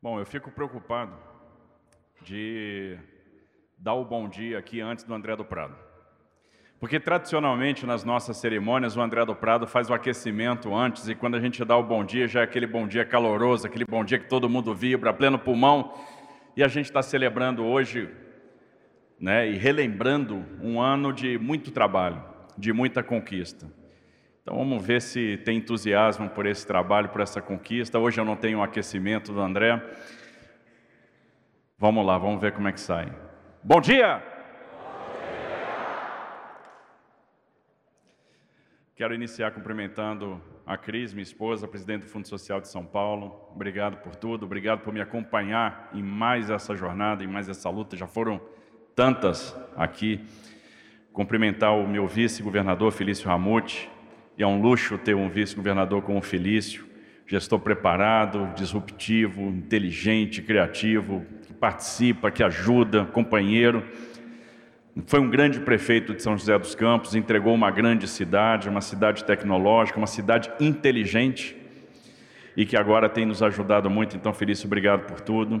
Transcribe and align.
Bom, 0.00 0.16
eu 0.20 0.24
fico 0.24 0.48
preocupado 0.52 1.12
de 2.22 2.96
dar 3.76 3.94
o 3.94 4.04
bom 4.04 4.28
dia 4.28 4.56
aqui 4.56 4.80
antes 4.80 5.02
do 5.02 5.12
André 5.12 5.34
do 5.34 5.44
Prado. 5.44 5.74
Porque 6.78 7.00
tradicionalmente 7.00 7.84
nas 7.84 8.04
nossas 8.04 8.36
cerimônias 8.36 8.96
o 8.96 9.00
André 9.00 9.24
do 9.24 9.34
Prado 9.34 9.66
faz 9.66 9.90
o 9.90 9.94
aquecimento 9.94 10.72
antes 10.72 11.08
e 11.08 11.16
quando 11.16 11.34
a 11.34 11.40
gente 11.40 11.64
dá 11.64 11.76
o 11.76 11.82
bom 11.82 12.04
dia 12.04 12.28
já 12.28 12.42
é 12.42 12.44
aquele 12.44 12.68
bom 12.68 12.86
dia 12.86 13.04
caloroso, 13.04 13.66
aquele 13.66 13.84
bom 13.84 14.04
dia 14.04 14.20
que 14.20 14.28
todo 14.28 14.48
mundo 14.48 14.72
vibra, 14.72 15.12
pleno 15.12 15.36
pulmão. 15.36 15.92
E 16.56 16.62
a 16.62 16.68
gente 16.68 16.86
está 16.86 17.02
celebrando 17.02 17.64
hoje 17.64 18.08
né, 19.18 19.50
e 19.50 19.56
relembrando 19.56 20.46
um 20.62 20.80
ano 20.80 21.12
de 21.12 21.36
muito 21.38 21.72
trabalho, 21.72 22.22
de 22.56 22.72
muita 22.72 23.02
conquista. 23.02 23.66
Então 24.48 24.56
vamos 24.56 24.82
ver 24.82 25.02
se 25.02 25.36
tem 25.44 25.58
entusiasmo 25.58 26.30
por 26.30 26.46
esse 26.46 26.66
trabalho, 26.66 27.10
por 27.10 27.20
essa 27.20 27.38
conquista. 27.38 27.98
Hoje 27.98 28.18
eu 28.18 28.24
não 28.24 28.34
tenho 28.34 28.60
um 28.60 28.62
aquecimento 28.62 29.30
do 29.30 29.42
André. 29.42 29.78
Vamos 31.76 32.06
lá, 32.06 32.16
vamos 32.16 32.40
ver 32.40 32.52
como 32.52 32.66
é 32.66 32.72
que 32.72 32.80
sai. 32.80 33.12
Bom 33.62 33.78
dia! 33.78 34.22
Quero 38.96 39.14
iniciar 39.14 39.50
cumprimentando 39.50 40.40
a 40.64 40.78
Cris, 40.78 41.12
minha 41.12 41.22
esposa, 41.22 41.68
presidente 41.68 42.04
do 42.04 42.08
Fundo 42.08 42.26
Social 42.26 42.58
de 42.58 42.68
São 42.68 42.86
Paulo. 42.86 43.50
Obrigado 43.54 43.98
por 43.98 44.16
tudo, 44.16 44.46
obrigado 44.46 44.80
por 44.80 44.94
me 44.94 45.02
acompanhar 45.02 45.90
em 45.92 46.02
mais 46.02 46.48
essa 46.48 46.74
jornada, 46.74 47.22
em 47.22 47.26
mais 47.26 47.50
essa 47.50 47.68
luta. 47.68 47.98
Já 47.98 48.06
foram 48.06 48.40
tantas 48.96 49.54
aqui. 49.76 50.24
Cumprimentar 51.12 51.76
o 51.76 51.86
meu 51.86 52.06
vice-governador 52.06 52.92
Felício 52.92 53.28
Ramute. 53.28 53.90
E 54.38 54.42
é 54.44 54.46
um 54.46 54.62
luxo 54.62 54.96
ter 54.96 55.16
um 55.16 55.28
vice-governador 55.28 56.00
como 56.00 56.18
o 56.18 56.22
Felício, 56.22 56.86
gestor 57.26 57.58
preparado, 57.58 58.48
disruptivo, 58.54 59.42
inteligente, 59.48 60.40
criativo, 60.40 61.26
que 61.42 61.52
participa, 61.52 62.30
que 62.30 62.44
ajuda, 62.44 63.04
companheiro. 63.06 63.82
Foi 65.06 65.18
um 65.18 65.28
grande 65.28 65.58
prefeito 65.58 66.14
de 66.14 66.22
São 66.22 66.38
José 66.38 66.56
dos 66.56 66.76
Campos, 66.76 67.16
entregou 67.16 67.52
uma 67.52 67.72
grande 67.72 68.06
cidade, 68.06 68.68
uma 68.68 68.80
cidade 68.80 69.24
tecnológica, 69.24 69.98
uma 69.98 70.06
cidade 70.06 70.50
inteligente 70.60 71.56
e 72.56 72.64
que 72.64 72.76
agora 72.76 73.08
tem 73.08 73.26
nos 73.26 73.42
ajudado 73.42 73.90
muito. 73.90 74.16
Então, 74.16 74.32
Felício, 74.32 74.66
obrigado 74.66 75.04
por 75.04 75.20
tudo. 75.20 75.60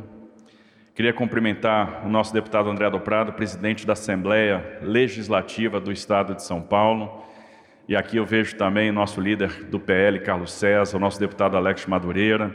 Queria 0.94 1.12
cumprimentar 1.12 2.06
o 2.06 2.08
nosso 2.08 2.32
deputado 2.32 2.70
André 2.70 2.88
do 2.90 3.00
Prado, 3.00 3.32
presidente 3.32 3.84
da 3.84 3.94
Assembleia 3.94 4.78
Legislativa 4.82 5.80
do 5.80 5.90
Estado 5.90 6.34
de 6.36 6.44
São 6.44 6.60
Paulo. 6.60 7.27
E 7.88 7.96
aqui 7.96 8.18
eu 8.18 8.26
vejo 8.26 8.54
também 8.54 8.90
o 8.90 8.92
nosso 8.92 9.18
líder 9.18 9.64
do 9.64 9.80
PL, 9.80 10.20
Carlos 10.20 10.52
César, 10.52 10.98
o 10.98 11.00
nosso 11.00 11.18
deputado 11.18 11.56
Alex 11.56 11.86
Madureira. 11.86 12.54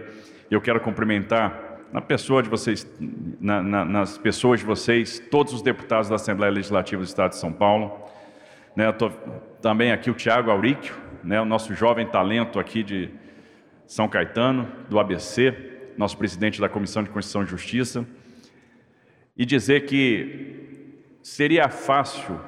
Eu 0.49 0.61
quero 0.61 0.79
cumprimentar 0.79 1.79
na 1.91 1.99
pessoa 2.01 2.43
de 2.43 2.49
vocês, 2.49 2.87
na, 3.41 3.63
na, 3.63 3.83
nas 3.83 4.15
pessoas 4.15 4.59
de 4.59 4.65
vocês, 4.67 5.17
todos 5.31 5.51
os 5.51 5.63
deputados 5.63 6.07
da 6.07 6.17
Assembleia 6.17 6.53
Legislativa 6.53 7.01
do 7.01 7.05
Estado 7.05 7.31
de 7.31 7.37
São 7.37 7.51
Paulo. 7.51 7.99
Né, 8.75 8.91
tô, 8.91 9.09
também 9.59 9.91
aqui 9.91 10.11
o 10.11 10.13
Tiago 10.13 10.51
Auríquio, 10.51 10.93
né, 11.23 11.41
o 11.41 11.45
nosso 11.45 11.73
jovem 11.73 12.05
talento 12.05 12.59
aqui 12.59 12.83
de 12.83 13.09
São 13.87 14.07
Caetano, 14.07 14.71
do 14.87 14.99
ABC, 14.99 15.55
nosso 15.97 16.15
presidente 16.15 16.61
da 16.61 16.69
Comissão 16.69 17.01
de 17.01 17.09
Constituição 17.09 17.41
e 17.41 17.47
Justiça, 17.47 18.05
e 19.35 19.47
dizer 19.47 19.87
que 19.87 20.93
seria 21.23 21.69
fácil 21.69 22.39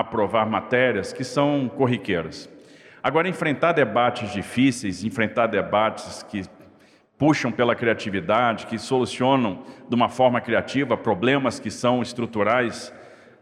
aprovar 0.00 0.46
matérias 0.46 1.12
que 1.12 1.24
são 1.24 1.68
corriqueiras. 1.68 2.48
Agora, 3.02 3.28
enfrentar 3.28 3.72
debates 3.72 4.32
difíceis, 4.32 5.04
enfrentar 5.04 5.46
debates 5.46 6.22
que 6.24 6.42
puxam 7.18 7.50
pela 7.50 7.74
criatividade, 7.74 8.66
que 8.66 8.78
solucionam 8.78 9.62
de 9.88 9.94
uma 9.94 10.08
forma 10.08 10.40
criativa 10.40 10.96
problemas 10.96 11.58
que 11.58 11.70
são 11.70 12.02
estruturais, 12.02 12.92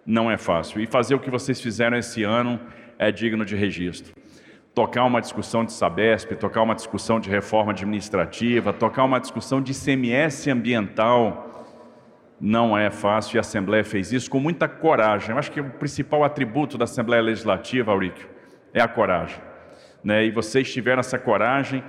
não 0.07 0.31
é 0.31 0.37
fácil. 0.37 0.81
E 0.81 0.87
fazer 0.87 1.15
o 1.15 1.19
que 1.19 1.31
vocês 1.31 1.61
fizeram 1.61 1.97
esse 1.97 2.23
ano 2.23 2.61
é 2.99 3.11
digno 3.11 3.45
de 3.45 3.57
registro. 3.57 4.15
Tocar 4.75 5.05
uma 5.05 5.21
discussão 5.21 5.65
de 5.65 5.73
Sabesp, 5.73 6.33
tocar 6.35 6.63
uma 6.63 6.75
discussão 6.75 7.19
de 7.19 7.31
reforma 7.31 7.73
administrativa, 7.73 8.73
tocar 8.73 9.05
uma 9.05 9.19
discussão 9.19 9.63
de 9.63 9.73
CMS 9.73 10.47
ambiental, 10.49 11.44
não 12.47 12.77
é 12.77 12.91
fácil 12.91 13.37
e 13.37 13.39
a 13.39 13.41
Assembleia 13.41 13.85
fez 13.85 14.13
isso 14.13 14.31
com 14.31 14.39
muita 14.39 14.69
coragem. 14.69 15.31
Eu 15.31 15.39
acho 15.39 15.51
que 15.51 15.61
o 15.61 15.71
principal 15.71 16.25
atributo 16.25 16.77
da 16.77 16.85
Assembleia 16.85 17.23
Legislativa, 17.23 17.91
Auríquio, 17.91 18.29
é 18.73 18.81
a 18.81 18.89
coragem. 18.89 19.41
Né? 20.03 20.27
E 20.27 20.31
vocês 20.31 20.71
tiveram 20.73 21.01
essa 21.01 21.19
coragem 21.19 21.83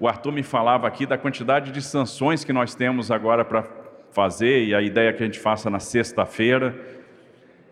o 0.00 0.06
Arthur 0.06 0.30
me 0.30 0.44
falava 0.44 0.86
aqui 0.86 1.04
da 1.04 1.18
quantidade 1.18 1.72
de 1.72 1.82
sanções 1.82 2.44
que 2.44 2.52
nós 2.52 2.72
temos 2.72 3.10
agora 3.10 3.44
para 3.44 3.64
fazer, 4.12 4.64
e 4.64 4.74
a 4.74 4.80
ideia 4.80 5.12
que 5.12 5.22
a 5.22 5.26
gente 5.26 5.40
faça 5.40 5.68
na 5.68 5.80
sexta-feira. 5.80 6.74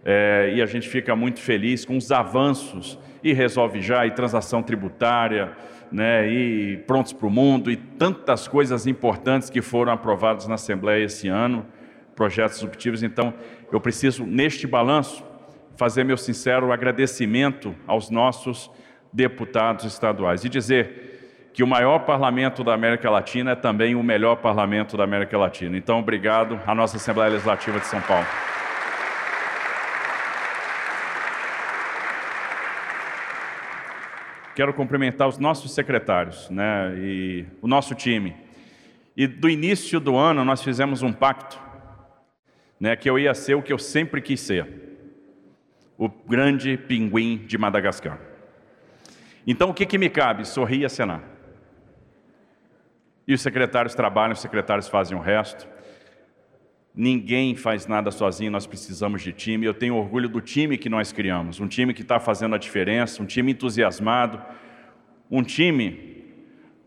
É, 0.04 0.52
e 0.54 0.62
a 0.62 0.66
gente 0.66 0.88
fica 0.88 1.14
muito 1.14 1.40
feliz 1.40 1.84
com 1.84 1.96
os 1.96 2.10
avanços, 2.10 2.98
e 3.22 3.32
resolve 3.32 3.80
já, 3.80 4.06
e 4.06 4.10
transação 4.10 4.60
tributária, 4.60 5.52
né, 5.90 6.28
e 6.28 6.76
prontos 6.78 7.12
para 7.12 7.26
o 7.26 7.30
mundo, 7.30 7.70
e 7.70 7.76
tantas 7.76 8.48
coisas 8.48 8.88
importantes 8.88 9.48
que 9.48 9.62
foram 9.62 9.92
aprovadas 9.92 10.48
na 10.48 10.54
Assembleia 10.54 11.04
esse 11.04 11.28
ano, 11.28 11.64
projetos 12.16 12.56
disruptivos. 12.56 13.02
Então, 13.02 13.32
eu 13.70 13.80
preciso, 13.80 14.24
neste 14.24 14.66
balanço, 14.66 15.22
fazer 15.76 16.02
meu 16.02 16.16
sincero 16.16 16.72
agradecimento 16.72 17.76
aos 17.86 18.10
nossos 18.10 18.70
deputados 19.12 19.84
estaduais 19.84 20.44
e 20.44 20.48
dizer 20.48 21.50
que 21.52 21.62
o 21.62 21.66
maior 21.66 22.00
parlamento 22.00 22.64
da 22.64 22.74
América 22.74 23.08
Latina 23.08 23.52
é 23.52 23.54
também 23.54 23.94
o 23.94 24.02
melhor 24.02 24.36
parlamento 24.36 24.96
da 24.96 25.04
América 25.04 25.38
Latina. 25.38 25.76
Então, 25.76 25.98
obrigado 25.98 26.60
à 26.66 26.74
nossa 26.74 26.96
Assembleia 26.96 27.30
Legislativa 27.30 27.78
de 27.78 27.86
São 27.86 28.00
Paulo. 28.02 28.26
Quero 34.54 34.72
cumprimentar 34.72 35.28
os 35.28 35.38
nossos 35.38 35.74
secretários 35.74 36.48
né, 36.48 36.94
e 36.96 37.44
o 37.60 37.68
nosso 37.68 37.94
time. 37.94 38.34
E 39.14 39.26
do 39.26 39.48
início 39.48 40.00
do 40.00 40.16
ano 40.16 40.44
nós 40.44 40.62
fizemos 40.62 41.02
um 41.02 41.12
pacto 41.12 41.58
né, 42.78 42.94
que 42.96 43.08
eu 43.08 43.18
ia 43.18 43.34
ser 43.34 43.54
o 43.54 43.62
que 43.62 43.72
eu 43.72 43.78
sempre 43.78 44.20
quis 44.20 44.40
ser, 44.40 44.66
o 45.96 46.08
grande 46.08 46.76
pinguim 46.76 47.38
de 47.46 47.56
Madagascar. 47.56 48.20
Então 49.46 49.70
o 49.70 49.74
que, 49.74 49.86
que 49.86 49.98
me 49.98 50.10
cabe? 50.10 50.46
Sorrir 50.46 50.80
e 50.80 50.84
acenar. 50.84 51.22
E 53.26 53.34
os 53.34 53.40
secretários 53.40 53.94
trabalham, 53.94 54.32
os 54.32 54.40
secretários 54.40 54.88
fazem 54.88 55.16
o 55.16 55.20
resto. 55.20 55.66
Ninguém 56.94 57.54
faz 57.54 57.86
nada 57.86 58.10
sozinho, 58.10 58.50
nós 58.50 58.66
precisamos 58.66 59.22
de 59.22 59.32
time. 59.32 59.66
Eu 59.66 59.74
tenho 59.74 59.96
orgulho 59.96 60.28
do 60.28 60.40
time 60.40 60.78
que 60.78 60.88
nós 60.88 61.12
criamos, 61.12 61.60
um 61.60 61.68
time 61.68 61.92
que 61.92 62.02
está 62.02 62.18
fazendo 62.18 62.54
a 62.54 62.58
diferença, 62.58 63.22
um 63.22 63.26
time 63.26 63.52
entusiasmado, 63.52 64.42
um 65.30 65.42
time, 65.42 66.15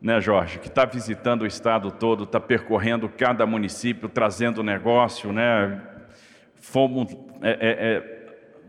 né, 0.02 0.22
Jorge, 0.22 0.60
que 0.60 0.68
está 0.68 0.86
visitando 0.86 1.42
o 1.42 1.48
estado 1.48 1.92
todo, 1.92 2.24
está 2.24 2.40
percorrendo 2.40 3.10
cada 3.10 3.46
município, 3.46 4.08
trazendo 4.08 4.64
negócio, 4.64 5.34
né, 5.34 5.82
fomos 6.56 7.12
é, 7.42 7.50
é, 7.50 7.58
é, 7.62 8.20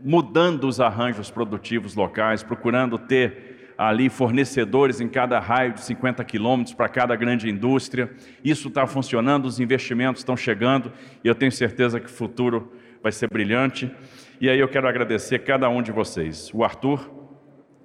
mudando 0.03 0.65
os 0.67 0.79
arranjos 0.79 1.29
produtivos 1.29 1.95
locais, 1.95 2.43
procurando 2.43 2.97
ter 2.97 3.73
ali 3.77 4.09
fornecedores 4.09 5.01
em 5.01 5.07
cada 5.07 5.39
raio 5.39 5.73
de 5.73 5.81
50 5.81 6.23
quilômetros 6.23 6.75
para 6.75 6.87
cada 6.87 7.15
grande 7.15 7.49
indústria. 7.49 8.11
Isso 8.43 8.67
está 8.67 8.85
funcionando, 8.85 9.45
os 9.45 9.59
investimentos 9.59 10.21
estão 10.21 10.37
chegando 10.37 10.91
e 11.23 11.27
eu 11.27 11.33
tenho 11.33 11.51
certeza 11.51 11.99
que 11.99 12.05
o 12.05 12.09
futuro 12.09 12.71
vai 13.01 13.11
ser 13.11 13.27
brilhante. 13.29 13.91
E 14.39 14.49
aí 14.49 14.59
eu 14.59 14.67
quero 14.67 14.87
agradecer 14.87 15.39
cada 15.39 15.69
um 15.69 15.81
de 15.81 15.91
vocês. 15.91 16.51
O 16.53 16.63
Arthur, 16.63 17.20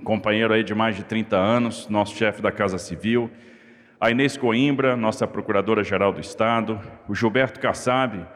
companheiro 0.04 0.52
aí 0.52 0.62
de 0.62 0.74
mais 0.74 0.96
de 0.96 1.04
30 1.04 1.36
anos, 1.36 1.88
nosso 1.88 2.16
chefe 2.16 2.42
da 2.42 2.52
Casa 2.52 2.78
Civil. 2.78 3.30
A 4.00 4.10
Inês 4.10 4.36
Coimbra, 4.36 4.96
nossa 4.96 5.26
Procuradora-Geral 5.26 6.12
do 6.12 6.20
Estado. 6.20 6.80
O 7.08 7.14
Gilberto 7.14 7.60
Kassab, 7.60 8.26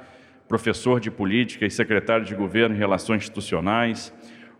professor 0.48 1.00
de 1.00 1.10
Política 1.10 1.66
e 1.66 1.70
secretário 1.70 2.24
de 2.24 2.34
Governo 2.34 2.74
e 2.74 2.78
Relações 2.78 3.22
Institucionais 3.22 4.12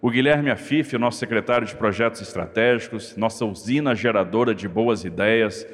o 0.02 0.10
Guilherme 0.10 0.50
Afif, 0.50 0.96
nosso 0.96 1.18
secretário 1.18 1.66
de 1.66 1.76
Projetos 1.76 2.22
Estratégicos, 2.22 3.14
nossa 3.18 3.44
usina 3.44 3.94
geradora 3.94 4.54
de 4.54 4.66
boas 4.66 5.04
ideias, 5.04 5.66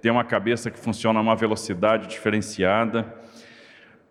tem 0.00 0.10
uma 0.10 0.24
cabeça 0.24 0.70
que 0.70 0.78
funciona 0.78 1.18
a 1.18 1.22
uma 1.22 1.36
velocidade 1.36 2.06
diferenciada. 2.06 3.14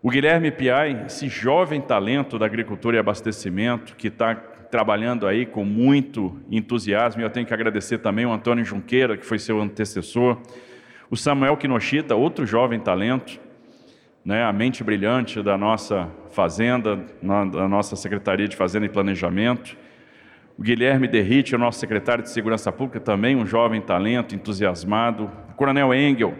O 0.00 0.10
Guilherme 0.10 0.52
Piai, 0.52 1.06
esse 1.06 1.28
jovem 1.28 1.80
talento 1.80 2.38
da 2.38 2.46
agricultura 2.46 2.96
e 2.96 3.00
abastecimento, 3.00 3.96
que 3.96 4.06
está 4.06 4.40
trabalhando 4.74 5.28
aí 5.28 5.46
com 5.46 5.64
muito 5.64 6.36
entusiasmo, 6.50 7.22
e 7.22 7.24
eu 7.24 7.30
tenho 7.30 7.46
que 7.46 7.54
agradecer 7.54 7.98
também 7.98 8.26
o 8.26 8.32
Antônio 8.32 8.64
Junqueira, 8.64 9.16
que 9.16 9.24
foi 9.24 9.38
seu 9.38 9.60
antecessor. 9.60 10.36
O 11.08 11.16
Samuel 11.16 11.56
Kinoshita, 11.56 12.16
outro 12.16 12.44
jovem 12.44 12.80
talento, 12.80 13.38
né, 14.24 14.42
a 14.42 14.52
mente 14.52 14.82
brilhante 14.82 15.40
da 15.44 15.56
nossa 15.56 16.08
Fazenda, 16.32 16.96
da 17.52 17.68
nossa 17.68 17.94
Secretaria 17.94 18.48
de 18.48 18.56
Fazenda 18.56 18.84
e 18.84 18.88
Planejamento. 18.88 19.76
O 20.58 20.62
Guilherme 20.62 21.06
Derrite, 21.06 21.54
o 21.54 21.58
nosso 21.58 21.78
secretário 21.78 22.24
de 22.24 22.30
Segurança 22.30 22.72
Pública, 22.72 22.98
também 22.98 23.36
um 23.36 23.46
jovem 23.46 23.80
talento, 23.80 24.34
entusiasmado. 24.34 25.30
O 25.50 25.54
Coronel 25.54 25.94
Engel, 25.94 26.34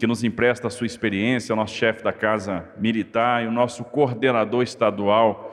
que 0.00 0.06
nos 0.08 0.24
empresta 0.24 0.66
a 0.66 0.70
sua 0.70 0.88
experiência, 0.88 1.52
o 1.52 1.56
nosso 1.56 1.76
chefe 1.76 2.02
da 2.02 2.12
Casa 2.12 2.64
Militar 2.76 3.44
e 3.44 3.46
o 3.46 3.52
nosso 3.52 3.84
coordenador 3.84 4.64
estadual 4.64 5.47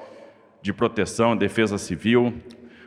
de 0.66 0.74
Proteção 0.74 1.36
e 1.36 1.38
Defesa 1.38 1.78
Civil, 1.78 2.34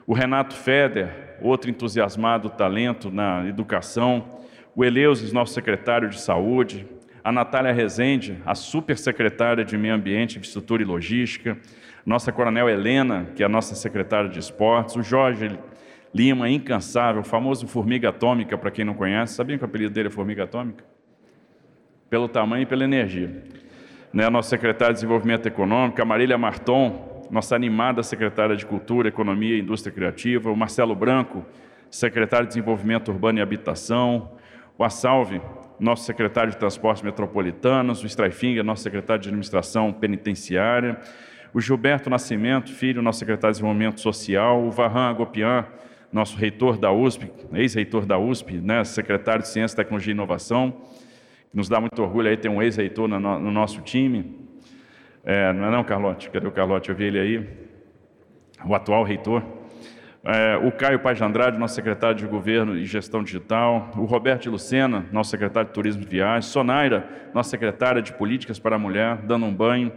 o 0.04 0.12
Renato 0.12 0.52
Feder, 0.52 1.36
outro 1.40 1.70
entusiasmado 1.70 2.50
talento 2.50 3.08
na 3.08 3.46
educação, 3.46 4.40
o 4.74 4.84
Eleusis, 4.84 5.32
nosso 5.32 5.54
secretário 5.54 6.08
de 6.08 6.20
Saúde, 6.20 6.84
a 7.22 7.30
Natália 7.30 7.72
Rezende, 7.72 8.36
a 8.44 8.52
supersecretária 8.56 9.64
de 9.64 9.78
Meio 9.78 9.94
Ambiente, 9.94 10.38
Infraestrutura 10.38 10.82
e 10.82 10.84
Logística, 10.84 11.56
nossa 12.04 12.32
coronel 12.32 12.68
Helena, 12.68 13.28
que 13.36 13.44
é 13.44 13.46
a 13.46 13.48
nossa 13.48 13.76
secretária 13.76 14.28
de 14.28 14.40
Esportes, 14.40 14.96
o 14.96 15.02
Jorge 15.04 15.56
Lima, 16.12 16.50
incansável, 16.50 17.22
famoso 17.22 17.68
Formiga 17.68 18.08
Atômica, 18.08 18.58
para 18.58 18.72
quem 18.72 18.84
não 18.84 18.94
conhece. 18.94 19.34
Sabia 19.34 19.56
que 19.56 19.62
o 19.62 19.66
apelido 19.66 19.94
dele 19.94 20.08
é 20.08 20.10
Formiga 20.10 20.42
Atômica? 20.42 20.84
Pelo 22.10 22.26
tamanho 22.26 22.64
e 22.64 22.66
pela 22.66 22.82
energia. 22.82 23.44
Né, 24.12 24.28
nosso 24.28 24.50
secretário 24.50 24.94
de 24.94 25.00
Desenvolvimento 25.00 25.46
Econômico, 25.46 26.02
a 26.02 26.04
Marília 26.04 26.36
Marton, 26.36 27.07
nossa 27.30 27.54
animada 27.54 28.02
secretária 28.02 28.56
de 28.56 28.64
Cultura, 28.64 29.08
Economia 29.08 29.56
e 29.56 29.60
Indústria 29.60 29.92
Criativa, 29.92 30.50
o 30.50 30.56
Marcelo 30.56 30.94
Branco, 30.94 31.44
secretário 31.90 32.46
de 32.46 32.54
Desenvolvimento 32.54 33.10
Urbano 33.10 33.38
e 33.38 33.42
Habitação, 33.42 34.32
o 34.76 34.84
Assalve, 34.84 35.40
nosso 35.78 36.04
secretário 36.04 36.50
de 36.50 36.56
Transportes 36.56 37.02
Metropolitanos, 37.02 38.02
o 38.02 38.06
Straifinger, 38.06 38.64
nosso 38.64 38.82
secretário 38.82 39.22
de 39.22 39.28
Administração 39.28 39.92
Penitenciária, 39.92 40.98
o 41.52 41.60
Gilberto 41.60 42.10
Nascimento, 42.10 42.72
filho, 42.72 43.00
nosso 43.02 43.18
secretário 43.18 43.52
de 43.52 43.58
Desenvolvimento 43.58 44.00
Social, 44.00 44.62
o 44.62 44.70
Varran 44.70 45.10
Agopian, 45.10 45.66
nosso 46.12 46.36
reitor 46.36 46.78
da 46.78 46.90
USP, 46.90 47.30
ex-reitor 47.52 48.06
da 48.06 48.18
USP, 48.18 48.54
né, 48.54 48.82
secretário 48.84 49.42
de 49.42 49.48
Ciência, 49.48 49.76
Tecnologia 49.76 50.12
e 50.12 50.14
Inovação, 50.14 50.74
que 51.50 51.56
nos 51.56 51.68
dá 51.68 51.80
muito 51.80 52.00
orgulho 52.02 52.28
aí 52.28 52.36
ter 52.36 52.48
um 52.48 52.62
ex-reitor 52.62 53.08
no, 53.08 53.18
no, 53.18 53.50
nosso 53.50 53.80
time. 53.82 54.47
É, 55.30 55.52
não 55.52 55.66
é 55.66 55.70
não, 55.70 55.84
Carlote? 55.84 56.30
Cadê 56.30 56.46
o 56.46 56.50
Carlote? 56.50 56.88
Eu 56.88 56.96
vi 56.96 57.04
ele 57.04 57.20
aí. 57.20 57.46
O 58.64 58.74
atual 58.74 59.04
reitor. 59.04 59.42
É, 60.24 60.56
o 60.56 60.72
Caio 60.72 61.00
Paz 61.00 61.18
de 61.18 61.24
Andrade, 61.24 61.58
nosso 61.58 61.74
secretário 61.74 62.16
de 62.16 62.26
Governo 62.26 62.74
e 62.74 62.86
Gestão 62.86 63.22
Digital, 63.22 63.90
o 63.98 64.06
Roberto 64.06 64.48
Lucena, 64.50 65.04
nosso 65.12 65.28
secretário 65.28 65.68
de 65.68 65.74
Turismo 65.74 66.02
e 66.02 66.06
Viagens, 66.06 66.46
Sonaira, 66.46 67.06
nossa 67.34 67.50
secretária 67.50 68.00
de 68.00 68.10
Políticas 68.14 68.58
para 68.58 68.76
a 68.76 68.78
Mulher, 68.78 69.18
dando 69.18 69.44
um 69.44 69.54
banho, 69.54 69.92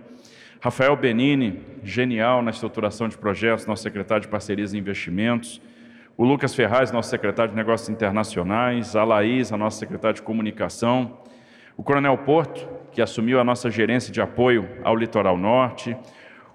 Rafael 0.59 0.97
Benini, 0.97 1.61
genial 1.81 2.41
na 2.41 2.51
estruturação 2.51 3.07
de 3.07 3.17
projetos, 3.17 3.65
nosso 3.65 3.83
secretário 3.83 4.23
de 4.23 4.27
Parcerias 4.27 4.73
e 4.73 4.77
Investimentos, 4.77 5.61
o 6.17 6.25
Lucas 6.25 6.53
Ferraz, 6.53 6.91
nosso 6.91 7.09
secretário 7.09 7.51
de 7.51 7.55
Negócios 7.55 7.87
Internacionais, 7.87 8.97
a 8.97 9.05
Laís, 9.05 9.53
a 9.53 9.55
nossa 9.55 9.79
secretária 9.79 10.15
de 10.15 10.21
Comunicação, 10.21 11.19
o 11.77 11.83
Coronel 11.83 12.17
Porto, 12.17 12.67
que 12.91 13.01
assumiu 13.01 13.39
a 13.39 13.43
nossa 13.43 13.69
gerência 13.69 14.11
de 14.11 14.21
apoio 14.21 14.67
ao 14.83 14.95
Litoral 14.95 15.37
Norte, 15.37 15.95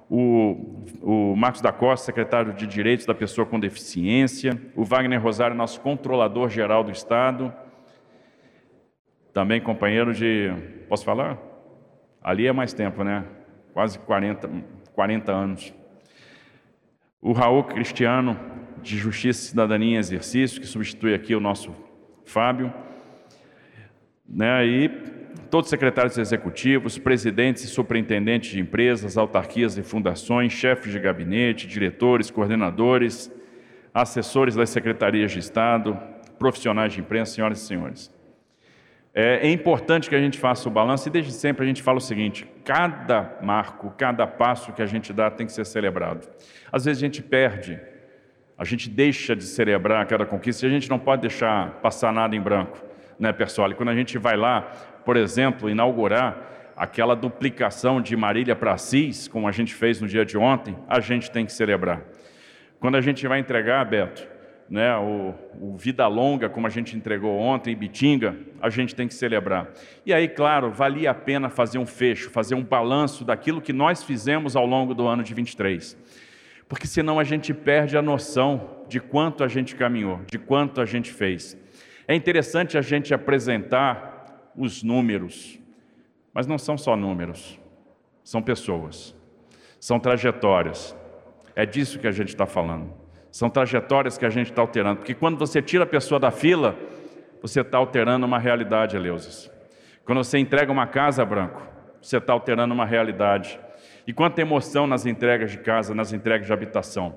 o, 0.09 0.85
o 1.03 1.37
Marcos 1.37 1.61
da 1.61 1.73
Costa, 1.73 2.07
secretário 2.07 2.53
de 2.53 2.67
Direitos 2.67 3.07
da 3.07 3.15
Pessoa 3.15 3.47
com 3.47 3.59
Deficiência, 3.59 4.61
o 4.75 4.85
Wagner 4.85 5.21
Rosário, 5.21 5.57
nosso 5.57 5.81
controlador 5.81 6.49
geral 6.49 6.85
do 6.85 6.93
Estado, 6.93 7.53
também 9.33 9.61
companheiro 9.61 10.15
de. 10.15 10.51
Posso 10.89 11.05
falar? 11.05 11.39
Ali 12.23 12.47
é 12.47 12.53
mais 12.53 12.73
tempo, 12.73 13.05
né? 13.05 13.25
Quase 13.73 13.99
40, 13.99 14.49
40 14.95 15.33
anos. 15.33 15.75
O 17.21 17.33
Raul 17.33 17.65
Cristiano, 17.65 18.39
de 18.81 18.97
Justiça, 18.97 19.49
Cidadania 19.49 19.97
e 19.97 19.99
Exercício, 19.99 20.61
que 20.61 20.67
substitui 20.67 21.13
aqui 21.13 21.35
o 21.35 21.41
nosso 21.41 21.75
Fábio. 22.25 22.73
Né? 24.29 24.67
E 24.67 24.89
todos 25.47 25.67
os 25.67 25.71
secretários 25.71 26.19
executivos, 26.19 26.99
presidentes 26.99 27.65
e 27.65 27.67
superintendentes 27.69 28.51
de 28.51 28.61
empresas, 28.61 29.17
autarquias 29.17 29.79
e 29.79 29.83
fundações, 29.83 30.53
chefes 30.53 30.93
de 30.93 30.99
gabinete, 30.99 31.67
diretores, 31.67 32.31
coordenadores, 32.31 33.33
assessores 33.95 34.55
das 34.55 34.71
secretarias 34.71 35.33
de 35.33 35.39
Estado, 35.39 35.99
profissionais 36.39 36.93
de 36.93 37.01
imprensa, 37.01 37.35
senhoras 37.35 37.63
e 37.63 37.67
senhores. 37.67 38.17
É, 39.15 39.49
é 39.49 39.51
importante 39.51 40.11
que 40.11 40.15
a 40.15 40.21
gente 40.21 40.39
faça 40.39 40.69
o 40.69 40.71
balanço 40.71 41.09
e 41.09 41.11
desde 41.11 41.33
sempre 41.33 41.65
a 41.65 41.67
gente 41.67 41.83
fala 41.83 41.97
o 41.97 42.03
seguinte: 42.03 42.47
cada 42.63 43.39
marco, 43.41 43.91
cada 43.97 44.27
passo 44.27 44.75
que 44.75 44.83
a 44.83 44.87
gente 44.87 45.11
dá 45.11 45.31
tem 45.31 45.47
que 45.47 45.53
ser 45.55 45.65
celebrado. 45.65 46.29
Às 46.71 46.85
vezes 46.85 47.03
a 47.03 47.07
gente 47.07 47.23
perde, 47.23 47.81
a 48.59 48.65
gente 48.65 48.91
deixa 48.91 49.35
de 49.35 49.45
celebrar 49.45 50.05
cada 50.07 50.27
conquista 50.27 50.67
e 50.67 50.69
a 50.69 50.73
gente 50.73 50.91
não 50.91 50.99
pode 50.99 51.23
deixar 51.23 51.81
passar 51.81 52.13
nada 52.13 52.37
em 52.37 52.41
branco, 52.41 52.79
né, 53.19 53.33
pessoal? 53.33 53.71
E 53.71 53.75
quando 53.75 53.89
a 53.91 53.95
gente 53.95 54.19
vai 54.19 54.37
lá 54.37 54.71
por 55.07 55.17
exemplo, 55.17 55.71
inaugurar 55.71 56.73
aquela 56.77 57.15
duplicação 57.15 58.03
de 58.03 58.17
Marília 58.17 58.57
para 58.57 58.73
Assis, 58.73 59.29
como 59.29 59.47
a 59.47 59.53
gente 59.53 59.73
fez 59.73 60.01
no 60.01 60.09
dia 60.09 60.25
de 60.25 60.37
ontem, 60.37 60.77
a 60.89 60.99
gente 60.99 61.31
tem 61.31 61.47
que 61.47 61.53
celebrar. 61.53 62.03
Quando 62.81 62.97
a 62.97 63.01
gente 63.01 63.25
vai 63.29 63.39
entregar, 63.39 63.85
Beto, 63.85 64.27
né, 64.69 64.97
o, 64.97 65.33
o, 65.61 65.77
Vida 65.77 66.09
Longa, 66.09 66.49
como 66.49 66.67
a 66.67 66.71
gente 66.71 66.97
entregou 66.97 67.39
ontem 67.39 67.73
em 67.73 67.77
Bitinga, 67.77 68.37
a 68.61 68.69
gente 68.69 68.97
tem 68.97 69.07
que 69.07 69.15
celebrar. 69.15 69.69
E 70.05 70.13
aí, 70.13 70.27
claro, 70.27 70.73
valia 70.73 71.13
a 71.13 71.15
pena 71.15 71.49
fazer 71.49 71.79
um 71.79 71.87
fecho, 71.87 72.29
fazer 72.29 72.57
um 72.57 72.65
balanço 72.65 73.25
daquilo 73.25 73.63
que 73.63 73.73
nós 73.73 74.03
fizemos 74.03 74.57
ao 74.57 74.67
longo 74.67 74.93
do 74.93 75.07
ano 75.07 75.23
de 75.23 75.33
23. 75.33 75.97
Porque 76.69 76.89
senão 76.89 77.21
a 77.21 77.25
gente 77.25 77.55
perde 77.55 77.97
a 77.97 78.03
noção 78.03 78.83
de 78.89 78.99
quanto 78.99 79.45
a 79.45 79.49
gente 79.49 79.77
caminhou, 79.77 80.21
de 80.29 80.37
quanto 80.37 80.81
a 80.81 80.85
gente 80.85 81.13
fez. 81.13 81.57
É 82.09 82.15
interessante 82.15 82.79
a 82.79 82.83
gente 82.83 83.13
apresentar 83.13 84.53
os 84.57 84.83
números, 84.83 85.59
mas 86.33 86.47
não 86.47 86.57
são 86.57 86.79
só 86.79 86.97
números, 86.97 87.59
são 88.23 88.41
pessoas, 88.41 89.15
são 89.81 89.99
trajetórias. 89.99 90.97
É 91.55 91.67
disso 91.67 91.99
que 91.99 92.07
a 92.07 92.13
gente 92.13 92.29
está 92.29 92.47
falando. 92.47 92.93
São 93.31 93.51
trajetórias 93.51 94.17
que 94.17 94.25
a 94.25 94.31
gente 94.31 94.51
está 94.51 94.63
alterando, 94.63 94.97
porque 94.99 95.15
quando 95.15 95.37
você 95.37 95.61
tira 95.61 95.85
a 95.85 95.87
pessoa 95.87 96.19
da 96.19 96.31
fila, 96.31 96.77
você 97.43 97.61
está 97.61 97.79
alterando 97.79 98.25
uma 98.25 98.39
realidade, 98.39 98.97
Eleusis. 98.97 99.51
Quando 100.05 100.23
você 100.23 100.39
entrega 100.39 100.71
uma 100.71 100.87
casa, 100.87 101.25
Branco, 101.25 101.61
você 102.01 102.19
está 102.19 102.33
alterando 102.33 102.73
uma 102.73 102.87
realidade. 102.87 103.59
E 104.07 104.13
quanta 104.13 104.41
emoção 104.41 104.87
nas 104.87 105.05
entregas 105.05 105.51
de 105.51 105.59
casa, 105.59 105.95
nas 105.95 106.13
entregas 106.13 106.47
de 106.47 106.53
habitação. 106.53 107.17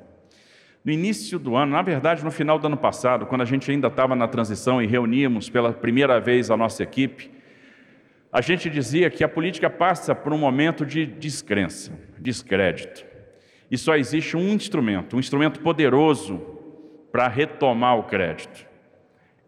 No 0.90 0.94
início 0.94 1.38
do 1.38 1.56
ano, 1.56 1.74
na 1.74 1.84
verdade, 1.84 2.26
no 2.26 2.32
final 2.32 2.58
do 2.58 2.66
ano 2.66 2.76
passado, 2.76 3.28
quando 3.28 3.42
a 3.42 3.46
gente 3.46 3.70
ainda 3.70 3.90
estava 3.90 4.16
na 4.16 4.28
transição 4.28 4.82
e 4.82 4.88
reuníamos 4.88 5.48
pela 5.48 5.72
primeira 5.72 6.20
vez 6.20 6.50
a 6.50 6.58
nossa 6.58 6.82
equipe, 6.82 7.30
a 8.34 8.42
gente 8.42 8.72
dizia 8.72 9.08
que 9.12 9.24
a 9.24 9.30
política 9.30 9.70
passa 9.70 10.16
por 10.16 10.34
um 10.34 10.38
momento 10.40 10.84
de 10.88 11.06
descrença, 11.06 11.92
descrédito. 12.18 13.06
E 13.70 13.78
só 13.78 13.96
existe 13.96 14.36
um 14.36 14.52
instrumento, 14.52 15.16
um 15.16 15.20
instrumento 15.20 15.60
poderoso 15.60 16.42
para 17.12 17.28
retomar 17.28 17.96
o 17.96 18.06
crédito. 18.06 18.66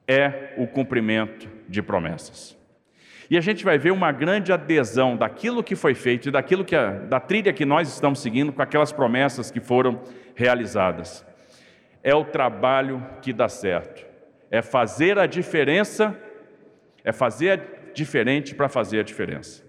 É 0.07 0.53
o 0.59 0.67
cumprimento 0.67 1.49
de 1.67 1.81
promessas. 1.81 2.55
E 3.31 3.35
a 3.35 3.41
gente 3.41 3.65
vai 3.65 3.79
ver 3.79 3.89
uma 3.89 4.11
grande 4.11 4.53
adesão 4.53 5.17
daquilo 5.17 5.63
que 5.63 5.75
foi 5.75 5.95
feito 5.95 6.29
e 6.29 6.31
daquilo 6.31 6.63
que 6.63 6.75
a, 6.75 6.91
da 6.91 7.19
trilha 7.19 7.51
que 7.51 7.65
nós 7.65 7.91
estamos 7.91 8.19
seguindo 8.19 8.53
com 8.53 8.61
aquelas 8.61 8.91
promessas 8.91 9.49
que 9.49 9.59
foram 9.59 10.03
realizadas. 10.35 11.30
É 12.03 12.15
o 12.15 12.25
trabalho 12.25 13.05
que 13.21 13.31
dá 13.31 13.47
certo. 13.47 14.05
É 14.49 14.61
fazer 14.61 15.17
a 15.19 15.25
diferença, 15.25 16.17
é 17.03 17.11
fazer 17.11 17.91
diferente 17.93 18.55
para 18.55 18.67
fazer 18.67 18.99
a 18.99 19.03
diferença. 19.03 19.63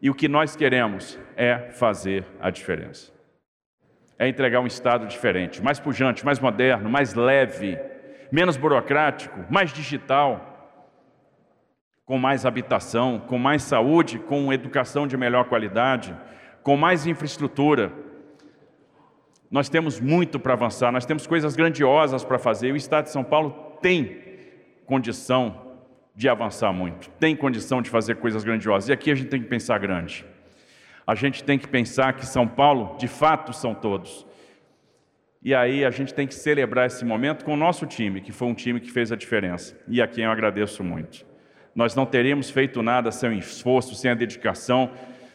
E 0.00 0.10
o 0.10 0.14
que 0.14 0.28
nós 0.28 0.54
queremos 0.54 1.18
é 1.36 1.70
fazer 1.70 2.24
a 2.40 2.50
diferença. 2.50 3.12
É 4.18 4.28
entregar 4.28 4.60
um 4.60 4.66
Estado 4.66 5.06
diferente, 5.06 5.62
mais 5.62 5.80
pujante, 5.80 6.24
mais 6.24 6.38
moderno, 6.38 6.88
mais 6.88 7.14
leve, 7.14 7.78
menos 8.30 8.56
burocrático, 8.56 9.44
mais 9.50 9.72
digital, 9.72 10.54
com 12.04 12.18
mais 12.18 12.44
habitação, 12.44 13.18
com 13.18 13.38
mais 13.38 13.62
saúde, 13.62 14.18
com 14.18 14.52
educação 14.52 15.06
de 15.06 15.16
melhor 15.16 15.46
qualidade, 15.46 16.14
com 16.62 16.76
mais 16.76 17.06
infraestrutura. 17.06 17.92
Nós 19.54 19.68
temos 19.68 20.00
muito 20.00 20.40
para 20.40 20.54
avançar, 20.54 20.90
nós 20.90 21.06
temos 21.06 21.28
coisas 21.28 21.54
grandiosas 21.54 22.24
para 22.24 22.40
fazer. 22.40 22.72
O 22.72 22.76
Estado 22.76 23.04
de 23.04 23.12
São 23.12 23.22
Paulo 23.22 23.78
tem 23.80 24.18
condição 24.84 25.76
de 26.12 26.28
avançar 26.28 26.72
muito, 26.72 27.08
tem 27.20 27.36
condição 27.36 27.80
de 27.80 27.88
fazer 27.88 28.16
coisas 28.16 28.42
grandiosas. 28.42 28.88
E 28.88 28.92
aqui 28.92 29.12
a 29.12 29.14
gente 29.14 29.28
tem 29.28 29.40
que 29.40 29.46
pensar 29.46 29.78
grande. 29.78 30.26
A 31.06 31.14
gente 31.14 31.44
tem 31.44 31.56
que 31.56 31.68
pensar 31.68 32.14
que 32.14 32.26
São 32.26 32.48
Paulo, 32.48 32.96
de 32.98 33.06
fato, 33.06 33.52
são 33.52 33.72
todos. 33.76 34.26
E 35.40 35.54
aí 35.54 35.84
a 35.84 35.90
gente 35.90 36.12
tem 36.12 36.26
que 36.26 36.34
celebrar 36.34 36.88
esse 36.88 37.04
momento 37.04 37.44
com 37.44 37.54
o 37.54 37.56
nosso 37.56 37.86
time, 37.86 38.20
que 38.20 38.32
foi 38.32 38.48
um 38.48 38.54
time 38.54 38.80
que 38.80 38.90
fez 38.90 39.12
a 39.12 39.16
diferença. 39.16 39.80
E 39.86 40.02
a 40.02 40.08
quem 40.08 40.24
eu 40.24 40.32
agradeço 40.32 40.82
muito. 40.82 41.24
Nós 41.76 41.94
não 41.94 42.06
teríamos 42.06 42.50
feito 42.50 42.82
nada 42.82 43.12
sem 43.12 43.30
o 43.30 43.32
esforço, 43.34 43.94
sem 43.94 44.10
a 44.10 44.14
dedicação, 44.14 44.90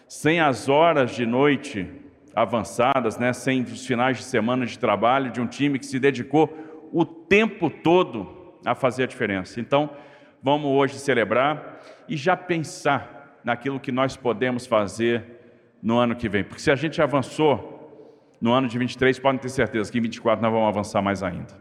sem 0.10 0.42
as 0.42 0.68
horas 0.68 1.16
de 1.16 1.26
noite 1.26 2.09
avançadas, 2.36 3.18
né? 3.18 3.34
sem 3.34 3.62
os 3.62 3.86
finais 3.86 4.18
de 4.18 4.24
semana 4.24 4.66
de 4.66 4.78
trabalho 4.78 5.32
de 5.32 5.42
um 5.42 5.48
time 5.48 5.80
que 5.80 5.86
se 5.86 6.00
dedicou 6.00 6.90
o 6.92 7.06
tempo 7.06 7.70
todo 7.70 8.58
a 8.66 8.76
fazer 8.76 9.04
a 9.04 9.08
diferença. 9.08 9.60
Então, 9.60 9.90
vamos 10.42 10.72
hoje 10.72 10.98
celebrar 11.00 11.80
e 12.08 12.16
já 12.16 12.36
pensar 12.36 13.40
naquilo 13.44 13.80
que 13.80 13.92
nós 13.92 14.16
podemos 14.16 14.66
fazer 14.66 15.24
no 15.82 15.98
ano 15.98 16.16
que 16.16 16.28
vem. 16.28 16.44
Porque 16.44 16.62
se 16.62 16.72
a 16.72 16.76
gente 16.76 17.02
avançou 17.02 17.78
no 18.42 18.52
ano 18.52 18.68
de 18.68 18.78
23, 18.78 19.18
podem 19.20 19.40
ter 19.40 19.50
certeza 19.50 19.92
que 19.92 19.98
em 19.98 20.02
24 20.02 20.42
nós 20.42 20.52
vamos 20.52 20.68
avançar 20.68 21.02
mais 21.02 21.24
ainda. 21.24 21.54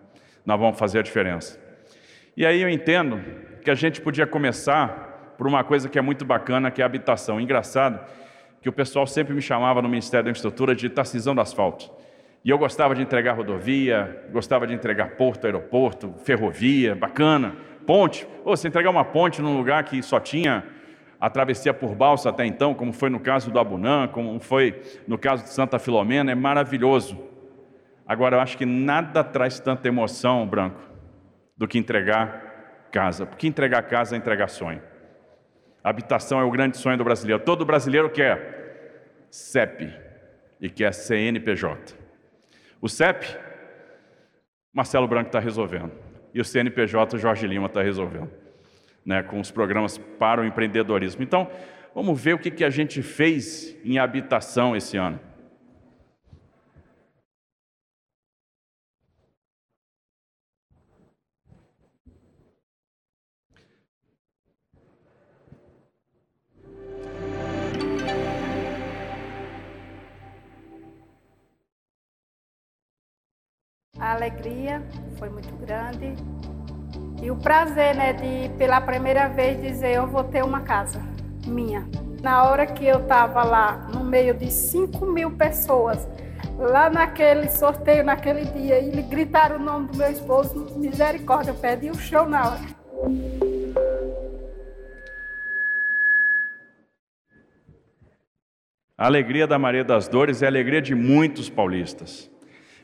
Nós 0.44 0.58
vamos 0.58 0.78
fazer 0.78 1.00
a 1.00 1.02
diferença. 1.02 1.60
E 2.36 2.46
aí 2.46 2.62
eu 2.62 2.68
entendo 2.68 3.20
que 3.62 3.70
a 3.70 3.74
gente 3.74 4.00
podia 4.00 4.26
começar 4.26 5.34
por 5.36 5.46
uma 5.46 5.62
coisa 5.62 5.88
que 5.88 5.98
é 5.98 6.02
muito 6.02 6.24
bacana, 6.24 6.70
que 6.70 6.80
é 6.80 6.84
a 6.84 6.86
habitação. 6.86 7.40
Engraçado 7.40 8.00
que 8.68 8.70
o 8.70 8.72
pessoal 8.72 9.06
sempre 9.06 9.32
me 9.32 9.40
chamava 9.40 9.80
no 9.80 9.88
Ministério 9.88 10.24
da 10.24 10.30
Infraestrutura 10.30 10.74
de 10.74 10.90
Tarcisão 10.90 11.34
do 11.34 11.40
Asfalto. 11.40 11.90
E 12.44 12.50
eu 12.50 12.58
gostava 12.58 12.94
de 12.94 13.00
entregar 13.00 13.32
rodovia, 13.32 14.26
gostava 14.30 14.66
de 14.66 14.74
entregar 14.74 15.16
porto, 15.16 15.46
aeroporto, 15.46 16.14
ferrovia, 16.18 16.94
bacana, 16.94 17.56
ponte. 17.86 18.28
Ou 18.44 18.54
você 18.54 18.68
entregar 18.68 18.90
uma 18.90 19.06
ponte 19.06 19.40
num 19.40 19.56
lugar 19.56 19.84
que 19.84 20.02
só 20.02 20.20
tinha 20.20 20.64
a 21.18 21.30
travessia 21.30 21.72
por 21.72 21.94
balsa 21.94 22.28
até 22.28 22.44
então, 22.44 22.74
como 22.74 22.92
foi 22.92 23.08
no 23.08 23.18
caso 23.18 23.50
do 23.50 23.58
Abunã, 23.58 24.06
como 24.06 24.38
foi 24.38 24.82
no 25.06 25.16
caso 25.16 25.44
de 25.44 25.48
Santa 25.48 25.78
Filomena, 25.78 26.30
é 26.30 26.34
maravilhoso. 26.34 27.18
Agora, 28.06 28.36
eu 28.36 28.40
acho 28.40 28.58
que 28.58 28.66
nada 28.66 29.24
traz 29.24 29.58
tanta 29.58 29.88
emoção, 29.88 30.46
Branco, 30.46 30.80
do 31.56 31.66
que 31.66 31.78
entregar 31.78 32.88
casa. 32.92 33.24
Porque 33.24 33.46
entregar 33.46 33.80
casa 33.84 34.14
é 34.14 34.18
entregar 34.18 34.48
sonho. 34.48 34.82
Habitação 35.82 36.38
é 36.38 36.44
o 36.44 36.50
grande 36.50 36.76
sonho 36.76 36.98
do 36.98 37.04
brasileiro. 37.04 37.42
Todo 37.42 37.64
brasileiro 37.64 38.10
quer 38.10 38.57
CEP 39.30 39.92
e 40.60 40.68
quer 40.68 40.92
CNPJ. 40.92 41.94
O 42.80 42.88
CEP, 42.88 43.26
Marcelo 44.72 45.06
Branco 45.08 45.28
está 45.28 45.40
resolvendo. 45.40 45.92
E 46.32 46.40
o 46.40 46.44
CNPJ, 46.44 47.18
Jorge 47.18 47.46
Lima 47.46 47.66
está 47.66 47.82
resolvendo 47.82 48.30
né, 49.08 49.22
com 49.22 49.40
os 49.40 49.50
programas 49.50 49.96
para 49.96 50.42
o 50.42 50.44
empreendedorismo. 50.44 51.22
Então, 51.22 51.50
vamos 51.94 52.20
ver 52.20 52.34
o 52.34 52.38
que, 52.38 52.50
que 52.50 52.62
a 52.62 52.68
gente 52.68 53.00
fez 53.00 53.74
em 53.82 53.98
habitação 53.98 54.76
esse 54.76 54.98
ano. 54.98 55.18
A 74.08 74.12
alegria 74.12 74.82
foi 75.18 75.28
muito 75.28 75.54
grande, 75.56 76.14
e 77.22 77.30
o 77.30 77.36
prazer, 77.36 77.94
né, 77.94 78.14
de 78.14 78.48
pela 78.56 78.80
primeira 78.80 79.28
vez 79.28 79.60
dizer 79.60 79.96
eu 79.96 80.06
vou 80.06 80.24
ter 80.24 80.42
uma 80.42 80.62
casa 80.62 80.98
minha. 81.46 81.86
Na 82.22 82.44
hora 82.44 82.64
que 82.64 82.86
eu 82.86 83.00
estava 83.00 83.44
lá, 83.44 83.86
no 83.92 84.02
meio 84.02 84.32
de 84.32 84.50
5 84.50 85.04
mil 85.04 85.32
pessoas, 85.32 86.08
lá 86.56 86.88
naquele 86.88 87.50
sorteio, 87.50 88.02
naquele 88.02 88.46
dia, 88.46 88.80
e 88.80 89.02
gritaram 89.02 89.56
o 89.56 89.62
nome 89.62 89.88
do 89.88 89.98
meu 89.98 90.10
esposo, 90.10 90.78
misericórdia, 90.78 91.50
eu 91.50 91.56
pedi 91.56 91.90
o 91.90 91.94
chão 91.94 92.26
na 92.26 92.52
hora. 92.52 92.60
A 98.96 99.04
alegria 99.04 99.46
da 99.46 99.58
Maria 99.58 99.84
das 99.84 100.08
Dores 100.08 100.40
é 100.40 100.46
a 100.46 100.48
alegria 100.48 100.80
de 100.80 100.94
muitos 100.94 101.50
paulistas. 101.50 102.30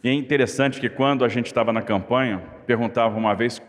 E 0.04 0.08
é 0.10 0.12
interessante 0.12 0.78
que 0.78 0.90
quando 0.90 1.24
a 1.24 1.28
gente 1.28 1.46
estava 1.46 1.72
na 1.72 1.80
campanha, 1.80 2.42
perguntava 2.66 3.16
uma 3.16 3.34
vez 3.34 3.56
o 3.56 3.62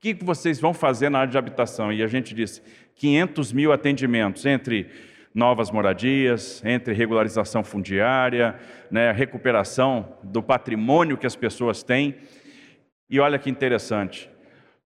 que 0.00 0.14
vocês 0.14 0.60
vão 0.60 0.72
fazer 0.72 1.10
na 1.10 1.18
área 1.18 1.32
de 1.32 1.36
habitação? 1.36 1.92
E 1.92 2.00
a 2.00 2.06
gente 2.06 2.32
disse: 2.32 2.62
500 2.94 3.52
mil 3.52 3.72
atendimentos 3.72 4.46
entre 4.46 4.86
novas 5.34 5.68
moradias, 5.72 6.62
entre 6.64 6.94
regularização 6.94 7.64
fundiária, 7.64 8.54
né, 8.88 9.10
recuperação 9.10 10.16
do 10.22 10.40
patrimônio 10.40 11.18
que 11.18 11.26
as 11.26 11.34
pessoas 11.34 11.82
têm. 11.82 12.14
E 13.10 13.18
olha 13.18 13.36
que 13.36 13.50
interessante. 13.50 14.30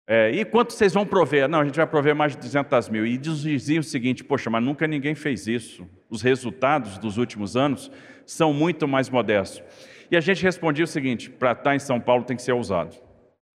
É, 0.08 0.32
e 0.32 0.46
quanto 0.46 0.72
vocês 0.72 0.94
vão 0.94 1.06
prover? 1.06 1.50
Não, 1.50 1.60
a 1.60 1.66
gente 1.66 1.76
vai 1.76 1.88
prover 1.88 2.16
mais 2.16 2.32
de 2.32 2.38
200 2.40 2.88
mil. 2.88 3.06
E 3.06 3.18
diziam 3.18 3.82
o 3.82 3.84
seguinte: 3.84 4.24
poxa, 4.24 4.50
mas 4.50 4.64
nunca 4.64 4.88
ninguém 4.88 5.16
fez 5.16 5.48
isso. 5.48 5.86
Os 6.10 6.22
resultados 6.22 6.98
dos 6.98 7.18
últimos 7.18 7.58
anos 7.58 7.92
são 8.26 8.54
muito 8.54 8.88
mais 8.88 9.10
modestos. 9.10 9.62
E 10.10 10.18
a 10.18 10.22
gente 10.22 10.44
respondia 10.44 10.84
o 10.86 10.88
seguinte: 10.88 11.30
para 11.30 11.52
estar 11.54 11.76
em 11.76 11.80
São 11.80 12.00
Paulo 12.00 12.24
tem 12.24 12.36
que 12.36 12.44
ser 12.44 12.54
ousado. 12.54 12.96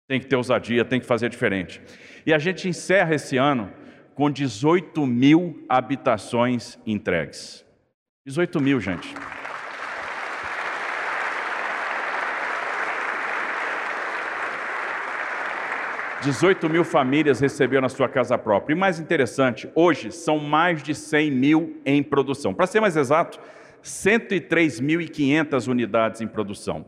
Tem 0.07 0.21
que 0.21 0.27
ter 0.27 0.37
ousadia, 0.37 0.85
tem 0.85 1.01
que 1.01 1.07
fazer 1.07 1.29
diferente. 1.29 1.81
E 2.27 2.35
a 2.35 2.39
gente 2.39 2.69
encerra 2.69 3.15
esse 3.15 3.37
ano 3.37 3.73
com 4.15 4.31
18 4.31 5.07
mil 5.07 5.65
habitações 5.69 6.79
entregues. 6.87 7.65
18 8.27 8.61
mil, 8.61 8.81
gente. 8.81 9.15
Dezoito 16.25 16.71
mil 16.71 16.85
famílias 16.85 17.39
receberam 17.39 17.85
a 17.85 17.89
sua 17.91 18.09
casa 18.09 18.39
própria. 18.39 18.75
E 18.75 18.79
mais 18.79 18.99
interessante, 18.99 19.71
hoje 19.75 20.11
são 20.11 20.39
mais 20.39 20.83
de 20.83 20.95
100 20.95 21.31
mil 21.31 21.77
em 21.85 22.03
produção. 22.03 22.55
Para 22.55 22.67
ser 22.67 22.81
mais 22.81 22.97
exato, 22.97 23.39
103.500 23.85 25.69
unidades 25.69 26.21
em 26.23 26.26
produção. 26.26 26.87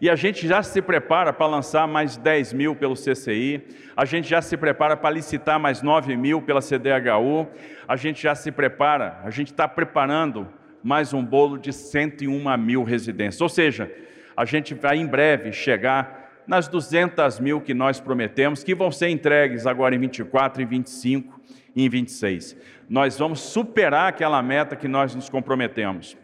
E 0.00 0.10
a 0.10 0.16
gente 0.16 0.48
já 0.48 0.64
se 0.64 0.82
prepara 0.82 1.32
para 1.32 1.46
lançar 1.46 1.86
mais 1.86 2.16
10 2.16 2.54
mil 2.54 2.74
pelo 2.74 2.96
CCI, 2.96 3.62
a 3.96 4.04
gente 4.04 4.28
já 4.28 4.42
se 4.42 4.56
prepara 4.56 4.96
para 4.96 5.10
licitar 5.10 5.60
mais 5.60 5.80
9 5.80 6.16
mil 6.16 6.42
pela 6.42 6.60
CDHU, 6.60 7.46
a 7.86 7.94
gente 7.94 8.20
já 8.20 8.34
se 8.34 8.50
prepara, 8.50 9.20
a 9.22 9.30
gente 9.30 9.52
está 9.52 9.68
preparando 9.68 10.48
mais 10.82 11.14
um 11.14 11.24
bolo 11.24 11.56
de 11.56 11.72
101 11.72 12.58
mil 12.58 12.82
residências. 12.82 13.40
Ou 13.40 13.48
seja, 13.48 13.92
a 14.36 14.44
gente 14.44 14.74
vai 14.74 14.96
em 14.96 15.06
breve 15.06 15.52
chegar 15.52 16.21
nas 16.46 16.68
200 16.68 17.40
mil 17.40 17.60
que 17.60 17.74
nós 17.74 18.00
prometemos, 18.00 18.64
que 18.64 18.74
vão 18.74 18.90
ser 18.90 19.08
entregues 19.08 19.66
agora 19.66 19.94
em 19.94 19.98
24, 19.98 20.62
em 20.62 20.66
25 20.66 21.40
e 21.74 21.84
em 21.84 21.88
26. 21.88 22.56
Nós 22.88 23.18
vamos 23.18 23.40
superar 23.40 24.08
aquela 24.08 24.42
meta 24.42 24.76
que 24.76 24.88
nós 24.88 25.14
nos 25.14 25.28
comprometemos. 25.28 26.16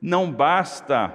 Não 0.00 0.30
basta 0.30 1.14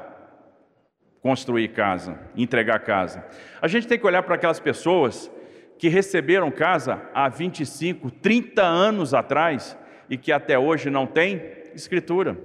construir 1.22 1.70
casa, 1.70 2.20
entregar 2.36 2.80
casa. 2.80 3.26
A 3.62 3.68
gente 3.68 3.88
tem 3.88 3.98
que 3.98 4.06
olhar 4.06 4.22
para 4.22 4.36
aquelas 4.36 4.60
pessoas 4.60 5.32
que 5.78 5.90
receberam 5.90 6.52
casa 6.52 7.02
há 7.14 7.28
25, 7.28 8.12
30 8.12 8.62
anos 8.62 9.14
atrás 9.14 9.78
e 10.10 10.18
que 10.18 10.32
até 10.32 10.58
hoje 10.58 10.90
não 10.90 11.08
têm 11.08 11.42
escritura. 11.74 12.38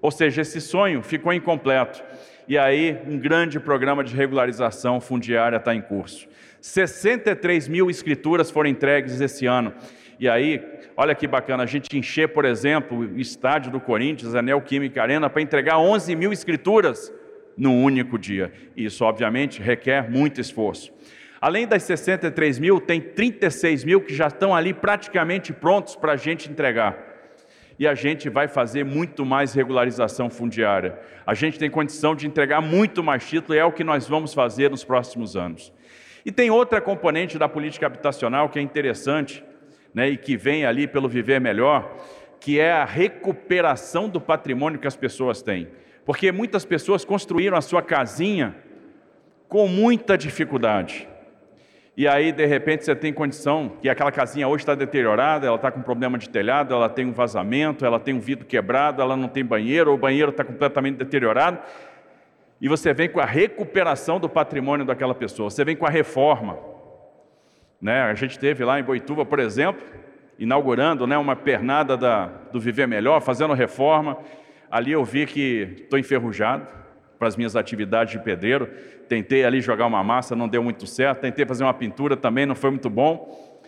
Ou 0.00 0.10
seja, 0.10 0.42
esse 0.42 0.60
sonho 0.60 1.02
ficou 1.02 1.32
incompleto. 1.32 2.02
E 2.50 2.58
aí, 2.58 2.98
um 3.06 3.16
grande 3.16 3.60
programa 3.60 4.02
de 4.02 4.12
regularização 4.12 5.00
fundiária 5.00 5.56
está 5.56 5.72
em 5.72 5.80
curso. 5.80 6.26
63 6.60 7.68
mil 7.68 7.88
escrituras 7.88 8.50
foram 8.50 8.68
entregues 8.68 9.20
esse 9.20 9.46
ano. 9.46 9.72
E 10.18 10.28
aí, 10.28 10.60
olha 10.96 11.14
que 11.14 11.28
bacana, 11.28 11.62
a 11.62 11.66
gente 11.66 11.96
encher, 11.96 12.30
por 12.30 12.44
exemplo, 12.44 12.98
o 12.98 13.20
estádio 13.20 13.70
do 13.70 13.78
Corinthians, 13.78 14.34
a 14.34 14.42
Neoquímica 14.42 15.00
Arena, 15.00 15.30
para 15.30 15.40
entregar 15.40 15.78
11 15.78 16.16
mil 16.16 16.32
escrituras 16.32 17.12
num 17.56 17.84
único 17.84 18.18
dia. 18.18 18.52
Isso, 18.76 19.04
obviamente, 19.04 19.62
requer 19.62 20.10
muito 20.10 20.40
esforço. 20.40 20.92
Além 21.40 21.68
das 21.68 21.84
63 21.84 22.58
mil, 22.58 22.80
tem 22.80 23.00
36 23.00 23.84
mil 23.84 24.00
que 24.00 24.12
já 24.12 24.26
estão 24.26 24.52
ali 24.52 24.74
praticamente 24.74 25.52
prontos 25.52 25.94
para 25.94 26.14
a 26.14 26.16
gente 26.16 26.50
entregar. 26.50 27.09
E 27.80 27.88
a 27.88 27.94
gente 27.96 28.28
vai 28.28 28.46
fazer 28.46 28.84
muito 28.84 29.24
mais 29.24 29.52
regularização 29.52 30.30
fundiária. 30.30 30.96
A 31.26 31.34
gente 31.34 31.58
tem 31.58 31.68
condição 31.68 32.14
de 32.14 32.28
entregar 32.28 32.60
muito 32.60 33.02
mais 33.02 33.28
título 33.28 33.54
e 33.54 33.58
é 33.58 33.64
o 33.64 33.72
que 33.72 33.82
nós 33.82 34.06
vamos 34.06 34.32
fazer 34.32 34.70
nos 34.70 34.84
próximos 34.84 35.34
anos. 35.36 35.72
E 36.24 36.30
tem 36.30 36.50
outra 36.50 36.80
componente 36.80 37.36
da 37.38 37.48
política 37.48 37.86
habitacional 37.86 38.48
que 38.48 38.58
é 38.60 38.62
interessante 38.62 39.42
né, 39.92 40.10
e 40.10 40.16
que 40.16 40.36
vem 40.36 40.64
ali 40.64 40.86
pelo 40.86 41.08
Viver 41.08 41.40
Melhor, 41.40 41.92
que 42.38 42.60
é 42.60 42.70
a 42.70 42.84
recuperação 42.84 44.08
do 44.08 44.20
patrimônio 44.20 44.78
que 44.78 44.86
as 44.86 44.96
pessoas 44.96 45.42
têm 45.42 45.66
porque 46.04 46.32
muitas 46.32 46.64
pessoas 46.64 47.04
construíram 47.04 47.56
a 47.56 47.60
sua 47.60 47.82
casinha 47.82 48.56
com 49.48 49.68
muita 49.68 50.16
dificuldade. 50.16 51.08
E 51.96 52.08
aí, 52.08 52.32
de 52.32 52.46
repente, 52.46 52.84
você 52.84 52.94
tem 52.94 53.12
condição 53.12 53.72
que 53.82 53.88
aquela 53.88 54.10
casinha 54.12 54.48
hoje 54.48 54.62
está 54.62 54.74
deteriorada, 54.74 55.46
ela 55.46 55.56
está 55.56 55.70
com 55.70 55.82
problema 55.82 56.16
de 56.16 56.28
telhado, 56.28 56.72
ela 56.72 56.88
tem 56.88 57.06
um 57.06 57.12
vazamento, 57.12 57.84
ela 57.84 58.00
tem 58.00 58.14
um 58.14 58.20
vidro 58.20 58.46
quebrado, 58.46 59.02
ela 59.02 59.16
não 59.16 59.28
tem 59.28 59.44
banheiro, 59.44 59.90
ou 59.90 59.96
o 59.96 60.00
banheiro 60.00 60.30
está 60.30 60.44
completamente 60.44 60.96
deteriorado. 60.96 61.58
E 62.60 62.68
você 62.68 62.94
vem 62.94 63.08
com 63.08 63.20
a 63.20 63.24
recuperação 63.24 64.20
do 64.20 64.28
patrimônio 64.28 64.86
daquela 64.86 65.14
pessoa, 65.14 65.50
você 65.50 65.64
vem 65.64 65.76
com 65.76 65.86
a 65.86 65.90
reforma. 65.90 66.58
Né? 67.80 68.02
A 68.02 68.14
gente 68.14 68.38
teve 68.38 68.64
lá 68.64 68.78
em 68.78 68.82
Boituva, 68.82 69.24
por 69.24 69.38
exemplo, 69.38 69.82
inaugurando 70.38 71.06
né, 71.06 71.18
uma 71.18 71.36
pernada 71.36 71.96
da, 71.96 72.26
do 72.52 72.60
Viver 72.60 72.86
Melhor, 72.86 73.20
fazendo 73.20 73.52
reforma, 73.52 74.16
Ali 74.70 74.92
eu 74.92 75.04
vi 75.04 75.26
que 75.26 75.78
estou 75.82 75.98
enferrujado 75.98 76.64
para 77.18 77.26
as 77.26 77.36
minhas 77.36 77.56
atividades 77.56 78.12
de 78.12 78.20
pedreiro. 78.20 78.70
Tentei 79.10 79.44
ali 79.44 79.60
jogar 79.60 79.86
uma 79.86 80.04
massa, 80.04 80.36
não 80.36 80.46
deu 80.46 80.62
muito 80.62 80.86
certo. 80.86 81.22
Tentei 81.22 81.44
fazer 81.44 81.64
uma 81.64 81.74
pintura 81.74 82.16
também, 82.16 82.46
não 82.46 82.54
foi 82.54 82.70
muito 82.70 82.88
bom. 82.88 83.58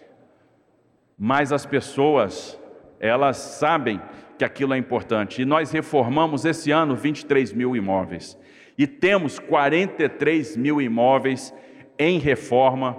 mais 1.19 1.53
as 1.53 1.67
pessoas 1.67 2.57
elas 3.01 3.39
sabem 3.39 4.01
que 4.39 4.45
aquilo 4.45 4.73
é 4.73 4.79
importante. 4.79 5.43
E 5.43 5.45
nós 5.45 5.73
reformamos 5.73 6.45
esse 6.45 6.71
ano 6.71 6.95
23 6.95 7.53
mil 7.53 7.75
imóveis. 7.75 8.39
E 8.79 8.87
temos 8.87 9.41
43 9.41 10.57
mil 10.57 10.81
imóveis 10.81 11.53
em 11.99 12.21
reforma 12.21 12.97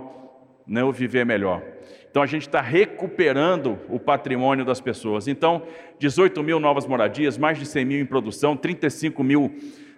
no 0.68 0.92
Viver 0.92 1.26
Melhor. 1.26 1.64
Então 2.12 2.22
a 2.22 2.26
gente 2.26 2.46
está 2.46 2.60
recuperando 2.60 3.80
o 3.88 3.98
patrimônio 3.98 4.66
das 4.66 4.82
pessoas. 4.82 5.30
Então, 5.30 5.64
18 5.98 6.44
mil 6.44 6.60
novas 6.60 6.86
moradias, 6.86 7.38
mais 7.38 7.58
de 7.58 7.66
100 7.66 7.86
mil 7.86 8.02
em 8.02 8.06
produção, 8.06 8.58
35 8.58 9.24
mil 9.24 9.56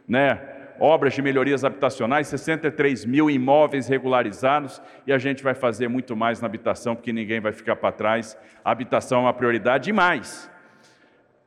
né, 0.08 0.54
obras 0.79 1.13
de 1.13 1.22
melhorias 1.22 1.63
habitacionais, 1.63 2.27
63 2.27 3.05
mil 3.05 3.29
imóveis 3.29 3.88
regularizados 3.88 4.82
e 5.05 5.13
a 5.13 5.17
gente 5.17 5.44
vai 5.44 5.53
fazer 5.53 5.88
muito 5.88 6.15
mais 6.15 6.41
na 6.41 6.48
habitação, 6.48 6.96
porque 6.96 7.13
ninguém 7.13 7.39
vai 7.39 7.51
ficar 7.51 7.75
para 7.75 7.91
trás. 7.91 8.38
A 8.63 8.72
habitação 8.72 9.20
é 9.20 9.22
uma 9.24 9.34
prioridade 9.34 9.89
e 9.89 9.94
mais. 9.94 10.50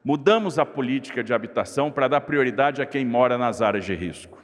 Mudamos 0.04 0.58
a 0.58 0.64
política 0.64 1.22
de 1.22 1.34
habitação 1.34 1.90
para 1.90 2.08
dar 2.08 2.20
prioridade 2.22 2.80
a 2.80 2.86
quem 2.86 3.04
mora 3.04 3.36
nas 3.36 3.60
áreas 3.60 3.84
de 3.84 3.94
risco 3.94 4.38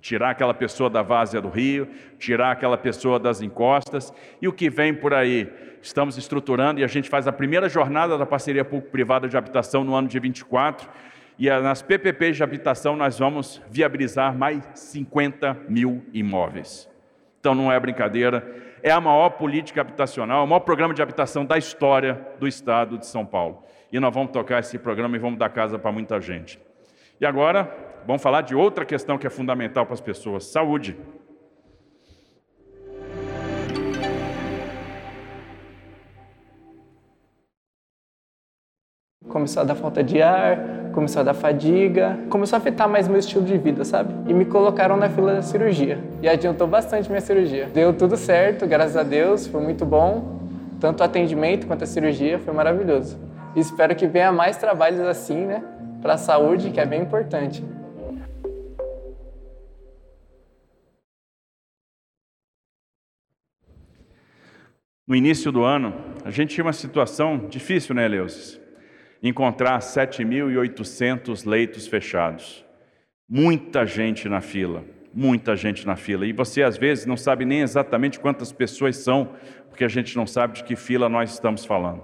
tirar 0.00 0.30
aquela 0.30 0.54
pessoa 0.54 0.88
da 0.88 1.02
várzea 1.02 1.40
do 1.40 1.48
rio, 1.48 1.88
tirar 2.18 2.52
aquela 2.52 2.78
pessoa 2.78 3.18
das 3.18 3.40
encostas 3.42 4.12
e 4.40 4.48
o 4.48 4.52
que 4.52 4.70
vem 4.70 4.94
por 4.94 5.12
aí. 5.12 5.50
Estamos 5.82 6.16
estruturando 6.16 6.80
e 6.80 6.84
a 6.84 6.86
gente 6.86 7.08
faz 7.08 7.26
a 7.26 7.32
primeira 7.32 7.68
jornada 7.68 8.16
da 8.16 8.26
parceria 8.26 8.64
público-privada 8.64 9.28
de 9.28 9.36
habitação 9.36 9.84
no 9.84 9.94
ano 9.94 10.08
de 10.08 10.18
24 10.18 10.88
e 11.38 11.48
nas 11.60 11.82
PPPs 11.82 12.36
de 12.36 12.42
habitação 12.42 12.96
nós 12.96 13.18
vamos 13.18 13.62
viabilizar 13.70 14.36
mais 14.36 14.62
50 14.74 15.56
mil 15.68 16.04
imóveis. 16.12 16.88
Então 17.38 17.54
não 17.54 17.70
é 17.70 17.78
brincadeira, 17.78 18.44
é 18.82 18.90
a 18.90 19.00
maior 19.00 19.30
política 19.30 19.80
habitacional, 19.80 20.44
o 20.44 20.46
maior 20.48 20.60
programa 20.60 20.92
de 20.92 21.00
habitação 21.00 21.44
da 21.44 21.56
história 21.56 22.20
do 22.40 22.48
estado 22.48 22.98
de 22.98 23.06
São 23.06 23.24
Paulo. 23.24 23.62
E 23.92 24.00
nós 24.00 24.12
vamos 24.12 24.32
tocar 24.32 24.58
esse 24.58 24.78
programa 24.78 25.16
e 25.16 25.18
vamos 25.18 25.38
dar 25.38 25.48
casa 25.48 25.78
para 25.78 25.92
muita 25.92 26.20
gente. 26.20 26.60
E 27.20 27.26
agora, 27.26 27.72
vamos 28.06 28.22
falar 28.22 28.42
de 28.42 28.54
outra 28.54 28.84
questão 28.84 29.16
que 29.16 29.26
é 29.26 29.30
fundamental 29.30 29.86
para 29.86 29.94
as 29.94 30.00
pessoas: 30.00 30.44
saúde. 30.44 30.96
Começou 39.28 39.62
a 39.62 39.64
dar 39.64 39.74
falta 39.74 40.02
de 40.02 40.22
ar, 40.22 40.58
começou 40.92 41.20
a 41.20 41.22
dar 41.22 41.34
fadiga, 41.34 42.18
começou 42.30 42.56
a 42.56 42.60
afetar 42.60 42.88
mais 42.88 43.06
meu 43.06 43.18
estilo 43.18 43.44
de 43.44 43.56
vida, 43.58 43.84
sabe? 43.84 44.12
E 44.26 44.34
me 44.34 44.44
colocaram 44.44 44.96
na 44.96 45.08
fila 45.08 45.34
da 45.34 45.42
cirurgia. 45.42 45.98
E 46.22 46.28
adiantou 46.28 46.66
bastante 46.66 47.08
minha 47.08 47.20
cirurgia. 47.20 47.66
Deu 47.72 47.92
tudo 47.92 48.16
certo, 48.16 48.66
graças 48.66 48.96
a 48.96 49.02
Deus, 49.02 49.46
foi 49.46 49.60
muito 49.62 49.84
bom. 49.84 50.40
Tanto 50.80 51.00
o 51.00 51.04
atendimento 51.04 51.66
quanto 51.66 51.84
a 51.84 51.86
cirurgia 51.86 52.38
foi 52.38 52.54
maravilhoso. 52.54 53.18
E 53.54 53.60
espero 53.60 53.94
que 53.94 54.06
venha 54.06 54.32
mais 54.32 54.56
trabalhos 54.56 55.00
assim, 55.00 55.46
né? 55.46 55.62
Para 56.00 56.14
a 56.14 56.18
saúde, 56.18 56.70
que 56.70 56.80
é 56.80 56.86
bem 56.86 57.02
importante. 57.02 57.62
No 65.06 65.14
início 65.14 65.50
do 65.50 65.64
ano, 65.64 65.94
a 66.24 66.30
gente 66.30 66.54
tinha 66.54 66.64
uma 66.64 66.72
situação 66.72 67.46
difícil, 67.48 67.94
né, 67.94 68.06
Leuses? 68.06 68.60
Encontrar 69.22 69.78
7.800 69.80 71.46
leitos 71.46 71.86
fechados. 71.86 72.64
Muita 73.28 73.84
gente 73.84 74.28
na 74.28 74.40
fila, 74.40 74.84
muita 75.12 75.56
gente 75.56 75.86
na 75.86 75.96
fila. 75.96 76.24
E 76.24 76.32
você, 76.32 76.62
às 76.62 76.76
vezes, 76.76 77.04
não 77.04 77.16
sabe 77.16 77.44
nem 77.44 77.60
exatamente 77.60 78.20
quantas 78.20 78.52
pessoas 78.52 78.96
são, 78.96 79.34
porque 79.68 79.84
a 79.84 79.88
gente 79.88 80.16
não 80.16 80.26
sabe 80.26 80.54
de 80.54 80.64
que 80.64 80.76
fila 80.76 81.08
nós 81.08 81.32
estamos 81.32 81.64
falando. 81.64 82.02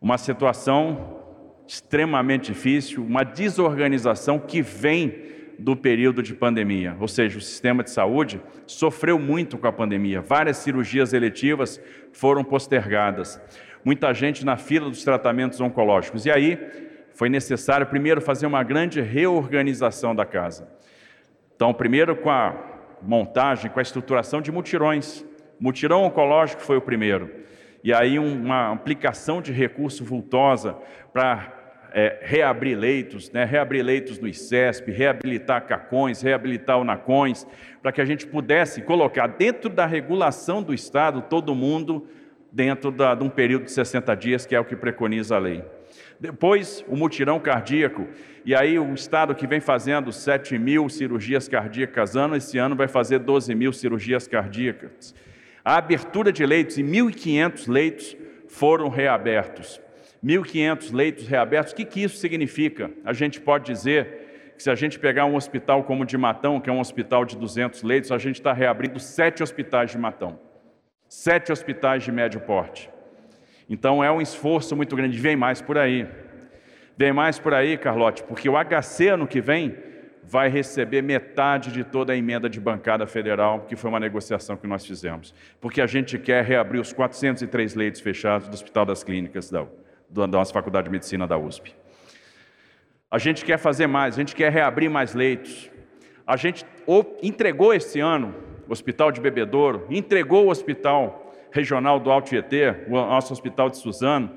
Uma 0.00 0.18
situação 0.18 1.18
extremamente 1.66 2.52
difícil, 2.52 3.04
uma 3.04 3.22
desorganização 3.22 4.38
que 4.38 4.60
vem 4.60 5.30
do 5.60 5.76
período 5.76 6.22
de 6.22 6.34
pandemia, 6.34 6.96
ou 6.98 7.06
seja, 7.06 7.38
o 7.38 7.40
sistema 7.40 7.84
de 7.84 7.90
saúde 7.90 8.40
sofreu 8.66 9.18
muito 9.18 9.58
com 9.58 9.66
a 9.66 9.72
pandemia. 9.72 10.20
Várias 10.20 10.56
cirurgias 10.56 11.12
eletivas 11.12 11.80
foram 12.12 12.42
postergadas. 12.42 13.40
Muita 13.84 14.12
gente 14.12 14.44
na 14.44 14.56
fila 14.56 14.88
dos 14.88 15.02
tratamentos 15.02 15.60
oncológicos. 15.60 16.26
E 16.26 16.30
aí 16.30 16.58
foi 17.14 17.28
necessário 17.28 17.86
primeiro 17.86 18.20
fazer 18.20 18.46
uma 18.46 18.62
grande 18.62 19.00
reorganização 19.00 20.14
da 20.14 20.24
casa. 20.24 20.68
Então, 21.56 21.72
primeiro 21.72 22.16
com 22.16 22.30
a 22.30 22.54
montagem, 23.02 23.70
com 23.70 23.78
a 23.78 23.82
estruturação 23.82 24.40
de 24.40 24.52
mutirões. 24.52 25.24
Mutirão 25.58 26.04
oncológico 26.04 26.62
foi 26.62 26.76
o 26.76 26.80
primeiro. 26.80 27.30
E 27.82 27.92
aí 27.92 28.18
uma 28.18 28.72
aplicação 28.72 29.40
de 29.40 29.52
recurso 29.52 30.04
vultosa 30.04 30.76
para 31.12 31.60
é, 31.92 32.20
reabrir 32.22 32.76
leitos, 32.76 33.30
né, 33.30 33.44
reabrir 33.44 33.82
leitos 33.82 34.18
no 34.18 34.28
ICESP, 34.28 34.90
reabilitar 34.90 35.66
CACões, 35.66 36.22
reabilitar 36.22 36.78
o 36.78 36.84
NACões, 36.84 37.46
para 37.82 37.90
que 37.90 38.00
a 38.00 38.04
gente 38.04 38.26
pudesse 38.26 38.82
colocar 38.82 39.26
dentro 39.26 39.70
da 39.70 39.86
regulação 39.86 40.62
do 40.62 40.74
Estado 40.74 41.22
todo 41.22 41.54
mundo 41.54 42.06
dentro 42.52 42.90
da, 42.90 43.14
de 43.14 43.22
um 43.22 43.30
período 43.30 43.64
de 43.64 43.72
60 43.72 44.14
dias, 44.16 44.46
que 44.46 44.54
é 44.54 44.60
o 44.60 44.64
que 44.64 44.76
preconiza 44.76 45.36
a 45.36 45.38
lei. 45.38 45.64
Depois, 46.18 46.84
o 46.88 46.96
mutirão 46.96 47.40
cardíaco, 47.40 48.06
e 48.44 48.54
aí 48.54 48.78
o 48.78 48.92
Estado 48.92 49.34
que 49.34 49.46
vem 49.46 49.60
fazendo 49.60 50.12
7 50.12 50.58
mil 50.58 50.88
cirurgias 50.88 51.48
cardíacas 51.48 52.16
ano, 52.16 52.36
esse 52.36 52.58
ano 52.58 52.76
vai 52.76 52.88
fazer 52.88 53.20
12 53.20 53.54
mil 53.54 53.72
cirurgias 53.72 54.26
cardíacas. 54.26 55.14
A 55.64 55.76
abertura 55.76 56.32
de 56.32 56.44
leitos, 56.44 56.78
e 56.78 56.82
1.500 56.82 57.68
leitos 57.68 58.16
foram 58.48 58.88
reabertos. 58.88 59.80
1.500 60.24 60.92
leitos 60.92 61.26
reabertos, 61.26 61.72
o 61.72 61.76
que, 61.76 61.84
que 61.84 62.02
isso 62.02 62.16
significa? 62.16 62.90
A 63.04 63.12
gente 63.12 63.40
pode 63.40 63.72
dizer 63.72 64.52
que 64.56 64.62
se 64.62 64.70
a 64.70 64.74
gente 64.74 64.98
pegar 64.98 65.24
um 65.24 65.36
hospital 65.36 65.84
como 65.84 66.02
o 66.02 66.06
de 66.06 66.18
Matão, 66.18 66.60
que 66.60 66.68
é 66.68 66.72
um 66.72 66.80
hospital 66.80 67.24
de 67.24 67.36
200 67.36 67.82
leitos, 67.82 68.12
a 68.12 68.18
gente 68.18 68.36
está 68.36 68.52
reabrindo 68.52 69.00
sete 69.00 69.42
hospitais 69.42 69.90
de 69.90 69.98
Matão, 69.98 70.38
sete 71.10 71.52
hospitais 71.52 72.02
de 72.04 72.10
médio 72.10 72.40
porte. 72.40 72.88
Então 73.68 74.02
é 74.02 74.10
um 74.10 74.22
esforço 74.22 74.74
muito 74.74 74.96
grande, 74.96 75.18
vem 75.18 75.36
mais 75.36 75.60
por 75.60 75.76
aí. 75.76 76.08
Vem 76.96 77.12
mais 77.12 77.38
por 77.38 77.52
aí, 77.52 77.76
Carlote, 77.76 78.22
porque 78.22 78.48
o 78.48 78.54
HC 78.54 79.08
ano 79.08 79.26
que 79.26 79.42
vem 79.42 79.76
vai 80.22 80.48
receber 80.48 81.02
metade 81.02 81.70
de 81.72 81.84
toda 81.84 82.12
a 82.12 82.16
emenda 82.16 82.48
de 82.48 82.60
bancada 82.60 83.06
federal, 83.06 83.66
que 83.68 83.74
foi 83.76 83.90
uma 83.90 84.00
negociação 84.00 84.56
que 84.56 84.66
nós 84.66 84.86
fizemos. 84.86 85.34
Porque 85.60 85.80
a 85.80 85.86
gente 85.86 86.18
quer 86.18 86.44
reabrir 86.44 86.80
os 86.80 86.92
403 86.92 87.74
leitos 87.74 88.00
fechados 88.00 88.48
do 88.48 88.54
Hospital 88.54 88.86
das 88.86 89.02
Clínicas 89.02 89.50
da 89.50 89.66
da 90.10 90.26
nossa 90.26 90.52
Faculdade 90.52 90.86
de 90.86 90.90
Medicina 90.90 91.26
da 91.26 91.38
USP. 91.38 91.74
A 93.10 93.18
gente 93.18 93.44
quer 93.44 93.58
fazer 93.58 93.86
mais, 93.86 94.14
a 94.14 94.18
gente 94.18 94.34
quer 94.34 94.52
reabrir 94.52 94.90
mais 94.90 95.14
leitos. 95.14 95.70
A 96.26 96.36
gente 96.36 96.66
entregou 97.22 97.72
esse 97.72 98.00
ano 98.00 98.34
Hospital 98.72 99.10
de 99.10 99.20
Bebedouro, 99.20 99.86
entregou 99.90 100.46
o 100.46 100.50
Hospital 100.50 101.34
Regional 101.50 101.98
do 101.98 102.10
Alto 102.10 102.28
Tietê, 102.28 102.84
o 102.88 102.92
nosso 102.92 103.32
Hospital 103.32 103.68
de 103.68 103.78
Suzano, 103.78 104.30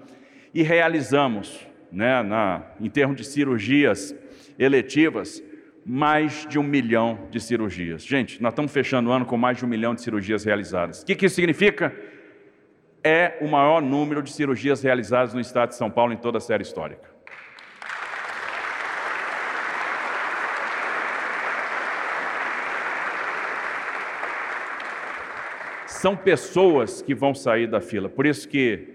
e 0.54 0.63
realizamos, 0.63 1.67
né, 1.91 2.22
na, 2.24 2.63
em 2.80 2.89
termos 2.89 3.15
de 3.15 3.24
cirurgias 3.24 4.15
eletivas, 4.58 5.43
mais 5.86 6.46
de 6.48 6.58
um 6.58 6.63
milhão 6.63 7.28
de 7.30 7.39
cirurgias. 7.39 8.04
Gente, 8.06 8.41
nós 8.41 8.54
estamos 8.54 8.72
fechando 8.72 9.10
o 9.10 9.13
ano 9.13 9.26
com 9.26 9.38
mais 9.38 9.58
de 9.58 9.65
um 9.65 9.67
milhão 9.67 9.93
de 9.93 10.02
cirurgias 10.02 10.43
realizadas. 10.43 11.02
O 11.02 11.06
que, 11.06 11.15
que 11.15 11.26
isso 11.26 11.36
significa? 11.36 11.93
é 13.04 13.38
o 13.41 13.48
maior 13.48 13.82
número 13.82 14.24
de 14.24 14.32
cirurgias 14.32 14.82
realizadas 14.82 15.34
no 15.34 15.41
estado 15.41 15.69
de 15.69 15.76
São 15.76 15.91
Paulo 15.91 16.13
em 16.13 16.17
toda 16.17 16.38
a 16.38 16.41
série 16.41 16.63
histórica. 16.63 17.12
São 26.04 26.18
pessoas 26.18 27.02
que 27.02 27.16
vão 27.16 27.34
sair 27.34 27.66
da 27.66 27.80
fila, 27.80 28.10
por 28.10 28.26
isso 28.26 28.46
que 28.50 28.89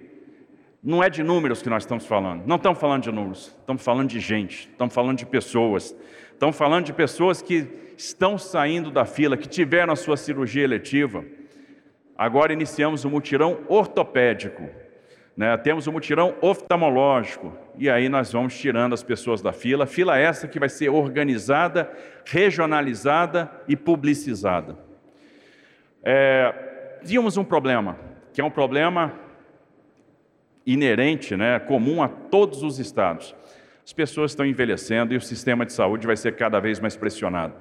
não 0.85 1.03
é 1.03 1.09
de 1.09 1.23
números 1.23 1.63
que 1.63 1.71
nós 1.71 1.85
estamos 1.85 2.05
falando, 2.05 2.47
não 2.47 2.57
estamos 2.57 2.79
falando 2.79 3.05
de 3.05 3.11
números, 3.11 3.57
estamos 3.59 3.83
falando 3.83 4.11
de 4.11 4.21
gente, 4.21 4.69
estamos 4.71 4.95
falando 4.95 5.17
de 5.17 5.25
pessoas, 5.25 5.97
estamos 6.35 6.55
falando 6.55 6.85
de 6.85 6.93
pessoas 6.93 7.41
que 7.41 7.67
estão 7.97 8.37
saindo 8.37 8.91
da 8.91 9.07
fila, 9.07 9.39
que 9.39 9.49
tiveram 9.49 9.91
a 9.91 9.97
sua 9.97 10.19
cirurgia 10.19 10.63
eletiva, 10.63 11.25
Agora 12.15 12.53
iniciamos 12.53 13.07
o 13.07 13.11
mutirão 13.11 13.61
ortopédico, 13.69 14.69
né? 15.35 15.57
temos 15.57 15.87
o 15.87 15.93
mutirão 15.93 16.35
oftalmológico, 16.43 17.57
e 17.79 17.89
aí 17.89 18.11
nós 18.11 18.31
vamos 18.31 18.59
tirando 18.59 18.93
as 18.93 19.03
pessoas 19.03 19.41
da 19.41 19.55
fila, 19.55 19.87
fila 19.87 20.19
essa 20.19 20.47
que 20.47 20.59
vai 20.59 20.69
ser 20.69 20.91
organizada, 20.91 21.91
regionalizada 22.27 23.51
e 23.67 23.75
publicizada. 23.75 24.77
É, 26.05 26.68
tínhamos 27.05 27.37
um 27.37 27.45
problema, 27.45 27.99
que 28.33 28.41
é 28.41 28.45
um 28.45 28.51
problema 28.51 29.13
inerente, 30.67 31.37
né, 31.37 31.59
comum 31.59 32.03
a 32.03 32.09
todos 32.09 32.63
os 32.63 32.79
estados. 32.79 33.35
As 33.85 33.93
pessoas 33.93 34.33
estão 34.33 34.45
envelhecendo 34.45 35.15
e 35.15 35.17
o 35.17 35.21
sistema 35.21 35.65
de 35.65 35.73
saúde 35.73 36.07
vai 36.07 36.17
ser 36.17 36.37
cada 36.37 36.61
vez 36.61 36.79
mais 36.79 36.95
pressionado. 36.95 37.55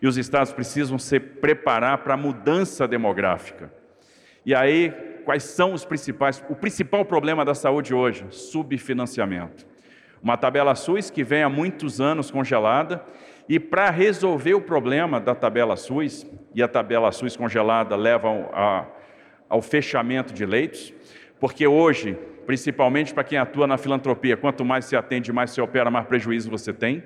E 0.00 0.06
os 0.06 0.16
estados 0.16 0.52
precisam 0.52 0.98
se 0.98 1.20
preparar 1.20 1.98
para 1.98 2.14
a 2.14 2.16
mudança 2.16 2.88
demográfica. 2.88 3.70
E 4.46 4.54
aí, 4.54 4.90
quais 5.24 5.42
são 5.42 5.74
os 5.74 5.84
principais, 5.84 6.42
o 6.48 6.54
principal 6.54 7.04
problema 7.04 7.44
da 7.44 7.54
saúde 7.54 7.94
hoje? 7.94 8.24
Subfinanciamento. 8.30 9.66
Uma 10.22 10.38
tabela 10.38 10.74
SUS 10.74 11.10
que 11.10 11.22
vem 11.22 11.42
há 11.42 11.50
muitos 11.50 12.00
anos 12.00 12.30
congelada 12.30 13.04
e 13.46 13.60
para 13.60 13.90
resolver 13.90 14.54
o 14.54 14.60
problema 14.60 15.20
da 15.20 15.34
tabela 15.34 15.76
SUS, 15.76 16.26
e 16.54 16.62
a 16.62 16.68
tabela 16.68 17.10
SUS 17.10 17.36
congelada 17.36 17.96
leva 17.96 18.28
ao, 18.28 18.98
ao 19.48 19.62
fechamento 19.62 20.32
de 20.32 20.46
leitos, 20.46 20.92
porque 21.40 21.66
hoje, 21.66 22.16
principalmente 22.46 23.12
para 23.12 23.24
quem 23.24 23.38
atua 23.38 23.66
na 23.66 23.76
filantropia, 23.76 24.36
quanto 24.36 24.64
mais 24.64 24.84
se 24.84 24.96
atende, 24.96 25.32
mais 25.32 25.50
se 25.50 25.60
opera, 25.60 25.90
mais 25.90 26.06
prejuízo 26.06 26.50
você 26.50 26.72
tem. 26.72 27.02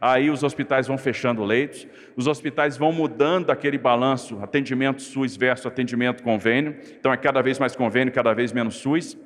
Aí 0.00 0.30
os 0.30 0.44
hospitais 0.44 0.86
vão 0.86 0.96
fechando 0.96 1.42
leitos, 1.42 1.86
os 2.16 2.26
hospitais 2.26 2.76
vão 2.76 2.92
mudando 2.92 3.50
aquele 3.50 3.76
balanço, 3.76 4.38
atendimento 4.40 5.02
SUS 5.02 5.36
versus 5.36 5.66
atendimento 5.66 6.22
convênio. 6.22 6.76
Então 6.98 7.12
é 7.12 7.16
cada 7.16 7.42
vez 7.42 7.58
mais 7.58 7.74
convênio, 7.74 8.12
cada 8.12 8.32
vez 8.32 8.52
menos 8.52 8.76
SUS. 8.76 9.16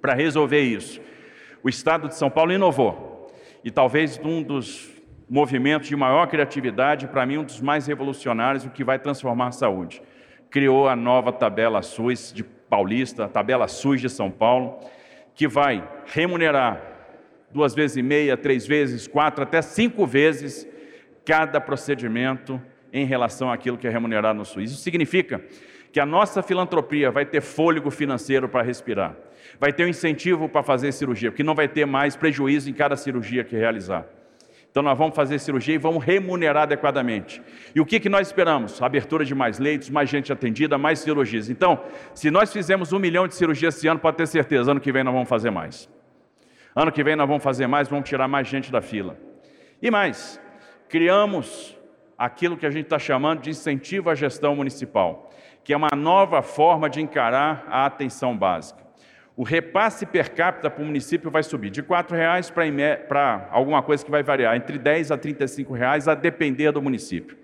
Para 0.00 0.14
resolver 0.14 0.60
isso, 0.60 1.00
o 1.62 1.68
Estado 1.68 2.08
de 2.08 2.14
São 2.14 2.30
Paulo 2.30 2.52
inovou. 2.52 3.30
E 3.64 3.70
talvez 3.70 4.18
um 4.22 4.42
dos 4.42 4.97
movimentos 5.28 5.88
de 5.88 5.96
maior 5.96 6.26
criatividade, 6.26 7.06
para 7.06 7.26
mim 7.26 7.38
um 7.38 7.44
dos 7.44 7.60
mais 7.60 7.86
revolucionários, 7.86 8.64
o 8.64 8.70
que 8.70 8.82
vai 8.82 8.98
transformar 8.98 9.48
a 9.48 9.52
saúde. 9.52 10.02
Criou 10.50 10.88
a 10.88 10.96
nova 10.96 11.32
tabela 11.32 11.82
SUS 11.82 12.32
de 12.32 12.42
Paulista, 12.42 13.26
a 13.26 13.28
tabela 13.28 13.68
SUS 13.68 14.00
de 14.00 14.08
São 14.08 14.30
Paulo, 14.30 14.78
que 15.34 15.46
vai 15.46 15.86
remunerar 16.06 16.82
duas 17.50 17.74
vezes 17.74 17.96
e 17.96 18.02
meia, 18.02 18.36
três 18.36 18.66
vezes, 18.66 19.06
quatro, 19.06 19.42
até 19.42 19.60
cinco 19.60 20.06
vezes 20.06 20.66
cada 21.24 21.60
procedimento 21.60 22.60
em 22.92 23.04
relação 23.04 23.52
àquilo 23.52 23.76
que 23.76 23.86
é 23.86 23.90
remunerado 23.90 24.38
no 24.38 24.44
SUS. 24.44 24.72
Isso 24.72 24.82
significa 24.82 25.42
que 25.92 26.00
a 26.00 26.06
nossa 26.06 26.42
filantropia 26.42 27.10
vai 27.10 27.26
ter 27.26 27.40
fôlego 27.40 27.90
financeiro 27.90 28.48
para 28.48 28.62
respirar, 28.62 29.14
vai 29.60 29.72
ter 29.72 29.84
um 29.84 29.88
incentivo 29.88 30.48
para 30.48 30.62
fazer 30.62 30.92
cirurgia, 30.92 31.30
porque 31.30 31.42
não 31.42 31.54
vai 31.54 31.68
ter 31.68 31.86
mais 31.86 32.16
prejuízo 32.16 32.70
em 32.70 32.72
cada 32.72 32.96
cirurgia 32.96 33.44
que 33.44 33.56
realizar. 33.56 34.06
Então 34.78 34.84
nós 34.88 34.96
vamos 34.96 35.16
fazer 35.16 35.40
cirurgia 35.40 35.74
e 35.74 35.78
vamos 35.78 36.04
remunerar 36.04 36.62
adequadamente. 36.62 37.42
E 37.74 37.80
o 37.80 37.84
que, 37.84 37.98
que 37.98 38.08
nós 38.08 38.28
esperamos? 38.28 38.80
Abertura 38.80 39.24
de 39.24 39.34
mais 39.34 39.58
leitos, 39.58 39.90
mais 39.90 40.08
gente 40.08 40.32
atendida, 40.32 40.78
mais 40.78 41.00
cirurgias. 41.00 41.50
Então, 41.50 41.82
se 42.14 42.30
nós 42.30 42.52
fizemos 42.52 42.92
um 42.92 42.98
milhão 43.00 43.26
de 43.26 43.34
cirurgias 43.34 43.74
esse 43.74 43.88
ano, 43.88 43.98
pode 43.98 44.18
ter 44.18 44.28
certeza, 44.28 44.70
ano 44.70 44.78
que 44.78 44.92
vem 44.92 45.02
nós 45.02 45.12
vamos 45.12 45.28
fazer 45.28 45.50
mais. 45.50 45.90
Ano 46.76 46.92
que 46.92 47.02
vem 47.02 47.16
nós 47.16 47.26
vamos 47.26 47.42
fazer 47.42 47.66
mais, 47.66 47.88
vamos 47.88 48.08
tirar 48.08 48.28
mais 48.28 48.46
gente 48.46 48.70
da 48.70 48.80
fila. 48.80 49.18
E 49.82 49.90
mais, 49.90 50.40
criamos 50.88 51.76
aquilo 52.16 52.56
que 52.56 52.64
a 52.64 52.70
gente 52.70 52.84
está 52.84 53.00
chamando 53.00 53.40
de 53.40 53.50
incentivo 53.50 54.10
à 54.10 54.14
gestão 54.14 54.54
municipal, 54.54 55.28
que 55.64 55.72
é 55.72 55.76
uma 55.76 55.90
nova 55.96 56.40
forma 56.40 56.88
de 56.88 57.00
encarar 57.00 57.64
a 57.68 57.84
atenção 57.84 58.38
básica. 58.38 58.87
O 59.38 59.44
repasse 59.44 60.04
per 60.04 60.32
capita 60.32 60.68
para 60.68 60.82
o 60.82 60.84
município 60.84 61.30
vai 61.30 61.44
subir 61.44 61.70
de 61.70 61.80
R$ 61.80 61.86
reais 62.10 62.50
para 62.50 63.48
alguma 63.52 63.80
coisa 63.84 64.04
que 64.04 64.10
vai 64.10 64.20
variar 64.20 64.56
entre 64.56 64.76
10 64.76 65.12
a 65.12 65.16
35 65.16 65.72
reais, 65.72 66.08
a 66.08 66.14
depender 66.16 66.72
do 66.72 66.82
município. 66.82 67.36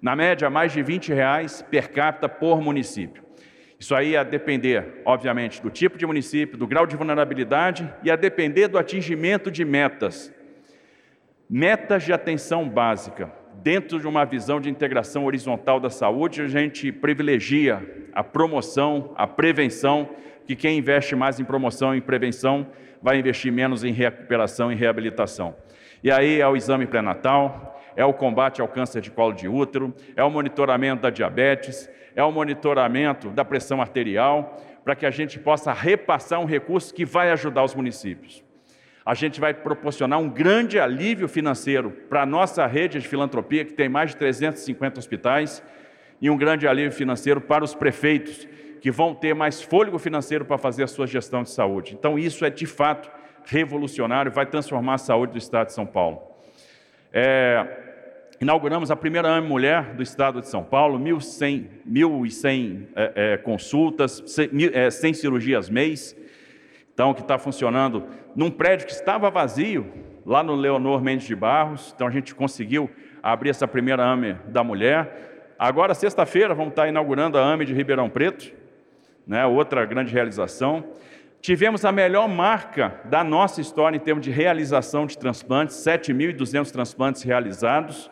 Na 0.00 0.14
média, 0.14 0.48
mais 0.48 0.72
de 0.72 0.80
20 0.80 1.12
reais 1.12 1.60
per 1.60 1.90
capita 1.90 2.28
por 2.28 2.60
município. 2.60 3.24
Isso 3.80 3.96
aí 3.96 4.16
a 4.16 4.22
depender, 4.22 5.02
obviamente, 5.04 5.60
do 5.60 5.70
tipo 5.70 5.98
de 5.98 6.06
município, 6.06 6.56
do 6.56 6.68
grau 6.68 6.86
de 6.86 6.94
vulnerabilidade 6.94 7.92
e 8.04 8.12
a 8.12 8.14
depender 8.14 8.68
do 8.68 8.78
atingimento 8.78 9.50
de 9.50 9.64
metas. 9.64 10.32
Metas 11.50 12.04
de 12.04 12.12
atenção 12.12 12.68
básica. 12.68 13.32
Dentro 13.60 13.98
de 13.98 14.06
uma 14.06 14.24
visão 14.24 14.60
de 14.60 14.70
integração 14.70 15.24
horizontal 15.24 15.80
da 15.80 15.90
saúde, 15.90 16.42
a 16.42 16.46
gente 16.46 16.92
privilegia 16.92 17.82
a 18.12 18.22
promoção, 18.22 19.12
a 19.16 19.26
prevenção, 19.26 20.10
que 20.46 20.54
quem 20.56 20.78
investe 20.78 21.14
mais 21.16 21.40
em 21.40 21.44
promoção 21.44 21.94
e 21.94 22.00
prevenção 22.00 22.66
vai 23.02 23.18
investir 23.18 23.52
menos 23.52 23.84
em 23.84 23.92
recuperação 23.92 24.72
e 24.72 24.74
reabilitação. 24.74 25.54
E 26.02 26.10
aí 26.10 26.40
é 26.40 26.46
o 26.46 26.56
exame 26.56 26.86
pré-natal, 26.86 27.80
é 27.96 28.04
o 28.04 28.12
combate 28.12 28.60
ao 28.60 28.68
câncer 28.68 29.00
de 29.00 29.10
colo 29.10 29.32
de 29.32 29.48
útero, 29.48 29.94
é 30.16 30.24
o 30.24 30.30
monitoramento 30.30 31.02
da 31.02 31.10
diabetes, 31.10 31.88
é 32.16 32.22
o 32.22 32.32
monitoramento 32.32 33.30
da 33.30 33.44
pressão 33.44 33.80
arterial, 33.80 34.60
para 34.84 34.94
que 34.94 35.06
a 35.06 35.10
gente 35.10 35.38
possa 35.38 35.72
repassar 35.72 36.40
um 36.40 36.44
recurso 36.44 36.92
que 36.92 37.04
vai 37.04 37.30
ajudar 37.30 37.64
os 37.64 37.74
municípios. 37.74 38.44
A 39.04 39.14
gente 39.14 39.40
vai 39.40 39.52
proporcionar 39.52 40.18
um 40.18 40.28
grande 40.28 40.78
alívio 40.78 41.28
financeiro 41.28 41.90
para 42.08 42.22
a 42.22 42.26
nossa 42.26 42.66
rede 42.66 42.98
de 42.98 43.08
filantropia, 43.08 43.64
que 43.64 43.74
tem 43.74 43.88
mais 43.88 44.10
de 44.10 44.16
350 44.16 44.98
hospitais, 44.98 45.62
e 46.20 46.30
um 46.30 46.36
grande 46.36 46.66
alívio 46.66 46.92
financeiro 46.92 47.40
para 47.40 47.64
os 47.64 47.74
prefeitos, 47.74 48.48
que 48.84 48.90
vão 48.90 49.14
ter 49.14 49.34
mais 49.34 49.62
fôlego 49.62 49.98
financeiro 49.98 50.44
para 50.44 50.58
fazer 50.58 50.82
a 50.82 50.86
sua 50.86 51.06
gestão 51.06 51.42
de 51.42 51.48
saúde. 51.48 51.94
Então, 51.98 52.18
isso 52.18 52.44
é 52.44 52.50
de 52.50 52.66
fato 52.66 53.10
revolucionário, 53.46 54.30
vai 54.30 54.44
transformar 54.44 54.96
a 54.96 54.98
saúde 54.98 55.32
do 55.32 55.38
Estado 55.38 55.68
de 55.68 55.72
São 55.72 55.86
Paulo. 55.86 56.20
É, 57.10 57.66
inauguramos 58.38 58.90
a 58.90 58.96
primeira 58.96 59.26
AME 59.26 59.48
Mulher 59.48 59.94
do 59.94 60.02
Estado 60.02 60.42
de 60.42 60.48
São 60.50 60.62
Paulo, 60.62 60.98
1.100, 60.98 61.64
1.100 61.90 62.88
é, 62.94 63.12
é, 63.16 63.36
consultas, 63.38 64.22
100, 64.26 64.50
é, 64.74 64.90
100 64.90 65.14
cirurgias 65.14 65.70
mês, 65.70 66.14
então, 66.92 67.14
que 67.14 67.22
está 67.22 67.38
funcionando 67.38 68.04
num 68.36 68.50
prédio 68.50 68.86
que 68.86 68.92
estava 68.92 69.30
vazio, 69.30 69.90
lá 70.26 70.42
no 70.42 70.54
Leonor 70.54 71.00
Mendes 71.00 71.26
de 71.26 71.34
Barros, 71.34 71.94
então 71.96 72.06
a 72.06 72.10
gente 72.10 72.34
conseguiu 72.34 72.90
abrir 73.22 73.48
essa 73.48 73.66
primeira 73.66 74.04
AME 74.04 74.34
da 74.48 74.62
mulher. 74.62 75.54
Agora, 75.58 75.94
sexta-feira, 75.94 76.52
vamos 76.54 76.72
estar 76.72 76.86
inaugurando 76.86 77.38
a 77.38 77.42
AME 77.42 77.64
de 77.64 77.72
Ribeirão 77.72 78.10
Preto, 78.10 78.62
né, 79.26 79.44
outra 79.46 79.84
grande 79.84 80.12
realização. 80.12 80.84
Tivemos 81.40 81.84
a 81.84 81.92
melhor 81.92 82.28
marca 82.28 83.00
da 83.04 83.22
nossa 83.22 83.60
história 83.60 83.96
em 83.96 84.00
termos 84.00 84.24
de 84.24 84.30
realização 84.30 85.04
de 85.04 85.18
transplantes, 85.18 85.76
7.200 85.76 86.70
transplantes 86.70 87.22
realizados. 87.22 88.10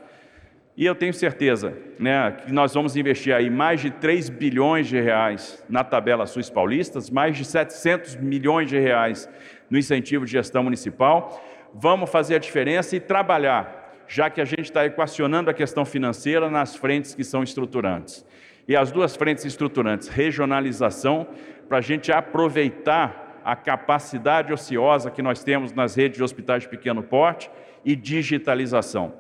E 0.77 0.87
eu 0.87 0.94
tenho 0.94 1.12
certeza 1.12 1.77
né, 1.98 2.31
que 2.33 2.53
nós 2.53 2.72
vamos 2.75 2.96
investir 2.96 3.35
aí 3.35 3.51
mais 3.51 3.81
de 3.81 3.90
3 3.90 4.31
bilhões 4.31 4.87
de 4.87 5.01
reais 5.01 5.62
na 5.68 5.85
tabela 5.85 6.27
SUS 6.27 6.48
paulistas, 6.48 7.11
mais 7.11 7.37
de 7.37 7.44
700 7.44 8.16
milhões 8.16 8.68
de 8.68 8.79
reais 8.79 9.29
no 9.70 9.79
incentivo 9.79 10.25
de 10.25 10.33
gestão 10.33 10.62
municipal. 10.62 11.42
Vamos 11.75 12.11
fazer 12.11 12.37
a 12.37 12.38
diferença 12.38 12.96
e 12.96 13.01
trabalhar, 13.01 14.03
já 14.07 14.29
que 14.29 14.40
a 14.40 14.44
gente 14.44 14.64
está 14.64 14.85
equacionando 14.85 15.51
a 15.51 15.55
questão 15.55 15.85
financeira 15.85 16.51
nas 16.51 16.77
frentes 16.77 17.14
que 17.14 17.25
são 17.25 17.42
estruturantes. 17.42 18.27
E 18.66 18.77
as 18.77 18.92
duas 18.92 19.16
frentes 19.16 19.44
estruturantes, 19.44 20.09
regionalização, 20.09 21.27
para 21.68 21.79
a 21.79 21.81
gente 21.81 22.12
aproveitar 22.12 23.40
a 23.44 23.57
capacidade 23.57 24.53
ociosa 24.53 25.11
que 25.11 25.20
nós 25.20 25.42
temos 25.42 25.72
nas 25.72 25.96
redes 25.96 26.18
de 26.18 26.22
hospitais 26.22 26.62
de 26.62 26.68
pequeno 26.68 27.03
porte, 27.03 27.51
e 27.85 27.96
digitalização. 27.96 29.14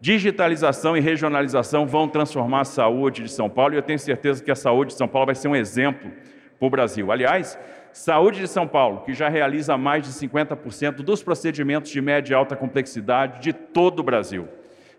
Digitalização 0.00 0.96
e 0.96 1.00
regionalização 1.00 1.86
vão 1.86 2.08
transformar 2.08 2.60
a 2.60 2.64
saúde 2.64 3.24
de 3.24 3.30
São 3.30 3.50
Paulo 3.50 3.74
e 3.74 3.76
eu 3.76 3.82
tenho 3.82 3.98
certeza 3.98 4.42
que 4.42 4.50
a 4.50 4.54
saúde 4.54 4.92
de 4.92 4.98
São 4.98 5.08
Paulo 5.08 5.26
vai 5.26 5.34
ser 5.34 5.48
um 5.48 5.56
exemplo 5.56 6.10
para 6.58 6.66
o 6.66 6.70
Brasil. 6.70 7.10
Aliás, 7.10 7.58
saúde 7.92 8.38
de 8.40 8.48
São 8.48 8.66
Paulo, 8.66 9.00
que 9.00 9.12
já 9.12 9.28
realiza 9.28 9.76
mais 9.76 10.04
de 10.04 10.12
50% 10.12 10.96
dos 10.96 11.22
procedimentos 11.22 11.90
de 11.90 12.00
média 12.00 12.32
e 12.32 12.34
alta 12.34 12.54
complexidade 12.54 13.40
de 13.40 13.52
todo 13.52 14.00
o 14.00 14.02
Brasil, 14.04 14.48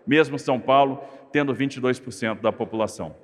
mesmo 0.06 0.38
São 0.38 0.60
Paulo 0.60 1.02
tendo 1.32 1.54
22% 1.54 2.40
da 2.40 2.52
população. 2.52 3.14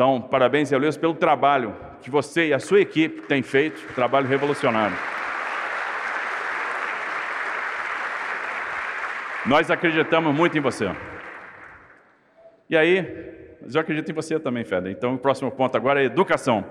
Então, 0.00 0.18
parabéns, 0.18 0.72
Elias, 0.72 0.96
pelo 0.96 1.12
trabalho 1.12 1.76
que 2.00 2.08
você 2.08 2.46
e 2.46 2.54
a 2.54 2.58
sua 2.58 2.80
equipe 2.80 3.20
têm 3.26 3.42
feito, 3.42 3.86
trabalho 3.94 4.26
revolucionário. 4.26 4.96
Nós 9.44 9.70
acreditamos 9.70 10.34
muito 10.34 10.56
em 10.56 10.60
você. 10.62 10.90
E 12.70 12.78
aí, 12.78 12.96
eu 13.60 13.78
acredito 13.78 14.10
em 14.10 14.14
você 14.14 14.40
também, 14.40 14.64
Feder. 14.64 14.90
Então, 14.90 15.16
o 15.16 15.18
próximo 15.18 15.50
ponto 15.50 15.76
agora 15.76 16.00
é 16.00 16.06
educação. 16.06 16.64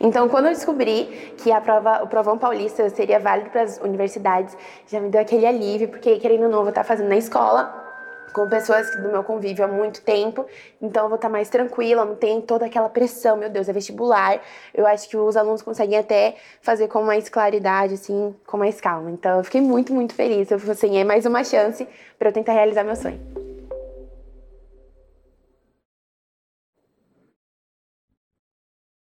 Então, 0.00 0.28
quando 0.30 0.46
eu 0.46 0.52
descobri 0.52 1.34
que 1.36 1.52
a 1.52 1.60
prova, 1.60 2.02
o 2.02 2.06
Provão 2.06 2.38
Paulista 2.38 2.88
seria 2.88 3.20
válido 3.20 3.50
para 3.50 3.62
as 3.62 3.78
universidades, 3.78 4.56
já 4.86 4.98
me 4.98 5.10
deu 5.10 5.20
aquele 5.20 5.44
alívio, 5.44 5.88
porque 5.88 6.16
querendo 6.18 6.44
ou 6.44 6.48
não, 6.48 6.58
eu 6.58 6.62
vou 6.62 6.70
estar 6.70 6.84
fazendo 6.84 7.08
na 7.08 7.18
escola, 7.18 7.88
com 8.32 8.48
pessoas 8.48 8.90
do 8.96 9.08
meu 9.08 9.22
convívio 9.22 9.64
há 9.64 9.68
muito 9.68 10.02
tempo, 10.02 10.46
então 10.80 11.02
eu 11.02 11.08
vou 11.08 11.16
estar 11.16 11.28
mais 11.28 11.48
tranquila, 11.48 12.04
não 12.04 12.14
tem 12.14 12.40
toda 12.40 12.64
aquela 12.64 12.88
pressão, 12.88 13.36
meu 13.36 13.50
Deus, 13.50 13.68
é 13.68 13.72
vestibular. 13.72 14.40
Eu 14.72 14.86
acho 14.86 15.08
que 15.08 15.16
os 15.16 15.36
alunos 15.36 15.62
conseguem 15.62 15.98
até 15.98 16.36
fazer 16.62 16.88
com 16.88 17.02
mais 17.02 17.28
claridade, 17.28 17.94
assim, 17.94 18.34
com 18.46 18.56
mais 18.56 18.80
calma. 18.80 19.10
Então 19.10 19.38
eu 19.38 19.44
fiquei 19.44 19.60
muito, 19.60 19.92
muito 19.92 20.14
feliz. 20.14 20.50
Eu 20.50 20.58
falei 20.58 20.72
assim, 20.72 20.96
é 20.96 21.04
mais 21.04 21.26
uma 21.26 21.44
chance 21.44 21.86
para 22.18 22.28
eu 22.28 22.32
tentar 22.32 22.52
realizar 22.52 22.84
meu 22.84 22.96
sonho. 22.96 23.39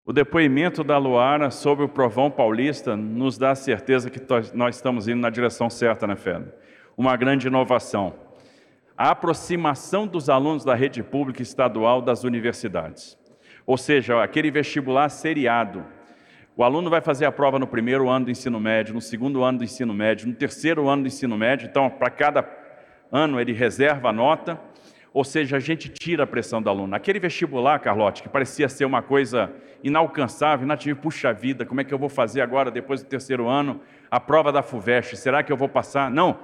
O 0.07 0.13
depoimento 0.13 0.85
da 0.85 0.99
Luara 0.99 1.51
sobre 1.51 1.83
o 1.83 1.89
Provão 1.89 2.31
Paulista 2.31 2.95
nos 2.95 3.39
dá 3.39 3.53
a 3.53 3.55
certeza 3.55 4.11
que 4.11 4.21
nós 4.53 4.77
estamos 4.77 5.09
indo 5.09 5.21
na 5.21 5.31
direção 5.31 5.71
certa, 5.71 6.07
né, 6.07 6.15
Feda? 6.15 6.55
Uma 6.95 7.17
grande 7.17 7.47
inovação. 7.47 8.15
a 8.97 9.11
aproximação 9.11 10.07
dos 10.07 10.29
alunos 10.29 10.63
da 10.63 10.75
rede 10.75 11.03
pública 11.03 11.43
estadual 11.43 12.03
das 12.03 12.23
universidades. 12.23 13.19
Ou 13.67 13.79
seja, 13.79 14.23
aquele 14.23 14.51
vestibular 14.51 15.09
seriado. 15.09 15.85
O 16.55 16.63
aluno 16.63 16.91
vai 16.91 17.01
fazer 17.01 17.25
a 17.25 17.33
prova 17.33 17.59
no 17.59 17.67
primeiro 17.67 18.09
ano 18.11 18.27
do 18.27 18.31
ensino 18.31 18.61
médio, 18.61 18.95
no 18.95 19.01
segundo 19.01 19.43
ano 19.43 19.59
do 19.59 19.65
ensino 19.65 19.95
médio, 19.95 20.29
no 20.29 20.35
terceiro 20.35 20.87
ano 20.87 21.03
do 21.03 21.09
ensino 21.09 21.37
médio, 21.37 21.67
então, 21.67 21.89
para 21.89 22.11
cada 22.11 22.49
ano 23.11 23.41
ele 23.41 23.53
reserva 23.53 24.11
a 24.11 24.13
nota, 24.13 24.61
ou 25.15 25.23
seja, 25.23 25.59
a 25.59 25.61
gente 25.61 25.89
tira 25.89 26.25
a 26.25 26.27
pressão 26.27 26.61
do 26.61 26.69
aluno. 26.69 26.93
Aquele 26.97 27.21
vestibular, 27.21 27.79
Carlote, 27.79 28.21
que 28.21 28.29
parecia 28.29 28.69
ser 28.69 28.85
uma 28.85 29.01
coisa 29.01 29.49
inalcançável, 29.81 30.65
inatingível, 30.65 31.01
puxa 31.01 31.33
vida, 31.33 31.65
como 31.65 31.81
é 31.81 31.85
que 31.85 31.95
eu 31.95 31.99
vou 31.99 32.09
fazer 32.09 32.41
agora, 32.41 32.69
depois 32.69 33.01
do 33.01 33.09
terceiro 33.09 33.47
ano, 33.47 33.81
a 34.11 34.19
prova 34.19 34.51
da 34.51 34.61
FUVEST, 34.61 35.17
será 35.17 35.45
que 35.45 35.53
eu 35.53 35.57
vou 35.57 35.69
passar? 35.69 36.11
Não, 36.11 36.41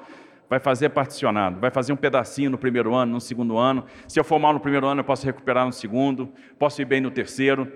vai 0.48 0.60
fazer 0.60 0.90
particionado, 0.90 1.58
vai 1.58 1.70
fazer 1.72 1.92
um 1.92 1.96
pedacinho 1.96 2.48
no 2.48 2.56
primeiro 2.56 2.94
ano, 2.94 3.14
no 3.14 3.20
segundo 3.20 3.58
ano. 3.58 3.84
Se 4.06 4.20
eu 4.20 4.24
for 4.24 4.38
mal 4.38 4.52
no 4.52 4.60
primeiro 4.60 4.86
ano, 4.86 5.00
eu 5.00 5.04
posso 5.04 5.26
recuperar 5.26 5.66
no 5.66 5.72
segundo, 5.72 6.32
posso 6.56 6.80
ir 6.80 6.84
bem 6.84 7.00
no 7.00 7.10
terceiro. 7.10 7.70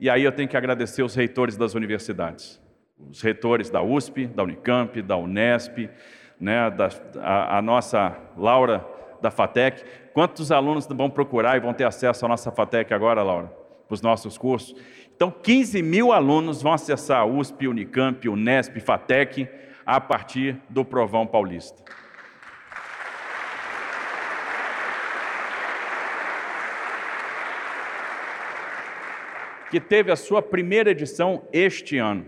E 0.00 0.10
aí 0.10 0.24
eu 0.24 0.32
tenho 0.32 0.48
que 0.48 0.56
agradecer 0.56 1.04
os 1.04 1.14
reitores 1.14 1.56
das 1.56 1.74
universidades, 1.74 2.60
os 2.98 3.22
reitores 3.22 3.70
da 3.70 3.80
USP, 3.80 4.26
da 4.26 4.42
Unicamp, 4.42 5.00
da 5.00 5.16
Unesp, 5.16 5.88
né, 6.40 6.70
da, 6.70 6.88
a, 7.20 7.58
a 7.58 7.62
nossa 7.62 8.18
Laura 8.36 8.84
da 9.22 9.30
FATEC. 9.30 10.03
Quantos 10.14 10.52
alunos 10.52 10.86
vão 10.86 11.10
procurar 11.10 11.56
e 11.56 11.60
vão 11.60 11.74
ter 11.74 11.82
acesso 11.82 12.24
à 12.24 12.28
nossa 12.28 12.52
FATEC 12.52 12.94
agora, 12.94 13.20
Laura, 13.20 13.48
para 13.88 13.94
os 13.94 14.00
nossos 14.00 14.38
cursos? 14.38 14.72
Então, 15.14 15.28
15 15.28 15.82
mil 15.82 16.12
alunos 16.12 16.62
vão 16.62 16.72
acessar 16.72 17.18
a 17.20 17.24
USP, 17.24 17.66
Unicamp, 17.66 18.28
Unesp, 18.28 18.78
FATEC 18.78 19.48
a 19.84 20.00
partir 20.00 20.56
do 20.70 20.84
Provão 20.84 21.26
Paulista. 21.26 21.82
que 29.70 29.80
teve 29.80 30.12
a 30.12 30.16
sua 30.16 30.40
primeira 30.40 30.92
edição 30.92 31.42
este 31.52 31.98
ano. 31.98 32.26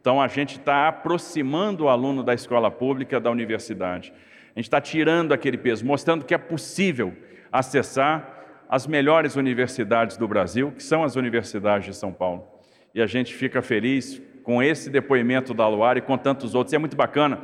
Então 0.00 0.22
a 0.22 0.26
gente 0.26 0.58
está 0.58 0.88
aproximando 0.88 1.84
o 1.84 1.88
aluno 1.90 2.22
da 2.22 2.32
escola 2.32 2.70
pública 2.70 3.20
da 3.20 3.30
universidade. 3.30 4.10
A 4.54 4.58
gente 4.58 4.66
está 4.66 4.80
tirando 4.80 5.32
aquele 5.32 5.56
peso, 5.56 5.84
mostrando 5.84 6.24
que 6.24 6.34
é 6.34 6.38
possível 6.38 7.14
acessar 7.50 8.64
as 8.68 8.86
melhores 8.86 9.36
universidades 9.36 10.16
do 10.16 10.28
Brasil, 10.28 10.72
que 10.72 10.82
são 10.82 11.04
as 11.04 11.16
universidades 11.16 11.86
de 11.86 11.94
São 11.94 12.12
Paulo. 12.12 12.46
E 12.94 13.00
a 13.00 13.06
gente 13.06 13.34
fica 13.34 13.62
feliz 13.62 14.20
com 14.42 14.62
esse 14.62 14.90
depoimento 14.90 15.54
da 15.54 15.66
Luar 15.68 15.96
e 15.96 16.00
com 16.00 16.18
tantos 16.18 16.54
outros. 16.54 16.72
E 16.72 16.76
é 16.76 16.78
muito 16.78 16.96
bacana. 16.96 17.40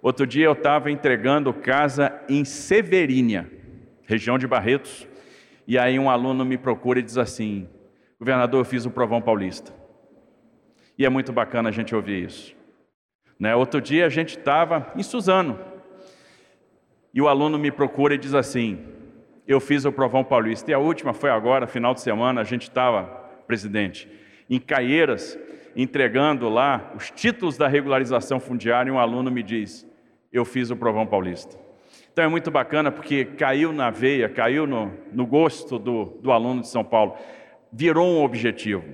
Outro 0.00 0.26
dia 0.26 0.46
eu 0.46 0.52
estava 0.52 0.90
entregando 0.90 1.52
casa 1.52 2.12
em 2.28 2.44
Severínia, 2.44 3.48
região 4.04 4.36
de 4.36 4.46
Barretos, 4.46 5.06
e 5.66 5.78
aí 5.78 5.98
um 5.98 6.10
aluno 6.10 6.44
me 6.44 6.58
procura 6.58 6.98
e 6.98 7.02
diz 7.02 7.18
assim: 7.18 7.68
Governador, 8.18 8.60
eu 8.60 8.64
fiz 8.64 8.84
o 8.84 8.90
Provão 8.90 9.22
Paulista. 9.22 9.72
E 10.98 11.06
é 11.06 11.08
muito 11.08 11.32
bacana 11.32 11.68
a 11.68 11.72
gente 11.72 11.94
ouvir 11.94 12.24
isso. 12.24 12.54
Né? 13.38 13.54
Outro 13.54 13.80
dia 13.80 14.06
a 14.06 14.08
gente 14.08 14.38
estava 14.38 14.92
em 14.96 15.02
Suzano. 15.02 15.71
E 17.12 17.20
o 17.20 17.28
aluno 17.28 17.58
me 17.58 17.70
procura 17.70 18.14
e 18.14 18.18
diz 18.18 18.34
assim: 18.34 18.78
Eu 19.46 19.60
fiz 19.60 19.84
o 19.84 19.92
Provão 19.92 20.24
Paulista. 20.24 20.70
E 20.70 20.74
a 20.74 20.78
última 20.78 21.12
foi 21.12 21.30
agora, 21.30 21.66
final 21.66 21.94
de 21.94 22.00
semana, 22.00 22.40
a 22.40 22.44
gente 22.44 22.62
estava, 22.62 23.04
presidente, 23.46 24.08
em 24.48 24.58
Caieiras, 24.58 25.38
entregando 25.76 26.48
lá 26.48 26.92
os 26.96 27.10
títulos 27.10 27.56
da 27.56 27.68
regularização 27.68 28.40
fundiária. 28.40 28.90
E 28.90 28.92
um 28.92 28.98
aluno 28.98 29.30
me 29.30 29.42
diz: 29.42 29.86
Eu 30.32 30.44
fiz 30.44 30.70
o 30.70 30.76
Provão 30.76 31.06
Paulista. 31.06 31.60
Então 32.12 32.24
é 32.24 32.28
muito 32.28 32.50
bacana 32.50 32.90
porque 32.90 33.24
caiu 33.24 33.72
na 33.72 33.90
veia, 33.90 34.28
caiu 34.28 34.66
no, 34.66 34.92
no 35.12 35.26
gosto 35.26 35.78
do, 35.78 36.18
do 36.22 36.30
aluno 36.30 36.60
de 36.60 36.68
São 36.68 36.84
Paulo 36.84 37.16
virou 37.72 38.06
um 38.06 38.22
objetivo, 38.22 38.84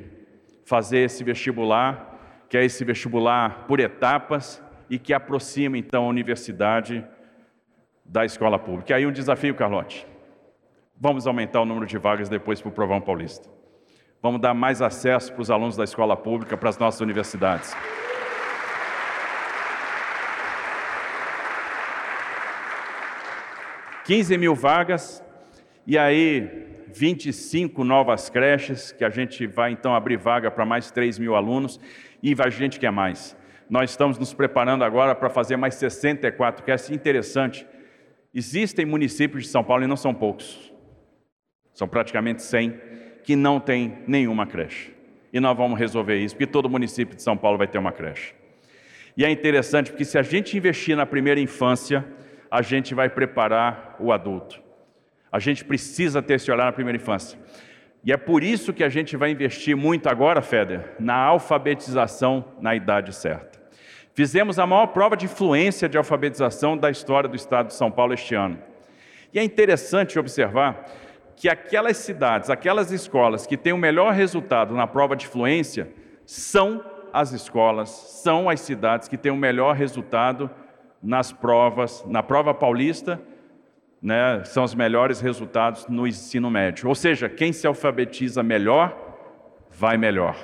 fazer 0.64 0.98
esse 0.98 1.24
vestibular, 1.24 2.46
que 2.48 2.56
é 2.56 2.64
esse 2.64 2.84
vestibular 2.84 3.66
por 3.66 3.80
etapas 3.80 4.62
e 4.88 4.98
que 4.98 5.12
aproxima 5.12 5.76
então 5.76 6.04
a 6.04 6.08
universidade 6.08 7.04
da 8.08 8.24
escola 8.24 8.58
pública. 8.58 8.92
E 8.92 8.94
aí 8.94 9.06
um 9.06 9.12
desafio, 9.12 9.54
Carlote. 9.54 10.06
Vamos 10.98 11.26
aumentar 11.26 11.60
o 11.60 11.64
número 11.64 11.86
de 11.86 11.98
vagas 11.98 12.28
depois 12.28 12.60
para 12.60 12.70
o 12.70 12.72
Provão 12.72 13.00
Paulista. 13.00 13.48
Vamos 14.20 14.40
dar 14.40 14.54
mais 14.54 14.82
acesso 14.82 15.32
para 15.32 15.42
os 15.42 15.50
alunos 15.50 15.76
da 15.76 15.84
escola 15.84 16.16
pública, 16.16 16.56
para 16.56 16.70
as 16.70 16.78
nossas 16.78 17.00
universidades. 17.00 17.76
Quinze 24.04 24.36
mil 24.38 24.54
vagas, 24.54 25.22
e 25.86 25.98
aí 25.98 26.66
25 26.94 27.84
novas 27.84 28.30
creches, 28.30 28.90
que 28.90 29.04
a 29.04 29.10
gente 29.10 29.46
vai 29.46 29.70
então 29.70 29.94
abrir 29.94 30.16
vaga 30.16 30.50
para 30.50 30.64
mais 30.64 30.90
3 30.90 31.18
mil 31.18 31.36
alunos, 31.36 31.78
e 32.22 32.34
a 32.36 32.48
gente 32.48 32.80
quer 32.80 32.90
mais. 32.90 33.36
Nós 33.68 33.90
estamos 33.90 34.18
nos 34.18 34.32
preparando 34.32 34.82
agora 34.82 35.14
para 35.14 35.28
fazer 35.28 35.56
mais 35.58 35.74
64 35.74 36.64
creches. 36.64 36.90
Interessante, 36.90 37.66
existem 38.34 38.84
municípios 38.84 39.44
de 39.44 39.48
São 39.48 39.64
Paulo, 39.64 39.84
e 39.84 39.86
não 39.86 39.96
são 39.96 40.14
poucos, 40.14 40.72
são 41.72 41.88
praticamente 41.88 42.42
100, 42.42 42.80
que 43.24 43.36
não 43.36 43.60
tem 43.60 43.98
nenhuma 44.06 44.46
creche. 44.46 44.92
E 45.32 45.40
nós 45.40 45.56
vamos 45.56 45.78
resolver 45.78 46.16
isso, 46.16 46.34
porque 46.34 46.46
todo 46.46 46.68
município 46.68 47.14
de 47.14 47.22
São 47.22 47.36
Paulo 47.36 47.58
vai 47.58 47.66
ter 47.66 47.78
uma 47.78 47.92
creche. 47.92 48.34
E 49.16 49.24
é 49.24 49.30
interessante 49.30 49.90
porque 49.90 50.04
se 50.04 50.16
a 50.16 50.22
gente 50.22 50.56
investir 50.56 50.96
na 50.96 51.04
primeira 51.04 51.40
infância, 51.40 52.04
a 52.50 52.62
gente 52.62 52.94
vai 52.94 53.08
preparar 53.08 53.96
o 53.98 54.12
adulto. 54.12 54.62
A 55.30 55.38
gente 55.38 55.64
precisa 55.64 56.22
ter 56.22 56.34
esse 56.34 56.50
olhar 56.50 56.64
na 56.64 56.72
primeira 56.72 56.96
infância. 56.96 57.38
E 58.04 58.12
é 58.12 58.16
por 58.16 58.42
isso 58.42 58.72
que 58.72 58.84
a 58.84 58.88
gente 58.88 59.16
vai 59.16 59.30
investir 59.30 59.76
muito 59.76 60.08
agora, 60.08 60.40
Feder, 60.40 60.94
na 60.98 61.16
alfabetização 61.16 62.44
na 62.60 62.74
idade 62.74 63.12
certa. 63.14 63.57
Fizemos 64.18 64.58
a 64.58 64.66
maior 64.66 64.88
prova 64.88 65.16
de 65.16 65.26
influência 65.26 65.88
de 65.88 65.96
alfabetização 65.96 66.76
da 66.76 66.90
história 66.90 67.28
do 67.28 67.36
estado 67.36 67.68
de 67.68 67.74
São 67.74 67.88
Paulo 67.88 68.14
este 68.14 68.34
ano. 68.34 68.58
E 69.32 69.38
é 69.38 69.44
interessante 69.44 70.18
observar 70.18 70.86
que 71.36 71.48
aquelas 71.48 71.98
cidades, 71.98 72.50
aquelas 72.50 72.90
escolas 72.90 73.46
que 73.46 73.56
têm 73.56 73.72
o 73.72 73.78
melhor 73.78 74.12
resultado 74.12 74.74
na 74.74 74.88
prova 74.88 75.14
de 75.14 75.24
fluência 75.24 75.92
são 76.26 76.84
as 77.12 77.30
escolas, 77.30 77.90
são 77.90 78.50
as 78.50 78.60
cidades 78.60 79.06
que 79.06 79.16
têm 79.16 79.30
o 79.30 79.36
melhor 79.36 79.76
resultado 79.76 80.50
nas 81.00 81.30
provas, 81.30 82.04
na 82.08 82.20
prova 82.20 82.52
paulista 82.52 83.22
né, 84.02 84.42
são 84.44 84.64
os 84.64 84.74
melhores 84.74 85.20
resultados 85.20 85.86
no 85.86 86.08
ensino 86.08 86.50
médio. 86.50 86.88
Ou 86.88 86.94
seja, 86.96 87.28
quem 87.28 87.52
se 87.52 87.68
alfabetiza 87.68 88.42
melhor, 88.42 88.98
vai 89.70 89.96
melhor. 89.96 90.34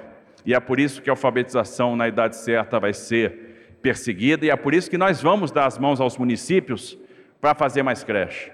E 0.47 0.55
é 0.55 0.61
por 0.61 0.79
isso 0.79 1.03
que 1.03 1.11
a 1.11 1.13
alfabetização 1.15 1.97
na 1.97 2.07
idade 2.07 2.37
certa 2.37 2.79
vai 2.79 2.93
ser 2.93 3.44
perseguida, 3.85 4.47
e 4.47 4.51
é 4.51 4.57
por 4.57 4.73
isso 4.73 4.89
que 4.89 4.97
nós 4.97 5.21
vamos 5.21 5.51
dar 5.51 5.67
as 5.67 5.77
mãos 5.77 6.01
aos 6.01 6.17
municípios 6.17 6.97
para 7.39 7.55
fazer 7.55 7.83
mais 7.83 8.03
creche, 8.03 8.51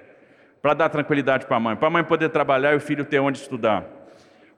para 0.60 0.74
dar 0.74 0.88
tranquilidade 0.88 1.46
para 1.46 1.56
a 1.56 1.60
mãe, 1.60 1.76
para 1.76 1.86
a 1.86 1.90
mãe 1.90 2.02
poder 2.02 2.30
trabalhar 2.30 2.72
e 2.72 2.76
o 2.76 2.80
filho 2.80 3.04
ter 3.04 3.20
onde 3.20 3.38
estudar. 3.38 3.86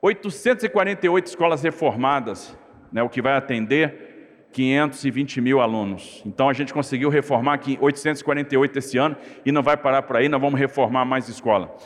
848 0.00 1.26
escolas 1.26 1.62
reformadas, 1.62 2.56
né, 2.90 3.02
o 3.02 3.11
que 3.11 3.20
vai 3.20 3.35
atender 3.35 4.48
520 4.50 5.42
mil 5.42 5.61
alunos. 5.61 6.22
Então 6.24 6.48
a 6.48 6.54
gente 6.54 6.72
conseguiu 6.72 7.11
reformar 7.11 7.52
aqui 7.52 7.76
848 7.78 8.78
esse 8.78 8.96
ano 8.96 9.14
e 9.44 9.52
não 9.52 9.62
vai 9.62 9.76
parar 9.76 10.00
por 10.00 10.16
aí, 10.16 10.26
nós 10.26 10.40
vamos 10.40 10.58
reformar 10.58 11.04
mais 11.04 11.28
escola. 11.28 11.76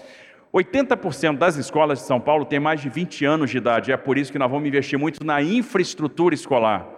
80% 0.55 1.39
das 1.39 1.57
escolas 1.57 1.99
de 1.99 2.05
São 2.05 2.21
Paulo 2.21 2.45
têm 2.45 2.61
mais 2.61 2.81
de 2.81 2.89
20 2.89 3.25
anos 3.25 3.51
de 3.51 3.59
idade, 3.59 3.91
é 3.91 3.97
por 3.97 4.17
isso 4.17 4.31
que 4.31 4.39
nós 4.39 4.49
vamos 4.49 4.69
investir 4.69 4.97
muito 4.97 5.27
na 5.27 5.43
infraestrutura 5.43 6.37
escolar. 6.37 6.96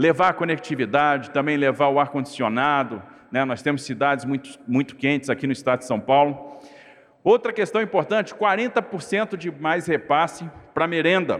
Levar 0.00 0.30
a 0.30 0.32
conectividade, 0.32 1.30
também 1.30 1.58
levar 1.58 1.88
o 1.88 2.00
ar-condicionado, 2.00 3.02
né? 3.30 3.44
nós 3.44 3.60
temos 3.60 3.82
cidades 3.82 4.24
muito, 4.24 4.58
muito 4.66 4.96
quentes 4.96 5.28
aqui 5.28 5.46
no 5.46 5.52
estado 5.52 5.80
de 5.80 5.84
São 5.84 6.00
Paulo. 6.00 6.58
Outra 7.22 7.52
questão 7.52 7.82
importante: 7.82 8.34
40% 8.34 9.36
de 9.36 9.50
mais 9.50 9.86
repasse 9.86 10.48
para 10.72 10.86
merenda 10.86 11.38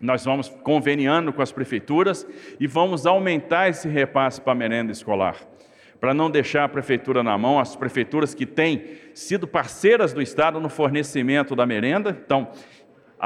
nós 0.00 0.24
vamos 0.24 0.48
conveniando 0.48 1.32
com 1.32 1.42
as 1.42 1.52
prefeituras 1.52 2.26
e 2.58 2.66
vamos 2.66 3.06
aumentar 3.06 3.68
esse 3.68 3.88
repasse 3.88 4.40
para 4.40 4.52
a 4.52 4.56
merenda 4.56 4.92
escolar, 4.92 5.36
para 6.00 6.12
não 6.12 6.30
deixar 6.30 6.64
a 6.64 6.68
prefeitura 6.68 7.22
na 7.22 7.38
mão, 7.38 7.58
as 7.58 7.76
prefeituras 7.76 8.34
que 8.34 8.44
têm 8.44 8.84
sido 9.14 9.46
parceiras 9.46 10.12
do 10.12 10.20
Estado 10.20 10.60
no 10.60 10.68
fornecimento 10.68 11.54
da 11.54 11.64
merenda. 11.64 12.10
Então, 12.10 12.50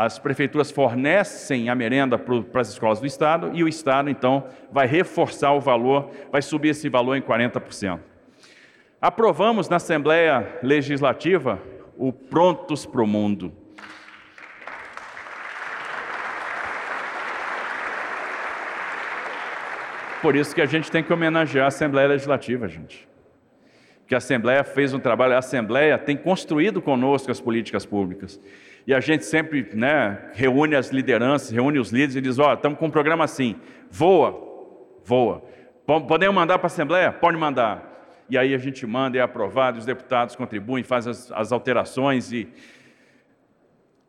as 0.04 0.16
prefeituras 0.16 0.70
fornecem 0.70 1.68
a 1.68 1.74
merenda 1.74 2.16
para 2.16 2.60
as 2.60 2.68
escolas 2.68 3.00
do 3.00 3.06
Estado 3.06 3.50
e 3.52 3.64
o 3.64 3.68
Estado, 3.68 4.08
então, 4.08 4.46
vai 4.70 4.86
reforçar 4.86 5.52
o 5.52 5.60
valor, 5.60 6.12
vai 6.30 6.40
subir 6.40 6.68
esse 6.68 6.88
valor 6.88 7.16
em 7.16 7.20
40%. 7.20 7.98
Aprovamos 9.00 9.68
na 9.68 9.74
Assembleia 9.74 10.56
Legislativa 10.62 11.60
o 11.96 12.12
Prontos 12.12 12.86
para 12.86 13.02
o 13.02 13.08
Mundo. 13.08 13.52
Por 20.22 20.36
isso 20.36 20.54
que 20.54 20.60
a 20.60 20.66
gente 20.66 20.92
tem 20.92 21.02
que 21.02 21.12
homenagear 21.12 21.64
a 21.64 21.68
Assembleia 21.68 22.06
Legislativa, 22.06 22.68
gente. 22.68 23.08
que 24.06 24.14
a 24.14 24.18
Assembleia 24.18 24.64
fez 24.64 24.94
um 24.94 24.98
trabalho, 24.98 25.34
a 25.34 25.38
Assembleia 25.38 25.98
tem 25.98 26.16
construído 26.16 26.80
conosco 26.80 27.30
as 27.30 27.40
políticas 27.40 27.84
públicas. 27.84 28.40
E 28.88 28.94
a 28.94 29.00
gente 29.00 29.26
sempre 29.26 29.68
né, 29.74 30.18
reúne 30.32 30.74
as 30.74 30.88
lideranças, 30.88 31.50
reúne 31.50 31.78
os 31.78 31.90
líderes 31.90 32.16
e 32.16 32.22
diz: 32.22 32.38
Ó, 32.38 32.48
oh, 32.48 32.54
estamos 32.54 32.78
com 32.78 32.86
um 32.86 32.90
programa 32.90 33.22
assim, 33.22 33.54
voa, 33.90 34.30
voa. 35.04 35.42
Podemos 35.86 36.34
mandar 36.34 36.58
para 36.58 36.64
a 36.64 36.72
Assembleia? 36.72 37.12
Pode 37.12 37.36
mandar. 37.36 37.84
E 38.30 38.38
aí 38.38 38.54
a 38.54 38.58
gente 38.58 38.86
manda, 38.86 39.18
é 39.18 39.20
aprovado, 39.20 39.78
os 39.78 39.84
deputados 39.84 40.34
contribuem, 40.34 40.82
fazem 40.82 41.10
as, 41.10 41.30
as 41.32 41.52
alterações 41.52 42.32
e. 42.32 42.48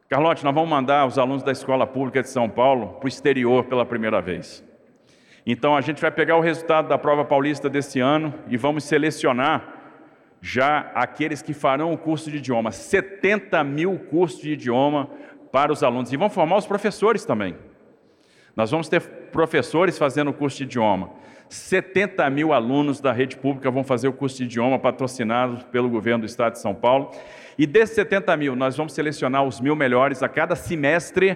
Carlote, 0.08 0.46
nós 0.46 0.56
vamos 0.56 0.70
mandar 0.70 1.06
os 1.06 1.20
alunos 1.20 1.44
da 1.44 1.52
Escola 1.52 1.86
Pública 1.86 2.22
de 2.22 2.30
São 2.30 2.50
Paulo 2.50 2.94
para 2.94 3.06
o 3.06 3.10
exterior 3.10 3.66
pela 3.66 3.86
primeira 3.86 4.22
vez. 4.22 4.64
Então 5.46 5.76
a 5.76 5.82
gente 5.82 6.02
vai 6.02 6.10
pegar 6.10 6.38
o 6.38 6.42
resultado 6.42 6.88
da 6.88 6.98
prova 6.98 7.26
paulista 7.26 7.70
desse 7.70 8.00
ano 8.00 8.34
e 8.48 8.56
vamos 8.56 8.86
selecionar 8.86 9.79
já 10.42 10.92
aqueles 10.96 11.42
que 11.42 11.54
farão 11.54 11.92
o 11.94 11.98
curso 11.98 12.32
de 12.32 12.38
idioma, 12.38 12.72
70 12.72 13.64
mil 13.64 13.98
cursos 13.98 14.42
de 14.42 14.52
idioma 14.54 15.10
para 15.52 15.72
os 15.72 15.84
alunos. 15.84 16.12
E 16.14 16.18
vão 16.18 16.30
formar 16.30 16.58
os 16.58 16.66
professores 16.66 17.26
também. 17.26 17.56
Nós 18.56 18.72
vamos 18.72 18.90
ter 18.90 19.02
professores 19.32 19.98
fazendo 19.98 20.30
o 20.30 20.34
curso 20.34 20.58
de 20.58 20.64
idioma. 20.64 21.12
70 21.50 22.30
mil 22.30 22.54
alunos 22.54 23.02
da 23.02 23.12
rede 23.12 23.36
pública 23.36 23.72
vão 23.72 23.84
fazer 23.84 24.08
o 24.08 24.14
curso 24.14 24.38
de 24.38 24.44
idioma 24.44 24.78
patrocinado 24.78 25.66
pelo 25.66 25.90
governo 25.90 26.20
do 26.20 26.26
estado 26.26 26.54
de 26.54 26.60
São 26.60 26.76
Paulo. 26.76 27.12
E 27.58 27.66
desses 27.66 27.96
70 27.96 28.38
mil, 28.38 28.56
nós 28.56 28.78
vamos 28.78 28.94
selecionar 28.94 29.44
os 29.44 29.60
mil 29.60 29.76
melhores 29.76 30.22
a 30.22 30.30
cada 30.30 30.56
semestre 30.56 31.36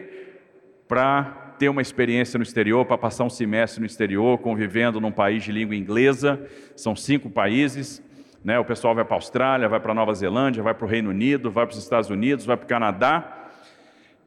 para 0.88 1.56
ter 1.58 1.70
uma 1.70 1.82
experiência 1.82 2.38
no 2.38 2.44
exterior, 2.44 2.86
para 2.86 2.98
passar 2.98 3.24
um 3.24 3.30
semestre 3.30 3.80
no 3.80 3.86
exterior, 3.86 4.38
convivendo 4.38 5.02
num 5.02 5.12
país 5.12 5.44
de 5.44 5.52
língua 5.52 5.76
inglesa. 5.76 6.46
São 6.76 6.96
cinco 6.96 7.30
países. 7.30 8.03
Né? 8.44 8.60
O 8.60 8.66
pessoal 8.66 8.94
vai 8.94 9.06
para 9.06 9.16
a 9.16 9.18
Austrália, 9.18 9.70
vai 9.70 9.80
para 9.80 9.94
Nova 9.94 10.14
Zelândia, 10.14 10.62
vai 10.62 10.74
para 10.74 10.86
o 10.86 10.88
Reino 10.88 11.10
Unido, 11.10 11.50
vai 11.50 11.66
para 11.66 11.74
os 11.74 11.82
Estados 11.82 12.10
Unidos, 12.10 12.46
vai 12.46 12.58
para 12.58 12.66
o 12.66 12.68
Canadá 12.68 13.40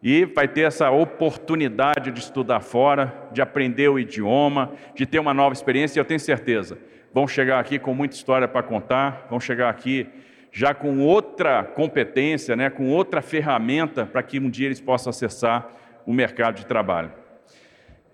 e 0.03 0.25
vai 0.25 0.47
ter 0.47 0.63
essa 0.63 0.91
oportunidade 0.91 2.11
de 2.11 2.21
estudar 2.21 2.61
fora, 2.61 3.13
de 3.33 3.43
aprender 3.43 3.89
o 3.89 3.99
idioma, 3.99 4.73
de 4.95 5.05
ter 5.05 5.19
uma 5.19 5.35
nova 5.35 5.53
experiência. 5.53 5.99
E 5.99 6.01
eu 6.01 6.05
tenho 6.05 6.21
certeza, 6.21 6.79
vão 7.13 7.27
chegar 7.27 7.59
aqui 7.59 7.79
com 7.79 7.93
muita 7.93 8.15
história 8.15 8.49
para 8.49 8.63
contar, 8.63 9.27
vão 9.29 9.41
chegar 9.41 9.69
aqui 9.69 10.07
já 10.53 10.73
com 10.73 11.01
outra 11.01 11.63
competência, 11.63 12.57
né, 12.57 12.71
com 12.71 12.89
outra 12.89 13.21
ferramenta 13.21 14.07
para 14.07 14.23
que 14.23 14.39
um 14.39 14.49
dia 14.49 14.67
eles 14.67 14.81
possam 14.81 15.11
acessar 15.11 15.69
o 16.07 16.15
mercado 16.15 16.57
de 16.57 16.67
trabalho. 16.67 17.13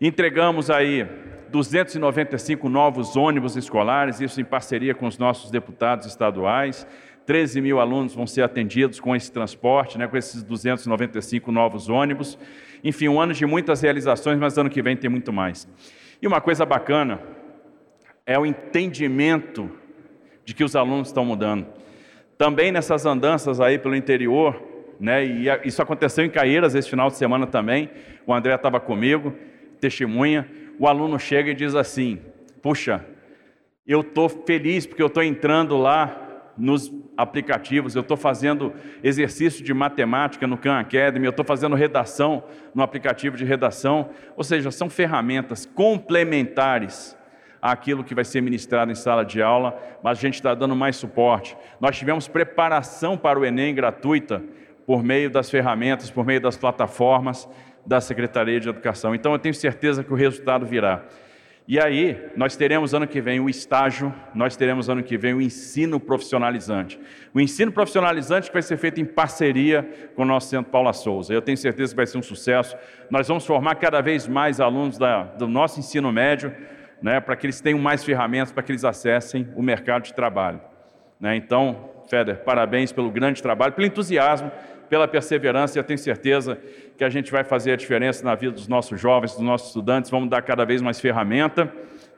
Entregamos 0.04 0.68
aí 0.68 1.06
295 1.52 2.68
novos 2.68 3.14
ônibus 3.14 3.54
escolares, 3.54 4.20
isso 4.20 4.40
em 4.40 4.44
parceria 4.44 4.96
com 4.96 5.06
os 5.06 5.16
nossos 5.16 5.48
deputados 5.48 6.08
estaduais. 6.08 6.84
13 7.24 7.60
mil 7.60 7.78
alunos 7.78 8.12
vão 8.12 8.26
ser 8.26 8.42
atendidos 8.42 8.98
com 8.98 9.14
esse 9.14 9.30
transporte, 9.30 9.96
né, 9.96 10.08
com 10.08 10.16
esses 10.16 10.42
295 10.42 11.52
novos 11.52 11.88
ônibus. 11.88 12.36
Enfim, 12.82 13.06
um 13.06 13.20
ano 13.20 13.32
de 13.32 13.46
muitas 13.46 13.80
realizações, 13.80 14.40
mas 14.40 14.58
ano 14.58 14.68
que 14.68 14.82
vem 14.82 14.96
tem 14.96 15.08
muito 15.08 15.32
mais. 15.32 15.68
E 16.20 16.26
uma 16.26 16.40
coisa 16.40 16.66
bacana 16.66 17.20
é 18.26 18.36
o 18.36 18.44
entendimento 18.44 19.70
de 20.44 20.52
que 20.52 20.64
os 20.64 20.74
alunos 20.74 21.10
estão 21.10 21.24
mudando. 21.24 21.64
Também 22.36 22.72
nessas 22.72 23.06
andanças 23.06 23.60
aí 23.60 23.78
pelo 23.78 23.94
interior, 23.94 24.60
né, 24.98 25.24
e 25.24 25.46
isso 25.64 25.80
aconteceu 25.80 26.24
em 26.24 26.28
Caeiras 26.28 26.74
esse 26.74 26.90
final 26.90 27.08
de 27.08 27.16
semana 27.16 27.46
também, 27.46 27.88
o 28.26 28.34
André 28.34 28.52
estava 28.52 28.80
comigo, 28.80 29.32
testemunha, 29.82 30.48
o 30.78 30.86
aluno 30.86 31.18
chega 31.18 31.50
e 31.50 31.54
diz 31.54 31.74
assim: 31.74 32.20
Puxa, 32.62 33.04
eu 33.84 34.00
estou 34.00 34.28
feliz 34.28 34.86
porque 34.86 35.02
eu 35.02 35.08
estou 35.08 35.24
entrando 35.24 35.76
lá 35.76 36.52
nos 36.56 36.92
aplicativos, 37.16 37.96
eu 37.96 38.02
estou 38.02 38.16
fazendo 38.16 38.72
exercício 39.02 39.64
de 39.64 39.74
matemática 39.74 40.46
no 40.46 40.56
Khan 40.56 40.78
Academy, 40.78 41.26
eu 41.26 41.30
estou 41.30 41.44
fazendo 41.44 41.74
redação 41.74 42.44
no 42.72 42.82
aplicativo 42.82 43.36
de 43.36 43.44
redação, 43.44 44.10
ou 44.36 44.44
seja, 44.44 44.70
são 44.70 44.88
ferramentas 44.88 45.66
complementares 45.66 47.16
àquilo 47.60 48.04
que 48.04 48.14
vai 48.14 48.24
ser 48.24 48.40
ministrado 48.40 48.92
em 48.92 48.94
sala 48.94 49.24
de 49.24 49.42
aula, 49.42 49.76
mas 50.02 50.18
a 50.18 50.20
gente 50.20 50.34
está 50.34 50.54
dando 50.54 50.76
mais 50.76 50.94
suporte. 50.94 51.56
Nós 51.80 51.98
tivemos 51.98 52.28
preparação 52.28 53.16
para 53.16 53.38
o 53.38 53.44
Enem 53.44 53.74
gratuita 53.74 54.42
por 54.86 55.02
meio 55.02 55.30
das 55.30 55.50
ferramentas, 55.50 56.10
por 56.10 56.24
meio 56.24 56.40
das 56.40 56.56
plataformas, 56.56 57.48
da 57.84 58.00
Secretaria 58.00 58.60
de 58.60 58.68
Educação. 58.68 59.14
Então 59.14 59.32
eu 59.32 59.38
tenho 59.38 59.54
certeza 59.54 60.02
que 60.02 60.12
o 60.12 60.16
resultado 60.16 60.66
virá. 60.66 61.04
E 61.66 61.78
aí, 61.78 62.20
nós 62.36 62.56
teremos 62.56 62.92
ano 62.92 63.06
que 63.06 63.20
vem 63.20 63.38
o 63.38 63.48
estágio, 63.48 64.12
nós 64.34 64.56
teremos 64.56 64.90
ano 64.90 65.00
que 65.00 65.16
vem 65.16 65.32
o 65.32 65.40
ensino 65.40 66.00
profissionalizante. 66.00 66.98
O 67.32 67.40
ensino 67.40 67.70
profissionalizante 67.70 68.48
que 68.48 68.52
vai 68.52 68.62
ser 68.62 68.76
feito 68.76 69.00
em 69.00 69.04
parceria 69.04 69.88
com 70.16 70.22
o 70.22 70.24
nosso 70.24 70.48
Centro 70.48 70.72
Paula 70.72 70.92
Souza. 70.92 71.32
Eu 71.32 71.40
tenho 71.40 71.56
certeza 71.56 71.92
que 71.92 71.96
vai 71.96 72.06
ser 72.06 72.18
um 72.18 72.22
sucesso. 72.22 72.76
Nós 73.08 73.28
vamos 73.28 73.46
formar 73.46 73.76
cada 73.76 74.00
vez 74.00 74.26
mais 74.26 74.60
alunos 74.60 74.98
da, 74.98 75.22
do 75.22 75.46
nosso 75.46 75.78
ensino 75.78 76.10
médio, 76.10 76.52
né, 77.00 77.20
para 77.20 77.36
que 77.36 77.46
eles 77.46 77.60
tenham 77.60 77.78
mais 77.78 78.02
ferramentas, 78.02 78.50
para 78.50 78.62
que 78.64 78.72
eles 78.72 78.84
acessem 78.84 79.48
o 79.54 79.62
mercado 79.62 80.02
de 80.02 80.14
trabalho. 80.14 80.60
Né? 81.20 81.36
Então, 81.36 81.90
Feder, 82.10 82.42
parabéns 82.42 82.90
pelo 82.90 83.08
grande 83.08 83.40
trabalho, 83.40 83.72
pelo 83.72 83.86
entusiasmo 83.86 84.50
pela 84.92 85.08
perseverança, 85.08 85.78
eu 85.78 85.82
tenho 85.82 85.98
certeza 85.98 86.58
que 87.02 87.06
a 87.06 87.10
gente 87.10 87.32
vai 87.32 87.42
fazer 87.42 87.72
a 87.72 87.76
diferença 87.76 88.24
na 88.24 88.36
vida 88.36 88.52
dos 88.52 88.68
nossos 88.68 89.00
jovens, 89.00 89.32
dos 89.32 89.42
nossos 89.42 89.68
estudantes, 89.68 90.08
vamos 90.08 90.30
dar 90.30 90.40
cada 90.40 90.64
vez 90.64 90.80
mais 90.80 91.00
ferramenta, 91.00 91.68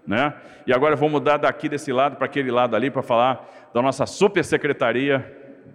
né? 0.06 0.34
E 0.66 0.74
agora 0.74 0.92
eu 0.92 0.98
vou 0.98 1.08
mudar 1.08 1.38
daqui 1.38 1.70
desse 1.70 1.90
lado 1.90 2.16
para 2.16 2.26
aquele 2.26 2.50
lado 2.50 2.76
ali 2.76 2.90
para 2.90 3.02
falar 3.02 3.70
da 3.72 3.80
nossa 3.80 4.04
super 4.04 4.44
secretaria 4.44 5.24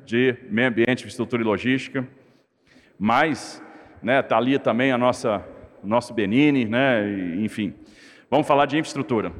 de 0.05 0.35
Meio 0.51 0.67
Ambiente, 0.67 0.99
Infraestrutura 0.99 1.41
e 1.41 1.45
Logística. 1.45 2.07
Mas, 2.99 3.63
né, 4.03 4.21
tá 4.21 4.37
ali 4.37 4.59
também 4.59 4.91
a 4.91 4.97
nossa 4.97 5.43
nosso 5.83 6.13
Benini, 6.13 6.65
né, 6.65 7.01
enfim. 7.39 7.73
Vamos 8.29 8.45
falar 8.45 8.67
de 8.67 8.77
infraestrutura. 8.77 9.31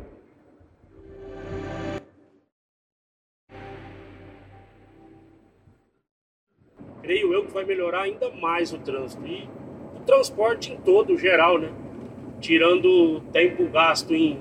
Creio 7.10 7.34
eu 7.34 7.44
que 7.44 7.52
vai 7.52 7.66
melhorar 7.66 8.04
ainda 8.04 8.30
mais 8.30 8.72
o 8.72 8.78
trânsito. 8.78 9.26
E 9.26 9.50
o 9.96 10.00
transporte 10.02 10.72
em 10.72 10.78
todo, 10.78 11.18
geral, 11.18 11.58
né? 11.58 11.72
Tirando 12.40 12.86
o 12.86 13.20
tempo 13.20 13.68
gasto 13.68 14.14
em, 14.14 14.40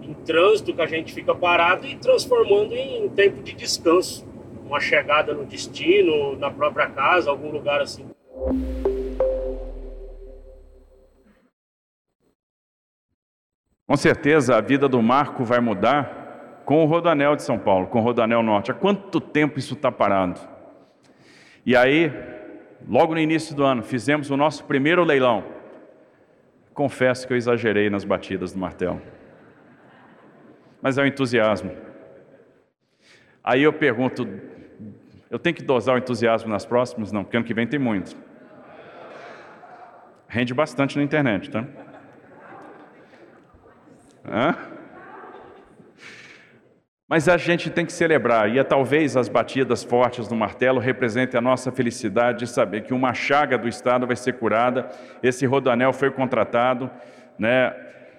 em 0.00 0.14
trânsito, 0.24 0.72
que 0.72 0.80
a 0.80 0.86
gente 0.86 1.12
fica 1.12 1.34
parado, 1.34 1.86
e 1.86 1.94
transformando 1.96 2.74
em 2.74 3.06
tempo 3.10 3.42
de 3.42 3.52
descanso. 3.52 4.26
Uma 4.64 4.80
chegada 4.80 5.34
no 5.34 5.44
destino, 5.44 6.38
na 6.38 6.50
própria 6.50 6.88
casa, 6.88 7.28
algum 7.28 7.50
lugar 7.50 7.82
assim. 7.82 8.06
Com 13.86 13.96
certeza 13.98 14.56
a 14.56 14.60
vida 14.62 14.88
do 14.88 15.02
Marco 15.02 15.44
vai 15.44 15.60
mudar 15.60 16.62
com 16.64 16.82
o 16.82 16.86
Rodanel 16.86 17.36
de 17.36 17.42
São 17.42 17.58
Paulo, 17.58 17.88
com 17.88 18.00
o 18.00 18.02
Rodanel 18.02 18.42
Norte. 18.42 18.70
Há 18.70 18.74
quanto 18.74 19.20
tempo 19.20 19.58
isso 19.58 19.74
está 19.74 19.92
parado? 19.92 20.55
E 21.66 21.74
aí, 21.74 22.12
logo 22.88 23.12
no 23.12 23.18
início 23.18 23.52
do 23.52 23.64
ano, 23.64 23.82
fizemos 23.82 24.30
o 24.30 24.36
nosso 24.36 24.62
primeiro 24.62 25.02
leilão. 25.02 25.44
Confesso 26.72 27.26
que 27.26 27.32
eu 27.32 27.36
exagerei 27.36 27.90
nas 27.90 28.04
batidas 28.04 28.52
do 28.52 28.58
martelo. 28.60 29.02
Mas 30.80 30.96
é 30.96 31.02
o 31.02 31.06
entusiasmo. 31.06 31.72
Aí 33.42 33.64
eu 33.64 33.72
pergunto, 33.72 34.28
eu 35.28 35.40
tenho 35.40 35.56
que 35.56 35.62
dosar 35.62 35.96
o 35.96 35.98
entusiasmo 35.98 36.48
nas 36.48 36.64
próximas? 36.64 37.10
Não, 37.10 37.24
porque 37.24 37.36
ano 37.36 37.44
que 37.44 37.54
vem 37.54 37.66
tem 37.66 37.80
muito. 37.80 38.16
Rende 40.28 40.54
bastante 40.54 40.96
na 40.96 41.02
internet, 41.02 41.50
tá? 41.50 41.64
Hã? 44.24 44.75
Mas 47.08 47.28
a 47.28 47.36
gente 47.36 47.70
tem 47.70 47.86
que 47.86 47.92
celebrar, 47.92 48.52
e 48.52 48.58
é, 48.58 48.64
talvez 48.64 49.16
as 49.16 49.28
batidas 49.28 49.84
fortes 49.84 50.26
do 50.26 50.34
martelo 50.34 50.80
representem 50.80 51.38
a 51.38 51.40
nossa 51.40 51.70
felicidade 51.70 52.40
de 52.40 52.46
saber 52.48 52.82
que 52.82 52.92
uma 52.92 53.14
chaga 53.14 53.56
do 53.56 53.68
Estado 53.68 54.08
vai 54.08 54.16
ser 54.16 54.32
curada, 54.32 54.90
esse 55.22 55.46
rodanel 55.46 55.92
foi 55.92 56.10
contratado. 56.10 56.90
Né? 57.38 57.70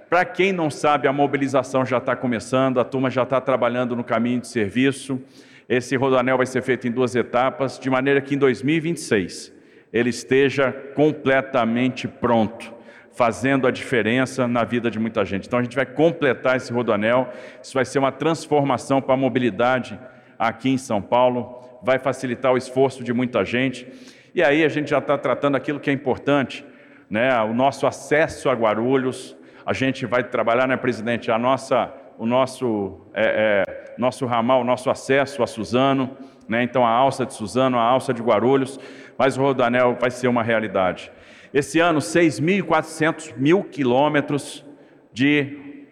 Para 0.10 0.24
quem 0.24 0.54
não 0.54 0.70
sabe, 0.70 1.06
a 1.06 1.12
mobilização 1.12 1.86
já 1.86 1.98
está 1.98 2.16
começando, 2.16 2.80
a 2.80 2.86
turma 2.86 3.10
já 3.10 3.24
está 3.24 3.42
trabalhando 3.42 3.94
no 3.94 4.06
caminho 4.06 4.40
de 4.40 4.48
serviço. 4.48 5.22
Esse 5.68 5.98
rodanel 5.98 6.38
vai 6.38 6.46
ser 6.46 6.62
feito 6.62 6.88
em 6.88 6.92
duas 6.92 7.14
etapas, 7.14 7.78
de 7.78 7.90
maneira 7.90 8.22
que 8.22 8.36
em 8.36 8.38
2026 8.38 9.54
ele 9.92 10.12
esteja 10.12 10.72
completamente 10.96 12.08
pronto 12.08 12.77
fazendo 13.18 13.66
a 13.66 13.72
diferença 13.72 14.48
na 14.48 14.64
vida 14.64 14.92
de 14.92 15.00
muita 15.00 15.26
gente. 15.26 15.48
Então 15.48 15.58
a 15.58 15.64
gente 15.64 15.76
vai 15.76 15.88
completar 15.88 16.56
esse 16.56 16.72
rodoanel, 16.72 17.34
isso 17.62 17.74
vai 17.74 17.84
ser 17.84 17.98
uma 17.98 18.12
transformação 18.12 19.02
para 19.02 19.16
a 19.16 19.18
mobilidade 19.18 20.00
aqui 20.38 20.70
em 20.70 20.78
São 20.78 21.02
Paulo, 21.02 21.80
vai 21.82 21.98
facilitar 21.98 22.54
o 22.54 22.58
esforço 22.58 23.04
de 23.04 23.12
muita 23.12 23.44
gente. 23.44 23.88
E 24.36 24.44
aí 24.44 24.64
a 24.64 24.70
gente 24.70 24.92
já 24.92 25.00
está 25.00 25.18
tratando 25.18 25.58
aquilo 25.58 25.80
que 25.80 25.90
é 25.90 25.94
importante, 25.94 26.64
né? 27.10 27.36
o 27.42 27.56
nosso 27.56 27.88
acesso 27.88 28.52
a 28.52 28.54
Guarulhos, 28.54 29.36
a 29.66 29.74
gente 29.74 30.06
vai 30.06 30.24
trabalhar, 30.24 30.68
né, 30.68 30.78
presidente, 30.78 31.32
a 31.32 31.40
nossa, 31.40 31.92
o 32.20 32.26
nosso 32.26 33.02
é, 33.16 33.64
é, 33.68 33.96
nosso 33.98 34.28
ramal, 34.28 34.64
nosso 34.64 34.92
acesso 34.92 35.42
a 35.42 35.48
Suzano, 35.48 36.16
né? 36.48 36.62
então 36.62 36.86
a 36.86 36.92
alça 36.92 37.26
de 37.26 37.34
Suzano, 37.34 37.80
a 37.80 37.82
alça 37.82 38.14
de 38.14 38.22
Guarulhos, 38.22 38.80
mas 39.18 39.40
o 39.40 39.42
Rodoanel 39.42 39.98
vai 40.00 40.12
ser 40.12 40.28
uma 40.28 40.44
realidade. 40.44 41.12
Esse 41.58 41.80
ano, 41.80 41.98
6.400 41.98 43.36
mil 43.36 43.64
quilômetros 43.64 44.64
de 45.12 45.88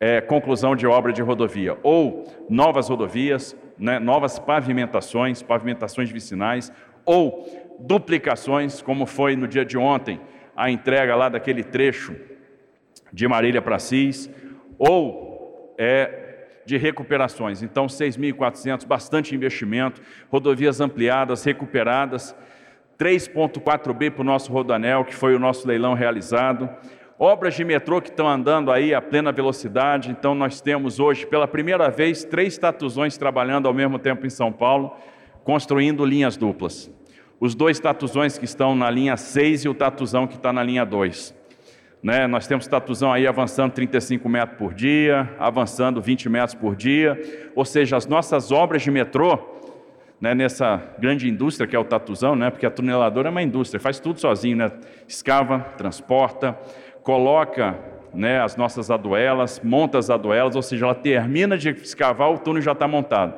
é, 0.00 0.22
conclusão 0.22 0.74
de 0.74 0.86
obra 0.86 1.12
de 1.12 1.20
rodovia, 1.20 1.76
ou 1.82 2.24
novas 2.48 2.88
rodovias, 2.88 3.54
né, 3.78 3.98
novas 3.98 4.38
pavimentações, 4.38 5.42
pavimentações 5.42 6.10
vicinais, 6.10 6.72
ou 7.04 7.46
duplicações, 7.80 8.80
como 8.80 9.04
foi 9.04 9.36
no 9.36 9.46
dia 9.46 9.62
de 9.62 9.76
ontem, 9.76 10.18
a 10.56 10.70
entrega 10.70 11.14
lá 11.14 11.28
daquele 11.28 11.62
trecho 11.62 12.16
de 13.12 13.28
Marília 13.28 13.60
para 13.60 13.78
Cis, 13.78 14.30
ou 14.78 15.74
é, 15.76 16.46
de 16.64 16.78
recuperações. 16.78 17.62
Então, 17.62 17.88
6.400, 17.88 18.86
bastante 18.86 19.34
investimento, 19.34 20.00
rodovias 20.30 20.80
ampliadas, 20.80 21.44
recuperadas, 21.44 22.34
3.4B 22.98 24.10
para 24.10 24.22
o 24.22 24.24
nosso 24.24 24.52
Rodanel, 24.52 25.04
que 25.04 25.14
foi 25.14 25.34
o 25.34 25.38
nosso 25.38 25.66
leilão 25.66 25.94
realizado, 25.94 26.68
obras 27.18 27.54
de 27.54 27.64
metrô 27.64 28.00
que 28.00 28.10
estão 28.10 28.28
andando 28.28 28.70
aí 28.70 28.94
a 28.94 29.00
plena 29.00 29.32
velocidade. 29.32 30.10
Então, 30.10 30.34
nós 30.34 30.60
temos 30.60 31.00
hoje, 31.00 31.26
pela 31.26 31.48
primeira 31.48 31.90
vez, 31.90 32.24
três 32.24 32.56
tatuzões 32.58 33.16
trabalhando 33.16 33.66
ao 33.66 33.74
mesmo 33.74 33.98
tempo 33.98 34.26
em 34.26 34.30
São 34.30 34.52
Paulo, 34.52 34.94
construindo 35.42 36.04
linhas 36.04 36.36
duplas. 36.36 36.90
Os 37.40 37.54
dois 37.54 37.78
tatuzões 37.78 38.38
que 38.38 38.44
estão 38.44 38.74
na 38.74 38.88
linha 38.88 39.16
6 39.16 39.64
e 39.64 39.68
o 39.68 39.74
tatuzão 39.74 40.26
que 40.26 40.36
está 40.36 40.52
na 40.52 40.62
linha 40.62 40.84
2. 40.84 41.34
Né? 42.02 42.26
Nós 42.26 42.46
temos 42.46 42.66
tatuzão 42.66 43.12
aí 43.12 43.26
avançando 43.26 43.72
35 43.72 44.28
metros 44.28 44.58
por 44.58 44.74
dia, 44.74 45.30
avançando 45.38 46.00
20 46.00 46.28
metros 46.28 46.54
por 46.54 46.76
dia, 46.76 47.18
ou 47.54 47.64
seja, 47.64 47.96
as 47.96 48.06
nossas 48.06 48.52
obras 48.52 48.82
de 48.82 48.90
metrô, 48.90 49.38
né, 50.24 50.34
nessa 50.34 50.82
grande 50.98 51.28
indústria 51.28 51.66
que 51.66 51.76
é 51.76 51.78
o 51.78 51.84
tatuzão, 51.84 52.34
né, 52.34 52.48
porque 52.48 52.64
a 52.64 52.70
tuneladora 52.70 53.28
é 53.28 53.30
uma 53.30 53.42
indústria, 53.42 53.78
faz 53.78 54.00
tudo 54.00 54.18
sozinho, 54.18 54.56
né? 54.56 54.72
escava, 55.06 55.58
transporta, 55.76 56.58
coloca 57.02 57.78
né, 58.14 58.40
as 58.40 58.56
nossas 58.56 58.90
aduelas, 58.90 59.60
monta 59.62 59.98
as 59.98 60.08
aduelas, 60.08 60.56
ou 60.56 60.62
seja, 60.62 60.86
ela 60.86 60.94
termina 60.94 61.58
de 61.58 61.68
escavar, 61.68 62.32
o 62.32 62.38
túnel 62.38 62.62
já 62.62 62.72
está 62.72 62.88
montado. 62.88 63.34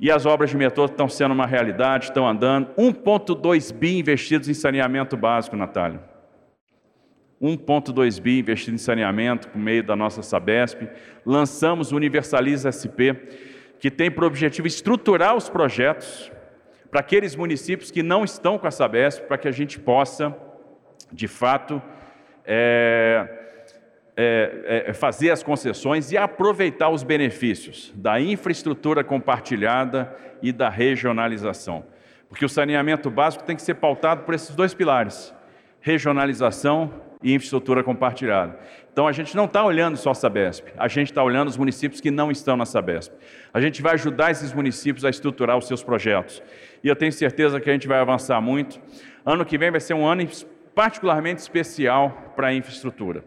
E 0.00 0.10
as 0.10 0.26
obras 0.26 0.50
de 0.50 0.56
metrô 0.56 0.86
estão 0.86 1.08
sendo 1.08 1.34
uma 1.34 1.46
realidade, 1.46 2.06
estão 2.06 2.26
andando. 2.26 2.70
1,2 2.76 3.72
bi 3.72 3.96
investidos 3.96 4.48
em 4.48 4.54
saneamento 4.54 5.16
básico, 5.16 5.54
Natália. 5.54 6.00
1,2 7.40 8.20
bi 8.20 8.40
investido 8.40 8.74
em 8.74 8.78
saneamento 8.78 9.46
por 9.48 9.58
meio 9.58 9.84
da 9.84 9.94
nossa 9.94 10.20
Sabesp. 10.20 10.88
Lançamos 11.24 11.92
o 11.92 11.96
Universaliza 11.96 12.72
SP, 12.72 13.14
que 13.80 13.90
tem 13.90 14.10
por 14.10 14.24
objetivo 14.24 14.68
estruturar 14.68 15.34
os 15.34 15.48
projetos 15.48 16.30
para 16.90 17.00
aqueles 17.00 17.34
municípios 17.34 17.90
que 17.90 18.02
não 18.02 18.22
estão 18.24 18.58
com 18.58 18.66
a 18.66 18.70
Sabesp, 18.70 19.22
para 19.26 19.38
que 19.38 19.48
a 19.48 19.52
gente 19.52 19.78
possa, 19.78 20.36
de 21.10 21.26
fato, 21.26 21.80
é, 22.44 23.40
é, 24.16 24.84
é, 24.88 24.92
fazer 24.92 25.30
as 25.30 25.42
concessões 25.42 26.12
e 26.12 26.18
aproveitar 26.18 26.90
os 26.90 27.02
benefícios 27.02 27.90
da 27.94 28.20
infraestrutura 28.20 29.02
compartilhada 29.02 30.14
e 30.42 30.52
da 30.52 30.68
regionalização. 30.68 31.84
Porque 32.28 32.44
o 32.44 32.48
saneamento 32.48 33.08
básico 33.08 33.44
tem 33.44 33.56
que 33.56 33.62
ser 33.62 33.74
pautado 33.74 34.24
por 34.24 34.34
esses 34.34 34.54
dois 34.54 34.74
pilares: 34.74 35.34
regionalização 35.80 36.92
e 37.22 37.34
infraestrutura 37.34 37.82
compartilhada. 37.82 38.58
Então 38.92 39.06
a 39.06 39.12
gente 39.12 39.36
não 39.36 39.44
está 39.44 39.64
olhando 39.64 39.96
só 39.96 40.10
a 40.10 40.14
Sabesp, 40.14 40.68
a 40.76 40.88
gente 40.88 41.10
está 41.10 41.22
olhando 41.22 41.48
os 41.48 41.56
municípios 41.56 42.00
que 42.00 42.10
não 42.10 42.30
estão 42.30 42.56
na 42.56 42.66
Sabesp. 42.66 43.12
A 43.52 43.60
gente 43.60 43.82
vai 43.82 43.94
ajudar 43.94 44.30
esses 44.30 44.52
municípios 44.52 45.04
a 45.04 45.10
estruturar 45.10 45.56
os 45.56 45.66
seus 45.66 45.82
projetos. 45.82 46.42
E 46.82 46.88
eu 46.88 46.96
tenho 46.96 47.12
certeza 47.12 47.60
que 47.60 47.68
a 47.68 47.72
gente 47.72 47.86
vai 47.86 47.98
avançar 47.98 48.40
muito. 48.40 48.80
Ano 49.24 49.44
que 49.44 49.58
vem 49.58 49.70
vai 49.70 49.80
ser 49.80 49.94
um 49.94 50.06
ano 50.06 50.26
particularmente 50.74 51.40
especial 51.40 52.32
para 52.34 52.48
a 52.48 52.54
infraestrutura. 52.54 53.24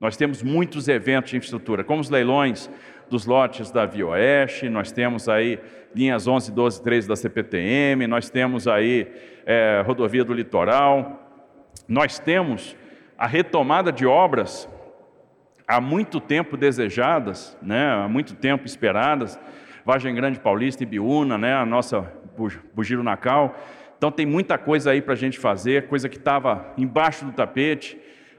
Nós 0.00 0.16
temos 0.16 0.42
muitos 0.42 0.88
eventos 0.88 1.30
de 1.30 1.36
infraestrutura, 1.36 1.84
como 1.84 2.00
os 2.00 2.08
leilões 2.08 2.70
dos 3.10 3.26
lotes 3.26 3.70
da 3.70 3.84
Via 3.84 4.06
Oeste, 4.06 4.68
nós 4.68 4.90
temos 4.90 5.28
aí 5.28 5.58
linhas 5.94 6.26
11, 6.26 6.52
12, 6.52 6.82
13 6.82 7.08
da 7.08 7.16
CPTM, 7.16 8.06
nós 8.06 8.30
temos 8.30 8.66
aí 8.68 9.08
é, 9.44 9.82
rodovia 9.84 10.24
do 10.24 10.32
litoral, 10.32 11.20
nós 11.88 12.18
temos 12.18 12.76
a 13.20 13.26
retomada 13.26 13.92
de 13.92 14.06
obras 14.06 14.66
há 15.68 15.78
muito 15.78 16.18
tempo 16.20 16.56
desejadas, 16.56 17.54
né, 17.60 17.92
há 17.92 18.08
muito 18.08 18.34
tempo 18.34 18.64
esperadas, 18.64 19.38
Vargem 19.84 20.14
Grande 20.14 20.40
Paulista 20.40 20.82
e 20.82 20.86
Biúna, 20.86 21.36
né, 21.36 21.54
a 21.54 21.66
nossa 21.66 22.10
Bugiro 22.74 23.02
Nacal. 23.02 23.54
Então 23.98 24.10
tem 24.10 24.24
muita 24.24 24.56
coisa 24.56 24.92
aí 24.92 25.02
para 25.02 25.12
a 25.12 25.16
gente 25.16 25.38
fazer, 25.38 25.86
coisa 25.86 26.08
que 26.08 26.16
estava 26.16 26.72
embaixo 26.78 27.26
do 27.26 27.32
tapete. 27.32 27.98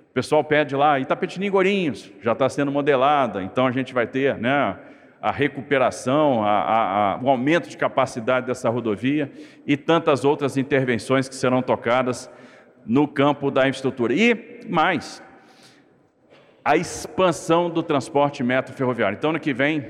O 0.09 0.13
pessoal 0.15 0.43
pede 0.43 0.75
lá, 0.75 0.99
Itapetininho 0.99 1.51
Gorinhos, 1.51 2.11
já 2.19 2.31
está 2.31 2.49
sendo 2.49 2.71
modelada, 2.71 3.43
então 3.43 3.67
a 3.67 3.71
gente 3.71 3.93
vai 3.93 4.07
ter 4.07 4.35
né, 4.39 4.75
a 5.21 5.31
recuperação, 5.31 6.43
a, 6.43 6.49
a, 6.49 7.13
a, 7.13 7.19
o 7.21 7.29
aumento 7.29 7.69
de 7.69 7.77
capacidade 7.77 8.47
dessa 8.47 8.67
rodovia 8.67 9.31
e 9.63 9.77
tantas 9.77 10.25
outras 10.25 10.57
intervenções 10.57 11.29
que 11.29 11.35
serão 11.35 11.61
tocadas 11.61 12.31
no 12.85 13.07
campo 13.07 13.51
da 13.51 13.67
infraestrutura. 13.67 14.13
E 14.13 14.61
mais, 14.69 15.21
a 16.63 16.77
expansão 16.77 17.69
do 17.69 17.81
transporte 17.81 18.43
metro 18.43 18.73
ferroviário. 18.73 19.17
Então, 19.17 19.31
ano 19.31 19.39
que 19.39 19.53
vem 19.53 19.83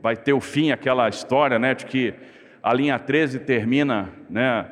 vai 0.00 0.16
ter 0.16 0.32
o 0.32 0.40
fim 0.40 0.70
aquela 0.70 1.08
história 1.08 1.58
né, 1.58 1.74
de 1.74 1.86
que 1.86 2.14
a 2.62 2.72
linha 2.72 2.98
13 2.98 3.40
termina 3.40 4.10
né, 4.28 4.66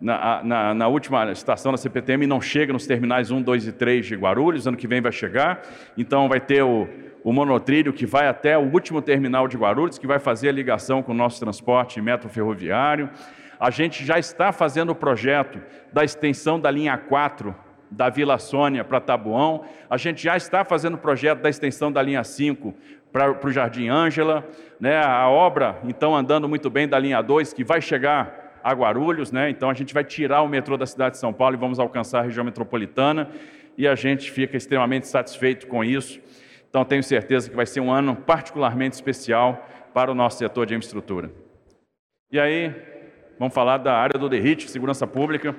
na, 0.00 0.42
na, 0.42 0.74
na, 0.74 0.88
última 0.88 1.30
estação 1.30 1.72
da 1.72 1.78
CPTM 1.78 2.24
e 2.24 2.26
não 2.26 2.40
chega 2.40 2.72
nos 2.72 2.86
terminais 2.86 3.30
1, 3.30 3.42
2 3.42 3.68
e 3.68 3.72
3 3.72 4.06
de 4.06 4.14
Guarulhos, 4.14 4.66
ano 4.66 4.76
que 4.76 4.86
vem 4.86 5.00
vai 5.00 5.12
chegar. 5.12 5.62
Então 5.96 6.28
vai 6.28 6.40
ter 6.40 6.62
o, 6.62 6.88
o 7.24 7.32
monotrilho 7.32 7.92
que 7.92 8.06
vai 8.06 8.28
até 8.28 8.56
o 8.56 8.62
último 8.62 9.02
terminal 9.02 9.48
de 9.48 9.56
Guarulhos, 9.56 9.98
que 9.98 10.06
vai 10.06 10.18
fazer 10.18 10.48
a 10.48 10.52
ligação 10.52 11.02
com 11.02 11.12
o 11.12 11.14
nosso 11.14 11.40
transporte 11.40 12.00
metro 12.00 12.28
ferroviário. 12.28 13.10
A 13.58 13.70
gente 13.70 14.04
já 14.04 14.18
está 14.18 14.52
fazendo 14.52 14.90
o 14.90 14.94
projeto 14.94 15.60
da 15.92 16.04
extensão 16.04 16.60
da 16.60 16.70
linha 16.70 16.96
4 16.96 17.54
da 17.90 18.08
Vila 18.08 18.38
Sônia 18.38 18.84
para 18.84 19.00
Tabuão. 19.00 19.64
A 19.88 19.96
gente 19.96 20.22
já 20.22 20.36
está 20.36 20.64
fazendo 20.64 20.94
o 20.94 20.98
projeto 20.98 21.40
da 21.40 21.48
extensão 21.48 21.90
da 21.90 22.02
linha 22.02 22.22
5 22.22 22.74
para, 23.12 23.46
o 23.46 23.50
Jardim 23.50 23.88
Ângela. 23.88 24.46
Né? 24.78 24.98
A 24.98 25.28
obra, 25.28 25.78
então, 25.84 26.14
andando 26.14 26.48
muito 26.48 26.68
bem 26.68 26.88
da 26.88 26.98
linha 26.98 27.22
2, 27.22 27.52
que 27.52 27.64
vai 27.64 27.80
chegar 27.80 28.60
a 28.62 28.72
Guarulhos. 28.72 29.32
Né? 29.32 29.50
Então, 29.50 29.70
a 29.70 29.74
gente 29.74 29.94
vai 29.94 30.04
tirar 30.04 30.42
o 30.42 30.48
metrô 30.48 30.76
da 30.76 30.86
cidade 30.86 31.12
de 31.12 31.18
São 31.18 31.32
Paulo 31.32 31.54
e 31.54 31.58
vamos 31.58 31.78
alcançar 31.78 32.20
a 32.20 32.22
região 32.22 32.44
metropolitana. 32.44 33.30
E 33.78 33.86
a 33.86 33.94
gente 33.94 34.30
fica 34.30 34.56
extremamente 34.56 35.06
satisfeito 35.06 35.66
com 35.66 35.84
isso. 35.84 36.20
Então, 36.68 36.84
tenho 36.84 37.02
certeza 37.02 37.48
que 37.48 37.56
vai 37.56 37.66
ser 37.66 37.80
um 37.80 37.90
ano 37.90 38.16
particularmente 38.16 38.94
especial 38.94 39.66
para 39.94 40.10
o 40.10 40.14
nosso 40.14 40.38
setor 40.38 40.66
de 40.66 40.74
infraestrutura. 40.74 41.30
E 42.30 42.40
aí, 42.40 42.74
Vamos 43.38 43.52
falar 43.52 43.76
da 43.76 43.94
área 43.94 44.18
do 44.18 44.30
DERIT, 44.30 44.70
segurança 44.70 45.06
pública. 45.06 45.54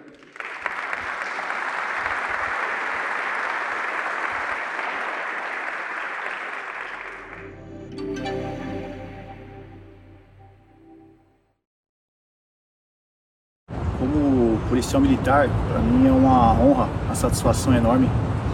Como 13.99 14.57
policial 14.69 14.99
militar, 14.99 15.47
para 15.69 15.79
mim 15.79 16.07
é 16.07 16.11
uma 16.11 16.53
honra, 16.53 16.89
uma 17.05 17.13
satisfação 17.13 17.75
enorme 17.75 18.09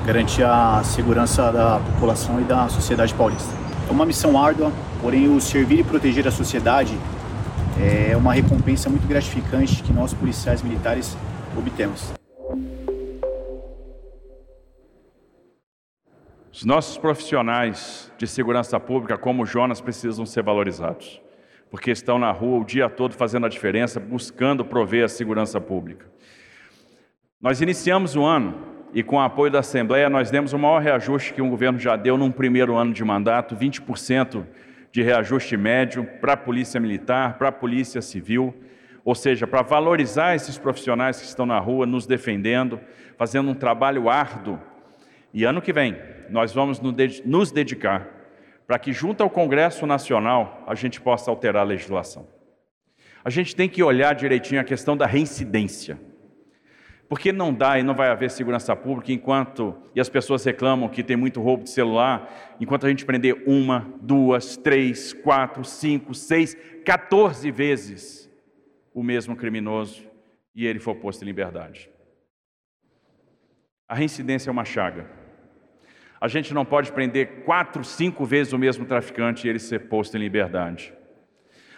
garantir 0.06 0.44
a 0.44 0.84
segurança 0.84 1.50
da 1.50 1.80
população 1.80 2.42
e 2.42 2.44
da 2.44 2.68
sociedade 2.68 3.14
paulista. 3.14 3.54
É 3.88 3.92
uma 3.92 4.06
missão 4.06 4.38
árdua, 4.38 4.70
porém 5.02 5.34
o 5.34 5.40
servir 5.40 5.80
e 5.80 5.84
proteger 5.84 6.28
a 6.28 6.32
sociedade 6.32 6.98
é 7.82 8.16
uma 8.16 8.34
recompensa 8.34 8.90
muito 8.90 9.08
gratificante 9.08 9.82
que 9.82 9.92
nós 9.92 10.14
policiais 10.14 10.62
militares 10.62 11.18
obtemos. 11.58 12.14
Os 16.52 16.66
nossos 16.66 16.98
profissionais 16.98 18.12
de 18.18 18.28
segurança 18.28 18.80
pública, 18.80 19.18
como 19.18 19.44
o 19.44 19.46
Jonas, 19.46 19.82
precisam 19.82 20.26
ser 20.26 20.44
valorizados, 20.44 21.20
porque 21.72 21.90
estão 21.90 22.20
na 22.20 22.32
rua 22.32 22.62
o 22.62 22.64
dia 22.64 22.90
todo 22.90 23.16
fazendo 23.16 23.46
a 23.48 23.50
diferença, 23.50 24.00
buscando 24.00 24.64
prover 24.64 25.06
a 25.06 25.10
segurança 25.10 25.60
pública. 25.60 26.06
Nós 27.42 27.60
iniciamos 27.60 28.16
o 28.16 28.24
ano 28.24 28.56
e, 28.94 29.02
com 29.02 29.16
o 29.16 29.20
apoio 29.20 29.52
da 29.52 29.60
Assembleia, 29.60 30.10
nós 30.10 30.30
demos 30.30 30.54
o 30.54 30.60
maior 30.60 30.80
reajuste 30.80 31.34
que 31.34 31.42
um 31.42 31.50
governo 31.50 31.80
já 31.80 31.96
deu 31.96 32.18
num 32.18 32.32
primeiro 32.32 32.76
ano 32.76 32.94
de 32.94 33.04
mandato, 33.04 33.56
20% 33.56 34.46
de 34.94 35.02
reajuste 35.02 35.58
médio 35.58 36.06
para 36.22 36.34
a 36.34 36.38
Polícia 36.38 36.80
Militar, 36.80 37.40
para 37.40 37.48
a 37.48 37.52
Polícia 37.52 38.00
Civil, 38.00 38.54
ou 39.04 39.16
seja, 39.16 39.48
para 39.48 39.64
valorizar 39.64 40.36
esses 40.36 40.56
profissionais 40.56 41.20
que 41.20 41.26
estão 41.26 41.48
na 41.48 41.58
rua 41.58 41.88
nos 41.88 42.06
defendendo, 42.06 42.80
fazendo 43.18 43.50
um 43.50 43.56
trabalho 43.56 44.08
árduo. 44.08 44.60
E 45.34 45.46
ano 45.46 45.64
que 45.64 45.74
vem 45.74 45.98
nós 46.30 46.54
vamos 46.54 46.80
nos 47.26 47.52
dedicar 47.52 48.08
para 48.68 48.78
que, 48.78 48.94
junto 48.94 49.24
ao 49.24 49.32
Congresso 49.32 49.88
Nacional, 49.88 50.64
a 50.68 50.76
gente 50.76 51.02
possa 51.02 51.32
alterar 51.32 51.64
a 51.64 51.66
legislação. 51.66 52.28
A 53.26 53.32
gente 53.32 53.56
tem 53.56 53.68
que 53.68 53.82
olhar 53.82 54.14
direitinho 54.14 54.62
a 54.62 54.64
questão 54.64 54.96
da 54.96 55.08
reincidência. 55.08 55.98
Porque 57.08 57.32
não 57.32 57.54
dá 57.54 57.78
e 57.78 57.84
não 57.84 57.94
vai 57.94 58.10
haver 58.10 58.32
segurança 58.32 58.76
pública 58.76 59.12
enquanto, 59.12 59.76
e 59.94 60.00
as 60.00 60.10
pessoas 60.10 60.44
reclamam 60.44 60.90
que 60.90 61.04
tem 61.04 61.16
muito 61.16 61.42
roubo 61.42 61.64
de 61.64 61.70
celular, 61.70 62.56
enquanto 62.60 62.86
a 62.86 62.90
gente 62.90 63.06
prender 63.06 63.44
uma, 63.46 63.88
duas, 64.02 64.58
três, 64.58 65.14
quatro, 65.14 65.64
cinco, 65.64 66.14
seis, 66.14 66.56
14 66.86 67.52
vezes 67.52 68.30
o 68.94 69.04
mesmo 69.04 69.36
criminoso 69.36 70.04
e 70.56 70.66
ele 70.66 70.80
for 70.80 70.96
posto 70.96 71.24
em 71.24 71.26
liberdade. 71.26 71.90
A 73.88 73.96
reincidência 73.96 74.50
é 74.50 74.52
uma 74.52 74.66
chaga. 74.66 75.08
A 76.20 76.28
gente 76.28 76.54
não 76.54 76.64
pode 76.64 76.92
prender 76.92 77.44
quatro, 77.44 77.84
cinco 77.84 78.26
vezes 78.26 78.54
o 78.54 78.58
mesmo 78.58 78.86
traficante 78.86 79.46
e 79.46 79.50
ele 79.50 79.60
ser 79.60 79.88
posto 79.90 80.16
em 80.16 80.20
liberdade. 80.20 80.94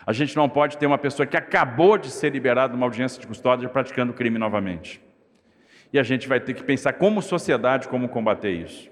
A 0.06 0.14
gente 0.14 0.36
não 0.36 0.48
pode 0.48 0.78
ter 0.78 0.86
uma 0.86 1.00
pessoa 1.00 1.26
que 1.26 1.36
acabou 1.36 1.98
de 1.98 2.12
ser 2.12 2.32
liberada 2.32 2.70
de 2.70 2.78
uma 2.78 2.86
audiência 2.86 3.20
de 3.20 3.26
custódia 3.26 3.68
praticando 3.68 4.14
crime 4.14 4.38
novamente. 4.38 5.02
E 5.96 6.00
a 6.00 6.04
gente 6.04 6.28
vai 6.28 6.42
ter 6.42 6.54
que 6.54 6.62
pensar 6.62 6.92
como 6.92 7.22
sociedade 7.22 7.88
como 7.88 8.10
combater 8.10 8.52
isso. 8.52 8.92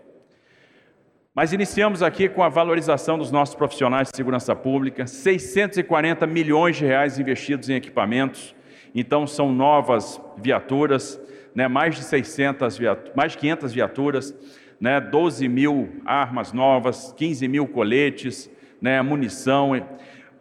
Mas 1.36 1.52
iniciamos 1.52 2.02
aqui 2.02 2.30
com 2.30 2.42
a 2.42 2.48
valorização 2.48 3.18
dos 3.18 3.30
nossos 3.30 3.56
profissionais 3.56 4.10
de 4.10 4.16
segurança 4.16 4.56
pública, 4.56 5.06
640 5.06 6.26
milhões 6.26 6.78
de 6.78 6.86
reais 6.86 7.20
investidos 7.20 7.70
em 7.70 7.74
equipamentos, 7.74 8.56
então 8.96 9.28
são 9.28 9.52
novas 9.52 10.18
viaturas, 10.38 11.20
né, 11.54 11.68
mais 11.68 11.94
de 11.94 12.06
600 12.06 12.78
viaturas, 12.78 13.14
mais 13.14 13.34
de 13.34 13.38
500 13.40 13.74
viaturas, 13.74 14.34
né, 14.80 15.02
12 15.02 15.50
mil 15.50 16.02
armas 16.06 16.54
novas, 16.54 17.14
15 17.18 17.46
mil 17.50 17.68
coletes, 17.68 18.50
né, 18.82 19.02
munição, 19.02 19.72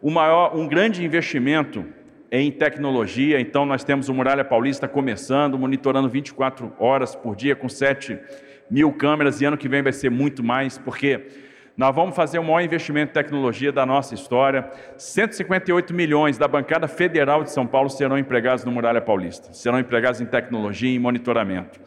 o 0.01 0.09
maior, 0.09 0.55
um 0.55 0.65
grande 0.65 1.03
investimento 1.03 1.83
em 2.35 2.49
tecnologia, 2.49 3.39
então 3.39 3.63
nós 3.63 3.83
temos 3.83 4.09
o 4.09 4.13
Muralha 4.13 4.43
Paulista 4.43 4.87
começando, 4.87 5.55
monitorando 5.55 6.09
24 6.09 6.73
horas 6.79 7.15
por 7.15 7.35
dia 7.35 7.55
com 7.55 7.69
7 7.69 8.17
mil 8.71 8.91
câmeras 8.91 9.39
e 9.39 9.45
ano 9.45 9.55
que 9.55 9.69
vem 9.69 9.83
vai 9.83 9.93
ser 9.93 10.09
muito 10.09 10.43
mais, 10.43 10.75
porque 10.75 11.27
nós 11.77 11.93
vamos 11.93 12.15
fazer 12.15 12.39
o 12.39 12.43
maior 12.43 12.61
investimento 12.61 13.11
em 13.11 13.13
tecnologia 13.13 13.71
da 13.71 13.85
nossa 13.85 14.15
história. 14.15 14.67
158 14.97 15.93
milhões 15.93 16.35
da 16.35 16.47
bancada 16.47 16.87
federal 16.87 17.43
de 17.43 17.51
São 17.51 17.67
Paulo 17.67 17.87
serão 17.87 18.17
empregados 18.17 18.65
no 18.65 18.71
Muralha 18.71 18.99
Paulista, 18.99 19.53
serão 19.53 19.79
empregados 19.79 20.19
em 20.19 20.25
tecnologia 20.25 20.89
e 20.89 20.95
em 20.95 20.99
monitoramento. 20.99 21.79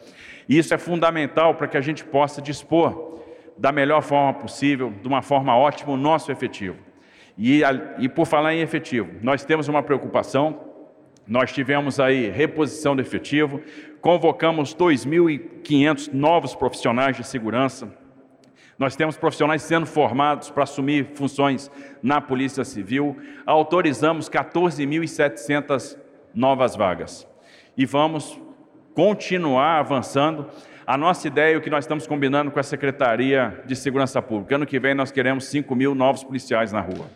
E 0.47 0.57
isso 0.57 0.73
é 0.73 0.77
fundamental 0.77 1.55
para 1.55 1.67
que 1.67 1.75
a 1.75 1.81
gente 1.81 2.05
possa 2.05 2.41
dispor 2.41 3.19
da 3.57 3.73
melhor 3.73 4.01
forma 4.01 4.33
possível, 4.33 4.93
de 5.01 5.09
uma 5.09 5.21
forma 5.21 5.57
ótima, 5.57 5.91
o 5.91 5.97
nosso 5.97 6.31
efetivo. 6.31 6.86
E, 7.37 7.61
e 7.99 8.09
por 8.09 8.25
falar 8.25 8.55
em 8.55 8.61
efetivo, 8.61 9.11
nós 9.21 9.45
temos 9.45 9.67
uma 9.67 9.83
preocupação, 9.83 10.59
nós 11.27 11.51
tivemos 11.51 11.99
aí 11.99 12.29
reposição 12.29 12.95
de 12.95 13.01
efetivo, 13.01 13.61
convocamos 14.01 14.73
2.500 14.73 16.13
novos 16.13 16.55
profissionais 16.55 17.15
de 17.15 17.23
segurança, 17.23 17.91
nós 18.77 18.95
temos 18.95 19.17
profissionais 19.17 19.63
sendo 19.63 19.87
formados 19.87 20.51
para 20.51 20.63
assumir 20.63 21.09
funções 21.15 21.71
na 22.01 22.21
Polícia 22.21 22.63
Civil. 22.63 23.17
Autorizamos 23.45 24.29
14.700 24.29 25.97
novas 26.33 26.75
vagas. 26.75 27.27
E 27.75 27.85
vamos 27.85 28.39
continuar 28.93 29.79
avançando. 29.79 30.47
A 30.85 30.95
nossa 30.95 31.27
ideia, 31.27 31.57
o 31.57 31.61
que 31.61 31.71
nós 31.71 31.85
estamos 31.85 32.05
combinando 32.05 32.51
com 32.51 32.59
a 32.59 32.63
Secretaria 32.63 33.63
de 33.65 33.75
Segurança 33.75 34.21
Pública, 34.21 34.55
ano 34.55 34.65
que 34.65 34.79
vem 34.79 34.93
nós 34.93 35.11
queremos 35.11 35.45
5 35.45 35.75
mil 35.75 35.95
novos 35.95 36.23
policiais 36.23 36.71
na 36.71 36.79
rua. 36.79 37.07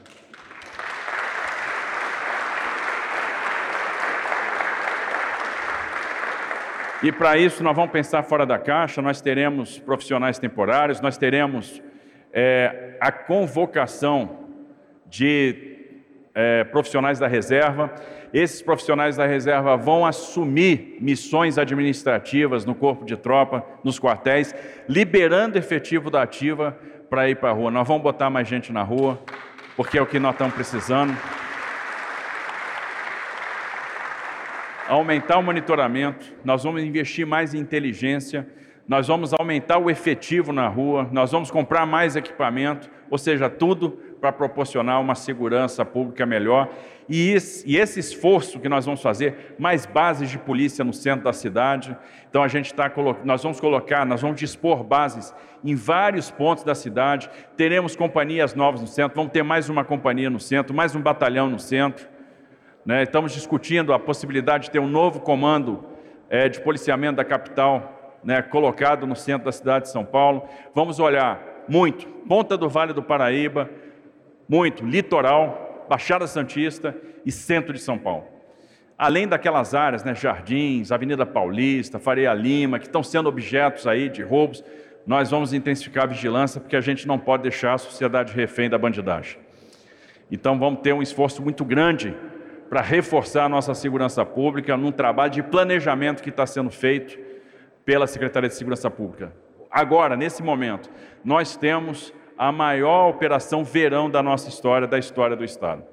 E 7.03 7.11
para 7.11 7.35
isso 7.35 7.63
nós 7.63 7.75
vamos 7.75 7.91
pensar 7.91 8.21
fora 8.21 8.45
da 8.45 8.59
caixa, 8.59 9.01
nós 9.01 9.21
teremos 9.21 9.79
profissionais 9.79 10.37
temporários, 10.37 11.01
nós 11.01 11.17
teremos 11.17 11.81
é, 12.31 12.95
a 12.99 13.11
convocação 13.11 14.45
de 15.07 15.79
é, 16.35 16.63
profissionais 16.63 17.17
da 17.17 17.25
reserva. 17.25 17.91
Esses 18.31 18.61
profissionais 18.61 19.17
da 19.17 19.25
reserva 19.25 19.75
vão 19.75 20.05
assumir 20.05 20.97
missões 21.01 21.57
administrativas 21.57 22.65
no 22.65 22.75
corpo 22.75 23.03
de 23.03 23.17
tropa, 23.17 23.65
nos 23.83 23.99
quartéis, 23.99 24.53
liberando 24.87 25.57
efetivo 25.57 26.11
da 26.11 26.21
ativa 26.21 26.77
para 27.09 27.27
ir 27.27 27.35
para 27.37 27.49
a 27.49 27.53
rua. 27.53 27.71
Nós 27.71 27.87
vamos 27.87 28.03
botar 28.03 28.29
mais 28.29 28.47
gente 28.47 28.71
na 28.71 28.83
rua, 28.83 29.19
porque 29.75 29.97
é 29.97 30.01
o 30.01 30.05
que 30.05 30.19
nós 30.19 30.33
estamos 30.33 30.53
precisando. 30.53 31.17
Aumentar 34.87 35.37
o 35.37 35.43
monitoramento, 35.43 36.33
nós 36.43 36.63
vamos 36.63 36.83
investir 36.83 37.25
mais 37.25 37.53
em 37.53 37.59
inteligência, 37.59 38.47
nós 38.87 39.07
vamos 39.07 39.31
aumentar 39.33 39.77
o 39.77 39.89
efetivo 39.89 40.51
na 40.51 40.67
rua, 40.67 41.07
nós 41.11 41.31
vamos 41.31 41.49
comprar 41.49 41.85
mais 41.85 42.15
equipamento, 42.15 42.89
ou 43.09 43.17
seja, 43.17 43.49
tudo 43.49 43.91
para 44.19 44.31
proporcionar 44.31 44.99
uma 44.99 45.15
segurança 45.15 45.85
pública 45.85 46.25
melhor. 46.25 46.69
E 47.07 47.31
esse, 47.31 47.99
esforço 47.99 48.59
que 48.59 48.69
nós 48.69 48.85
vamos 48.85 49.01
fazer, 49.01 49.55
mais 49.57 49.85
bases 49.85 50.29
de 50.29 50.37
polícia 50.37 50.83
no 50.83 50.93
centro 50.93 51.23
da 51.25 51.33
cidade. 51.33 51.95
Então 52.29 52.43
a 52.43 52.47
gente 52.47 52.67
está 52.67 52.91
nós 53.23 53.41
vamos 53.41 53.59
colocar, 53.59 54.05
nós 54.05 54.21
vamos 54.21 54.39
dispor 54.39 54.83
bases 54.83 55.33
em 55.63 55.75
vários 55.75 56.29
pontos 56.29 56.63
da 56.63 56.75
cidade. 56.75 57.29
Teremos 57.57 57.95
companhias 57.95 58.53
novas 58.53 58.81
no 58.81 58.87
centro, 58.87 59.15
vamos 59.15 59.31
ter 59.31 59.43
mais 59.43 59.69
uma 59.69 59.83
companhia 59.83 60.29
no 60.29 60.39
centro, 60.39 60.73
mais 60.73 60.95
um 60.95 61.01
batalhão 61.01 61.49
no 61.49 61.59
centro. 61.59 62.07
Né? 62.85 63.03
Estamos 63.03 63.31
discutindo 63.33 63.93
a 63.93 63.99
possibilidade 63.99 64.65
de 64.65 64.71
ter 64.71 64.79
um 64.79 64.87
novo 64.87 65.19
comando 65.19 65.85
é, 66.29 66.49
de 66.49 66.59
policiamento 66.61 67.17
da 67.17 67.25
capital, 67.25 68.19
né, 68.23 68.41
colocado 68.41 69.05
no 69.05 69.15
centro 69.15 69.45
da 69.45 69.51
cidade 69.51 69.85
de 69.85 69.91
São 69.91 70.05
Paulo. 70.05 70.43
Vamos 70.73 70.99
olhar 70.99 71.65
muito 71.67 72.07
Ponta 72.27 72.57
do 72.57 72.69
Vale 72.69 72.93
do 72.93 73.03
Paraíba, 73.03 73.69
muito 74.47 74.85
litoral, 74.85 75.85
Baixada 75.89 76.25
Santista 76.25 76.95
e 77.25 77.31
centro 77.31 77.73
de 77.73 77.79
São 77.79 77.97
Paulo. 77.97 78.25
Além 78.97 79.27
daquelas 79.27 79.73
áreas, 79.73 80.03
né, 80.03 80.13
Jardins, 80.15 80.91
Avenida 80.91 81.25
Paulista, 81.25 81.99
Faria 81.99 82.33
Lima, 82.33 82.79
que 82.79 82.85
estão 82.85 83.03
sendo 83.03 83.27
objetos 83.27 83.87
aí 83.87 84.07
de 84.09 84.21
roubos, 84.21 84.63
nós 85.05 85.31
vamos 85.31 85.53
intensificar 85.53 86.03
a 86.03 86.07
vigilância 86.07 86.61
porque 86.61 86.75
a 86.75 86.81
gente 86.81 87.07
não 87.07 87.17
pode 87.17 87.43
deixar 87.43 87.73
a 87.73 87.77
sociedade 87.77 88.33
refém 88.33 88.69
da 88.69 88.77
bandidagem. 88.77 89.39
Então 90.31 90.57
vamos 90.57 90.81
ter 90.81 90.93
um 90.93 91.01
esforço 91.01 91.41
muito 91.41 91.65
grande 91.65 92.15
para 92.71 92.79
reforçar 92.79 93.43
a 93.43 93.49
nossa 93.49 93.73
segurança 93.73 94.25
pública 94.25 94.77
num 94.77 94.93
trabalho 94.93 95.29
de 95.29 95.43
planejamento 95.43 96.23
que 96.23 96.29
está 96.29 96.45
sendo 96.45 96.69
feito 96.69 97.19
pela 97.83 98.07
Secretaria 98.07 98.47
de 98.47 98.55
Segurança 98.55 98.89
Pública. 98.89 99.33
Agora, 99.69 100.15
nesse 100.15 100.41
momento, 100.41 100.89
nós 101.21 101.57
temos 101.57 102.13
a 102.37 102.49
maior 102.49 103.09
operação 103.09 103.65
verão 103.65 104.09
da 104.09 104.23
nossa 104.23 104.47
história, 104.47 104.87
da 104.87 104.97
história 104.97 105.35
do 105.35 105.43
Estado. 105.43 105.83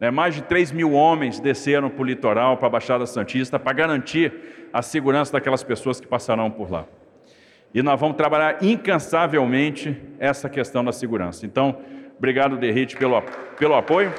Né, 0.00 0.10
mais 0.10 0.34
de 0.34 0.40
3 0.40 0.72
mil 0.72 0.92
homens 0.92 1.38
desceram 1.38 1.90
para 1.90 2.00
o 2.00 2.06
litoral, 2.06 2.56
para 2.56 2.68
a 2.68 2.70
Baixada 2.70 3.04
Santista, 3.04 3.58
para 3.58 3.74
garantir 3.74 4.32
a 4.72 4.80
segurança 4.80 5.34
daquelas 5.34 5.62
pessoas 5.62 6.00
que 6.00 6.06
passarão 6.06 6.50
por 6.50 6.70
lá. 6.70 6.86
E 7.74 7.82
nós 7.82 8.00
vamos 8.00 8.16
trabalhar 8.16 8.64
incansavelmente 8.64 9.94
essa 10.18 10.48
questão 10.48 10.82
da 10.82 10.92
segurança. 10.92 11.44
Então, 11.44 11.78
obrigado, 12.16 12.56
Derrite, 12.56 12.96
pelo, 12.96 13.20
pelo 13.58 13.74
apoio. 13.74 14.10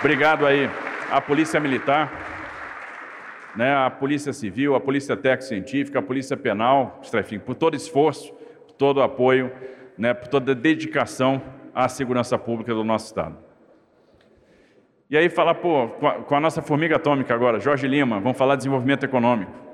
Obrigado 0.00 0.46
aí 0.46 0.68
à 1.10 1.20
Polícia 1.22 1.58
Militar, 1.58 2.12
né, 3.56 3.74
à 3.74 3.88
Polícia 3.88 4.32
Civil, 4.32 4.74
à 4.74 4.80
Polícia 4.80 5.16
Técnico 5.16 5.44
Científica, 5.44 5.98
à 5.98 6.02
Polícia 6.02 6.36
Penal, 6.36 7.00
enfim, 7.14 7.38
por 7.38 7.54
todo 7.54 7.74
esforço, 7.74 8.32
por 8.66 8.72
todo 8.72 8.98
o 8.98 9.02
apoio, 9.02 9.50
né, 9.96 10.12
por 10.12 10.28
toda 10.28 10.52
a 10.52 10.54
dedicação 10.54 11.40
à 11.74 11.88
segurança 11.88 12.38
pública 12.38 12.74
do 12.74 12.84
nosso 12.84 13.06
Estado. 13.06 13.38
E 15.08 15.16
aí 15.16 15.30
falar 15.30 15.54
pô, 15.54 15.88
com, 15.88 16.06
a, 16.06 16.12
com 16.16 16.34
a 16.34 16.40
nossa 16.40 16.60
formiga 16.60 16.96
atômica 16.96 17.34
agora, 17.34 17.58
Jorge 17.58 17.88
Lima, 17.88 18.20
vamos 18.20 18.36
falar 18.36 18.54
de 18.54 18.58
desenvolvimento 18.58 19.04
econômico. 19.04 19.65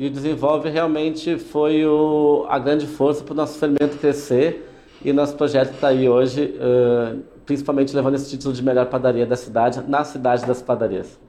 E 0.00 0.06
o 0.06 0.10
desenvolve 0.10 0.70
realmente 0.70 1.38
foi 1.38 1.84
o, 1.84 2.46
a 2.48 2.58
grande 2.58 2.86
força 2.86 3.22
para 3.22 3.34
o 3.34 3.36
nosso 3.36 3.58
fermento 3.58 3.98
crescer 3.98 4.66
e 5.04 5.12
nosso 5.12 5.36
projeto 5.36 5.74
está 5.74 5.88
aí 5.88 6.08
hoje, 6.08 6.54
uh, 6.56 7.22
principalmente 7.44 7.94
levando 7.94 8.14
esse 8.14 8.30
título 8.30 8.54
de 8.54 8.62
melhor 8.62 8.86
padaria 8.86 9.26
da 9.26 9.36
cidade, 9.36 9.82
na 9.86 10.02
cidade 10.02 10.46
das 10.46 10.62
padarias. 10.62 11.20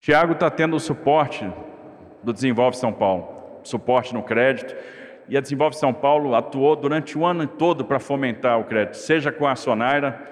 Tiago 0.00 0.34
está 0.34 0.48
tendo 0.48 0.76
o 0.76 0.78
suporte 0.78 1.52
do 2.22 2.32
Desenvolve 2.32 2.76
São 2.76 2.92
Paulo, 2.92 3.26
suporte 3.64 4.14
no 4.14 4.22
crédito, 4.22 4.76
e 5.28 5.36
a 5.36 5.40
Desenvolve 5.40 5.74
São 5.74 5.92
Paulo 5.92 6.36
atuou 6.36 6.76
durante 6.76 7.18
o 7.18 7.26
ano 7.26 7.48
todo 7.48 7.84
para 7.84 7.98
fomentar 7.98 8.60
o 8.60 8.64
crédito, 8.64 8.96
seja 8.96 9.32
com 9.32 9.44
a 9.44 9.56
Sonaira, 9.56 10.30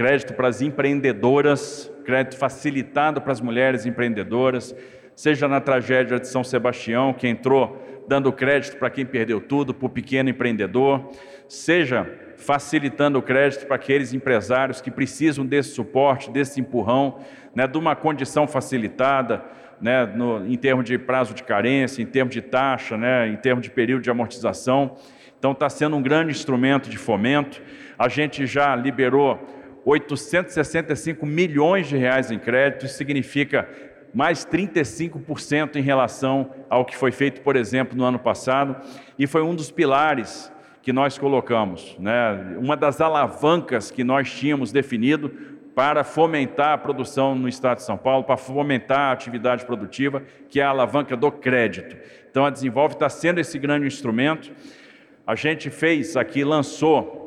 crédito 0.00 0.32
para 0.32 0.48
as 0.48 0.62
empreendedoras, 0.62 1.92
crédito 2.06 2.38
facilitado 2.38 3.20
para 3.20 3.32
as 3.32 3.40
mulheres 3.42 3.84
empreendedoras, 3.84 4.74
seja 5.14 5.46
na 5.46 5.60
tragédia 5.60 6.18
de 6.18 6.26
São 6.26 6.42
Sebastião, 6.42 7.12
que 7.12 7.28
entrou 7.28 7.78
dando 8.08 8.32
crédito 8.32 8.78
para 8.78 8.88
quem 8.88 9.04
perdeu 9.04 9.42
tudo, 9.42 9.74
para 9.74 9.84
o 9.84 9.90
pequeno 9.90 10.30
empreendedor, 10.30 11.06
seja 11.46 12.10
facilitando 12.38 13.18
o 13.18 13.22
crédito 13.22 13.66
para 13.66 13.76
aqueles 13.76 14.14
empresários 14.14 14.80
que 14.80 14.90
precisam 14.90 15.44
desse 15.44 15.74
suporte, 15.74 16.30
desse 16.30 16.58
empurrão, 16.62 17.18
né, 17.54 17.66
de 17.66 17.76
uma 17.76 17.94
condição 17.94 18.48
facilitada, 18.48 19.44
né, 19.82 20.06
no, 20.06 20.46
em 20.46 20.56
termos 20.56 20.86
de 20.86 20.96
prazo 20.96 21.34
de 21.34 21.42
carência, 21.42 22.00
em 22.00 22.06
termos 22.06 22.32
de 22.32 22.40
taxa, 22.40 22.96
né, 22.96 23.28
em 23.28 23.36
termos 23.36 23.62
de 23.62 23.70
período 23.70 24.00
de 24.00 24.10
amortização. 24.10 24.96
Então, 25.38 25.52
está 25.52 25.68
sendo 25.68 25.94
um 25.94 26.02
grande 26.02 26.30
instrumento 26.30 26.88
de 26.88 26.96
fomento. 26.96 27.60
A 27.98 28.08
gente 28.08 28.46
já 28.46 28.74
liberou 28.74 29.59
865 29.84 31.24
milhões 31.24 31.88
de 31.88 31.96
reais 31.96 32.30
em 32.30 32.38
crédito, 32.38 32.86
isso 32.86 32.96
significa 32.96 33.68
mais 34.12 34.44
35% 34.44 35.76
em 35.76 35.82
relação 35.82 36.50
ao 36.68 36.84
que 36.84 36.96
foi 36.96 37.12
feito, 37.12 37.40
por 37.42 37.56
exemplo, 37.56 37.96
no 37.96 38.04
ano 38.04 38.18
passado, 38.18 38.76
e 39.18 39.26
foi 39.26 39.42
um 39.42 39.54
dos 39.54 39.70
pilares 39.70 40.52
que 40.82 40.92
nós 40.92 41.18
colocamos, 41.18 41.96
né? 41.98 42.56
uma 42.58 42.76
das 42.76 43.00
alavancas 43.00 43.90
que 43.90 44.02
nós 44.02 44.32
tínhamos 44.32 44.72
definido 44.72 45.30
para 45.74 46.02
fomentar 46.02 46.72
a 46.72 46.78
produção 46.78 47.34
no 47.34 47.48
Estado 47.48 47.78
de 47.78 47.84
São 47.84 47.96
Paulo, 47.96 48.24
para 48.24 48.36
fomentar 48.36 48.98
a 48.98 49.12
atividade 49.12 49.64
produtiva, 49.64 50.22
que 50.48 50.60
é 50.60 50.64
a 50.64 50.70
alavanca 50.70 51.16
do 51.16 51.30
crédito. 51.30 51.96
Então, 52.30 52.44
a 52.44 52.50
Desenvolve 52.50 52.94
está 52.94 53.08
sendo 53.08 53.40
esse 53.40 53.58
grande 53.58 53.86
instrumento. 53.86 54.52
A 55.26 55.34
gente 55.34 55.70
fez 55.70 56.16
aqui, 56.16 56.44
lançou 56.44 57.19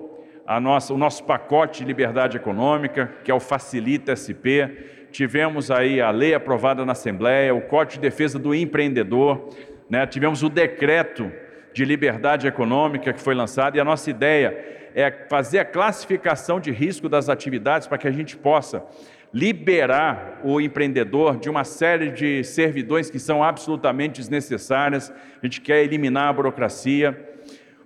nossa, 0.59 0.93
o 0.93 0.97
nosso 0.97 1.23
pacote 1.23 1.79
de 1.79 1.85
liberdade 1.85 2.35
econômica, 2.35 3.11
que 3.23 3.31
é 3.31 3.33
o 3.33 3.39
Facilita 3.39 4.13
SP. 4.13 4.67
Tivemos 5.11 5.71
aí 5.71 6.01
a 6.01 6.11
lei 6.11 6.33
aprovada 6.33 6.85
na 6.85 6.91
Assembleia, 6.91 7.55
o 7.55 7.61
Código 7.61 8.01
de 8.01 8.09
Defesa 8.09 8.37
do 8.37 8.53
Empreendedor, 8.53 9.49
né? 9.89 10.05
tivemos 10.05 10.43
o 10.43 10.49
decreto 10.49 11.31
de 11.73 11.85
liberdade 11.85 12.47
econômica 12.47 13.13
que 13.13 13.21
foi 13.21 13.33
lançado, 13.33 13.77
e 13.77 13.79
a 13.79 13.85
nossa 13.85 14.09
ideia 14.09 14.89
é 14.93 15.09
fazer 15.29 15.59
a 15.59 15.65
classificação 15.65 16.59
de 16.59 16.71
risco 16.71 17.07
das 17.07 17.29
atividades 17.29 17.87
para 17.87 17.97
que 17.97 18.07
a 18.07 18.11
gente 18.11 18.37
possa 18.37 18.85
liberar 19.33 20.41
o 20.43 20.61
empreendedor 20.61 21.37
de 21.37 21.49
uma 21.49 21.63
série 21.63 22.11
de 22.11 22.43
servidões 22.43 23.09
que 23.09 23.17
são 23.17 23.43
absolutamente 23.43 24.19
desnecessárias. 24.19 25.11
A 25.41 25.45
gente 25.45 25.59
quer 25.59 25.83
eliminar 25.83 26.29
a 26.29 26.33
burocracia. 26.33 27.32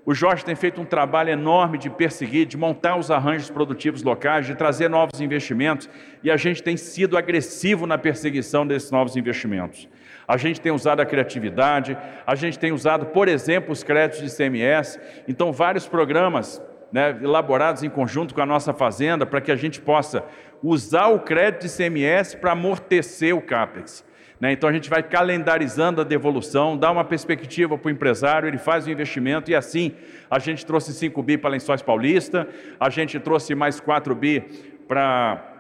O 0.10 0.14
Jorge 0.14 0.46
tem 0.46 0.56
feito 0.56 0.80
um 0.80 0.86
trabalho 0.86 1.32
enorme 1.32 1.78
de 1.78 1.90
perseguir, 1.90 2.46
de 2.46 2.56
montar 2.56 2.96
os 2.98 3.12
arranjos 3.12 3.50
produtivos 3.50 4.04
locais, 4.04 4.46
de 4.46 4.56
trazer 4.56 4.90
novos 4.90 5.20
investimentos, 5.20 5.90
e 6.24 6.32
a 6.32 6.38
gente 6.38 6.64
tem 6.64 6.78
sido 6.78 7.18
agressivo 7.18 7.86
na 7.86 7.98
perseguição 7.98 8.66
desses 8.66 8.90
novos 8.90 9.18
investimentos. 9.18 9.90
A 10.26 10.38
gente 10.38 10.62
tem 10.62 10.72
usado 10.72 11.02
a 11.02 11.06
criatividade, 11.06 11.98
a 12.26 12.36
gente 12.36 12.58
tem 12.58 12.72
usado, 12.72 13.08
por 13.08 13.28
exemplo, 13.28 13.74
os 13.74 13.84
créditos 13.84 14.24
de 14.24 14.34
CMS. 14.34 14.98
Então, 15.28 15.52
vários 15.52 15.90
programas 15.90 16.64
né, 16.90 17.20
elaborados 17.22 17.84
em 17.84 17.90
conjunto 17.90 18.34
com 18.34 18.40
a 18.40 18.46
nossa 18.46 18.74
fazenda 18.74 19.26
para 19.26 19.42
que 19.42 19.52
a 19.52 19.58
gente 19.58 19.82
possa 19.82 20.24
usar 20.64 21.08
o 21.08 21.20
crédito 21.20 21.64
de 21.64 21.76
CMS 21.76 22.34
para 22.34 22.54
amortecer 22.54 23.36
o 23.36 23.42
CAPEX. 23.42 24.06
Né? 24.40 24.52
Então, 24.52 24.70
a 24.70 24.74
gente 24.74 24.90
vai 24.90 25.02
calendarizando 25.02 26.02
a 26.02 26.04
devolução, 26.04 26.78
dá 26.78 26.92
uma 26.92 27.04
perspectiva 27.04 27.78
para 27.78 27.88
o 27.88 27.92
empresário, 27.92 28.48
ele 28.48 28.58
faz 28.58 28.86
o 28.86 28.92
investimento 28.92 29.50
e 29.50 29.56
assim 29.56 29.94
a 30.30 30.40
gente 30.40 30.66
trouxe 30.66 30.94
5 30.94 31.22
bi 31.24 31.38
para 31.38 31.50
Lençóis 31.50 31.82
Paulista, 31.82 32.48
a 32.80 32.90
gente 32.90 33.20
trouxe 33.20 33.56
mais 33.56 33.80
4 33.80 34.14
bi 34.14 34.42
para 34.88 35.54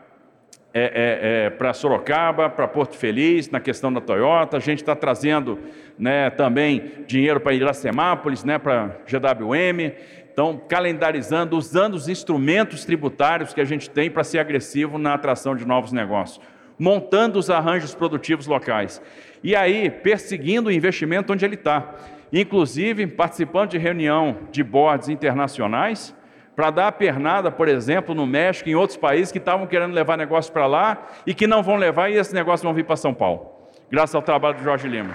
é, 0.74 0.82
é, 0.82 1.46
é, 1.46 1.50
para 1.50 1.74
Sorocaba, 1.74 2.52
para 2.52 2.68
Porto 2.68 2.96
Feliz, 2.96 3.50
na 3.50 3.60
questão 3.60 3.92
da 3.92 4.00
Toyota. 4.00 4.58
A 4.58 4.60
gente 4.60 4.80
está 4.80 4.96
trazendo 4.96 5.58
né, 5.98 6.30
também 6.30 6.92
dinheiro 7.08 7.40
para 7.40 7.54
Iracemápolis, 7.54 8.44
né, 8.44 8.60
para 8.60 8.96
GWM. 9.08 9.94
Então, 10.32 10.62
calendarizando, 10.70 11.58
usando 11.58 11.96
os 11.96 12.08
instrumentos 12.08 12.86
tributários 12.86 13.56
que 13.56 13.62
a 13.62 13.66
gente 13.66 13.90
tem 13.90 14.12
para 14.12 14.24
ser 14.24 14.38
agressivo 14.38 15.00
na 15.00 15.16
atração 15.16 15.56
de 15.56 15.66
novos 15.66 15.92
negócios, 15.92 16.40
montando 16.78 17.40
os 17.40 17.50
arranjos 17.50 17.96
produtivos 17.96 18.48
locais. 18.48 19.02
E 19.44 19.56
aí, 19.56 19.90
perseguindo 19.90 20.70
o 20.70 20.72
investimento 20.72 21.34
onde 21.34 21.46
ele 21.46 21.56
está. 21.56 21.96
Inclusive, 22.32 23.08
participando 23.08 23.72
de 23.72 23.78
reunião 23.78 24.38
de 24.52 24.64
boards 24.64 25.10
internacionais, 25.10 26.14
para 26.56 26.72
dar 26.72 26.88
a 26.88 26.92
pernada, 26.92 27.52
por 27.52 27.68
exemplo, 27.68 28.16
no 28.16 28.26
México, 28.26 28.68
em 28.68 28.74
outros 28.76 28.98
países 28.98 29.32
que 29.32 29.38
estavam 29.38 29.68
querendo 29.68 29.94
levar 29.94 30.18
negócio 30.18 30.52
para 30.52 30.66
lá 30.66 31.08
e 31.26 31.34
que 31.34 31.46
não 31.46 31.62
vão 31.62 31.76
levar 31.76 32.10
e 32.10 32.16
esses 32.16 32.34
negócios 32.34 32.64
vão 32.64 32.74
vir 32.74 32.84
para 32.84 32.96
São 32.96 33.14
Paulo, 33.14 33.52
graças 33.92 34.16
ao 34.16 34.24
trabalho 34.24 34.58
do 34.58 34.64
Jorge 34.64 34.88
Lima. 34.88 35.14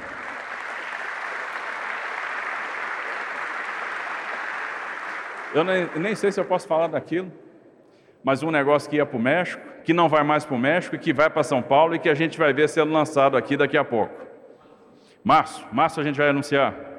Eu 5.53 5.65
nem, 5.65 5.89
nem 5.97 6.15
sei 6.15 6.33
se 6.33 6.41
eu 6.41 6.45
posso 6.45 6.67
falar 6.67 6.87
daquilo, 6.87 7.31
mas 8.23 8.43
um 8.43 8.51
negócio 8.51 8.89
que 8.89 8.97
ia 8.97 9.05
para 9.05 9.19
o 9.19 9.21
México, 9.21 9.72
que 9.85 9.93
não 9.93 10.09
vai 10.09 10.23
mais 10.23 10.45
para 10.45 10.55
o 10.55 10.59
México 10.59 10.97
e 10.97 10.99
que 10.99 11.13
vai 11.13 11.29
para 11.29 11.43
São 11.43 11.63
Paulo 11.63 11.95
e 11.95 11.99
que 11.99 12.09
a 12.09 12.15
gente 12.15 12.39
vai 12.39 12.53
ver 12.53 12.69
sendo 12.69 12.93
lançado 12.93 13.37
aqui 13.37 13.57
daqui 13.57 13.77
a 13.77 13.85
pouco. 13.85 14.15
Março, 15.25 15.67
março 15.73 16.01
a 16.01 16.05
gente 16.05 16.17
vai 16.17 16.29
anunciar 16.29 16.93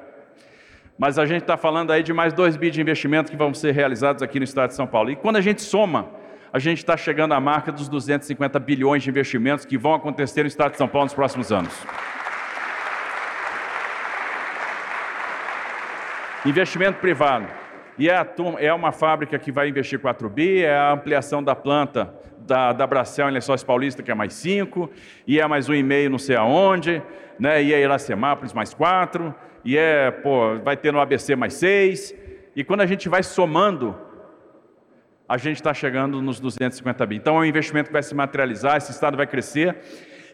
mas 0.98 1.18
a 1.18 1.26
gente 1.26 1.42
está 1.42 1.56
falando 1.56 1.90
aí 1.90 2.02
de 2.02 2.12
mais 2.12 2.32
2 2.32 2.56
bi 2.56 2.70
de 2.70 2.80
investimento 2.80 3.30
que 3.30 3.36
vão 3.36 3.52
ser 3.52 3.72
realizados 3.72 4.22
aqui 4.22 4.38
no 4.38 4.44
estado 4.44 4.70
de 4.70 4.76
São 4.76 4.86
Paulo. 4.86 5.10
E 5.10 5.16
quando 5.16 5.36
a 5.36 5.40
gente 5.40 5.60
soma, 5.60 6.08
a 6.52 6.58
gente 6.58 6.78
está 6.78 6.96
chegando 6.96 7.34
à 7.34 7.40
marca 7.40 7.72
dos 7.72 7.88
250 7.88 8.58
bilhões 8.60 9.02
de 9.02 9.10
investimentos 9.10 9.64
que 9.64 9.76
vão 9.76 9.94
acontecer 9.94 10.42
no 10.42 10.48
estado 10.48 10.72
de 10.72 10.78
São 10.78 10.86
Paulo 10.86 11.06
nos 11.06 11.14
próximos 11.14 11.50
anos. 11.50 11.74
Investimento 16.46 17.00
privado. 17.00 17.46
E 17.98 18.08
é, 18.08 18.26
é, 18.58 18.72
uma 18.72 18.92
fábrica 18.92 19.38
que 19.38 19.50
vai 19.50 19.68
investir 19.68 19.98
4 19.98 20.28
bi, 20.28 20.62
é 20.62 20.76
a 20.76 20.92
ampliação 20.92 21.42
da 21.42 21.56
planta 21.56 22.14
da, 22.46 22.72
da 22.72 22.86
Bracel 22.86 23.28
em 23.28 23.32
Lençóis 23.32 23.62
Paulista, 23.62 24.02
que 24.02 24.10
é 24.10 24.14
mais 24.14 24.34
5, 24.34 24.90
e 25.26 25.40
é 25.40 25.46
mais 25.46 25.68
um 25.68 25.74
e 25.74 25.82
meio 25.82 26.10
não 26.10 26.18
sei 26.18 26.36
aonde, 26.36 27.02
né? 27.38 27.62
e 27.62 27.72
é 27.72 27.80
Iracemápolis 27.80 28.52
mais 28.52 28.72
4, 28.74 29.34
e 29.64 29.76
é, 29.76 30.10
pô, 30.10 30.58
vai 30.58 30.76
ter 30.76 30.92
no 30.92 31.00
ABC 31.00 31.34
mais 31.34 31.54
seis, 31.54 32.14
e 32.54 32.62
quando 32.62 32.82
a 32.82 32.86
gente 32.86 33.08
vai 33.08 33.22
somando, 33.22 33.98
a 35.26 35.38
gente 35.38 35.56
está 35.56 35.72
chegando 35.72 36.20
nos 36.20 36.38
250 36.38 37.06
bi. 37.06 37.16
Então 37.16 37.36
é 37.36 37.40
um 37.40 37.44
investimento 37.44 37.88
que 37.88 37.92
vai 37.92 38.02
se 38.02 38.14
materializar, 38.14 38.76
esse 38.76 38.90
Estado 38.90 39.16
vai 39.16 39.26
crescer, 39.26 39.76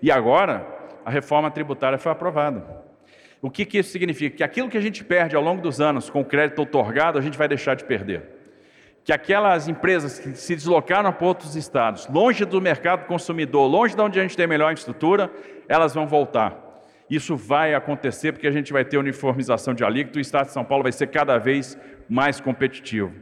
e 0.02 0.11
agora 0.11 0.66
a 1.04 1.11
reforma 1.11 1.50
tributária 1.50 1.96
foi 1.96 2.11
aprovada. 2.11 2.90
O 3.40 3.50
que, 3.50 3.64
que 3.64 3.78
isso 3.78 3.90
significa? 3.90 4.38
Que 4.38 4.42
aquilo 4.42 4.68
que 4.68 4.76
a 4.76 4.80
gente 4.80 5.02
perde 5.04 5.34
ao 5.34 5.42
longo 5.42 5.62
dos 5.62 5.80
anos 5.80 6.11
com 6.11 6.20
o 6.20 6.24
crédito 6.24 6.61
otorgado, 6.61 7.18
a 7.18 7.22
gente 7.22 7.38
vai 7.38 7.48
deixar 7.48 7.74
de 7.74 7.84
perder. 7.84 8.39
Que 9.05 9.12
aquelas 9.12 9.66
empresas 9.68 10.18
que 10.18 10.34
se 10.34 10.55
deslocaram 10.55 11.12
para 11.12 11.26
outros 11.26 11.57
estados, 11.57 12.07
longe 12.09 12.44
do 12.44 12.61
mercado 12.61 13.07
consumidor, 13.07 13.66
longe 13.66 13.94
de 13.94 14.01
onde 14.01 14.18
a 14.18 14.22
gente 14.22 14.36
tem 14.36 14.46
melhor 14.46 14.72
estrutura, 14.72 15.30
elas 15.68 15.94
vão 15.94 16.07
voltar. 16.07 16.70
Isso 17.09 17.36
vai 17.36 17.74
acontecer 17.74 18.32
porque 18.32 18.46
a 18.46 18.53
gente 18.53 18.72
vai 18.72 18.84
ter 18.84 18.96
uniformização 18.96 19.74
de 19.74 19.82
alíquota 19.82 20.18
o 20.18 20.20
Estado 20.20 20.46
de 20.46 20.53
São 20.53 20.64
Paulo 20.64 20.84
vai 20.84 20.92
ser 20.92 21.09
cada 21.09 21.38
vez 21.38 21.76
mais 22.09 22.40
competitivo. 22.40 23.12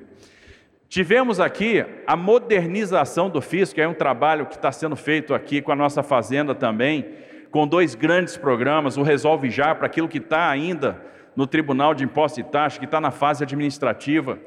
Tivemos 0.89 1.39
aqui 1.39 1.85
a 2.07 2.17
modernização 2.17 3.29
do 3.29 3.43
fisco, 3.43 3.79
é 3.81 3.87
um 3.87 3.95
trabalho 3.95 4.47
que 4.47 4.57
está 4.57 4.73
sendo 4.73 4.97
feito 4.97 5.35
aqui 5.35 5.61
com 5.61 5.71
a 5.71 5.77
nossa 5.77 6.03
fazenda 6.03 6.55
também, 6.55 7.07
com 7.51 7.67
dois 7.67 7.95
grandes 7.95 8.37
programas, 8.37 8.97
o 8.97 9.03
Resolve 9.03 9.51
Já, 9.51 9.75
para 9.75 9.87
aquilo 9.87 10.09
que 10.09 10.17
está 10.17 10.49
ainda 10.49 10.99
no 11.37 11.47
Tribunal 11.47 11.95
de 11.95 12.05
Imposto 12.05 12.41
e 12.41 12.43
Taxa, 12.43 12.79
que 12.79 12.87
está 12.87 13.01
na 13.01 13.11
fase 13.11 13.45
administrativa, 13.45 14.39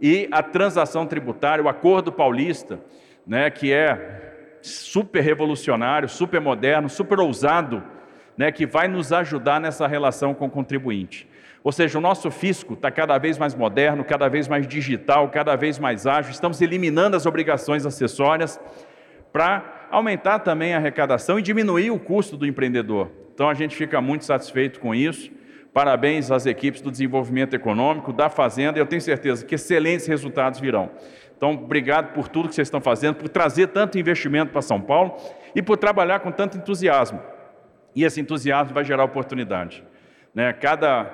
e 0.00 0.28
a 0.32 0.42
transação 0.42 1.06
tributária, 1.06 1.62
o 1.62 1.68
Acordo 1.68 2.10
Paulista, 2.10 2.80
né, 3.26 3.50
que 3.50 3.72
é 3.72 4.56
super 4.62 5.20
revolucionário, 5.20 6.08
super 6.08 6.40
moderno, 6.40 6.88
super 6.88 7.20
ousado, 7.20 7.82
né, 8.36 8.50
que 8.50 8.66
vai 8.66 8.88
nos 8.88 9.12
ajudar 9.12 9.60
nessa 9.60 9.86
relação 9.86 10.32
com 10.32 10.46
o 10.46 10.50
contribuinte. 10.50 11.28
Ou 11.62 11.70
seja, 11.70 11.98
o 11.98 12.00
nosso 12.00 12.30
fisco 12.30 12.72
está 12.72 12.90
cada 12.90 13.18
vez 13.18 13.36
mais 13.36 13.54
moderno, 13.54 14.02
cada 14.02 14.28
vez 14.28 14.48
mais 14.48 14.66
digital, 14.66 15.28
cada 15.28 15.54
vez 15.56 15.78
mais 15.78 16.06
ágil, 16.06 16.30
estamos 16.30 16.62
eliminando 16.62 17.16
as 17.16 17.26
obrigações 17.26 17.84
acessórias 17.84 18.58
para 19.30 19.88
aumentar 19.90 20.38
também 20.38 20.72
a 20.72 20.78
arrecadação 20.78 21.38
e 21.38 21.42
diminuir 21.42 21.90
o 21.90 21.98
custo 21.98 22.36
do 22.36 22.46
empreendedor. 22.46 23.10
Então 23.34 23.48
a 23.48 23.54
gente 23.54 23.76
fica 23.76 24.00
muito 24.00 24.24
satisfeito 24.24 24.80
com 24.80 24.94
isso. 24.94 25.30
Parabéns 25.72 26.30
às 26.30 26.46
equipes 26.46 26.80
do 26.80 26.90
desenvolvimento 26.90 27.54
econômico, 27.54 28.12
da 28.12 28.28
Fazenda, 28.28 28.78
e 28.78 28.80
eu 28.80 28.86
tenho 28.86 29.00
certeza 29.00 29.44
que 29.44 29.54
excelentes 29.54 30.06
resultados 30.06 30.58
virão. 30.58 30.90
Então, 31.36 31.52
obrigado 31.54 32.12
por 32.12 32.28
tudo 32.28 32.48
que 32.48 32.54
vocês 32.54 32.66
estão 32.66 32.80
fazendo, 32.80 33.14
por 33.14 33.28
trazer 33.28 33.68
tanto 33.68 33.98
investimento 33.98 34.52
para 34.52 34.60
São 34.60 34.80
Paulo 34.80 35.16
e 35.54 35.62
por 35.62 35.76
trabalhar 35.76 36.20
com 36.20 36.30
tanto 36.30 36.58
entusiasmo. 36.58 37.20
E 37.94 38.04
esse 38.04 38.20
entusiasmo 38.20 38.74
vai 38.74 38.84
gerar 38.84 39.04
oportunidade. 39.04 39.82
Né? 40.34 40.52
Cada... 40.52 41.10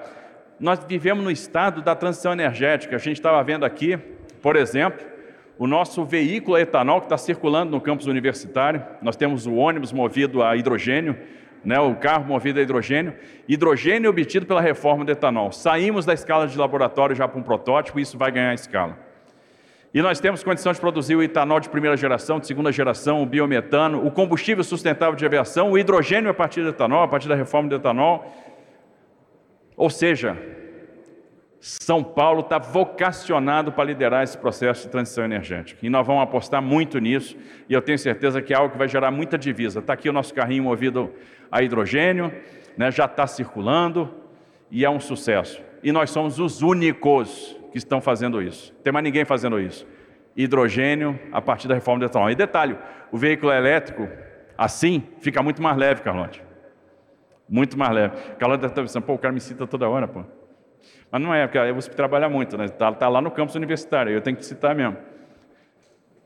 Nós 0.59 0.81
vivemos 0.89 1.23
no 1.23 1.31
estado 1.31 1.83
da 1.83 1.95
transição 1.95 2.33
energética. 2.33 2.97
A 2.97 2.99
gente 2.99 3.17
estava 3.17 3.43
vendo 3.45 3.65
aqui, 3.65 3.99
por 4.41 4.57
exemplo, 4.57 5.07
o 5.59 5.67
nosso 5.67 6.05
veículo 6.05 6.57
etanol 6.59 7.01
que 7.01 7.07
está 7.07 7.19
circulando 7.19 7.71
no 7.71 7.81
campus 7.81 8.07
universitário. 8.07 8.83
Nós 9.03 9.17
temos 9.17 9.47
o 9.47 9.55
ônibus 9.55 9.93
movido 9.93 10.43
a 10.43 10.57
hidrogênio, 10.57 11.17
né, 11.67 11.81
o 11.81 11.97
carro 11.97 12.25
movido 12.25 12.61
a 12.61 12.63
hidrogênio, 12.63 13.13
hidrogênio 13.49 14.09
obtido 14.09 14.47
pela 14.47 14.61
reforma 14.61 15.05
do 15.05 15.11
etanol. 15.11 15.51
Saímos 15.51 16.07
da 16.07 16.15
escala 16.15 16.47
de 16.47 16.57
laboratório 16.57 17.17
já 17.17 17.27
para 17.27 17.41
um 17.41 17.43
protótipo 17.43 17.99
e 17.99 18.03
isso 18.03 18.17
vai 18.17 18.31
ganhar 18.31 18.55
escala. 18.55 18.97
E 19.93 20.01
nós 20.01 20.21
temos 20.21 20.45
condição 20.45 20.73
de 20.73 20.79
produzir 20.79 21.17
o 21.17 21.23
etanol 21.23 21.59
de 21.59 21.69
primeira 21.69 21.97
geração, 21.97 22.39
de 22.39 22.47
segunda 22.47 22.71
geração, 22.71 23.21
o 23.21 23.27
biometano, 23.27 24.07
o 24.07 24.13
combustível 24.13 24.63
sustentável 24.63 25.17
de 25.17 25.27
aviação, 25.27 25.73
o 25.73 25.79
hidrogênio 25.79 26.31
a 26.31 26.35
partir 26.35 26.63
do 26.63 26.69
etanol, 26.69 27.03
a 27.03 27.09
partir 27.09 27.27
da 27.27 27.35
reforma 27.35 27.69
do 27.69 27.75
etanol. 27.75 28.33
Ou 29.77 29.91
seja, 29.91 30.39
São 31.69 32.01
Paulo 32.01 32.43
está 32.43 32.59
vocacionado 32.59 33.73
para 33.73 33.83
liderar 33.83 34.23
esse 34.23 34.39
processo 34.39 34.85
de 34.85 34.89
transição 34.89 35.25
energética. 35.25 35.85
E 35.85 35.91
nós 35.91 36.07
vamos 36.07 36.23
apostar 36.23 36.63
muito 36.63 37.01
nisso, 37.01 37.37
e 37.69 37.75
eu 37.75 37.83
tenho 37.83 37.99
certeza 37.99 38.41
que 38.41 38.55
é 38.55 38.57
algo 38.57 38.71
que 38.71 38.79
vai 38.79 38.87
gerar 38.87 39.11
muita 39.11 39.37
divisa. 39.37 39.81
Está 39.81 39.95
aqui 39.95 40.09
o 40.09 40.13
nosso 40.13 40.33
carrinho 40.33 40.63
movido 40.63 41.13
a 41.51 41.63
hidrogênio, 41.65 42.33
né, 42.77 42.93
já 42.93 43.07
está 43.07 43.27
circulando, 43.27 44.15
e 44.71 44.85
é 44.85 44.91
um 44.91 45.01
sucesso. 45.01 45.61
E 45.83 45.91
nós 45.91 46.11
somos 46.11 46.39
os 46.39 46.63
únicos 46.63 47.61
que 47.73 47.79
estão 47.79 48.01
fazendo 48.01 48.41
isso. 48.41 48.73
Não 48.73 48.83
tem 48.83 48.93
mais 48.93 49.03
ninguém 49.03 49.25
fazendo 49.25 49.59
isso. 49.59 49.85
Hidrogênio 50.37 51.19
a 51.33 51.43
partir 51.43 51.67
da 51.67 51.75
reforma 51.75 51.99
do 51.99 52.07
etanol. 52.07 52.31
E 52.31 52.37
detalhe, 52.37 52.79
o 53.11 53.19
veículo 53.19 53.51
elétrico, 53.53 54.09
assim, 54.57 55.03
fica 55.19 55.43
muito 55.43 55.61
mais 55.61 55.77
leve, 55.77 56.01
Carlote. 56.03 56.45
Muito 57.49 57.77
mais 57.77 57.93
leve. 57.93 58.17
Carlote 58.39 58.65
estar 58.65 58.83
pensando, 58.83 59.03
pô, 59.03 59.15
o 59.15 59.19
cara 59.19 59.35
me 59.35 59.41
cita 59.41 59.67
toda 59.67 59.89
hora, 59.89 60.07
pô. 60.07 60.23
Mas 61.11 61.23
não 61.23 61.35
é, 61.35 61.47
porque 61.47 61.59
aí 61.59 61.73
você 61.73 61.91
trabalha 61.91 62.29
muito, 62.29 62.57
né? 62.57 62.67
Está 62.67 62.93
tá 62.93 63.09
lá 63.09 63.21
no 63.21 63.31
campus 63.31 63.55
universitário, 63.55 64.13
eu 64.13 64.21
tenho 64.21 64.37
que 64.37 64.45
citar 64.45 64.75
mesmo. 64.75 64.97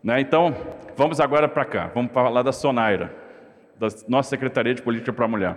Né? 0.02 0.20
Então, 0.20 0.54
vamos 0.96 1.20
agora 1.20 1.48
para 1.48 1.64
cá, 1.64 1.90
vamos 1.94 2.12
falar 2.12 2.42
da 2.42 2.52
Sonaira, 2.52 3.14
da 3.78 3.88
nossa 4.08 4.30
Secretaria 4.30 4.74
de 4.74 4.82
Política 4.82 5.12
para 5.12 5.26
a 5.26 5.28
Mulher. 5.28 5.56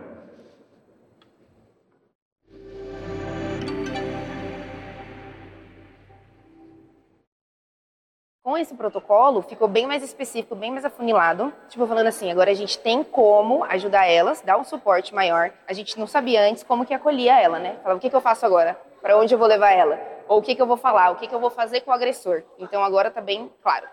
com 8.53 8.57
esse 8.57 8.75
protocolo, 8.75 9.41
ficou 9.41 9.67
bem 9.67 9.87
mais 9.87 10.03
específico, 10.03 10.53
bem 10.53 10.69
mais 10.69 10.85
afunilado. 10.85 11.51
Tipo, 11.69 11.87
falando 11.87 12.05
assim, 12.05 12.29
agora 12.29 12.51
a 12.51 12.53
gente 12.53 12.77
tem 12.77 13.03
como 13.03 13.63
ajudar 13.63 14.05
elas, 14.05 14.41
dar 14.41 14.57
um 14.57 14.63
suporte 14.63 15.15
maior. 15.15 15.51
A 15.67 15.73
gente 15.73 15.97
não 15.97 16.05
sabia 16.05 16.47
antes 16.47 16.61
como 16.61 16.85
que 16.85 16.93
acolhia 16.93 17.41
ela, 17.41 17.57
né? 17.57 17.77
Falava, 17.81 17.97
o 17.97 17.99
que, 17.99 18.11
que 18.11 18.15
eu 18.15 18.21
faço 18.21 18.45
agora? 18.45 18.79
Para 19.03 19.17
onde 19.17 19.35
eu 19.35 19.37
vou 19.37 19.49
levar 19.49 19.71
ela? 19.71 19.99
Ou 20.29 20.39
o 20.39 20.41
que, 20.41 20.55
que 20.55 20.61
eu 20.61 20.65
vou 20.65 20.77
falar? 20.77 21.11
O 21.11 21.17
que, 21.17 21.27
que 21.27 21.35
eu 21.35 21.39
vou 21.41 21.49
fazer 21.49 21.81
com 21.81 21.91
o 21.91 21.93
agressor? 21.93 22.41
Então 22.57 22.81
agora 22.81 23.11
tá 23.11 23.19
bem 23.19 23.51
claro. 23.61 23.85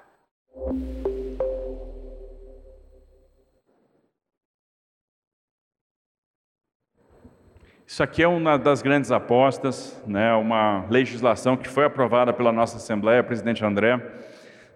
Isso 7.85 8.05
aqui 8.05 8.23
é 8.23 8.29
uma 8.29 8.57
das 8.57 8.83
grandes 8.83 9.11
apostas, 9.11 10.01
né, 10.07 10.33
uma 10.35 10.87
legislação 10.89 11.57
que 11.57 11.67
foi 11.67 11.87
aprovada 11.87 12.33
pela 12.33 12.53
nossa 12.53 12.77
Assembleia, 12.77 13.25
presidente 13.25 13.65
André, 13.65 14.01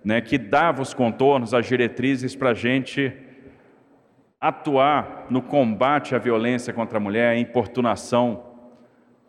né, 0.05 0.21
que 0.21 0.37
dava 0.37 0.83
os 0.83 0.93
contornos, 0.93 1.55
as 1.55 1.65
diretrizes 1.65 2.35
para 2.35 2.51
a 2.51 2.55
gente 2.55 3.17
atuar 4.41 5.27
no 5.31 5.41
combate 5.41 6.13
à 6.13 6.19
violência 6.19 6.73
contra 6.73 6.99
a 6.99 7.01
mulher, 7.01 7.29
a 7.29 7.39
importunação 7.39 8.54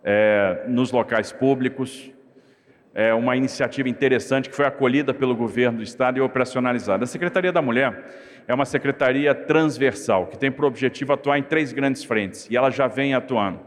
é, 0.06 0.64
nos 0.68 0.92
locais 0.92 1.32
públicos. 1.32 2.12
É 2.94 3.14
uma 3.14 3.36
iniciativa 3.36 3.90
interessante 3.90 4.50
que 4.50 4.56
foi 4.56 4.66
acolhida 4.66 5.14
pelo 5.14 5.36
governo 5.36 5.80
do 5.80 5.84
Estado 5.84 6.20
e 6.20 6.22
operacionalizada. 6.22 7.04
A 7.04 7.08
Secretaria 7.08 7.52
da 7.52 7.62
Mulher 7.62 8.06
é 8.48 8.54
uma 8.54 8.64
secretaria 8.64 9.34
transversal, 9.34 10.28
que 10.28 10.38
tem 10.38 10.52
por 10.52 10.64
objetivo 10.64 11.12
atuar 11.12 11.40
em 11.40 11.44
três 11.44 11.74
grandes 11.74 12.04
frentes, 12.04 12.48
e 12.50 12.56
ela 12.56 12.70
já 12.70 12.88
vem 12.88 13.16
atuando. 13.16 13.60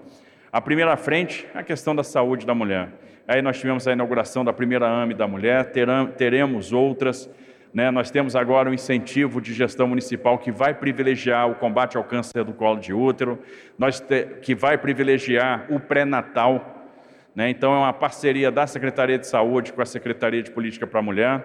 A 0.51 0.61
primeira 0.61 0.97
frente 0.97 1.47
é 1.55 1.59
a 1.59 1.63
questão 1.63 1.95
da 1.95 2.05
saúde 2.05 2.47
da 2.47 2.55
mulher. 2.55 2.89
Aí 3.27 3.43
nós 3.43 3.59
tivemos 3.59 3.87
a 3.87 3.93
inauguração 3.93 4.43
da 4.43 4.53
primeira 4.53 4.89
AME 4.89 5.13
da 5.13 5.27
mulher, 5.27 5.73
teremos 6.17 6.73
outras. 6.73 7.29
Né? 7.73 7.91
Nós 7.91 8.11
temos 8.11 8.35
agora 8.35 8.71
um 8.71 8.75
incentivo 8.75 9.41
de 9.41 9.53
gestão 9.53 9.87
municipal 9.87 10.39
que 10.39 10.51
vai 10.51 10.75
privilegiar 10.75 11.51
o 11.51 11.55
combate 11.55 11.97
ao 11.97 12.05
câncer 12.05 12.45
do 12.45 12.53
colo 12.53 12.81
de 12.81 12.93
útero, 12.93 13.39
nós 13.79 14.01
te, 14.01 14.25
que 14.43 14.55
vai 14.55 14.79
privilegiar 14.79 15.67
o 15.71 15.79
pré-natal. 15.79 16.89
Né? 17.35 17.51
Então, 17.51 17.73
é 17.75 17.79
uma 17.79 17.93
parceria 17.93 18.51
da 18.51 18.67
Secretaria 18.67 19.19
de 19.19 19.27
Saúde 19.27 19.73
com 19.73 19.83
a 19.83 19.87
Secretaria 19.87 20.43
de 20.43 20.51
Política 20.51 20.87
para 20.87 21.01
a 21.01 21.03
Mulher. 21.03 21.45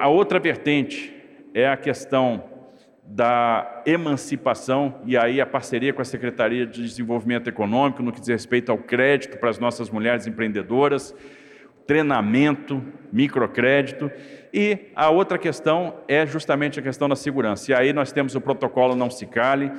A 0.00 0.08
outra 0.08 0.38
vertente 0.38 1.14
é 1.54 1.68
a 1.68 1.76
questão 1.76 2.44
da 3.12 3.82
emancipação 3.86 5.00
e 5.04 5.16
aí 5.16 5.40
a 5.40 5.46
parceria 5.46 5.92
com 5.92 6.00
a 6.00 6.04
Secretaria 6.04 6.64
de 6.64 6.82
Desenvolvimento 6.82 7.48
Econômico 7.48 8.02
no 8.02 8.12
que 8.12 8.20
diz 8.20 8.28
respeito 8.28 8.70
ao 8.70 8.78
crédito 8.78 9.36
para 9.38 9.50
as 9.50 9.58
nossas 9.58 9.90
mulheres 9.90 10.28
empreendedoras, 10.28 11.14
treinamento, 11.90 12.80
microcrédito. 13.12 14.12
E 14.54 14.92
a 14.94 15.10
outra 15.10 15.36
questão 15.36 15.96
é 16.06 16.24
justamente 16.24 16.78
a 16.78 16.82
questão 16.82 17.08
da 17.08 17.16
segurança. 17.16 17.72
E 17.72 17.74
aí 17.74 17.92
nós 17.92 18.12
temos 18.12 18.36
o 18.36 18.40
protocolo 18.40 18.94
Não 18.94 19.10
Se 19.10 19.26
Cale, 19.26 19.72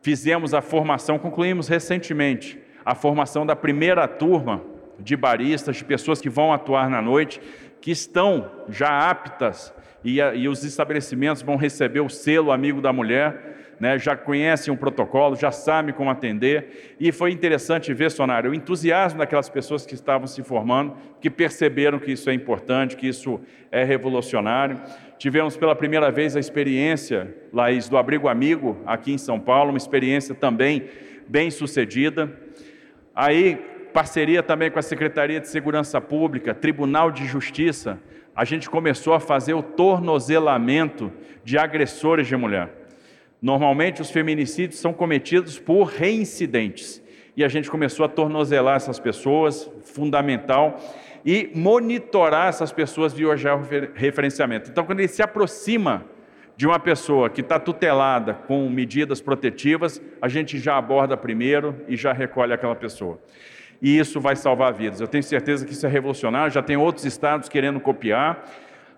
fizemos 0.00 0.54
a 0.54 0.62
formação, 0.62 1.18
concluímos 1.18 1.68
recentemente 1.68 2.58
a 2.82 2.94
formação 2.94 3.44
da 3.44 3.54
primeira 3.54 4.08
turma 4.08 4.62
de 4.98 5.14
baristas, 5.18 5.76
de 5.76 5.84
pessoas 5.84 6.18
que 6.18 6.30
vão 6.30 6.50
atuar 6.50 6.88
na 6.88 7.02
noite, 7.02 7.42
que 7.78 7.90
estão 7.90 8.50
já 8.70 9.10
aptas 9.10 9.70
e, 10.02 10.22
a, 10.22 10.34
e 10.34 10.48
os 10.48 10.64
estabelecimentos 10.64 11.42
vão 11.42 11.56
receber 11.56 12.00
o 12.00 12.08
selo 12.08 12.52
amigo 12.52 12.80
da 12.80 12.90
mulher, 12.90 13.53
né, 13.80 13.98
já 13.98 14.16
conhecem 14.16 14.72
o 14.72 14.76
protocolo, 14.76 15.36
já 15.36 15.50
sabem 15.50 15.94
como 15.94 16.10
atender, 16.10 16.96
e 16.98 17.10
foi 17.12 17.32
interessante 17.32 17.92
ver, 17.92 18.10
Sonário, 18.10 18.50
o 18.50 18.54
entusiasmo 18.54 19.18
daquelas 19.18 19.48
pessoas 19.48 19.84
que 19.84 19.94
estavam 19.94 20.26
se 20.26 20.42
formando, 20.42 20.96
que 21.20 21.28
perceberam 21.30 21.98
que 21.98 22.12
isso 22.12 22.30
é 22.30 22.34
importante, 22.34 22.96
que 22.96 23.06
isso 23.06 23.40
é 23.70 23.84
revolucionário. 23.84 24.80
Tivemos 25.18 25.56
pela 25.56 25.74
primeira 25.74 26.10
vez 26.10 26.36
a 26.36 26.40
experiência, 26.40 27.34
Laís, 27.52 27.88
do 27.88 27.96
Abrigo 27.96 28.28
Amigo, 28.28 28.78
aqui 28.86 29.12
em 29.12 29.18
São 29.18 29.38
Paulo, 29.40 29.70
uma 29.70 29.78
experiência 29.78 30.34
também 30.34 30.88
bem 31.26 31.50
sucedida. 31.50 32.32
Aí, 33.14 33.56
parceria 33.92 34.42
também 34.42 34.70
com 34.70 34.78
a 34.78 34.82
Secretaria 34.82 35.40
de 35.40 35.48
Segurança 35.48 36.00
Pública, 36.00 36.52
Tribunal 36.54 37.10
de 37.10 37.26
Justiça, 37.26 37.98
a 38.34 38.44
gente 38.44 38.68
começou 38.68 39.14
a 39.14 39.20
fazer 39.20 39.54
o 39.54 39.62
tornozelamento 39.62 41.12
de 41.44 41.56
agressores 41.56 42.26
de 42.26 42.36
mulher. 42.36 42.83
Normalmente, 43.44 44.00
os 44.00 44.10
feminicídios 44.10 44.80
são 44.80 44.94
cometidos 44.94 45.58
por 45.58 45.84
reincidentes. 45.84 47.02
E 47.36 47.44
a 47.44 47.48
gente 47.48 47.70
começou 47.70 48.06
a 48.06 48.08
tornozelar 48.08 48.76
essas 48.76 48.98
pessoas, 48.98 49.70
fundamental, 49.82 50.80
e 51.26 51.50
monitorar 51.54 52.48
essas 52.48 52.72
pessoas 52.72 53.12
via 53.12 53.36
georreferenciamento. 53.36 54.70
Então, 54.70 54.86
quando 54.86 55.00
ele 55.00 55.08
se 55.08 55.22
aproxima 55.22 56.06
de 56.56 56.66
uma 56.66 56.78
pessoa 56.78 57.28
que 57.28 57.42
está 57.42 57.60
tutelada 57.60 58.32
com 58.32 58.66
medidas 58.70 59.20
protetivas, 59.20 60.00
a 60.22 60.28
gente 60.28 60.58
já 60.58 60.78
aborda 60.78 61.14
primeiro 61.14 61.76
e 61.86 61.96
já 61.96 62.14
recolhe 62.14 62.54
aquela 62.54 62.74
pessoa 62.74 63.20
e 63.82 63.98
isso 63.98 64.18
vai 64.18 64.34
salvar 64.34 64.72
vidas. 64.72 65.02
Eu 65.02 65.08
tenho 65.08 65.22
certeza 65.22 65.66
que 65.66 65.72
isso 65.72 65.84
é 65.84 65.90
revolucionário, 65.90 66.50
já 66.50 66.62
tem 66.62 66.76
outros 66.76 67.04
estados 67.04 67.50
querendo 67.50 67.78
copiar. 67.78 68.42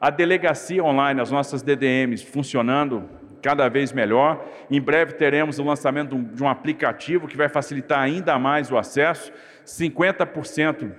A 0.00 0.10
delegacia 0.10 0.84
online, 0.84 1.20
as 1.20 1.32
nossas 1.32 1.60
DDMs 1.60 2.24
funcionando 2.24 3.08
cada 3.46 3.68
vez 3.68 3.92
melhor. 3.92 4.44
Em 4.68 4.80
breve 4.80 5.12
teremos 5.12 5.60
o 5.60 5.62
lançamento 5.62 6.20
de 6.20 6.42
um 6.42 6.48
aplicativo 6.48 7.28
que 7.28 7.36
vai 7.36 7.48
facilitar 7.48 8.00
ainda 8.00 8.36
mais 8.40 8.72
o 8.72 8.76
acesso. 8.76 9.32
50%, 9.64 10.90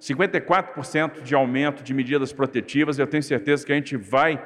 54% 0.00 1.20
de 1.20 1.34
aumento 1.34 1.82
de 1.82 1.92
medidas 1.92 2.32
protetivas. 2.32 2.96
Eu 2.96 3.08
tenho 3.08 3.24
certeza 3.24 3.66
que 3.66 3.72
a 3.72 3.74
gente 3.74 3.96
vai 3.96 4.40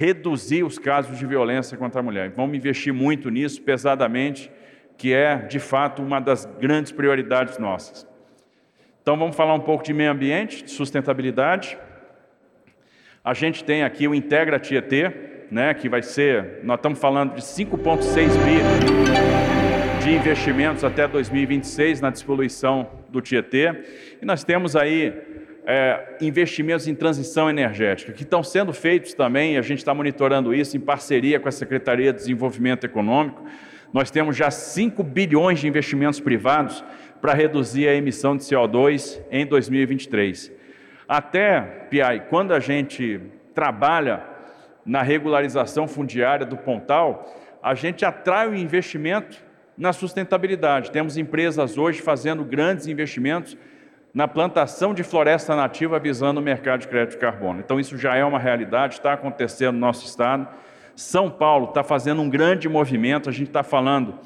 reduzir 0.00 0.62
os 0.62 0.78
casos 0.78 1.18
de 1.18 1.26
violência 1.26 1.76
contra 1.76 1.98
a 1.98 2.02
mulher. 2.04 2.30
Vamos 2.30 2.56
investir 2.56 2.92
muito 2.92 3.30
nisso, 3.30 3.60
pesadamente, 3.62 4.48
que 4.96 5.12
é, 5.12 5.38
de 5.38 5.58
fato, 5.58 6.00
uma 6.00 6.20
das 6.20 6.44
grandes 6.44 6.92
prioridades 6.92 7.58
nossas. 7.58 8.06
Então 9.02 9.16
vamos 9.16 9.34
falar 9.34 9.54
um 9.54 9.60
pouco 9.60 9.82
de 9.82 9.92
meio 9.92 10.12
ambiente, 10.12 10.62
de 10.62 10.70
sustentabilidade. 10.70 11.76
A 13.24 13.34
gente 13.34 13.64
tem 13.64 13.82
aqui 13.82 14.06
o 14.06 14.14
Integra 14.14 14.60
Tietê, 14.60 15.35
né, 15.50 15.74
que 15.74 15.88
vai 15.88 16.02
ser, 16.02 16.60
nós 16.62 16.76
estamos 16.76 16.98
falando 16.98 17.34
de 17.34 17.42
5,6 17.42 18.28
bi 18.44 20.04
de 20.04 20.14
investimentos 20.14 20.84
até 20.84 21.08
2026 21.08 22.00
na 22.00 22.10
despoluição 22.10 22.88
do 23.08 23.20
Tietê. 23.20 23.74
E 24.22 24.24
nós 24.24 24.44
temos 24.44 24.76
aí 24.76 25.12
é, 25.66 26.16
investimentos 26.20 26.86
em 26.86 26.94
transição 26.94 27.50
energética, 27.50 28.12
que 28.12 28.22
estão 28.22 28.42
sendo 28.42 28.72
feitos 28.72 29.14
também, 29.14 29.54
e 29.54 29.58
a 29.58 29.62
gente 29.62 29.78
está 29.78 29.92
monitorando 29.92 30.54
isso 30.54 30.76
em 30.76 30.80
parceria 30.80 31.40
com 31.40 31.48
a 31.48 31.52
Secretaria 31.52 32.12
de 32.12 32.18
Desenvolvimento 32.20 32.84
Econômico. 32.84 33.44
Nós 33.92 34.10
temos 34.10 34.36
já 34.36 34.50
5 34.50 35.02
bilhões 35.02 35.58
de 35.58 35.66
investimentos 35.66 36.20
privados 36.20 36.84
para 37.20 37.34
reduzir 37.34 37.88
a 37.88 37.94
emissão 37.94 38.36
de 38.36 38.44
CO2 38.44 39.20
em 39.30 39.44
2023. 39.44 40.52
Até, 41.08 41.60
Piai, 41.90 42.26
quando 42.28 42.52
a 42.52 42.60
gente 42.60 43.20
trabalha 43.54 44.35
na 44.86 45.02
regularização 45.02 45.88
fundiária 45.88 46.46
do 46.46 46.56
Pontal, 46.56 47.28
a 47.62 47.74
gente 47.74 48.04
atrai 48.04 48.48
o 48.48 48.54
investimento 48.54 49.44
na 49.76 49.92
sustentabilidade. 49.92 50.92
Temos 50.92 51.16
empresas 51.16 51.76
hoje 51.76 52.00
fazendo 52.00 52.44
grandes 52.44 52.86
investimentos 52.86 53.58
na 54.14 54.26
plantação 54.26 54.94
de 54.94 55.02
floresta 55.02 55.54
nativa 55.54 55.98
visando 55.98 56.40
o 56.40 56.42
mercado 56.42 56.80
de 56.80 56.88
crédito 56.88 57.12
de 57.12 57.18
carbono. 57.18 57.60
Então, 57.60 57.78
isso 57.78 57.98
já 57.98 58.14
é 58.14 58.24
uma 58.24 58.38
realidade, 58.38 58.94
está 58.94 59.12
acontecendo 59.12 59.74
no 59.74 59.80
nosso 59.80 60.06
estado. 60.06 60.48
São 60.94 61.28
Paulo 61.28 61.68
está 61.68 61.84
fazendo 61.84 62.22
um 62.22 62.30
grande 62.30 62.68
movimento, 62.68 63.28
a 63.28 63.32
gente 63.32 63.48
está 63.48 63.62
falando 63.62 64.18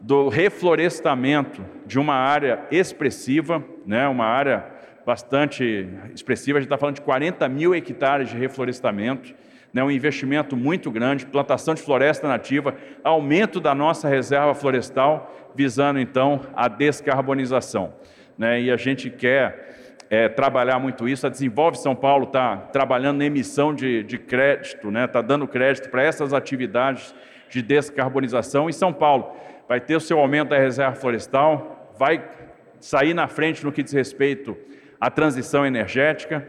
do 0.00 0.28
reflorestamento 0.28 1.64
de 1.86 1.98
uma 1.98 2.14
área 2.14 2.64
expressiva, 2.70 3.64
né, 3.86 4.08
uma 4.08 4.24
área 4.24 4.66
bastante 5.06 5.88
expressiva, 6.12 6.58
a 6.58 6.60
gente 6.60 6.66
está 6.66 6.76
falando 6.76 6.96
de 6.96 7.02
40 7.02 7.48
mil 7.48 7.72
hectares 7.72 8.28
de 8.28 8.36
reflorestamento, 8.36 9.32
né, 9.76 9.84
um 9.84 9.90
investimento 9.90 10.56
muito 10.56 10.90
grande, 10.90 11.26
plantação 11.26 11.74
de 11.74 11.82
floresta 11.82 12.26
nativa, 12.26 12.74
aumento 13.04 13.60
da 13.60 13.74
nossa 13.74 14.08
reserva 14.08 14.54
florestal, 14.54 15.30
visando 15.54 16.00
então 16.00 16.40
a 16.56 16.66
descarbonização. 16.66 17.92
Né, 18.38 18.62
e 18.62 18.70
a 18.70 18.78
gente 18.78 19.10
quer 19.10 19.98
é, 20.08 20.30
trabalhar 20.30 20.78
muito 20.78 21.06
isso. 21.06 21.26
A 21.26 21.28
Desenvolve 21.28 21.76
São 21.76 21.94
Paulo 21.94 22.24
está 22.24 22.56
trabalhando 22.56 23.18
na 23.18 23.26
emissão 23.26 23.74
de, 23.74 24.02
de 24.02 24.16
crédito, 24.16 24.88
está 24.88 24.90
né, 24.90 25.06
tá 25.06 25.20
dando 25.20 25.46
crédito 25.46 25.90
para 25.90 26.02
essas 26.02 26.32
atividades 26.32 27.14
de 27.50 27.60
descarbonização. 27.60 28.70
E 28.70 28.72
São 28.72 28.94
Paulo 28.94 29.30
vai 29.68 29.78
ter 29.78 29.94
o 29.94 30.00
seu 30.00 30.18
aumento 30.18 30.48
da 30.48 30.58
reserva 30.58 30.96
florestal, 30.96 31.92
vai 31.98 32.26
sair 32.80 33.12
na 33.12 33.28
frente 33.28 33.62
no 33.62 33.70
que 33.70 33.82
diz 33.82 33.92
respeito 33.92 34.56
à 34.98 35.10
transição 35.10 35.66
energética. 35.66 36.48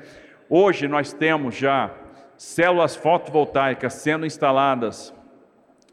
Hoje 0.50 0.88
nós 0.88 1.12
temos 1.12 1.56
já 1.56 1.92
células 2.38 2.96
fotovoltaicas 2.96 3.94
sendo 3.96 4.26
instaladas 4.26 5.14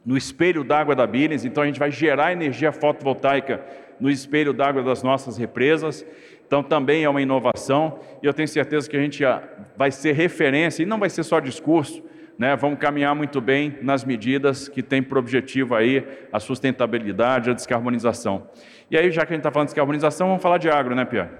no 0.05 0.16
espelho 0.16 0.62
d'água 0.62 0.95
da 0.95 1.07
Billings, 1.07 1.45
então 1.45 1.62
a 1.62 1.66
gente 1.66 1.78
vai 1.78 1.90
gerar 1.90 2.32
energia 2.32 2.70
fotovoltaica 2.70 3.64
no 3.99 4.11
espelho 4.11 4.53
d'água 4.53 4.82
das 4.82 5.03
nossas 5.03 5.38
represas. 5.38 6.05
Então 6.47 6.62
também 6.62 7.05
é 7.05 7.09
uma 7.09 7.22
inovação 7.22 7.99
e 8.22 8.26
eu 8.26 8.34
tenho 8.34 8.47
certeza 8.47 8.88
que 8.88 8.97
a 8.97 9.01
gente 9.01 9.22
vai 9.76 9.90
ser 9.90 10.12
referência 10.12 10.82
e 10.82 10.86
não 10.86 10.99
vai 10.99 11.09
ser 11.09 11.22
só 11.22 11.40
discurso, 11.40 12.03
né, 12.38 12.55
vamos 12.57 12.78
caminhar 12.78 13.14
muito 13.14 13.40
bem 13.40 13.78
nas 13.80 14.05
medidas 14.05 14.68
que 14.68 14.82
têm 14.82 15.03
por 15.03 15.16
objetivo 15.16 15.74
aí 15.74 16.05
a 16.32 16.40
sustentabilidade, 16.40 17.49
a 17.49 17.55
descarbonização. 17.55 18.49
E 18.90 18.99
aí, 18.99 19.11
já 19.11 19.24
que 19.24 19.32
a 19.32 19.36
gente 19.36 19.40
está 19.40 19.53
falando 19.53 19.68
de 19.68 19.70
descarbonização, 19.70 20.26
vamos 20.28 20.42
falar 20.42 20.59
de 20.59 20.68
agro, 20.68 20.95
né, 20.95 21.05
Pierre? 21.05 21.30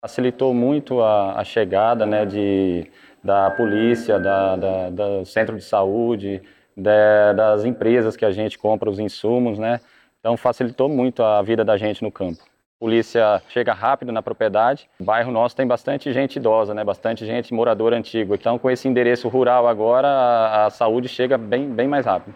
Facilitou 0.00 0.54
muito 0.54 1.00
a, 1.00 1.40
a 1.40 1.44
chegada 1.44 2.06
né, 2.06 2.24
de, 2.24 2.90
da 3.22 3.50
polícia, 3.50 4.18
da, 4.18 4.56
da, 4.56 4.90
do 4.90 5.24
centro 5.24 5.56
de 5.56 5.64
saúde, 5.64 6.40
de, 6.76 7.34
das 7.34 7.64
empresas 7.64 8.16
que 8.16 8.24
a 8.24 8.30
gente 8.30 8.56
compra 8.58 8.88
os 8.88 8.98
insumos, 8.98 9.58
né? 9.58 9.80
Então 10.20 10.36
facilitou 10.36 10.88
muito 10.88 11.22
a 11.22 11.42
vida 11.42 11.64
da 11.64 11.76
gente 11.76 12.02
no 12.02 12.12
campo 12.12 12.42
polícia 12.78 13.42
chega 13.48 13.72
rápido 13.72 14.12
na 14.12 14.22
propriedade. 14.22 14.88
O 15.00 15.04
bairro 15.04 15.32
nosso 15.32 15.56
tem 15.56 15.66
bastante 15.66 16.12
gente 16.12 16.36
idosa, 16.36 16.72
né? 16.72 16.84
bastante 16.84 17.26
gente 17.26 17.52
morador 17.52 17.92
antigo. 17.92 18.34
Então, 18.34 18.58
com 18.58 18.70
esse 18.70 18.86
endereço 18.86 19.28
rural 19.28 19.66
agora, 19.66 20.08
a, 20.08 20.66
a 20.66 20.70
saúde 20.70 21.08
chega 21.08 21.36
bem, 21.36 21.68
bem 21.68 21.88
mais 21.88 22.06
rápido. 22.06 22.34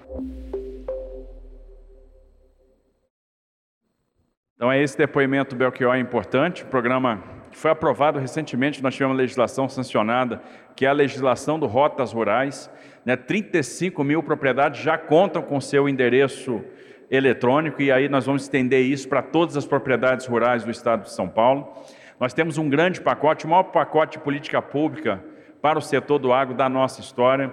Então, 4.57 4.71
é 4.71 4.81
esse 4.81 4.97
depoimento, 4.97 5.57
Belchior, 5.57 5.97
importante. 5.97 6.63
O 6.63 6.67
programa 6.67 7.23
que 7.53 7.59
foi 7.59 7.71
aprovado 7.71 8.19
recentemente, 8.19 8.83
nós 8.83 8.95
tivemos 8.95 9.15
uma 9.15 9.21
legislação 9.21 9.69
sancionada, 9.69 10.43
que 10.75 10.87
é 10.87 10.89
a 10.89 10.93
legislação 10.93 11.59
do 11.59 11.67
Rotas 11.67 12.11
Rurais. 12.11 12.71
Né? 13.05 13.15
35 13.15 14.03
mil 14.03 14.23
propriedades 14.23 14.81
já 14.81 14.97
contam 14.97 15.43
com 15.43 15.61
seu 15.61 15.87
endereço 15.87 16.65
eletrônico, 17.11 17.83
e 17.83 17.93
aí 17.93 18.09
nós 18.09 18.25
vamos 18.25 18.45
estender 18.45 18.81
isso 18.81 19.07
para 19.07 19.21
todas 19.21 19.55
as 19.55 19.67
propriedades 19.67 20.27
rurais 20.27 20.65
do 20.65 20.71
estado 20.71 21.03
de 21.03 21.13
São 21.13 21.29
Paulo. 21.29 21.71
Nós 22.19 22.33
temos 22.33 22.57
um 22.57 22.71
grande 22.71 23.03
pacote, 23.03 23.45
o 23.45 23.49
maior 23.49 23.65
pacote 23.65 24.17
de 24.17 24.25
política 24.25 24.63
pública 24.63 25.23
para 25.61 25.79
o 25.79 25.83
setor 25.83 26.19
do 26.19 26.33
agro 26.33 26.55
da 26.55 26.71
nossa 26.71 27.03
história. 27.03 27.53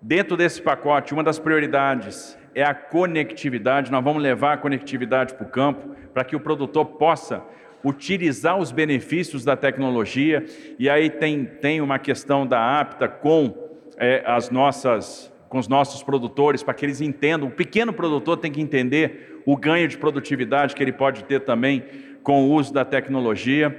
Dentro 0.00 0.34
desse 0.34 0.62
pacote, 0.62 1.12
uma 1.12 1.22
das 1.22 1.38
prioridades 1.38 2.38
é 2.54 2.62
a 2.62 2.72
conectividade. 2.72 3.92
Nós 3.92 4.02
vamos 4.02 4.22
levar 4.22 4.54
a 4.54 4.56
conectividade 4.56 5.34
para 5.34 5.46
o 5.46 5.50
campo, 5.50 5.94
para 6.14 6.24
que 6.24 6.34
o 6.34 6.40
produtor 6.40 6.86
possa 6.86 7.42
utilizar 7.84 8.58
os 8.58 8.72
benefícios 8.72 9.44
da 9.44 9.56
tecnologia. 9.56 10.44
E 10.78 10.88
aí 10.88 11.10
tem, 11.10 11.44
tem 11.44 11.80
uma 11.80 11.98
questão 11.98 12.46
da 12.46 12.80
APTA 12.80 13.08
com 13.08 13.54
é, 13.96 14.22
as 14.26 14.50
nossas 14.50 15.30
com 15.50 15.58
os 15.58 15.66
nossos 15.66 16.00
produtores, 16.00 16.62
para 16.62 16.72
que 16.72 16.86
eles 16.86 17.00
entendam. 17.00 17.48
O 17.48 17.50
pequeno 17.50 17.92
produtor 17.92 18.36
tem 18.36 18.52
que 18.52 18.60
entender 18.60 19.42
o 19.44 19.56
ganho 19.56 19.88
de 19.88 19.98
produtividade 19.98 20.76
que 20.76 20.82
ele 20.82 20.92
pode 20.92 21.24
ter 21.24 21.40
também 21.40 21.82
com 22.22 22.44
o 22.44 22.52
uso 22.52 22.72
da 22.72 22.84
tecnologia. 22.84 23.76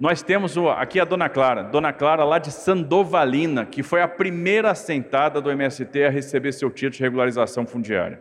Nós 0.00 0.20
temos 0.20 0.58
aqui 0.76 0.98
a 0.98 1.04
Dona 1.04 1.28
Clara, 1.28 1.62
Dona 1.62 1.92
Clara 1.92 2.24
lá 2.24 2.40
de 2.40 2.50
Sandovalina, 2.50 3.64
que 3.64 3.84
foi 3.84 4.02
a 4.02 4.08
primeira 4.08 4.72
assentada 4.72 5.40
do 5.40 5.48
MST 5.48 6.04
a 6.04 6.10
receber 6.10 6.50
seu 6.50 6.70
título 6.70 6.96
de 6.96 7.02
regularização 7.02 7.64
fundiária. 7.64 8.20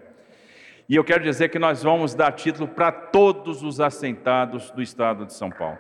E 0.88 0.96
eu 0.96 1.04
quero 1.04 1.24
dizer 1.24 1.50
que 1.50 1.58
nós 1.58 1.82
vamos 1.82 2.14
dar 2.14 2.32
título 2.32 2.68
para 2.68 2.92
todos 2.92 3.64
os 3.64 3.80
assentados 3.80 4.70
do 4.70 4.84
estado 4.84 5.26
de 5.26 5.34
São 5.34 5.50
Paulo. 5.50 5.80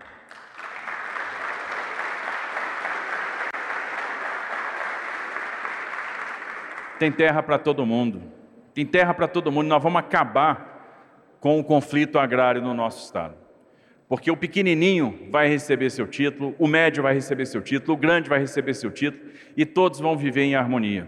Tem 6.97 7.11
terra 7.11 7.43
para 7.43 7.59
todo 7.59 7.85
mundo. 7.85 8.21
Tem 8.73 8.85
terra 8.85 9.13
para 9.13 9.27
todo 9.27 9.51
mundo. 9.51 9.67
Nós 9.67 9.83
vamos 9.83 9.99
acabar 9.99 11.37
com 11.39 11.59
o 11.59 11.63
conflito 11.63 12.17
agrário 12.17 12.61
no 12.61 12.73
nosso 12.73 13.05
estado. 13.05 13.35
Porque 14.07 14.31
o 14.31 14.37
pequenininho 14.37 15.29
vai 15.31 15.47
receber 15.47 15.89
seu 15.91 16.07
título, 16.07 16.55
o 16.57 16.67
médio 16.67 17.03
vai 17.03 17.13
receber 17.13 17.45
seu 17.45 17.61
título, 17.61 17.93
o 17.93 17.99
grande 17.99 18.29
vai 18.29 18.39
receber 18.39 18.73
seu 18.73 18.91
título 18.91 19.31
e 19.57 19.65
todos 19.65 19.99
vão 19.99 20.17
viver 20.17 20.43
em 20.43 20.55
harmonia. 20.55 21.07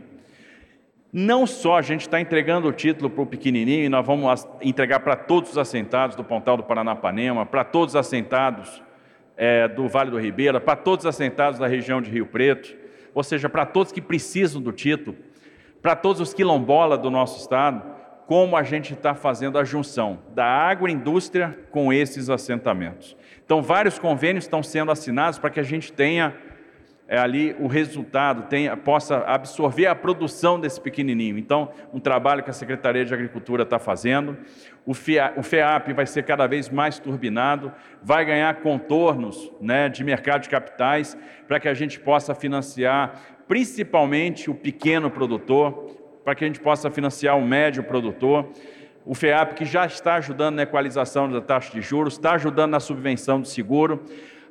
Não 1.19 1.47
só 1.47 1.79
a 1.79 1.81
gente 1.81 2.01
está 2.01 2.21
entregando 2.21 2.67
o 2.67 2.71
título 2.71 3.09
para 3.09 3.23
o 3.23 3.25
pequenininho 3.25 3.83
e 3.83 3.89
nós 3.89 4.05
vamos 4.05 4.47
entregar 4.61 4.99
para 4.99 5.15
todos 5.15 5.49
os 5.49 5.57
assentados 5.57 6.15
do 6.15 6.23
Pontal 6.23 6.55
do 6.55 6.61
Paranapanema, 6.61 7.43
para 7.43 7.63
todos 7.63 7.95
os 7.95 7.99
assentados 7.99 8.83
é, 9.35 9.67
do 9.67 9.87
Vale 9.87 10.11
do 10.11 10.19
Ribeira, 10.19 10.61
para 10.61 10.75
todos 10.75 11.05
os 11.05 11.09
assentados 11.09 11.57
da 11.57 11.65
região 11.65 12.03
de 12.03 12.11
Rio 12.11 12.27
Preto, 12.27 12.71
ou 13.15 13.23
seja, 13.23 13.49
para 13.49 13.65
todos 13.65 13.91
que 13.91 13.99
precisam 13.99 14.61
do 14.61 14.71
título, 14.71 15.17
para 15.81 15.95
todos 15.95 16.21
os 16.21 16.35
quilombolas 16.35 16.99
do 16.99 17.09
nosso 17.09 17.39
estado, 17.39 17.81
como 18.27 18.55
a 18.55 18.61
gente 18.61 18.93
está 18.93 19.15
fazendo 19.15 19.57
a 19.57 19.63
junção 19.63 20.19
da 20.35 20.45
agroindústria 20.45 21.57
com 21.71 21.91
esses 21.91 22.29
assentamentos. 22.29 23.17
Então, 23.43 23.63
vários 23.63 23.97
convênios 23.97 24.45
estão 24.45 24.61
sendo 24.61 24.91
assinados 24.91 25.39
para 25.39 25.49
que 25.49 25.59
a 25.59 25.63
gente 25.63 25.91
tenha 25.91 26.35
é, 27.07 27.17
ali 27.17 27.55
o 27.59 27.67
resultado, 27.67 28.43
tenha, 28.49 28.75
possa 28.75 29.19
absorver 29.19 29.85
a 29.85 29.95
produção 29.95 30.59
desse 30.59 30.79
pequenininho. 30.79 31.37
Então, 31.37 31.71
um 31.93 31.99
trabalho 31.99 32.43
que 32.43 32.49
a 32.49 32.53
Secretaria 32.53 33.05
de 33.05 33.13
Agricultura 33.13 33.63
está 33.63 33.79
fazendo. 33.79 34.37
O, 34.85 34.93
FIA, 34.93 35.33
o 35.37 35.43
FEAP 35.43 35.93
vai 35.93 36.05
ser 36.05 36.23
cada 36.23 36.45
vez 36.47 36.69
mais 36.69 36.99
turbinado, 36.99 37.71
vai 38.03 38.25
ganhar 38.25 38.53
contornos 38.55 39.51
né, 39.61 39.87
de 39.87 40.03
mercado 40.03 40.41
de 40.41 40.49
capitais 40.49 41.17
para 41.47 41.59
que 41.59 41.69
a 41.69 41.73
gente 41.73 41.99
possa 41.99 42.35
financiar 42.35 43.21
principalmente 43.47 44.49
o 44.49 44.55
pequeno 44.55 45.09
produtor, 45.09 45.95
para 46.25 46.35
que 46.35 46.43
a 46.43 46.47
gente 46.47 46.59
possa 46.59 46.91
financiar 46.91 47.37
o 47.37 47.41
médio 47.41 47.83
produtor. 47.83 48.49
O 49.05 49.15
FEAP, 49.15 49.53
que 49.53 49.63
já 49.63 49.85
está 49.85 50.15
ajudando 50.15 50.55
na 50.55 50.63
equalização 50.63 51.31
da 51.31 51.39
taxa 51.39 51.71
de 51.71 51.81
juros, 51.81 52.15
está 52.15 52.33
ajudando 52.33 52.71
na 52.71 52.81
subvenção 52.81 53.39
do 53.39 53.47
seguro. 53.47 54.03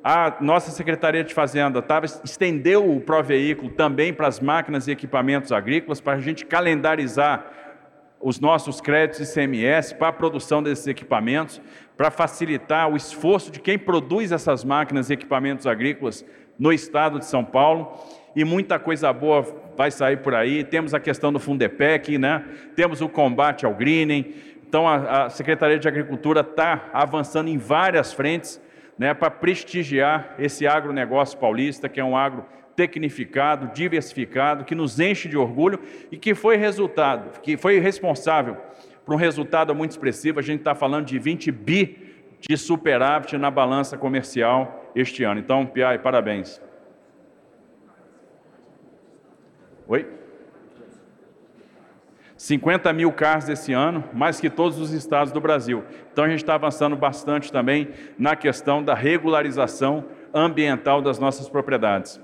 A 0.09 0.37
nossa 0.39 0.71
Secretaria 0.71 1.21
de 1.21 1.33
Fazenda 1.33 1.81
tava, 1.81 2.05
estendeu 2.05 2.89
o 2.89 3.01
Proveículo 3.01 3.69
também 3.69 4.13
para 4.13 4.25
as 4.25 4.39
máquinas 4.39 4.87
e 4.87 4.91
equipamentos 4.91 5.51
agrícolas, 5.51 5.99
para 5.99 6.13
a 6.13 6.21
gente 6.21 6.45
calendarizar 6.45 7.45
os 8.21 8.39
nossos 8.39 8.79
créditos 8.79 9.29
ICMS 9.29 9.95
para 9.95 10.07
a 10.07 10.13
produção 10.13 10.63
desses 10.63 10.87
equipamentos, 10.87 11.59
para 11.97 12.09
facilitar 12.09 12.89
o 12.89 12.95
esforço 12.95 13.51
de 13.51 13.59
quem 13.59 13.77
produz 13.77 14.31
essas 14.31 14.63
máquinas 14.63 15.09
e 15.09 15.13
equipamentos 15.13 15.67
agrícolas 15.67 16.23
no 16.57 16.71
estado 16.71 17.19
de 17.19 17.25
São 17.25 17.43
Paulo 17.43 17.93
e 18.33 18.45
muita 18.45 18.79
coisa 18.79 19.11
boa 19.11 19.45
vai 19.75 19.91
sair 19.91 20.21
por 20.21 20.33
aí. 20.33 20.63
Temos 20.63 20.93
a 20.93 21.01
questão 21.01 21.33
do 21.33 21.39
Fundepec, 21.39 22.17
né? 22.17 22.45
temos 22.77 23.01
o 23.01 23.09
combate 23.09 23.65
ao 23.65 23.73
greening. 23.75 24.33
Então, 24.65 24.87
a, 24.87 25.25
a 25.25 25.29
Secretaria 25.29 25.77
de 25.77 25.85
Agricultura 25.89 26.39
está 26.39 26.89
avançando 26.93 27.49
em 27.49 27.57
várias 27.57 28.13
frentes 28.13 28.65
né, 28.97 29.13
para 29.13 29.29
prestigiar 29.29 30.35
esse 30.39 30.65
agronegócio 30.65 31.37
paulista, 31.37 31.87
que 31.87 31.99
é 31.99 32.03
um 32.03 32.17
agro 32.17 32.45
tecnificado, 32.75 33.73
diversificado, 33.73 34.63
que 34.63 34.75
nos 34.75 34.99
enche 34.99 35.27
de 35.27 35.37
orgulho 35.37 35.79
e 36.11 36.17
que 36.17 36.35
foi 36.35 36.57
resultado, 36.57 37.39
que 37.41 37.57
foi 37.57 37.79
responsável 37.79 38.57
por 39.05 39.15
um 39.15 39.17
resultado 39.17 39.73
muito 39.73 39.91
expressivo. 39.91 40.39
A 40.39 40.43
gente 40.43 40.59
está 40.59 40.75
falando 40.75 41.05
de 41.05 41.17
20 41.17 41.51
bi 41.51 42.15
de 42.39 42.55
superávit 42.55 43.37
na 43.37 43.49
balança 43.49 43.97
comercial 43.97 44.91
este 44.95 45.23
ano. 45.23 45.39
Então, 45.39 45.65
Piai, 45.65 45.97
parabéns. 45.97 46.61
Oi? 49.87 50.16
50 52.37 52.93
mil 52.93 53.11
carros 53.11 53.49
esse 53.49 53.73
ano, 53.73 54.03
mais 54.13 54.39
que 54.39 54.49
todos 54.49 54.79
os 54.79 54.91
estados 54.91 55.33
do 55.33 55.41
Brasil. 55.41 55.83
Então 56.11 56.23
a 56.23 56.29
gente 56.29 56.43
está 56.43 56.53
avançando 56.53 56.95
bastante 56.95 57.51
também 57.51 57.89
na 58.17 58.35
questão 58.35 58.83
da 58.83 58.93
regularização 58.93 60.05
ambiental 60.33 61.01
das 61.01 61.17
nossas 61.17 61.49
propriedades. 61.49 62.21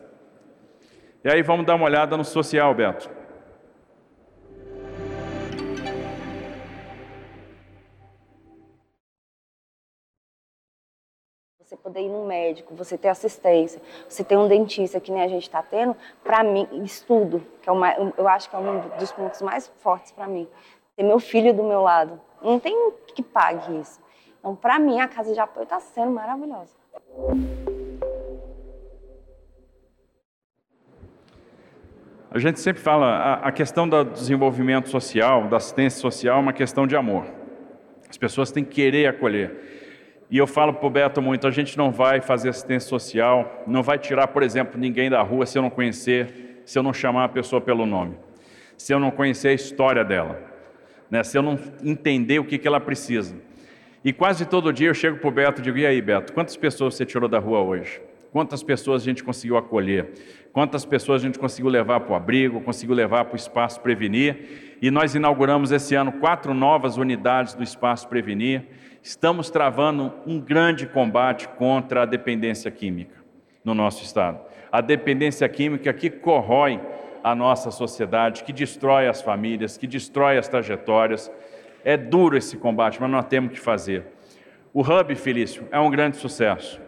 E 1.24 1.30
aí 1.30 1.42
vamos 1.42 1.66
dar 1.66 1.76
uma 1.76 1.86
olhada 1.86 2.16
no 2.16 2.24
social, 2.24 2.74
Beto. 2.76 3.23
Poder 11.84 12.00
ir 12.00 12.10
no 12.10 12.26
médico, 12.26 12.74
você 12.74 12.98
ter 12.98 13.10
assistência, 13.10 13.82
você 14.08 14.24
ter 14.24 14.38
um 14.38 14.48
dentista 14.48 15.02
que 15.02 15.12
nem 15.12 15.22
a 15.22 15.28
gente 15.28 15.44
está 15.44 15.62
tendo, 15.62 15.96
para 16.24 16.42
mim, 16.42 16.66
estudo, 16.84 17.46
que 17.62 17.68
é 17.68 17.72
uma, 17.72 17.94
eu 18.18 18.26
acho 18.26 18.50
que 18.50 18.56
é 18.56 18.60
um 18.60 18.80
dos 18.98 19.12
pontos 19.12 19.42
mais 19.42 19.68
fortes 19.80 20.14
para 20.14 20.26
mim. 20.26 20.48
Ter 20.96 21.04
meu 21.04 21.20
filho 21.20 21.54
do 21.54 21.64
meu 21.64 21.82
lado. 21.82 22.20
Não 22.42 22.58
tem 22.58 22.92
que 23.14 23.22
pague 23.22 23.80
isso. 23.80 24.00
Então, 24.40 24.56
para 24.56 24.80
mim, 24.80 25.02
a 25.02 25.08
casa 25.08 25.34
de 25.34 25.40
apoio 25.40 25.64
está 25.64 25.80
sendo 25.80 26.12
maravilhosa. 26.12 26.74
A 32.32 32.40
gente 32.40 32.60
sempre 32.60 32.82
fala, 32.82 33.36
a, 33.36 33.52
questão 33.52 33.88
do 33.88 34.04
desenvolvimento 34.06 34.90
social, 34.90 35.48
da 35.48 35.58
assistência 35.58 36.00
social, 36.00 36.38
é 36.38 36.40
uma 36.40 36.54
questão 36.54 36.88
de 36.88 36.96
amor. 36.96 37.26
As 38.10 38.18
pessoas 38.18 38.52
têm 38.52 38.64
que 38.64 38.72
querer 38.72 39.06
acolher. 39.08 39.83
E 40.34 40.38
eu 40.40 40.48
falo 40.48 40.74
para 40.74 40.88
o 40.88 40.90
Beto 40.90 41.22
muito, 41.22 41.46
a 41.46 41.52
gente 41.52 41.78
não 41.78 41.92
vai 41.92 42.20
fazer 42.20 42.50
assistência 42.50 42.90
social, 42.90 43.64
não 43.68 43.84
vai 43.84 44.00
tirar, 44.00 44.30
por 44.30 44.42
exemplo, 44.42 44.80
ninguém 44.82 45.08
da 45.08 45.22
rua 45.22 45.46
se 45.46 45.60
eu 45.60 45.62
não 45.62 45.70
conhecer, 45.70 46.64
se 46.66 46.76
eu 46.76 46.82
não 46.82 46.92
chamar 46.92 47.26
a 47.26 47.30
pessoa 47.30 47.62
pelo 47.62 47.86
nome, 47.86 48.16
se 48.76 48.92
eu 48.92 49.00
não 49.00 49.12
conhecer 49.12 49.50
a 49.50 49.54
história 49.54 50.04
dela, 50.04 50.42
né? 51.08 51.22
se 51.22 51.38
eu 51.38 51.44
não 51.44 51.60
entender 51.84 52.40
o 52.40 52.46
que, 52.46 52.58
que 52.58 52.68
ela 52.68 52.80
precisa. 52.80 53.36
E 54.04 54.12
quase 54.12 54.48
todo 54.48 54.74
dia 54.74 54.88
eu 54.88 54.96
chego 54.96 55.20
para 55.20 55.28
o 55.28 55.32
Beto 55.32 55.62
e 55.62 55.64
digo, 55.66 55.78
e 55.78 55.86
aí 55.86 56.02
Beto, 56.02 56.34
quantas 56.34 56.58
pessoas 56.58 56.96
você 56.96 57.06
tirou 57.06 57.30
da 57.30 57.38
rua 57.38 57.60
hoje? 57.60 58.02
Quantas 58.32 58.64
pessoas 58.64 59.04
a 59.04 59.06
gente 59.06 59.24
conseguiu 59.24 59.56
acolher? 59.56 60.14
Quantas 60.52 60.84
pessoas 60.84 61.22
a 61.22 61.26
gente 61.28 61.38
conseguiu 61.38 61.70
levar 61.70 62.00
para 62.00 62.12
o 62.12 62.16
abrigo, 62.16 62.60
conseguiu 62.62 62.96
levar 62.96 63.26
para 63.26 63.34
o 63.34 63.38
Espaço 63.38 63.80
Prevenir? 63.82 64.78
E 64.82 64.90
nós 64.90 65.14
inauguramos 65.14 65.72
esse 65.72 65.94
ano 65.94 66.12
quatro 66.14 66.56
novas 66.56 66.98
unidades 66.98 67.54
do 67.54 67.62
Espaço 67.62 68.10
Prevenir 68.10 68.64
estamos 69.04 69.50
travando 69.50 70.14
um 70.26 70.40
grande 70.40 70.88
combate 70.88 71.48
contra 71.50 72.04
a 72.04 72.06
dependência 72.06 72.72
química 72.72 73.22
no 73.64 73.76
nosso 73.76 74.02
estado. 74.02 74.40
A 74.72 74.80
dependência 74.80 75.48
química 75.50 75.94
que 75.94 76.10
corrói 76.10 76.80
a 77.22 77.36
nossa 77.36 77.70
sociedade, 77.70 78.46
que 78.46 78.54
destrói 78.54 79.08
as 79.08 79.22
famílias, 79.22 79.78
que 79.78 79.86
destrói 79.86 80.38
as 80.38 80.48
trajetórias. 80.48 81.30
É 81.84 81.98
duro 81.98 82.38
esse 82.38 82.56
combate, 82.56 83.00
mas 83.02 83.12
nós 83.12 83.26
temos 83.26 83.52
que 83.52 83.60
fazer. 83.60 84.06
O 84.74 84.82
Hub, 84.82 85.14
Felício, 85.16 85.68
é 85.70 85.80
um 85.80 85.92
grande 85.92 86.18
sucesso 86.18 86.82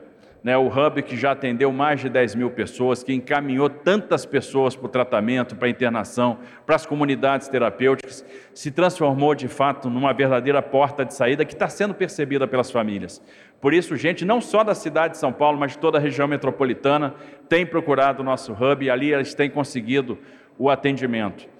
né, 0.45 0.55
o 0.55 0.67
Hub 0.67 1.01
que 1.01 1.17
já 1.17 1.31
atendeu 1.31 1.71
mais 1.71 2.01
de 2.01 2.07
10 2.07 2.35
mil 2.35 2.51
pessoas, 2.51 3.01
que 3.01 3.11
encaminhou 3.11 3.67
tantas 3.67 4.27
pessoas 4.27 4.75
para 4.75 4.85
o 4.85 4.89
tratamento, 4.89 5.55
para 5.55 5.67
a 5.67 5.71
internação, 5.71 6.37
para 6.67 6.75
as 6.75 6.85
comunidades 6.85 7.47
terapêuticas, 7.47 8.23
se 8.53 8.69
transformou 8.69 9.33
de 9.33 9.47
fato 9.47 9.89
numa 9.89 10.13
verdadeira 10.13 10.61
porta 10.61 11.03
de 11.03 11.15
saída 11.15 11.43
que 11.43 11.53
está 11.53 11.67
sendo 11.67 11.95
percebida 11.95 12.47
pelas 12.47 12.69
famílias. 12.69 13.23
Por 13.59 13.73
isso, 13.73 13.95
gente, 13.95 14.23
não 14.23 14.39
só 14.39 14.63
da 14.63 14.75
cidade 14.75 15.13
de 15.13 15.19
São 15.19 15.33
Paulo, 15.33 15.57
mas 15.57 15.71
de 15.71 15.79
toda 15.79 15.97
a 15.97 16.01
região 16.01 16.27
metropolitana, 16.27 17.15
tem 17.49 17.65
procurado 17.65 18.21
o 18.21 18.23
nosso 18.23 18.53
Hub 18.53 18.85
e 18.85 18.89
ali 18.91 19.11
eles 19.11 19.33
têm 19.33 19.49
conseguido 19.49 20.15
o 20.59 20.69
atendimento. 20.69 21.54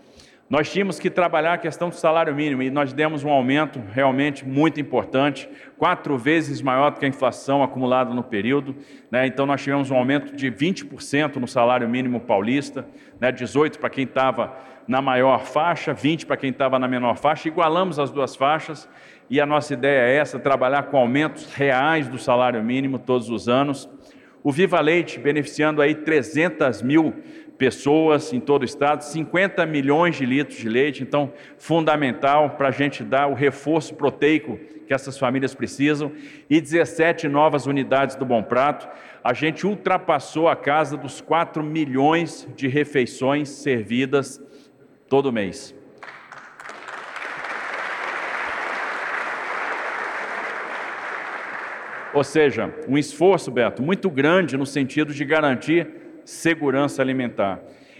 Nós 0.47 0.71
tínhamos 0.71 0.99
que 0.99 1.09
trabalhar 1.09 1.53
a 1.53 1.57
questão 1.57 1.89
do 1.89 1.95
salário 1.95 2.35
mínimo 2.35 2.61
e 2.61 2.69
nós 2.69 2.93
demos 2.93 3.23
um 3.23 3.31
aumento 3.31 3.81
realmente 3.91 4.45
muito 4.45 4.79
importante, 4.79 5.49
quatro 5.75 6.15
vezes 6.19 6.61
maior 6.61 6.91
do 6.91 6.99
que 6.99 7.05
a 7.05 7.09
inflação 7.09 7.63
acumulada 7.63 8.13
no 8.13 8.23
período. 8.23 8.75
Né? 9.09 9.25
Então, 9.25 9.47
nós 9.47 9.63
tivemos 9.63 9.89
um 9.89 9.95
aumento 9.95 10.35
de 10.35 10.51
20% 10.51 11.37
no 11.37 11.47
salário 11.47 11.89
mínimo 11.89 12.19
paulista, 12.19 12.85
né? 13.19 13.31
18% 13.31 13.79
para 13.79 13.89
quem 13.89 14.03
estava 14.03 14.55
na 14.87 15.01
maior 15.01 15.39
faixa, 15.39 15.95
20% 15.95 16.27
para 16.27 16.37
quem 16.37 16.51
estava 16.51 16.77
na 16.77 16.87
menor 16.87 17.17
faixa. 17.17 17.47
Igualamos 17.47 17.97
as 17.97 18.11
duas 18.11 18.35
faixas 18.35 18.87
e 19.27 19.41
a 19.41 19.47
nossa 19.47 19.73
ideia 19.73 20.01
é 20.01 20.17
essa: 20.17 20.37
trabalhar 20.37 20.83
com 20.83 20.97
aumentos 20.97 21.51
reais 21.55 22.07
do 22.07 22.19
salário 22.19 22.63
mínimo 22.63 22.99
todos 22.99 23.31
os 23.31 23.49
anos. 23.49 23.89
O 24.43 24.51
Viva 24.51 24.79
Leite 24.79 25.19
beneficiando 25.19 25.81
aí 25.81 25.95
300 25.95 26.83
mil 26.83 27.15
pessoas 27.57 28.33
em 28.33 28.39
todo 28.39 28.63
o 28.63 28.65
estado, 28.65 29.03
50 29.03 29.65
milhões 29.65 30.15
de 30.15 30.25
litros 30.25 30.57
de 30.57 30.67
leite, 30.67 31.03
então 31.03 31.31
fundamental 31.57 32.51
para 32.51 32.67
a 32.67 32.71
gente 32.71 33.03
dar 33.03 33.27
o 33.27 33.33
reforço 33.33 33.95
proteico 33.95 34.59
que 34.85 34.93
essas 34.93 35.17
famílias 35.17 35.55
precisam, 35.55 36.11
e 36.49 36.61
17 36.61 37.27
novas 37.27 37.65
unidades 37.65 38.15
do 38.15 38.25
Bom 38.25 38.43
Prato. 38.43 38.87
A 39.23 39.33
gente 39.33 39.65
ultrapassou 39.65 40.47
a 40.47 40.55
casa 40.55 40.95
dos 40.95 41.21
4 41.21 41.63
milhões 41.63 42.47
de 42.55 42.67
refeições 42.67 43.49
servidas 43.49 44.39
todo 45.09 45.31
mês. 45.31 45.73
Ou 52.13 52.23
seja, 52.23 52.73
um 52.87 52.97
esforço, 52.97 53.51
Beto, 53.51 53.83
muito 53.83 54.09
grande 54.09 54.55
no 54.55 54.65
sentido 54.65 55.13
de 55.13 55.25
garantir 55.25 56.04
segurança 56.25 57.01
alimentar. 57.01 57.59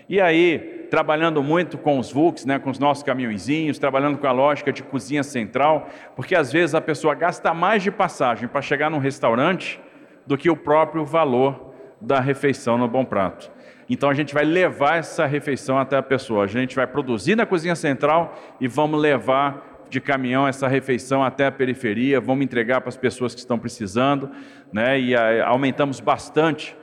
E 0.10 0.20
aí, 0.20 0.88
trabalhando 0.90 1.42
muito 1.42 1.78
com 1.78 1.98
os 1.98 2.12
VUCs, 2.12 2.46
né, 2.46 2.60
com 2.60 2.70
os 2.70 2.78
nossos 2.78 3.04
caminhõezinhos, 3.04 3.80
trabalhando 3.80 4.18
com 4.18 4.28
a 4.28 4.32
lógica 4.32 4.72
de 4.72 4.84
cozinha 4.84 5.24
central, 5.24 5.90
porque 6.16 6.36
às 6.36 6.52
vezes 6.52 6.76
a 6.76 6.82
pessoa 6.82 7.16
gasta 7.16 7.54
mais 7.54 7.82
de 7.82 7.90
passagem 7.90 8.48
para 8.48 8.62
chegar 8.62 8.92
num 8.92 9.00
restaurante 9.00 9.80
do 10.28 10.38
que 10.38 10.50
o 10.50 10.56
próprio 10.56 11.06
valor 11.06 11.74
da 12.00 12.20
refeição 12.20 12.78
no 12.78 12.88
Bom 12.88 13.06
Prato. 13.06 13.52
Então 13.90 14.10
a 14.10 14.14
gente 14.14 14.34
vai 14.34 14.44
levar 14.44 14.98
essa 14.98 15.26
refeição 15.26 15.78
até 15.78 15.98
a 15.98 16.04
pessoa. 16.04 16.44
A 16.44 16.48
gente 16.48 16.76
vai 16.76 16.88
produzir 16.88 17.36
na 17.36 17.46
cozinha 17.46 17.76
central 17.76 18.36
e 18.60 18.68
vamos 18.68 19.00
levar 19.00 19.86
de 19.90 20.02
caminhão 20.02 20.48
essa 20.48 20.68
refeição 20.68 21.24
até 21.24 21.46
a 21.46 21.52
periferia, 21.52 22.20
vamos 22.20 22.44
entregar 22.44 22.82
para 22.82 22.90
as 22.90 22.98
pessoas 22.98 23.34
que 23.34 23.40
estão 23.40 23.58
precisando, 23.58 24.32
né? 24.74 25.00
E 25.00 25.16
aumentamos 25.44 26.00
bastante 26.00 26.76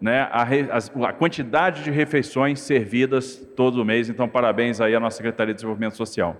né, 0.00 0.22
a, 0.30 0.42
a, 0.42 1.08
a, 1.08 1.12
quantidade 1.12 1.82
de 1.82 1.90
refeições 1.90 2.60
servidas 2.60 3.36
todo 3.56 3.84
mês. 3.84 4.08
Então, 4.08 4.28
parabéns 4.28 4.80
aí 4.80 4.94
à 4.94 5.00
nossa 5.00 5.16
Secretaria 5.16 5.52
de 5.52 5.56
Desenvolvimento 5.56 5.96
Social. 5.96 6.36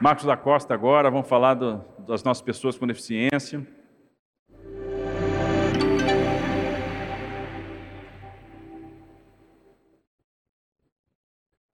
Marcos 0.00 0.24
da 0.24 0.36
Costa 0.36 0.72
agora, 0.72 1.10
vamos 1.10 1.28
falar 1.28 1.54
do, 1.54 1.84
das 1.98 2.22
nossas 2.22 2.42
pessoas 2.42 2.78
com 2.78 2.86
deficiência. 2.86 3.66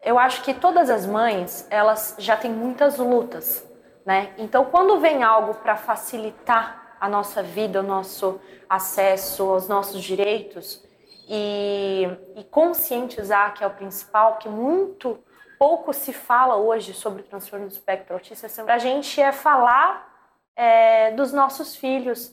Eu 0.02 0.18
acho 0.18 0.42
que 0.42 0.54
todas 0.54 0.88
as 0.88 1.04
mães, 1.04 1.66
elas 1.70 2.16
já 2.18 2.36
têm 2.36 2.50
muitas 2.50 2.96
lutas 2.96 3.64
né? 4.06 4.32
Então, 4.38 4.64
quando 4.66 5.00
vem 5.00 5.24
algo 5.24 5.54
para 5.54 5.76
facilitar 5.76 6.96
a 7.00 7.08
nossa 7.08 7.42
vida, 7.42 7.80
o 7.80 7.82
nosso 7.82 8.40
acesso 8.70 9.42
aos 9.50 9.68
nossos 9.68 10.00
direitos 10.00 10.82
e, 11.28 12.04
e 12.36 12.44
conscientizar, 12.44 13.52
que 13.52 13.64
é 13.64 13.66
o 13.66 13.74
principal, 13.74 14.38
que 14.38 14.48
muito 14.48 15.18
pouco 15.58 15.92
se 15.92 16.12
fala 16.12 16.54
hoje 16.54 16.94
sobre 16.94 17.22
o 17.22 17.24
transtorno 17.24 17.66
do 17.66 17.72
espectro 17.72 18.14
autista, 18.14 18.46
a 18.68 18.78
gente 18.78 19.20
é 19.20 19.32
falar 19.32 20.32
é, 20.54 21.10
dos 21.10 21.32
nossos 21.32 21.74
filhos. 21.74 22.32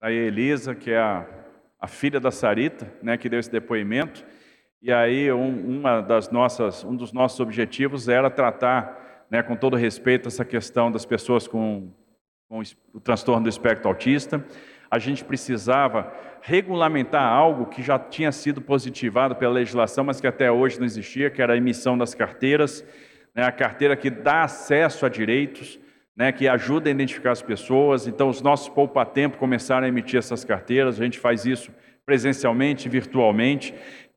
A 0.00 0.10
Elisa, 0.10 0.74
que 0.74 0.90
é 0.90 0.98
a, 0.98 1.26
a 1.78 1.86
filha 1.86 2.18
da 2.18 2.30
Sarita, 2.30 2.90
né, 3.02 3.18
que 3.18 3.28
deu 3.28 3.38
esse 3.38 3.50
depoimento, 3.50 4.24
e 4.82 4.92
aí 4.92 5.30
um, 5.32 5.78
uma 5.78 6.00
das 6.00 6.28
nossas, 6.30 6.82
um 6.82 6.96
dos 6.96 7.12
nossos 7.12 7.38
objetivos 7.38 8.08
era 8.08 8.28
tratar, 8.28 9.26
né, 9.30 9.40
com 9.40 9.54
todo 9.54 9.76
respeito, 9.76 10.26
essa 10.26 10.44
questão 10.44 10.90
das 10.90 11.04
pessoas 11.04 11.46
com, 11.46 11.92
com 12.48 12.60
o 12.92 12.98
transtorno 12.98 13.44
do 13.44 13.48
espectro 13.48 13.88
autista. 13.88 14.44
A 14.90 14.98
gente 14.98 15.24
precisava 15.24 16.12
regulamentar 16.42 17.22
algo 17.22 17.66
que 17.66 17.80
já 17.80 17.96
tinha 17.96 18.32
sido 18.32 18.60
positivado 18.60 19.36
pela 19.36 19.52
legislação, 19.52 20.02
mas 20.02 20.20
que 20.20 20.26
até 20.26 20.50
hoje 20.50 20.80
não 20.80 20.84
existia, 20.84 21.30
que 21.30 21.40
era 21.40 21.52
a 21.52 21.56
emissão 21.56 21.96
das 21.96 22.12
carteiras, 22.12 22.84
né, 23.36 23.44
a 23.44 23.52
carteira 23.52 23.94
que 23.94 24.10
dá 24.10 24.42
acesso 24.42 25.06
a 25.06 25.08
direitos, 25.08 25.78
né, 26.16 26.32
que 26.32 26.48
ajuda 26.48 26.90
a 26.90 26.92
identificar 26.92 27.30
as 27.30 27.40
pessoas. 27.40 28.08
Então, 28.08 28.28
os 28.28 28.42
nossos 28.42 28.68
poupa-tempo 28.68 29.38
começaram 29.38 29.86
a 29.86 29.88
emitir 29.88 30.18
essas 30.18 30.44
carteiras, 30.44 31.00
a 31.00 31.04
gente 31.04 31.20
faz 31.20 31.46
isso 31.46 31.72
presencialmente, 32.04 32.88
virtualmente. 32.88 33.72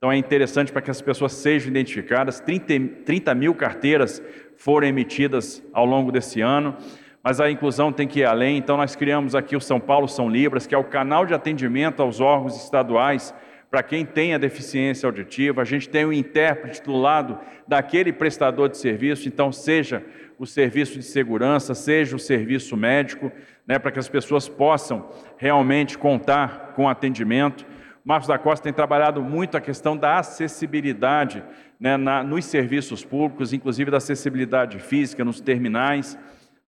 Então 0.05 0.11
é 0.11 0.17
interessante 0.17 0.71
para 0.71 0.83
que 0.83 0.91
as 0.91 1.01
pessoas 1.01 1.33
sejam 1.33 1.67
identificadas. 1.67 2.39
30, 2.39 3.01
30 3.03 3.33
mil 3.33 3.55
carteiras 3.55 4.21
foram 4.55 4.87
emitidas 4.87 5.63
ao 5.73 5.83
longo 5.83 6.11
desse 6.11 6.41
ano, 6.41 6.77
mas 7.23 7.41
a 7.41 7.49
inclusão 7.49 7.91
tem 7.91 8.07
que 8.07 8.19
ir 8.19 8.23
além. 8.23 8.55
Então 8.55 8.77
nós 8.77 8.95
criamos 8.95 9.33
aqui 9.33 9.55
o 9.55 9.59
São 9.59 9.79
Paulo 9.79 10.07
São 10.07 10.29
Libras, 10.29 10.67
que 10.67 10.75
é 10.75 10.77
o 10.77 10.83
canal 10.83 11.25
de 11.25 11.33
atendimento 11.33 12.03
aos 12.03 12.21
órgãos 12.21 12.55
estaduais 12.55 13.33
para 13.71 13.81
quem 13.81 14.05
tem 14.05 14.35
a 14.35 14.37
deficiência 14.37 15.07
auditiva. 15.07 15.63
A 15.63 15.65
gente 15.65 15.89
tem 15.89 16.05
um 16.05 16.13
intérprete 16.13 16.83
do 16.83 16.95
lado 16.95 17.39
daquele 17.67 18.13
prestador 18.13 18.69
de 18.69 18.77
serviço, 18.77 19.27
então 19.27 19.51
seja 19.51 20.03
o 20.37 20.45
serviço 20.45 20.99
de 20.99 21.03
segurança, 21.03 21.73
seja 21.73 22.15
o 22.15 22.19
serviço 22.19 22.77
médico, 22.77 23.31
né, 23.65 23.79
para 23.79 23.89
que 23.89 23.97
as 23.97 24.07
pessoas 24.07 24.47
possam 24.47 25.09
realmente 25.35 25.97
contar 25.97 26.73
com 26.75 26.87
atendimento. 26.87 27.65
Marcos 28.05 28.27
da 28.27 28.37
Costa 28.37 28.63
tem 28.63 28.71
trabalhado 28.71 29.19
muito 29.23 29.57
a 29.57 29.61
questão 29.61 29.97
da 29.97 30.19
acessibilidade 30.19 31.43
né, 31.79 31.97
na, 31.97 32.23
nos 32.23 32.45
serviços 32.45 33.03
públicos, 33.03 33.51
inclusive 33.51 33.89
da 33.89 33.97
acessibilidade 33.97 34.77
física 34.77 35.25
nos 35.25 35.41
terminais, 35.41 36.15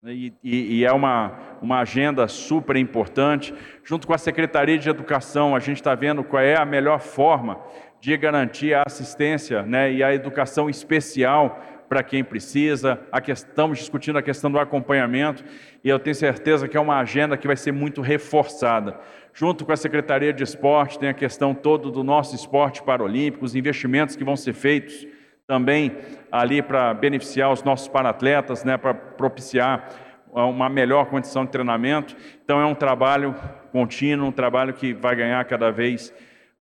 né, 0.03 0.15
e, 0.15 0.35
e, 0.43 0.79
e, 0.79 0.85
é 0.87 0.91
uma, 0.91 1.39
uma 1.61 1.81
agenda 1.81 2.27
super 2.27 2.75
importante. 2.75 3.53
Junto 3.85 4.07
com 4.07 4.15
a 4.15 4.19
Secretaria 4.19 4.79
de 4.79 4.89
Educação, 4.89 5.55
a 5.55 5.59
gente 5.59 5.77
está 5.77 5.95
vendo 5.95 6.25
qual 6.25 6.43
é 6.43 6.57
a 6.57 6.65
melhor 6.65 7.01
forma 7.01 7.61
de 8.01 8.17
garantir 8.17 8.73
a 8.73 8.85
assistência 8.87 9.63
né, 9.63 9.93
e 9.93 10.03
a 10.03 10.15
educação 10.15 10.71
especial 10.71 11.61
para 11.89 12.03
quem 12.03 12.23
precisa. 12.23 13.01
Estamos 13.29 13.79
discutindo 13.79 14.19
a 14.19 14.23
questão 14.23 14.51
do 14.51 14.59
acompanhamento 14.59 15.45
e 15.83 15.89
eu 15.89 15.99
tenho 15.99 16.15
certeza 16.15 16.69
que 16.69 16.77
é 16.77 16.81
uma 16.81 16.99
agenda 16.99 17.37
que 17.37 17.47
vai 17.47 17.57
ser 17.57 17.73
muito 17.73 18.01
reforçada. 18.01 18.99
Junto 19.33 19.65
com 19.65 19.73
a 19.73 19.77
Secretaria 19.77 20.33
de 20.33 20.43
Esporte, 20.43 20.99
tem 20.99 21.09
a 21.09 21.15
questão 21.15 21.55
toda 21.55 21.91
do 21.91 22.03
nosso 22.03 22.35
esporte 22.35 22.83
paralímpico, 22.83 23.45
os 23.45 23.55
investimentos 23.55 24.17
que 24.17 24.25
vão 24.25 24.37
ser 24.37 24.55
feitos 24.55 25.07
também 25.47 25.93
ali 26.33 26.61
para 26.61 26.93
beneficiar 26.95 27.53
os 27.53 27.63
nossos 27.63 27.87
paratletas, 27.87 28.65
né, 28.65 28.77
para 28.77 28.95
propiciar 28.95 29.89
uma 30.33 30.69
melhor 30.69 31.07
condição 31.07 31.45
de 31.45 31.51
treinamento. 31.51 32.17
Então 32.45 32.61
é 32.61 32.67
um 32.67 32.75
trabalho 32.75 33.35
contínuo, 33.73 34.29
um 34.29 34.33
trabalho 34.33 34.75
que 34.75 34.93
vai 34.93 35.15
ganhar 35.15 35.45
cada 35.45 35.71
vez 35.71 36.13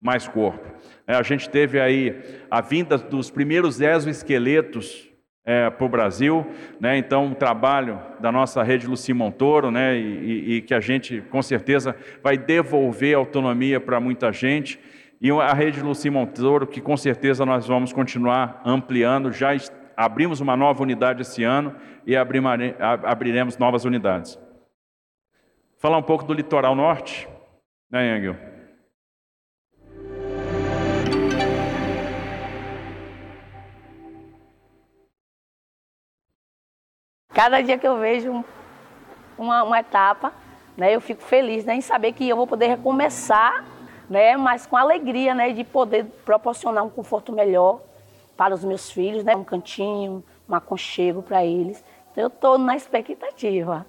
mais 0.01 0.27
corpo. 0.27 0.67
É, 1.07 1.15
a 1.15 1.23
gente 1.23 1.49
teve 1.49 1.79
aí 1.79 2.21
a 2.51 2.59
vinda 2.59 2.97
dos 2.97 3.31
primeiros 3.31 3.79
exoesqueletos 3.79 5.12
é, 5.45 5.69
para 5.69 5.85
o 5.85 5.89
Brasil, 5.89 6.45
né? 6.79 6.97
então 6.97 7.25
um 7.25 7.33
trabalho 7.33 7.99
da 8.19 8.31
nossa 8.31 8.63
rede 8.63 8.87
Luci 8.87 9.13
Montoro, 9.13 9.69
né? 9.69 9.97
E, 9.97 9.99
e, 9.99 10.53
e, 10.55 10.61
que 10.61 10.73
a 10.73 10.79
gente 10.79 11.21
com 11.29 11.41
certeza 11.41 11.95
vai 12.21 12.37
devolver 12.37 13.15
autonomia 13.15 13.79
para 13.79 13.99
muita 13.99 14.31
gente, 14.31 14.79
e 15.19 15.29
a 15.31 15.53
rede 15.53 15.81
Luci 15.81 16.09
Montoro 16.09 16.65
que 16.65 16.79
com 16.79 16.95
certeza 16.95 17.45
nós 17.45 17.67
vamos 17.67 17.91
continuar 17.91 18.61
ampliando, 18.65 19.31
já 19.31 19.49
abrimos 19.97 20.39
uma 20.39 20.55
nova 20.55 20.81
unidade 20.81 21.21
esse 21.21 21.43
ano 21.43 21.75
e 22.05 22.15
abriremos 22.15 23.57
novas 23.57 23.85
unidades. 23.85 24.39
Falar 25.77 25.97
um 25.97 26.03
pouco 26.03 26.23
do 26.23 26.33
litoral 26.33 26.75
norte, 26.75 27.27
né, 27.91 28.15
Angel? 28.15 28.52
Cada 37.33 37.61
dia 37.61 37.79
que 37.79 37.87
eu 37.87 37.97
vejo 37.97 38.45
uma, 39.35 39.63
uma 39.63 39.79
etapa, 39.79 40.31
né, 40.77 40.93
eu 40.93 41.01
fico 41.01 41.23
feliz 41.23 41.65
né, 41.65 41.75
em 41.75 41.81
saber 41.81 42.13
que 42.13 42.29
eu 42.29 42.35
vou 42.35 42.45
poder 42.45 42.67
recomeçar, 42.67 43.65
né, 44.07 44.37
mas 44.37 44.67
com 44.67 44.77
alegria 44.77 45.33
né, 45.33 45.51
de 45.51 45.63
poder 45.63 46.05
proporcionar 46.23 46.83
um 46.83 46.89
conforto 46.91 47.33
melhor 47.33 47.81
para 48.37 48.53
os 48.53 48.63
meus 48.63 48.91
filhos, 48.91 49.23
né, 49.23 49.35
um 49.35 49.43
cantinho, 49.43 50.23
um 50.47 50.53
aconchego 50.53 51.23
para 51.23 51.43
eles. 51.43 51.83
Então, 52.11 52.23
eu 52.23 52.27
estou 52.27 52.59
na 52.59 52.75
expectativa. 52.75 53.83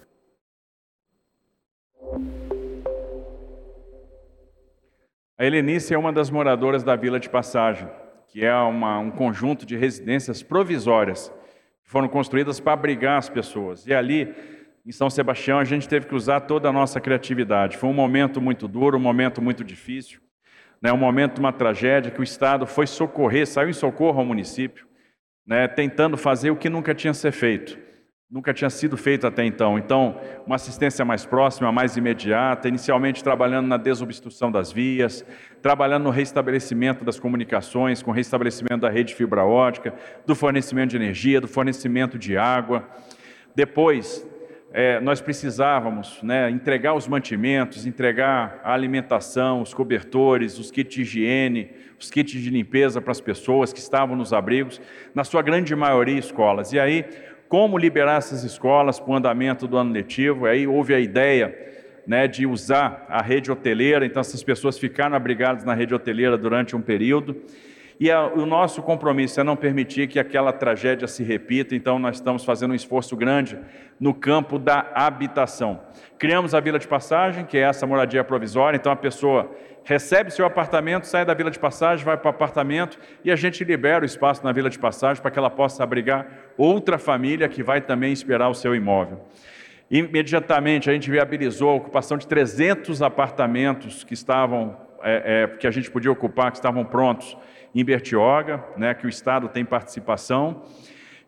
A 5.36 5.44
Helenice 5.44 5.92
é 5.92 5.98
uma 5.98 6.12
das 6.12 6.30
moradoras 6.30 6.82
da 6.82 6.96
Vila 6.96 7.20
de 7.20 7.28
Passagem, 7.28 7.90
que 8.28 8.42
é 8.42 8.54
uma, 8.54 8.98
um 8.98 9.10
conjunto 9.10 9.66
de 9.66 9.76
residências 9.76 10.42
provisórias 10.42 11.30
foram 11.84 12.08
construídas 12.08 12.58
para 12.58 12.72
abrigar 12.72 13.18
as 13.18 13.28
pessoas. 13.28 13.86
E 13.86 13.94
ali, 13.94 14.34
em 14.84 14.92
São 14.92 15.08
Sebastião, 15.08 15.58
a 15.58 15.64
gente 15.64 15.88
teve 15.88 16.06
que 16.06 16.14
usar 16.14 16.40
toda 16.40 16.68
a 16.68 16.72
nossa 16.72 17.00
criatividade. 17.00 17.76
Foi 17.76 17.88
um 17.88 17.94
momento 17.94 18.40
muito 18.40 18.66
duro, 18.66 18.96
um 18.96 19.00
momento 19.00 19.40
muito 19.40 19.62
difícil, 19.62 20.20
né? 20.82 20.92
um 20.92 20.96
momento 20.96 21.34
de 21.34 21.40
uma 21.40 21.52
tragédia 21.52 22.10
que 22.10 22.20
o 22.20 22.24
Estado 22.24 22.66
foi 22.66 22.86
socorrer, 22.86 23.46
saiu 23.46 23.68
em 23.68 23.74
socorro 23.74 24.18
ao 24.18 24.26
município, 24.26 24.86
né? 25.46 25.68
tentando 25.68 26.16
fazer 26.16 26.50
o 26.50 26.56
que 26.56 26.68
nunca 26.68 26.94
tinha 26.94 27.14
sido 27.14 27.32
feito 27.32 27.78
nunca 28.30 28.52
tinha 28.52 28.70
sido 28.70 28.96
feito 28.96 29.26
até 29.26 29.44
então. 29.44 29.78
Então, 29.78 30.20
uma 30.46 30.56
assistência 30.56 31.04
mais 31.04 31.24
próxima, 31.24 31.70
mais 31.70 31.96
imediata, 31.96 32.68
inicialmente 32.68 33.22
trabalhando 33.22 33.66
na 33.66 33.76
desobstrução 33.76 34.50
das 34.50 34.72
vias, 34.72 35.24
trabalhando 35.62 36.04
no 36.04 36.10
restabelecimento 36.10 37.04
das 37.04 37.18
comunicações, 37.18 38.02
com 38.02 38.10
o 38.10 38.14
restabelecimento 38.14 38.80
da 38.80 38.90
rede 38.90 39.14
fibra 39.14 39.44
ótica, 39.44 39.94
do 40.26 40.34
fornecimento 40.34 40.90
de 40.90 40.96
energia, 40.96 41.40
do 41.40 41.48
fornecimento 41.48 42.18
de 42.18 42.36
água. 42.36 42.88
Depois, 43.54 44.26
é, 44.72 44.98
nós 44.98 45.20
precisávamos 45.20 46.20
né, 46.20 46.50
entregar 46.50 46.94
os 46.94 47.06
mantimentos, 47.06 47.86
entregar 47.86 48.60
a 48.64 48.72
alimentação, 48.72 49.62
os 49.62 49.72
cobertores, 49.72 50.58
os 50.58 50.72
kits 50.72 50.92
de 50.92 51.02
higiene, 51.02 51.70
os 51.96 52.10
kits 52.10 52.40
de 52.40 52.50
limpeza 52.50 53.00
para 53.00 53.12
as 53.12 53.20
pessoas 53.20 53.72
que 53.72 53.78
estavam 53.78 54.16
nos 54.16 54.32
abrigos, 54.32 54.80
na 55.14 55.22
sua 55.22 55.42
grande 55.42 55.76
maioria 55.76 56.18
escolas. 56.18 56.72
E 56.72 56.80
aí 56.80 57.04
como 57.54 57.78
liberar 57.78 58.18
essas 58.18 58.42
escolas 58.42 58.98
para 58.98 59.12
o 59.12 59.14
andamento 59.14 59.68
do 59.68 59.76
ano 59.76 59.92
letivo. 59.92 60.44
Aí 60.44 60.66
houve 60.66 60.92
a 60.92 60.98
ideia 60.98 61.56
né, 62.04 62.26
de 62.26 62.44
usar 62.46 63.06
a 63.08 63.22
rede 63.22 63.48
hoteleira, 63.48 64.04
então 64.04 64.20
essas 64.20 64.42
pessoas 64.42 64.76
ficaram 64.76 65.14
abrigadas 65.14 65.62
na 65.62 65.72
rede 65.72 65.94
hoteleira 65.94 66.36
durante 66.36 66.74
um 66.74 66.80
período. 66.80 67.36
E 67.98 68.10
a, 68.10 68.26
o 68.26 68.44
nosso 68.44 68.82
compromisso 68.82 69.40
é 69.40 69.44
não 69.44 69.56
permitir 69.56 70.08
que 70.08 70.18
aquela 70.18 70.52
tragédia 70.52 71.06
se 71.06 71.22
repita, 71.22 71.76
então 71.76 71.98
nós 71.98 72.16
estamos 72.16 72.44
fazendo 72.44 72.72
um 72.72 72.74
esforço 72.74 73.16
grande 73.16 73.58
no 74.00 74.12
campo 74.12 74.58
da 74.58 74.90
habitação. 74.94 75.80
Criamos 76.18 76.54
a 76.54 76.60
Vila 76.60 76.78
de 76.78 76.88
Passagem, 76.88 77.44
que 77.44 77.56
é 77.56 77.60
essa 77.60 77.86
moradia 77.86 78.24
provisória, 78.24 78.76
então 78.76 78.90
a 78.90 78.96
pessoa 78.96 79.50
recebe 79.84 80.30
seu 80.30 80.44
apartamento, 80.44 81.06
sai 81.06 81.24
da 81.24 81.34
Vila 81.34 81.50
de 81.50 81.58
Passagem, 81.58 82.04
vai 82.04 82.16
para 82.16 82.26
o 82.26 82.30
apartamento 82.30 82.98
e 83.24 83.30
a 83.30 83.36
gente 83.36 83.62
libera 83.62 84.02
o 84.02 84.06
espaço 84.06 84.42
na 84.42 84.50
Vila 84.50 84.70
de 84.70 84.78
Passagem 84.78 85.22
para 85.22 85.30
que 85.30 85.38
ela 85.38 85.50
possa 85.50 85.84
abrigar 85.84 86.26
outra 86.56 86.98
família 86.98 87.48
que 87.48 87.62
vai 87.62 87.80
também 87.80 88.12
esperar 88.12 88.48
o 88.48 88.54
seu 88.54 88.74
imóvel. 88.74 89.20
Imediatamente 89.90 90.88
a 90.90 90.92
gente 90.92 91.10
viabilizou 91.10 91.70
a 91.70 91.74
ocupação 91.74 92.16
de 92.16 92.26
300 92.26 93.02
apartamentos 93.02 94.02
que 94.02 94.14
estavam, 94.14 94.76
é, 95.02 95.44
é, 95.52 95.56
que 95.58 95.66
a 95.66 95.70
gente 95.70 95.90
podia 95.90 96.10
ocupar, 96.10 96.50
que 96.50 96.56
estavam 96.56 96.84
prontos 96.84 97.36
em 97.74 97.84
Bertioga, 97.84 98.64
né, 98.76 98.94
que 98.94 99.06
o 99.06 99.08
Estado 99.08 99.48
tem 99.48 99.64
participação 99.64 100.62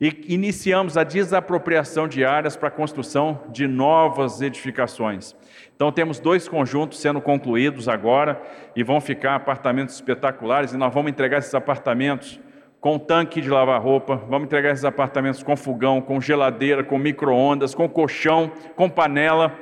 e 0.00 0.26
iniciamos 0.28 0.96
a 0.96 1.04
desapropriação 1.04 2.06
de 2.06 2.24
áreas 2.24 2.54
para 2.54 2.68
a 2.68 2.70
construção 2.70 3.40
de 3.48 3.66
novas 3.66 4.42
edificações. 4.42 5.34
Então, 5.74 5.90
temos 5.90 6.18
dois 6.18 6.46
conjuntos 6.46 7.00
sendo 7.00 7.20
concluídos 7.20 7.88
agora 7.88 8.40
e 8.74 8.82
vão 8.82 9.00
ficar 9.00 9.34
apartamentos 9.34 9.94
espetaculares. 9.94 10.72
E 10.72 10.76
nós 10.76 10.92
vamos 10.92 11.10
entregar 11.10 11.38
esses 11.38 11.54
apartamentos 11.54 12.38
com 12.78 12.98
tanque 12.98 13.40
de 13.40 13.48
lavar 13.48 13.82
roupa, 13.82 14.16
vamos 14.16 14.46
entregar 14.46 14.70
esses 14.70 14.84
apartamentos 14.84 15.42
com 15.42 15.56
fogão, 15.56 16.00
com 16.00 16.20
geladeira, 16.20 16.84
com 16.84 16.98
micro-ondas, 16.98 17.74
com 17.74 17.88
colchão, 17.88 18.52
com 18.76 18.88
panela, 18.88 19.52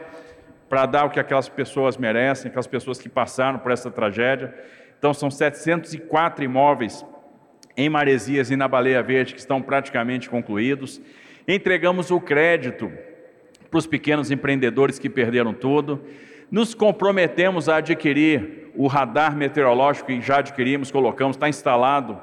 para 0.68 0.84
dar 0.84 1.04
o 1.04 1.10
que 1.10 1.20
aquelas 1.20 1.48
pessoas 1.48 1.96
merecem, 1.96 2.48
aquelas 2.48 2.66
pessoas 2.66 2.98
que 2.98 3.08
passaram 3.08 3.60
por 3.60 3.70
essa 3.70 3.90
tragédia. 3.90 4.52
Então, 5.04 5.12
são 5.12 5.30
704 5.30 6.46
imóveis 6.46 7.04
em 7.76 7.90
Maresias 7.90 8.50
e 8.50 8.56
na 8.56 8.66
Baleia 8.66 9.02
Verde 9.02 9.34
que 9.34 9.38
estão 9.38 9.60
praticamente 9.60 10.30
concluídos. 10.30 10.98
Entregamos 11.46 12.10
o 12.10 12.18
crédito 12.18 12.90
para 13.70 13.76
os 13.76 13.86
pequenos 13.86 14.30
empreendedores 14.30 14.98
que 14.98 15.10
perderam 15.10 15.52
tudo. 15.52 16.02
Nos 16.50 16.74
comprometemos 16.74 17.68
a 17.68 17.76
adquirir 17.76 18.70
o 18.74 18.86
radar 18.86 19.36
meteorológico 19.36 20.06
que 20.06 20.22
já 20.22 20.38
adquirimos, 20.38 20.90
colocamos, 20.90 21.36
está 21.36 21.50
instalado 21.50 22.18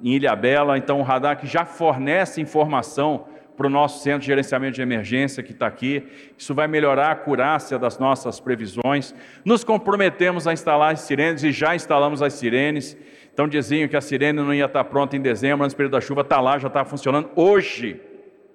em 0.00 0.12
Ilha 0.12 0.36
Bela, 0.36 0.78
então 0.78 1.00
o 1.00 1.02
radar 1.02 1.36
que 1.36 1.48
já 1.48 1.64
fornece 1.64 2.40
informação 2.40 3.26
para 3.56 3.66
o 3.66 3.70
nosso 3.70 4.02
centro 4.02 4.20
de 4.20 4.26
gerenciamento 4.26 4.74
de 4.74 4.82
emergência 4.82 5.42
que 5.42 5.52
está 5.52 5.66
aqui. 5.66 6.06
Isso 6.36 6.54
vai 6.54 6.66
melhorar 6.66 7.08
a 7.08 7.12
acurácia 7.12 7.78
das 7.78 7.98
nossas 7.98 8.40
previsões. 8.40 9.14
Nos 9.44 9.62
comprometemos 9.62 10.46
a 10.46 10.52
instalar 10.52 10.92
as 10.92 11.00
sirenes 11.00 11.42
e 11.44 11.52
já 11.52 11.74
instalamos 11.74 12.22
as 12.22 12.32
sirenes. 12.34 12.96
Então 13.32 13.48
diziam 13.48 13.88
que 13.88 13.96
a 13.96 14.00
sirene 14.00 14.40
não 14.40 14.54
ia 14.54 14.66
estar 14.66 14.84
pronta 14.84 15.16
em 15.16 15.20
dezembro, 15.20 15.64
antes 15.64 15.74
do 15.74 15.76
período 15.76 15.92
da 15.92 16.00
chuva, 16.00 16.20
está 16.20 16.40
lá, 16.40 16.58
já 16.58 16.68
está 16.68 16.84
funcionando. 16.84 17.30
Hoje, 17.34 18.00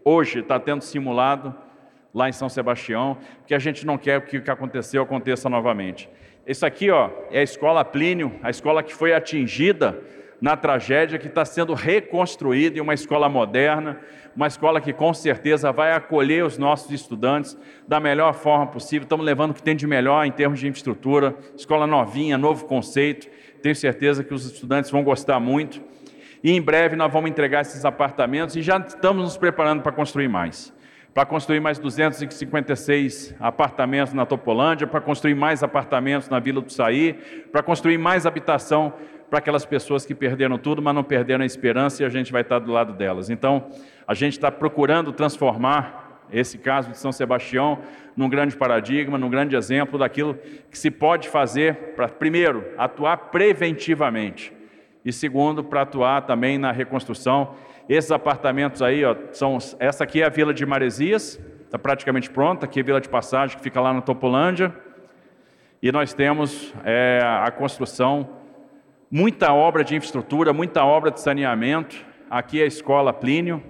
hoje 0.04 0.40
está 0.40 0.60
tendo 0.60 0.82
simulado 0.82 1.54
lá 2.14 2.28
em 2.28 2.32
São 2.32 2.50
Sebastião, 2.50 3.18
que 3.46 3.54
a 3.54 3.60
gente 3.60 3.86
não 3.86 3.98
quer 3.98 4.26
que 4.26 4.38
o 4.38 4.42
que 4.42 4.50
aconteceu 4.50 5.04
aconteça 5.04 5.50
novamente. 5.50 6.10
Isso 6.48 6.66
aqui 6.66 6.90
ó, 6.90 7.10
é 7.30 7.40
a 7.40 7.44
escola 7.44 7.86
Plínio, 7.86 8.40
a 8.42 8.50
escola 8.50 8.82
que 8.82 8.94
foi 8.94 9.14
atingida 9.14 10.02
na 10.42 10.56
tragédia 10.56 11.20
que 11.20 11.28
está 11.28 11.44
sendo 11.44 11.74
reconstruída 11.74 12.78
em 12.78 12.82
uma 12.82 12.94
escola 12.94 13.28
moderna, 13.28 14.00
uma 14.40 14.48
escola 14.48 14.80
que 14.80 14.94
com 14.94 15.14
certeza 15.14 15.70
vai 15.70 15.92
acolher 15.92 16.46
os 16.46 16.58
nossos 16.58 16.90
estudantes 16.92 17.58
da 17.86 18.00
melhor 18.00 18.34
forma 18.34 18.68
possível. 18.68 19.04
Estamos 19.04 19.26
levando 19.26 19.52
o 19.52 19.54
que 19.54 19.62
tem 19.62 19.76
de 19.76 19.86
melhor 19.86 20.26
em 20.26 20.32
termos 20.32 20.62
de 20.62 20.66
infraestrutura, 20.66 21.36
escola 21.58 21.86
novinha, 21.86 22.38
novo 22.38 22.64
conceito. 22.64 23.28
Tenho 23.62 23.76
certeza 23.76 24.24
que 24.24 24.34
os 24.34 24.46
estudantes 24.46 24.90
vão 24.92 25.04
gostar 25.04 25.42
muito. 25.42 25.82
E 26.42 26.54
em 26.54 26.62
breve 26.62 26.96
nós 26.96 27.12
vamos 27.12 27.30
entregar 27.30 27.64
esses 27.64 27.84
apartamentos 27.84 28.56
e 28.56 28.62
já 28.62 28.78
estamos 28.78 29.22
nos 29.24 29.36
preparando 29.36 29.82
para 29.84 29.92
construir 29.92 30.30
mais. 30.30 30.74
Para 31.14 31.26
construir 31.26 31.60
mais 31.60 31.78
256 31.78 33.36
apartamentos 33.42 34.14
na 34.14 34.26
Topolândia, 34.26 34.88
para 34.88 35.02
construir 35.02 35.36
mais 35.36 35.64
apartamentos 35.64 36.30
na 36.30 36.40
Vila 36.40 36.62
do 36.62 36.72
Saí, 36.72 37.12
para 37.52 37.62
construir 37.62 37.98
mais 37.98 38.26
habitação 38.26 38.94
para 39.30 39.40
aquelas 39.40 39.66
pessoas 39.66 40.06
que 40.06 40.16
perderam 40.16 40.58
tudo, 40.58 40.82
mas 40.82 40.96
não 40.96 41.04
perderam 41.04 41.44
a 41.44 41.46
esperança 41.46 42.02
e 42.02 42.06
a 42.06 42.10
gente 42.10 42.32
vai 42.32 42.42
estar 42.42 42.60
do 42.60 42.72
lado 42.72 42.94
delas. 42.94 43.30
Então, 43.30 43.68
a 44.08 44.14
gente 44.14 44.34
está 44.34 44.52
procurando 44.52 45.14
transformar 45.14 46.22
esse 46.32 46.58
caso 46.58 46.92
de 46.92 46.98
São 46.98 47.12
Sebastião 47.12 47.80
num 48.16 48.30
grande 48.30 48.56
paradigma, 48.56 49.18
num 49.18 49.30
grande 49.30 49.56
exemplo 49.56 49.98
daquilo 50.00 50.38
que 50.70 50.78
se 50.78 50.92
pode 50.92 51.30
fazer 51.30 51.94
para, 51.96 52.08
primeiro, 52.08 52.66
atuar 52.78 53.18
preventivamente 53.18 54.54
e, 55.06 55.14
segundo, 55.14 55.64
para 55.64 55.82
atuar 55.82 56.22
também 56.24 56.58
na 56.58 56.72
reconstrução. 56.72 57.56
Esses 57.88 58.12
apartamentos 58.12 58.82
aí, 58.82 59.04
ó, 59.06 59.16
são, 59.32 59.58
essa 59.80 60.04
aqui 60.04 60.22
é 60.22 60.26
a 60.26 60.30
Vila 60.30 60.54
de 60.54 60.66
Maresias, 60.66 61.40
está 61.66 61.80
praticamente 61.80 62.30
pronta, 62.30 62.66
aqui 62.66 62.80
é 62.80 62.84
a 62.84 62.86
Vila 62.86 63.02
de 63.02 63.10
Passagem, 63.10 63.58
que 63.58 63.64
fica 63.64 63.80
lá 63.80 63.94
na 63.94 64.02
Topolândia, 64.02 64.74
e 65.82 65.92
nós 65.92 66.14
temos 66.14 66.74
é, 66.84 67.22
a 67.24 67.50
construção 67.52 68.39
muita 69.12 69.52
obra 69.54 69.84
de 69.84 69.96
infraestrutura, 69.96 70.54
muita 70.54 70.86
obra 70.86 71.10
de 71.10 71.20
saneamento. 71.20 71.96
Aqui 72.30 72.62
é 72.62 72.64
a 72.64 72.68
escola 72.68 73.12
Plínio, 73.12 73.64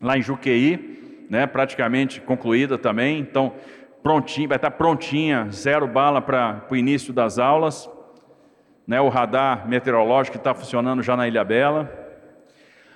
lá 0.00 0.18
em 0.18 0.22
Juqueí, 0.22 1.26
né, 1.30 1.46
praticamente 1.46 2.20
concluída 2.20 2.76
também. 2.76 3.18
Então, 3.18 3.54
prontinho, 4.02 4.48
vai 4.48 4.56
estar 4.56 4.72
prontinha, 4.72 5.48
zero 5.50 5.86
bala 5.86 6.20
para 6.20 6.66
o 6.70 6.76
início 6.76 7.12
das 7.12 7.38
aulas. 7.38 7.88
Né, 8.86 9.00
o 9.00 9.08
radar 9.08 9.66
meteorológico 9.66 10.36
está 10.36 10.54
funcionando 10.54 11.02
já 11.02 11.16
na 11.16 11.26
Ilha 11.26 11.42
Bela. 11.42 11.90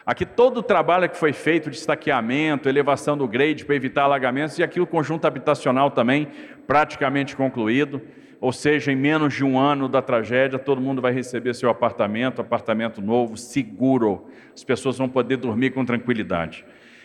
Aqui 0.04 0.26
todo 0.26 0.58
o 0.58 0.62
trabalho 0.62 1.08
que 1.08 1.16
foi 1.16 1.32
feito 1.32 1.70
de 1.70 1.76
estaqueamento, 1.76 2.68
elevação 2.68 3.16
do 3.16 3.26
grade 3.26 3.64
para 3.64 3.74
evitar 3.74 4.04
alagamentos 4.04 4.58
e 4.58 4.62
aqui 4.62 4.80
o 4.80 4.86
conjunto 4.86 5.26
habitacional 5.26 5.90
também 5.90 6.28
praticamente 6.66 7.34
concluído 7.36 8.02
ou 8.40 8.52
seja, 8.52 8.92
em 8.92 8.96
menos 8.96 9.34
de 9.34 9.44
um 9.44 9.58
ano 9.58 9.88
da 9.88 10.00
tragédia, 10.00 10.58
todo 10.58 10.80
mundo 10.80 11.02
vai 11.02 11.12
receber 11.12 11.54
seu 11.54 11.68
apartamento, 11.68 12.40
apartamento 12.40 13.00
novo, 13.00 13.36
seguro. 13.36 14.28
As 14.54 14.62
pessoas 14.62 14.96
vão 14.96 15.08
poder 15.08 15.38
dormir 15.38 15.70
com 15.70 15.84
tranquilidade. 15.84 16.64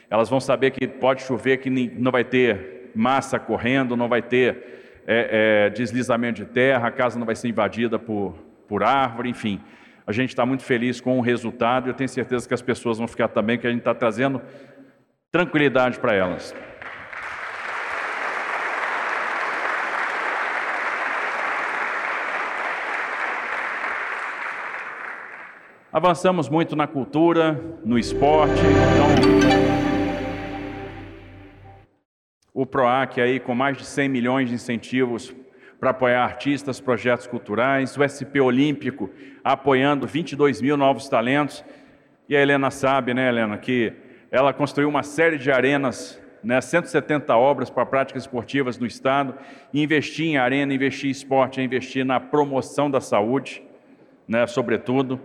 Elas 0.09 0.29
vão 0.29 0.39
saber 0.39 0.71
que 0.71 0.87
pode 0.87 1.23
chover, 1.23 1.57
que 1.57 1.69
não 1.69 2.11
vai 2.11 2.23
ter 2.23 2.91
massa 2.93 3.39
correndo, 3.39 3.97
não 3.97 4.07
vai 4.07 4.21
ter 4.21 5.01
é, 5.07 5.65
é, 5.65 5.69
deslizamento 5.71 6.45
de 6.45 6.51
terra, 6.51 6.87
a 6.87 6.91
casa 6.91 7.17
não 7.17 7.25
vai 7.25 7.35
ser 7.35 7.47
invadida 7.47 7.97
por, 7.97 8.35
por 8.67 8.83
árvore, 8.83 9.29
enfim. 9.29 9.59
A 10.05 10.11
gente 10.11 10.29
está 10.29 10.45
muito 10.45 10.63
feliz 10.63 11.01
com 11.01 11.17
o 11.17 11.21
resultado 11.21 11.87
e 11.87 11.89
eu 11.89 11.93
tenho 11.95 12.09
certeza 12.09 12.47
que 12.47 12.53
as 12.53 12.61
pessoas 12.61 12.99
vão 12.99 13.07
ficar 13.07 13.29
também, 13.29 13.57
que 13.57 13.65
a 13.65 13.69
gente 13.71 13.79
está 13.79 13.95
trazendo 13.95 14.39
tranquilidade 15.31 15.97
para 15.97 16.13
elas. 16.13 16.53
Avançamos 25.93 26.49
muito 26.49 26.75
na 26.75 26.87
cultura, 26.87 27.53
no 27.85 27.99
esporte. 27.99 28.59
Então, 28.59 29.05
o 32.51 32.65
PROAC 32.65 33.21
aí 33.21 33.39
com 33.39 33.53
mais 33.53 33.77
de 33.77 33.85
100 33.85 34.09
milhões 34.09 34.49
de 34.49 34.55
incentivos 34.55 35.35
para 35.79 35.91
apoiar 35.91 36.23
artistas, 36.23 36.81
projetos 36.81 37.27
culturais, 37.27 37.95
o 37.95 38.01
SP 38.01 38.41
Olímpico 38.41 39.11
apoiando 39.43 40.07
22 40.07 40.63
mil 40.63 40.75
novos 40.75 41.07
talentos. 41.07 41.63
E 42.27 42.35
a 42.35 42.41
Helena 42.41 42.71
sabe, 42.71 43.13
né, 43.13 43.29
Helena, 43.29 43.55
que 43.59 43.93
ela 44.31 44.51
construiu 44.51 44.89
uma 44.89 45.03
série 45.03 45.37
de 45.37 45.51
arenas, 45.51 46.19
né, 46.43 46.59
170 46.59 47.37
obras 47.37 47.69
para 47.69 47.85
práticas 47.85 48.23
esportivas 48.23 48.79
no 48.79 48.87
estado. 48.87 49.35
E 49.71 49.83
investir 49.83 50.25
em 50.25 50.37
arena, 50.37 50.73
investir 50.73 51.09
em 51.09 51.11
esporte, 51.11 51.61
investir 51.61 52.03
na 52.03 52.19
promoção 52.19 52.89
da 52.89 52.99
saúde, 52.99 53.61
né, 54.27 54.47
sobretudo 54.47 55.21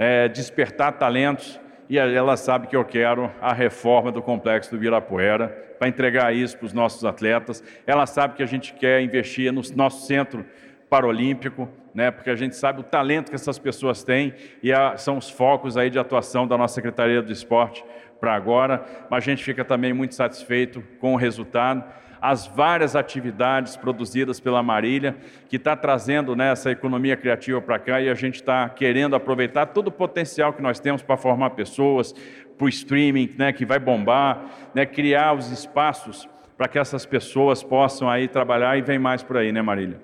é, 0.00 0.28
despertar 0.28 0.92
talentos 0.92 1.60
e 1.86 1.98
ela 1.98 2.34
sabe 2.34 2.68
que 2.68 2.74
eu 2.74 2.84
quero 2.84 3.30
a 3.38 3.52
reforma 3.52 4.10
do 4.10 4.22
complexo 4.22 4.70
do 4.70 4.78
Virapuera 4.78 5.48
para 5.78 5.88
entregar 5.88 6.34
isso 6.34 6.56
para 6.56 6.64
os 6.64 6.72
nossos 6.72 7.04
atletas. 7.04 7.62
Ela 7.86 8.06
sabe 8.06 8.34
que 8.34 8.42
a 8.42 8.46
gente 8.46 8.72
quer 8.72 9.02
investir 9.02 9.52
no 9.52 9.60
nosso 9.76 10.06
centro 10.06 10.46
paralímpico, 10.88 11.68
né, 11.94 12.10
porque 12.10 12.30
a 12.30 12.34
gente 12.34 12.56
sabe 12.56 12.80
o 12.80 12.82
talento 12.82 13.28
que 13.28 13.34
essas 13.34 13.58
pessoas 13.58 14.02
têm 14.02 14.32
e 14.62 14.72
a, 14.72 14.96
são 14.96 15.18
os 15.18 15.28
focos 15.28 15.76
aí 15.76 15.90
de 15.90 15.98
atuação 15.98 16.46
da 16.46 16.56
nossa 16.56 16.76
Secretaria 16.76 17.20
do 17.20 17.30
Esporte 17.30 17.84
para 18.18 18.34
agora, 18.34 18.84
mas 19.10 19.22
a 19.22 19.26
gente 19.26 19.44
fica 19.44 19.64
também 19.66 19.92
muito 19.92 20.14
satisfeito 20.14 20.82
com 20.98 21.12
o 21.12 21.16
resultado 21.16 21.84
as 22.20 22.46
várias 22.46 22.94
atividades 22.94 23.76
produzidas 23.76 24.38
pela 24.38 24.62
Marília, 24.62 25.16
que 25.48 25.56
está 25.56 25.74
trazendo 25.74 26.36
né, 26.36 26.52
essa 26.52 26.70
economia 26.70 27.16
criativa 27.16 27.60
para 27.62 27.78
cá 27.78 28.00
e 28.00 28.10
a 28.10 28.14
gente 28.14 28.36
está 28.36 28.68
querendo 28.68 29.16
aproveitar 29.16 29.66
todo 29.66 29.88
o 29.88 29.92
potencial 29.92 30.52
que 30.52 30.60
nós 30.60 30.78
temos 30.78 31.02
para 31.02 31.16
formar 31.16 31.50
pessoas, 31.50 32.12
para 32.58 32.66
o 32.66 32.68
streaming, 32.68 33.34
né, 33.38 33.52
que 33.52 33.64
vai 33.64 33.78
bombar, 33.78 34.44
né, 34.74 34.84
criar 34.84 35.32
os 35.32 35.50
espaços 35.50 36.28
para 36.58 36.68
que 36.68 36.78
essas 36.78 37.06
pessoas 37.06 37.62
possam 37.62 38.08
aí 38.10 38.28
trabalhar 38.28 38.76
e 38.76 38.82
vem 38.82 38.98
mais 38.98 39.22
por 39.22 39.38
aí, 39.38 39.50
né, 39.50 39.62
Marília? 39.62 39.98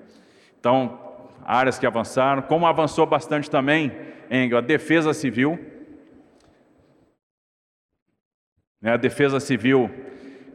Então, 0.59 0.99
áreas 1.45 1.77
que 1.77 1.85
avançaram, 1.85 2.41
como 2.41 2.65
avançou 2.65 3.05
bastante 3.05 3.47
também, 3.47 3.91
em 4.29 4.51
a 4.51 4.59
defesa 4.59 5.13
civil, 5.13 5.59
né, 8.81 8.93
a 8.93 8.97
defesa 8.97 9.39
civil 9.39 9.91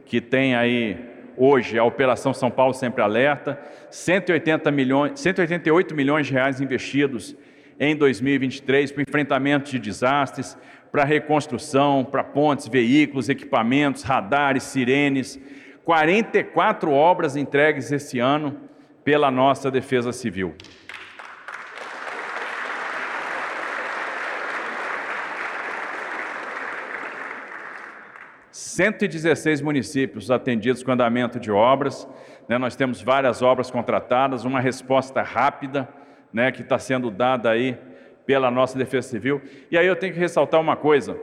que 0.05 0.19
tem 0.19 0.55
aí 0.55 1.12
hoje 1.37 1.77
a 1.77 1.83
Operação 1.83 2.33
São 2.33 2.49
Paulo 2.49 2.73
Sempre 2.73 3.01
Alerta, 3.01 3.59
180 3.89 4.71
milhões, 4.71 5.19
188 5.19 5.95
milhões 5.95 6.27
de 6.27 6.33
reais 6.33 6.61
investidos 6.61 7.35
em 7.79 7.95
2023 7.95 8.91
para 8.91 9.03
enfrentamento 9.03 9.71
de 9.71 9.79
desastres, 9.79 10.57
para 10.91 11.03
reconstrução, 11.03 12.05
para 12.05 12.23
pontes, 12.23 12.67
veículos, 12.67 13.29
equipamentos, 13.29 14.03
radares, 14.03 14.63
sirenes, 14.63 15.39
44 15.83 16.91
obras 16.91 17.35
entregues 17.35 17.91
esse 17.91 18.19
ano 18.19 18.57
pela 19.03 19.29
nossa 19.29 19.69
Defesa 19.69 20.13
Civil. 20.13 20.53
116 28.73 29.61
municípios 29.61 30.31
atendidos 30.31 30.81
com 30.81 30.91
andamento 30.91 31.39
de 31.39 31.51
obras, 31.51 32.07
né, 32.49 32.57
nós 32.57 32.75
temos 32.75 33.01
várias 33.01 33.41
obras 33.41 33.69
contratadas, 33.69 34.45
uma 34.45 34.59
resposta 34.59 35.21
rápida 35.21 35.87
né, 36.33 36.51
que 36.51 36.61
está 36.61 36.79
sendo 36.79 37.11
dada 37.11 37.51
aí 37.51 37.77
pela 38.25 38.49
nossa 38.49 38.77
Defesa 38.77 39.09
Civil. 39.09 39.41
E 39.69 39.77
aí 39.77 39.85
eu 39.85 39.95
tenho 39.95 40.13
que 40.13 40.19
ressaltar 40.19 40.59
uma 40.59 40.75
coisa, 40.75 41.15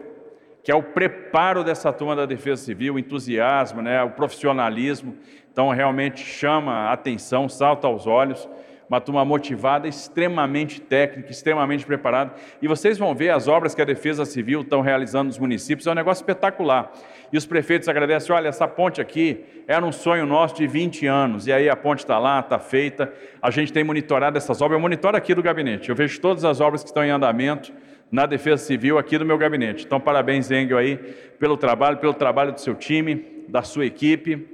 que 0.63 0.71
é 0.71 0.75
o 0.75 0.83
preparo 0.83 1.65
dessa 1.65 1.93
turma 1.93 2.15
da 2.15 2.25
Defesa 2.25 2.63
Civil, 2.63 2.95
o 2.95 2.99
entusiasmo, 2.99 3.83
né, 3.83 4.01
o 4.03 4.11
profissionalismo. 4.11 5.17
Então 5.51 5.71
realmente 5.71 6.21
chama 6.21 6.73
a 6.73 6.93
atenção, 6.93 7.49
salta 7.49 7.89
aos 7.89 8.07
olhos 8.07 8.49
uma 8.91 9.01
turma 9.01 9.25
motivada, 9.25 9.87
extremamente 9.87 10.81
técnica, 10.81 11.31
extremamente 11.31 11.87
preparada. 11.87 12.35
E 12.61 12.67
vocês 12.67 12.99
vão 12.99 13.15
ver 13.15 13.31
as 13.31 13.47
obras 13.47 13.73
que 13.73 13.81
a 13.81 13.85
Defesa 13.85 14.25
Civil 14.25 14.63
estão 14.63 14.81
realizando 14.81 15.29
nos 15.29 15.39
municípios, 15.39 15.87
é 15.87 15.93
um 15.93 15.95
negócio 15.95 16.23
espetacular. 16.23 16.91
E 17.33 17.39
os 17.39 17.47
prefeitos 17.47 17.89
agradecem: 17.89 18.35
olha, 18.35 18.49
essa 18.49 18.67
ponte 18.67 19.01
aqui 19.01 19.45
era 19.69 19.87
um 19.87 19.93
sonho 19.93 20.27
nosso 20.27 20.57
de 20.57 20.67
20 20.67 21.07
anos, 21.07 21.47
e 21.47 21.53
aí 21.53 21.69
a 21.69 21.77
ponte 21.77 22.01
está 22.01 22.19
lá, 22.19 22.41
está 22.41 22.59
feita. 22.59 23.13
A 23.41 23.49
gente 23.49 23.73
tem 23.73 23.85
monitorado 23.85 24.37
essas 24.37 24.61
obras, 24.61 24.77
eu 24.77 24.83
monitoro 24.83 25.17
aqui 25.17 25.37
do 25.37 25.43
gabinete, 25.43 25.89
eu 25.89 25.95
vejo 25.95 26.21
todas 26.21 26.45
as 26.45 26.61
obras 26.61 26.83
que 26.83 26.89
estão 26.89 27.05
em 27.05 27.11
andamento 27.11 27.73
na 28.11 28.27
Defesa 28.27 28.65
Civil 28.65 28.99
aqui 28.99 29.17
do 29.17 29.25
meu 29.25 29.39
gabinete. 29.39 29.87
Então, 29.87 30.01
parabéns, 30.01 30.51
Engel, 30.51 30.77
aí, 30.77 30.97
pelo 31.39 31.57
trabalho, 31.57 31.99
pelo 31.99 32.13
trabalho 32.13 32.51
do 32.51 32.61
seu 32.61 32.75
time, 32.75 33.45
da 33.49 33.63
sua 33.63 33.87
equipe. 33.87 34.49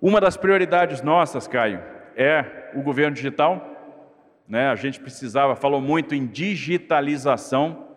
Uma 0.00 0.20
das 0.20 0.36
prioridades 0.36 1.02
nossas, 1.02 1.48
Caio, 1.48 1.80
é 2.16 2.57
o 2.74 2.82
governo 2.82 3.14
digital. 3.14 3.76
Né? 4.48 4.68
A 4.68 4.74
gente 4.74 4.98
precisava, 5.00 5.54
falou 5.54 5.80
muito 5.80 6.14
em 6.14 6.26
digitalização, 6.26 7.88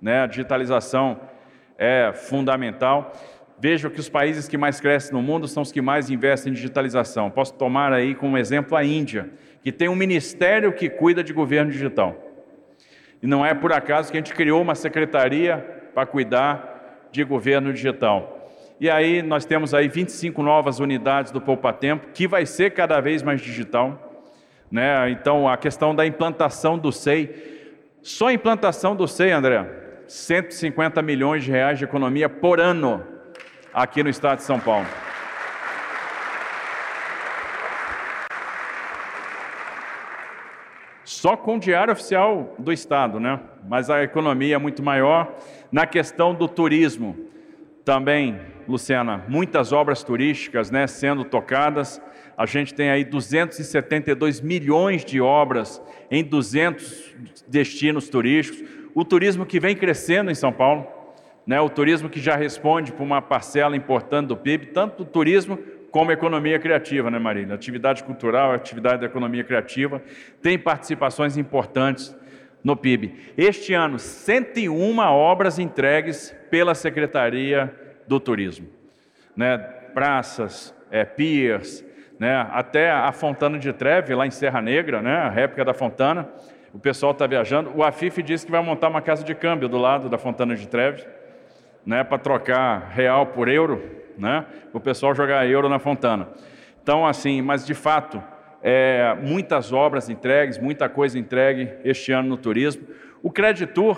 né? 0.00 0.22
a 0.22 0.26
digitalização 0.26 1.20
é 1.78 2.12
fundamental. 2.12 3.12
Veja 3.58 3.88
que 3.88 4.00
os 4.00 4.08
países 4.08 4.48
que 4.48 4.58
mais 4.58 4.80
crescem 4.80 5.12
no 5.12 5.22
mundo 5.22 5.46
são 5.46 5.62
os 5.62 5.70
que 5.70 5.80
mais 5.80 6.10
investem 6.10 6.50
em 6.50 6.54
digitalização. 6.54 7.30
Posso 7.30 7.54
tomar 7.54 7.92
aí 7.92 8.14
como 8.14 8.36
exemplo 8.36 8.76
a 8.76 8.84
Índia, 8.84 9.30
que 9.62 9.70
tem 9.70 9.88
um 9.88 9.94
ministério 9.94 10.72
que 10.72 10.90
cuida 10.90 11.22
de 11.22 11.32
governo 11.32 11.70
digital. 11.70 12.16
E 13.22 13.26
não 13.26 13.46
é 13.46 13.54
por 13.54 13.72
acaso 13.72 14.10
que 14.10 14.18
a 14.18 14.20
gente 14.20 14.34
criou 14.34 14.60
uma 14.60 14.74
secretaria 14.74 15.56
para 15.94 16.04
cuidar 16.04 17.08
de 17.10 17.22
governo 17.22 17.72
digital. 17.72 18.33
E 18.84 18.90
aí 18.90 19.22
nós 19.22 19.46
temos 19.46 19.72
aí 19.72 19.88
25 19.88 20.42
novas 20.42 20.78
unidades 20.78 21.32
do 21.32 21.40
Poupa 21.40 21.72
Tempo, 21.72 22.08
que 22.12 22.28
vai 22.28 22.44
ser 22.44 22.72
cada 22.72 23.00
vez 23.00 23.22
mais 23.22 23.40
digital. 23.40 24.22
Né? 24.70 25.08
Então, 25.08 25.48
a 25.48 25.56
questão 25.56 25.94
da 25.94 26.04
implantação 26.04 26.76
do 26.76 26.92
SEI, 26.92 27.34
só 28.02 28.26
a 28.26 28.34
implantação 28.34 28.94
do 28.94 29.08
SEI, 29.08 29.32
André, 29.32 29.66
150 30.06 31.00
milhões 31.00 31.44
de 31.44 31.50
reais 31.50 31.78
de 31.78 31.84
economia 31.84 32.28
por 32.28 32.60
ano 32.60 33.02
aqui 33.72 34.02
no 34.02 34.10
estado 34.10 34.40
de 34.40 34.44
São 34.44 34.60
Paulo. 34.60 34.84
Só 41.06 41.38
com 41.38 41.56
o 41.56 41.58
diário 41.58 41.94
oficial 41.94 42.54
do 42.58 42.70
Estado, 42.70 43.18
né? 43.18 43.40
Mas 43.66 43.88
a 43.88 44.02
economia 44.02 44.56
é 44.56 44.58
muito 44.58 44.82
maior. 44.82 45.34
Na 45.72 45.86
questão 45.86 46.34
do 46.34 46.46
turismo, 46.46 47.32
também, 47.82 48.40
Luciana, 48.68 49.24
muitas 49.28 49.72
obras 49.72 50.02
turísticas 50.02 50.70
né, 50.70 50.86
sendo 50.86 51.24
tocadas. 51.24 52.00
A 52.36 52.46
gente 52.46 52.74
tem 52.74 52.90
aí 52.90 53.04
272 53.04 54.40
milhões 54.40 55.04
de 55.04 55.20
obras 55.20 55.82
em 56.10 56.24
200 56.24 57.14
destinos 57.46 58.08
turísticos. 58.08 58.68
O 58.94 59.04
turismo 59.04 59.44
que 59.44 59.60
vem 59.60 59.76
crescendo 59.76 60.30
em 60.30 60.34
São 60.34 60.52
Paulo, 60.52 60.86
né, 61.46 61.60
o 61.60 61.68
turismo 61.68 62.08
que 62.08 62.20
já 62.20 62.36
responde 62.36 62.92
por 62.92 63.02
uma 63.02 63.20
parcela 63.20 63.76
importante 63.76 64.28
do 64.28 64.36
PIB, 64.36 64.66
tanto 64.66 65.02
o 65.02 65.06
turismo 65.06 65.58
como 65.90 66.10
economia 66.10 66.58
criativa, 66.58 67.10
né, 67.10 67.18
Marília? 67.18 67.54
Atividade 67.54 68.02
cultural, 68.02 68.52
atividade 68.52 69.00
da 69.00 69.06
economia 69.06 69.44
criativa, 69.44 70.02
tem 70.42 70.58
participações 70.58 71.36
importantes 71.36 72.16
no 72.64 72.74
PIB. 72.74 73.14
Este 73.36 73.74
ano, 73.74 73.98
101 73.98 74.98
obras 74.98 75.58
entregues 75.58 76.34
pela 76.50 76.74
Secretaria 76.74 77.83
do 78.06 78.20
Turismo. 78.20 78.68
Né? 79.36 79.58
Praças, 79.58 80.74
é, 80.90 81.04
piers, 81.04 81.84
né? 82.18 82.46
até 82.52 82.90
a 82.90 83.12
Fontana 83.12 83.58
de 83.58 83.72
Treve, 83.72 84.14
lá 84.14 84.26
em 84.26 84.30
Serra 84.30 84.60
Negra, 84.60 85.02
né? 85.02 85.16
a 85.16 85.28
réplica 85.28 85.64
da 85.64 85.74
Fontana, 85.74 86.28
o 86.72 86.78
pessoal 86.78 87.12
está 87.12 87.26
viajando. 87.26 87.72
O 87.74 87.82
Afif 87.82 88.22
disse 88.22 88.46
que 88.46 88.52
vai 88.52 88.62
montar 88.62 88.88
uma 88.88 89.02
casa 89.02 89.24
de 89.24 89.34
câmbio 89.34 89.68
do 89.68 89.78
lado 89.78 90.08
da 90.08 90.18
Fontana 90.18 90.54
de 90.54 90.66
Treve, 90.68 91.04
né? 91.84 92.02
para 92.02 92.18
trocar 92.18 92.90
real 92.90 93.26
por 93.26 93.48
euro 93.48 94.04
né? 94.18 94.44
O 94.72 94.80
pessoal 94.80 95.14
jogar 95.14 95.46
euro 95.46 95.68
na 95.68 95.78
Fontana. 95.78 96.28
Então, 96.82 97.06
assim, 97.06 97.40
mas 97.42 97.66
de 97.66 97.74
fato, 97.74 98.22
é, 98.62 99.16
muitas 99.22 99.72
obras 99.72 100.08
entregues, 100.08 100.58
muita 100.58 100.88
coisa 100.88 101.18
entregue 101.18 101.72
este 101.84 102.12
ano 102.12 102.28
no 102.28 102.36
turismo. 102.36 102.86
O 103.24 103.30
Creditur, 103.30 103.96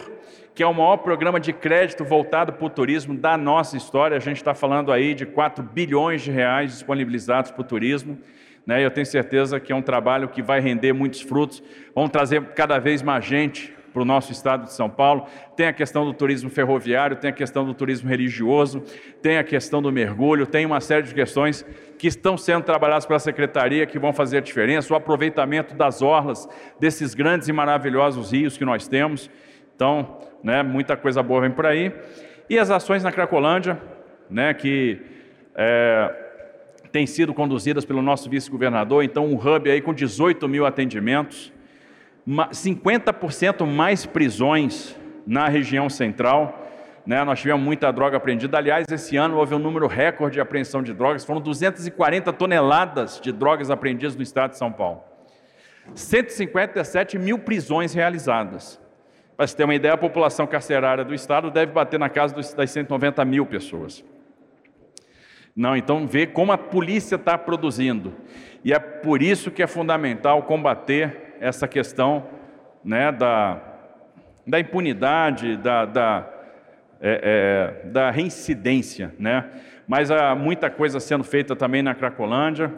que 0.54 0.62
é 0.62 0.66
o 0.68 0.72
maior 0.72 0.98
programa 0.98 1.40
de 1.40 1.52
crédito 1.52 2.04
voltado 2.04 2.52
para 2.52 2.64
o 2.64 2.70
turismo 2.70 3.12
da 3.12 3.36
nossa 3.36 3.76
história, 3.76 4.16
a 4.16 4.20
gente 4.20 4.36
está 4.36 4.54
falando 4.54 4.92
aí 4.92 5.14
de 5.14 5.26
4 5.26 5.64
bilhões 5.64 6.22
de 6.22 6.30
reais 6.30 6.70
disponibilizados 6.70 7.50
para 7.50 7.60
o 7.60 7.64
turismo. 7.64 8.16
Né? 8.64 8.84
Eu 8.84 8.90
tenho 8.92 9.04
certeza 9.04 9.58
que 9.58 9.72
é 9.72 9.74
um 9.74 9.82
trabalho 9.82 10.28
que 10.28 10.40
vai 10.40 10.60
render 10.60 10.92
muitos 10.92 11.22
frutos. 11.22 11.60
Vamos 11.92 12.10
trazer 12.10 12.40
cada 12.54 12.78
vez 12.78 13.02
mais 13.02 13.24
gente 13.24 13.74
para 13.96 14.02
o 14.02 14.04
nosso 14.04 14.30
estado 14.30 14.64
de 14.64 14.74
São 14.74 14.90
Paulo. 14.90 15.24
Tem 15.56 15.68
a 15.68 15.72
questão 15.72 16.04
do 16.04 16.12
turismo 16.12 16.50
ferroviário, 16.50 17.16
tem 17.16 17.30
a 17.30 17.32
questão 17.32 17.64
do 17.64 17.72
turismo 17.72 18.10
religioso, 18.10 18.82
tem 19.22 19.38
a 19.38 19.42
questão 19.42 19.80
do 19.80 19.90
mergulho, 19.90 20.46
tem 20.46 20.66
uma 20.66 20.82
série 20.82 21.04
de 21.04 21.14
questões 21.14 21.64
que 21.98 22.06
estão 22.06 22.36
sendo 22.36 22.62
trabalhadas 22.62 23.06
pela 23.06 23.18
secretaria 23.18 23.86
que 23.86 23.98
vão 23.98 24.12
fazer 24.12 24.36
a 24.36 24.40
diferença, 24.42 24.92
o 24.92 24.96
aproveitamento 24.96 25.74
das 25.74 26.02
orlas 26.02 26.46
desses 26.78 27.14
grandes 27.14 27.48
e 27.48 27.54
maravilhosos 27.54 28.32
rios 28.32 28.58
que 28.58 28.66
nós 28.66 28.86
temos. 28.86 29.30
Então, 29.74 30.18
né, 30.44 30.62
muita 30.62 30.94
coisa 30.94 31.22
boa 31.22 31.40
vem 31.40 31.50
por 31.50 31.64
aí. 31.64 31.90
E 32.50 32.58
as 32.58 32.70
ações 32.70 33.02
na 33.02 33.10
Cracolândia, 33.10 33.80
né, 34.28 34.52
que 34.52 35.00
é, 35.54 36.14
têm 36.92 37.06
sido 37.06 37.32
conduzidas 37.32 37.86
pelo 37.86 38.02
nosso 38.02 38.28
vice-governador, 38.28 39.02
então 39.04 39.24
um 39.24 39.36
hub 39.36 39.70
aí 39.70 39.80
com 39.80 39.94
18 39.94 40.46
mil 40.46 40.66
atendimentos, 40.66 41.50
50% 42.26 43.64
mais 43.64 44.04
prisões 44.04 44.96
na 45.26 45.48
região 45.48 45.88
central. 45.88 46.66
Né? 47.06 47.22
Nós 47.22 47.40
tivemos 47.40 47.64
muita 47.64 47.92
droga 47.92 48.16
apreendida. 48.16 48.58
Aliás, 48.58 48.86
esse 48.90 49.16
ano 49.16 49.36
houve 49.36 49.54
um 49.54 49.58
número 49.58 49.86
recorde 49.86 50.34
de 50.34 50.40
apreensão 50.40 50.82
de 50.82 50.92
drogas. 50.92 51.24
Foram 51.24 51.40
240 51.40 52.32
toneladas 52.32 53.20
de 53.20 53.30
drogas 53.30 53.70
apreendidas 53.70 54.16
no 54.16 54.22
estado 54.22 54.50
de 54.50 54.58
São 54.58 54.72
Paulo. 54.72 55.02
157 55.94 57.16
mil 57.16 57.38
prisões 57.38 57.94
realizadas. 57.94 58.80
Para 59.36 59.46
você 59.46 59.56
ter 59.56 59.64
uma 59.64 59.74
ideia, 59.74 59.94
a 59.94 59.98
população 59.98 60.46
carcerária 60.46 61.04
do 61.04 61.14
estado 61.14 61.50
deve 61.50 61.70
bater 61.70 62.00
na 62.00 62.08
casa 62.08 62.34
das 62.34 62.70
190 62.70 63.24
mil 63.24 63.46
pessoas. 63.46 64.04
Não, 65.54 65.76
então 65.76 66.06
vê 66.06 66.26
como 66.26 66.52
a 66.52 66.58
polícia 66.58 67.16
está 67.16 67.38
produzindo. 67.38 68.14
E 68.64 68.72
é 68.72 68.78
por 68.78 69.22
isso 69.22 69.50
que 69.50 69.62
é 69.62 69.66
fundamental 69.66 70.42
combater 70.42 71.25
essa 71.40 71.66
questão 71.68 72.24
né, 72.84 73.10
da, 73.10 73.60
da 74.46 74.60
impunidade, 74.60 75.56
da, 75.56 75.84
da, 75.84 76.28
é, 77.00 77.82
é, 77.84 77.88
da 77.88 78.10
reincidência. 78.10 79.14
Né? 79.18 79.44
Mas 79.86 80.10
há 80.10 80.34
muita 80.34 80.70
coisa 80.70 81.00
sendo 81.00 81.24
feita 81.24 81.56
também 81.56 81.82
na 81.82 81.94
Cracolândia. 81.94 82.72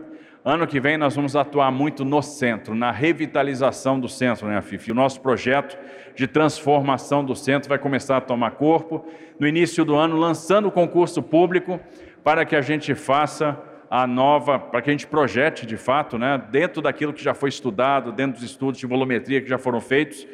Ano 0.44 0.66
que 0.66 0.80
vem 0.80 0.97
nós 0.97 1.14
vamos 1.14 1.36
atuar 1.36 1.70
muito 1.70 2.05
no 2.05 2.22
centro, 2.22 2.74
na 2.74 2.90
revitalização 2.90 4.01
do 4.01 4.09
centro, 4.09 4.47
né, 4.47 4.60
Fifi? 4.62 4.93
O 4.93 4.94
nosso 4.94 5.20
projeto 5.20 5.76
de 6.14 6.26
transformação 6.26 7.24
do 7.24 7.35
centro 7.35 7.68
vai 7.68 7.78
começar 7.78 8.16
a 8.16 8.20
tomar 8.20 8.52
corpo 8.52 9.06
no 9.39 9.47
início 9.47 9.85
do 9.85 9.94
ano, 9.94 10.16
lançando 10.16 10.68
o 10.68 10.72
concurso 10.72 11.22
público 11.22 11.78
para 12.24 12.44
que 12.44 12.56
a 12.56 12.60
gente 12.60 12.94
faça 12.94 13.59
a 13.90 14.06
nova, 14.06 14.59
para 14.59 14.82
que 14.82 14.90
a 14.90 14.93
gente 14.93 15.06
projete 15.06 15.65
de 15.65 15.77
fato, 15.77 16.19
né, 16.19 16.43
dentro 16.51 16.82
daquilo 16.82 17.12
que 17.12 17.23
já 17.23 17.35
foi 17.35 17.48
estudado, 17.48 18.12
dentro 18.12 18.40
dos 18.40 18.51
estudos 18.51 18.78
de 18.78 18.86
volumetria 18.86 19.40
que 19.40 19.48
já 19.48 19.59
foram 19.59 19.81
feitos, 19.81 20.27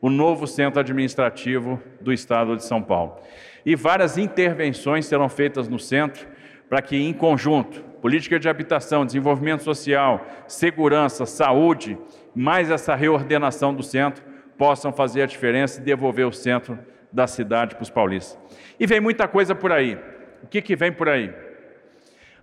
o 0.00 0.10
novo 0.10 0.46
centro 0.46 0.80
administrativo 0.80 1.80
do 2.00 2.12
estado 2.12 2.56
de 2.56 2.64
São 2.64 2.82
Paulo. 2.82 3.16
E 3.64 3.74
várias 3.74 4.18
intervenções 4.18 5.06
serão 5.06 5.28
feitas 5.28 5.68
no 5.68 5.78
centro 5.78 6.26
para 6.68 6.82
que, 6.82 6.96
em 6.96 7.12
conjunto, 7.12 7.80
política 8.00 8.38
de 8.38 8.48
habitação, 8.48 9.06
desenvolvimento 9.06 9.62
social, 9.62 10.26
segurança, 10.46 11.26
saúde, 11.26 11.96
mais 12.34 12.70
essa 12.70 12.94
reordenação 12.94 13.74
do 13.74 13.82
centro, 13.82 14.22
possam 14.58 14.92
fazer 14.92 15.22
a 15.22 15.26
diferença 15.26 15.80
e 15.80 15.84
devolver 15.84 16.26
o 16.26 16.32
centro 16.32 16.78
da 17.12 17.26
cidade 17.26 17.74
para 17.74 17.82
os 17.82 17.90
paulistas. 17.90 18.38
E 18.78 18.86
vem 18.86 19.00
muita 19.00 19.26
coisa 19.28 19.54
por 19.54 19.72
aí. 19.72 19.98
O 20.42 20.46
que, 20.46 20.60
que 20.60 20.76
vem 20.76 20.92
por 20.92 21.08
aí? 21.08 21.32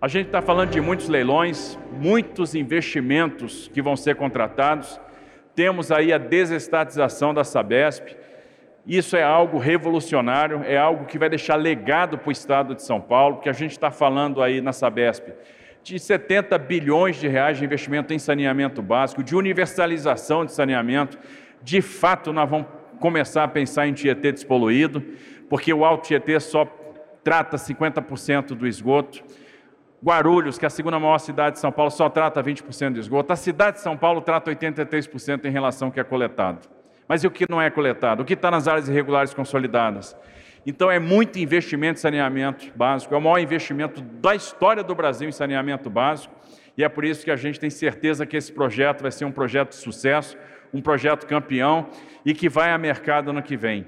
A 0.03 0.09
gente 0.09 0.25
está 0.25 0.41
falando 0.41 0.71
de 0.71 0.81
muitos 0.81 1.07
leilões, 1.07 1.79
muitos 1.93 2.55
investimentos 2.55 3.71
que 3.73 3.81
vão 3.81 3.95
ser 3.95 4.17
contratados. 4.17 4.99
Temos 5.55 5.93
aí 5.93 6.11
a 6.11 6.17
desestatização 6.17 7.33
da 7.33 7.45
Sabesp. 7.45 8.13
Isso 8.85 9.15
é 9.15 9.23
algo 9.23 9.57
revolucionário, 9.57 10.61
é 10.65 10.77
algo 10.77 11.05
que 11.05 11.17
vai 11.17 11.29
deixar 11.29 11.55
legado 11.55 12.17
para 12.17 12.27
o 12.27 12.33
Estado 12.33 12.75
de 12.75 12.83
São 12.83 12.99
Paulo, 12.99 13.35
porque 13.35 13.47
a 13.47 13.53
gente 13.53 13.71
está 13.71 13.89
falando 13.89 14.43
aí 14.43 14.59
na 14.59 14.73
Sabesp 14.73 15.29
de 15.81 15.97
70 15.97 16.57
bilhões 16.57 17.15
de 17.15 17.29
reais 17.29 17.57
de 17.57 17.63
investimento 17.63 18.13
em 18.13 18.19
saneamento 18.19 18.81
básico, 18.81 19.23
de 19.23 19.37
universalização 19.37 20.43
de 20.43 20.51
saneamento. 20.51 21.17
De 21.61 21.81
fato, 21.81 22.33
nós 22.33 22.49
vamos 22.49 22.67
começar 22.99 23.45
a 23.45 23.47
pensar 23.47 23.87
em 23.87 23.93
Tietê 23.93 24.33
despoluído, 24.33 25.01
porque 25.49 25.73
o 25.73 25.85
Alto 25.85 26.07
Tietê 26.07 26.41
só 26.41 26.65
trata 27.23 27.55
50% 27.55 28.47
do 28.47 28.67
esgoto. 28.67 29.23
Guarulhos, 30.03 30.57
que 30.57 30.65
é 30.65 30.67
a 30.67 30.69
segunda 30.69 30.99
maior 30.99 31.17
cidade 31.17 31.55
de 31.55 31.61
São 31.61 31.71
Paulo, 31.71 31.89
só 31.89 32.09
trata 32.09 32.43
20% 32.43 32.93
de 32.93 32.99
esgoto. 32.99 33.31
A 33.31 33.37
cidade 33.37 33.77
de 33.77 33.83
São 33.83 33.95
Paulo 33.95 34.19
trata 34.19 34.51
83% 34.51 35.45
em 35.45 35.49
relação 35.49 35.87
ao 35.87 35.91
que 35.93 35.99
é 35.99 36.03
coletado. 36.03 36.67
Mas 37.07 37.23
e 37.23 37.27
o 37.27 37.31
que 37.31 37.45
não 37.49 37.61
é 37.61 37.69
coletado? 37.69 38.21
O 38.21 38.25
que 38.25 38.33
está 38.33 38.51
nas 38.51 38.67
áreas 38.67 38.89
irregulares 38.89 39.33
consolidadas? 39.33 40.15
Então 40.65 40.91
é 40.91 40.99
muito 40.99 41.39
investimento 41.39 41.99
em 41.99 42.01
saneamento 42.01 42.69
básico, 42.75 43.13
é 43.13 43.17
o 43.17 43.21
maior 43.21 43.39
investimento 43.39 44.01
da 44.01 44.35
história 44.35 44.83
do 44.83 44.93
Brasil 44.93 45.27
em 45.27 45.31
saneamento 45.31 45.89
básico, 45.89 46.33
e 46.77 46.83
é 46.83 46.89
por 46.89 47.05
isso 47.05 47.23
que 47.23 47.31
a 47.31 47.35
gente 47.35 47.59
tem 47.59 47.69
certeza 47.69 48.25
que 48.25 48.35
esse 48.35 48.51
projeto 48.51 49.01
vai 49.01 49.11
ser 49.11 49.25
um 49.25 49.31
projeto 49.31 49.69
de 49.69 49.75
sucesso, 49.75 50.37
um 50.73 50.81
projeto 50.81 51.25
campeão 51.27 51.87
e 52.25 52.33
que 52.33 52.49
vai 52.49 52.71
a 52.71 52.77
mercado 52.77 53.29
ano 53.29 53.41
que 53.41 53.55
vem. 53.55 53.87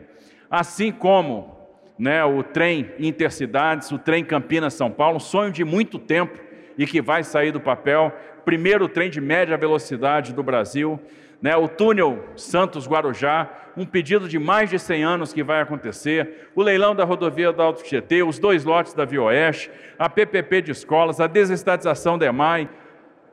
Assim 0.50 0.92
como 0.92 1.55
né, 1.98 2.24
o 2.24 2.44
trem 2.44 2.92
Intercidades, 3.00 3.92
o 3.92 3.98
trem 3.98 4.24
Campinas-São 4.24 4.92
Paulo, 4.92 5.18
um 5.18 5.20
sonho 5.20 5.52
de 5.52 5.64
muito 5.64 5.98
tempo 5.98 6.40
e 6.78 6.86
que 6.86 7.02
vai 7.02 7.24
sair 7.24 7.52
do 7.52 7.60
papel. 7.60 8.14
Primeiro 8.44 8.88
trem 8.88 9.10
de 9.10 9.22
média 9.22 9.58
velocidade 9.58 10.34
do 10.34 10.44
Brasil, 10.44 11.00
né, 11.42 11.56
o 11.56 11.68
túnel 11.68 12.24
Santos-Guarujá, 12.36 13.50
um 13.78 13.86
pedido 13.86 14.28
de 14.28 14.40
mais 14.40 14.70
de 14.70 14.80
100 14.80 15.04
anos 15.04 15.34
que 15.34 15.44
vai 15.44 15.62
acontecer, 15.62 16.50
o 16.56 16.62
leilão 16.62 16.96
da 16.96 17.04
rodovia 17.04 17.52
do 17.52 17.62
Alto 17.62 17.84
Tietê, 17.84 18.24
os 18.24 18.40
dois 18.40 18.64
lotes 18.64 18.94
da 18.94 19.06
Via 19.06 19.22
Oeste, 19.22 19.70
a 20.00 20.10
PPP 20.10 20.62
de 20.62 20.72
escolas, 20.72 21.20
a 21.20 21.28
desestatização 21.28 22.18
da 22.18 22.26
EMAI, 22.26 22.70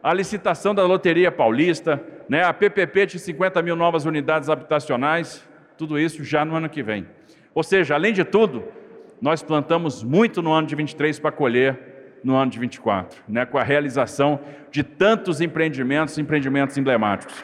a 0.03 0.13
licitação 0.13 0.75
da 0.75 0.85
Loteria 0.85 1.31
Paulista, 1.31 2.03
né, 2.29 2.43
a 2.43 2.53
PPP 2.53 3.07
de 3.07 3.19
50 3.19 3.63
mil 3.63 3.77
novas 3.77 4.05
unidades 4.05 4.49
habitacionais, 4.49 5.47
Tudo 5.77 5.99
isso 5.99 6.23
já 6.23 6.45
no 6.45 6.55
ano 6.55 6.69
que 6.69 6.83
vem. 6.83 7.07
Ou 7.55 7.63
seja, 7.63 7.95
além 7.95 8.13
de 8.13 8.25
tudo, 8.25 8.65
nós 9.21 9.43
plantamos 9.43 10.03
muito 10.03 10.43
no 10.43 10.53
ano 10.53 10.67
de 10.67 10.75
23 10.75 11.19
para 11.19 11.31
colher 11.31 11.93
no 12.25 12.35
ano 12.37 12.51
de 12.51 12.59
24, 12.59 13.23
né, 13.29 13.45
com 13.45 13.59
a 13.59 13.63
realização 13.63 14.41
de 14.71 14.83
tantos 14.83 15.41
empreendimentos, 15.41 16.17
empreendimentos 16.19 16.77
emblemáticos. 16.79 17.35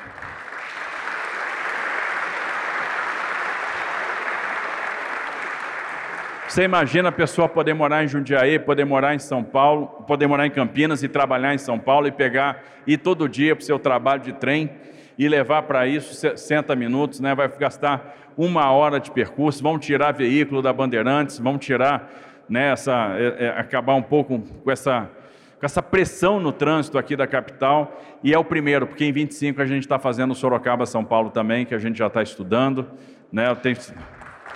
Você 6.49 6.63
imagina 6.63 7.11
a 7.11 7.13
pessoa 7.13 7.49
poder 7.49 7.75
morar 7.75 8.03
em 8.03 8.09
Jundiaí, 8.09 8.59
poder 8.59 8.85
morar 8.85 9.15
em 9.15 9.19
São 9.19 9.45
Paulo, 9.45 9.87
poder 10.07 10.27
morar 10.27 10.47
em 10.47 10.51
Campinas 10.51 11.03
e 11.03 11.09
trabalhar 11.09 11.55
em 11.55 11.59
São 11.59 11.79
Paulo 11.79 12.09
e 12.09 12.11
pegar, 12.11 12.65
ir 12.87 12.97
todo 12.97 13.29
dia 13.29 13.55
para 13.55 13.63
o 13.63 13.67
seu 13.67 13.79
trabalho 13.79 14.23
de 14.23 14.33
trem 14.33 14.71
e 15.19 15.29
levar 15.29 15.63
para 15.63 15.87
isso 15.87 16.15
60 16.15 16.75
minutos, 16.75 17.21
né? 17.21 17.35
vai 17.35 17.49
gastar 17.49 18.28
uma 18.39 18.71
hora 18.71 19.01
de 19.01 19.11
percurso, 19.11 19.61
vão 19.63 19.79
tirar 19.79 20.13
veículo 20.13 20.63
da 20.63 20.73
Bandeirantes, 20.73 21.41
vão 21.41 21.59
tirar, 21.59 22.09
né, 22.49 22.71
essa, 22.71 23.17
é, 23.19 23.47
é, 23.47 23.49
acabar 23.49 23.97
um 23.97 24.03
pouco 24.03 24.39
com 24.39 24.71
essa, 24.71 25.11
com 25.59 25.67
essa 25.67 25.83
pressão 25.83 26.39
no 26.39 26.53
trânsito 26.53 26.97
aqui 26.97 27.17
da 27.17 27.27
capital, 27.27 28.01
e 28.23 28.33
é 28.33 28.39
o 28.39 28.45
primeiro, 28.45 28.87
porque 28.87 29.05
em 29.05 29.13
25 29.13 29.61
a 29.61 29.67
gente 29.67 29.83
está 29.83 29.99
fazendo 29.99 30.37
Sorocaba-São 30.37 31.05
Paulo 31.05 31.31
também, 31.31 31.67
que 31.67 31.75
a 31.75 31.79
gente 31.79 31.99
já 31.99 32.07
está 32.07 32.23
estudando, 32.23 32.89
né, 33.33 33.53
tenho, 33.57 33.77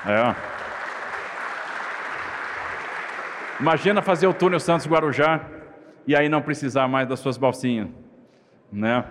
é, 0.07 0.35
Imagina 3.63 4.03
fazer 4.03 4.27
o 4.27 4.35
túnel 4.35 4.59
Santos 4.59 4.89
Guarujá 4.89 5.41
e 6.05 6.17
aí 6.17 6.29
não 6.29 6.43
precisar 6.43 6.89
mais 6.89 7.07
das 7.07 7.21
suas 7.21 7.37
balsinhas, 7.37 7.89
né? 8.73 9.05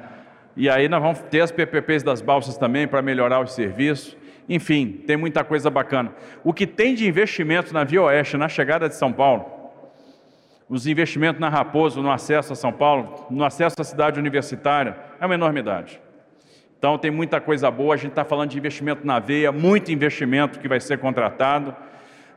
E 0.58 0.70
aí 0.70 0.90
nós 0.90 1.02
vamos 1.02 1.20
ter 1.20 1.40
as 1.40 1.54
PPPs 1.54 2.04
das 2.04 2.22
balsas 2.22 2.58
também 2.58 2.86
para 2.86 3.02
melhorar 3.02 3.40
os 3.40 3.54
serviços. 3.54 4.18
Enfim, 4.48 5.02
tem 5.06 5.18
muita 5.18 5.44
coisa 5.44 5.70
bacana. 5.70 6.14
O 6.44 6.54
que 6.54 6.68
tem 6.68 6.94
de 6.96 7.08
investimento 7.08 7.74
na 7.74 7.84
Via 7.84 8.02
Oeste, 8.02 8.38
na 8.38 8.50
chegada 8.50 8.90
de 8.90 8.96
São 8.96 9.12
Paulo, 9.12 9.46
os 10.68 10.88
investimentos 10.88 11.40
na 11.40 11.50
Raposo, 11.50 12.02
no 12.02 12.12
acesso 12.12 12.54
a 12.54 12.56
São 12.56 12.72
Paulo, 12.72 13.28
no 13.30 13.44
acesso 13.44 13.76
à 13.80 13.84
cidade 13.84 14.20
universitária, 14.20 14.98
é 15.20 15.26
uma 15.26 15.36
enormidade. 15.36 16.00
Então 16.78 16.98
tem 16.98 17.12
muita 17.12 17.40
coisa 17.40 17.70
boa, 17.70 17.94
a 17.94 17.98
gente 17.98 18.12
está 18.12 18.26
falando 18.26 18.50
de 18.50 18.58
investimento 18.58 19.06
na 19.06 19.20
veia, 19.20 19.52
muito 19.52 19.92
investimento 19.92 20.60
que 20.60 20.68
vai 20.68 20.80
ser 20.80 20.98
contratado 20.98 21.76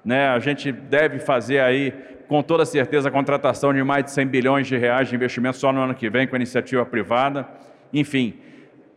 né? 0.05 0.29
A 0.29 0.39
gente 0.39 0.71
deve 0.71 1.19
fazer 1.19 1.61
aí, 1.61 1.93
com 2.29 2.43
toda 2.43 2.67
certeza, 2.67 3.09
a 3.09 3.13
contratação 3.13 3.73
de 3.73 3.83
mais 3.83 4.05
de 4.05 4.11
100 4.11 4.27
bilhões 4.27 4.67
de 4.67 4.77
reais 4.77 5.09
de 5.09 5.15
investimento 5.15 5.57
só 5.57 5.73
no 5.73 5.81
ano 5.81 5.95
que 5.95 6.11
vem 6.11 6.27
com 6.27 6.37
a 6.37 6.39
iniciativa 6.39 6.85
privada. 6.85 7.49
Enfim, 7.93 8.35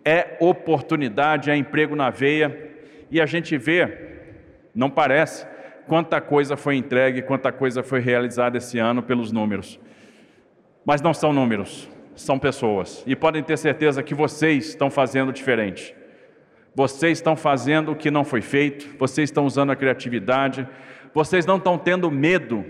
é 0.04 0.36
oportunidade, 0.40 1.50
é 1.50 1.56
emprego 1.56 1.96
na 1.96 2.10
veia 2.10 2.76
e 3.10 3.22
a 3.22 3.26
gente 3.26 3.58
vê, 3.58 4.20
não 4.74 4.90
parece, 4.90 5.46
quanta 5.88 6.20
coisa 6.20 6.58
foi 6.58 6.76
entregue, 6.76 7.22
quanta 7.22 7.52
coisa 7.52 7.82
foi 7.82 8.00
realizada 8.00 8.58
esse 8.58 8.78
ano 8.78 9.02
pelos 9.02 9.32
números. 9.32 9.80
Mas 10.86 11.02
não 11.02 11.14
são 11.14 11.34
números, 11.34 11.90
são 12.16 12.38
pessoas. 12.38 13.04
E 13.08 13.16
podem 13.16 13.44
ter 13.44 13.58
certeza 13.58 14.04
que 14.04 14.14
vocês 14.14 14.70
estão 14.70 14.90
fazendo 14.90 15.32
diferente. 15.32 15.96
Vocês 16.76 17.18
estão 17.18 17.36
fazendo 17.36 17.92
o 17.92 17.96
que 17.96 18.12
não 18.12 18.24
foi 18.24 18.42
feito, 18.42 18.96
vocês 18.98 19.30
estão 19.30 19.46
usando 19.46 19.72
a 19.72 19.76
criatividade, 19.76 20.68
vocês 21.14 21.46
não 21.46 21.58
estão 21.58 21.78
tendo 21.78 22.12
medo 22.12 22.64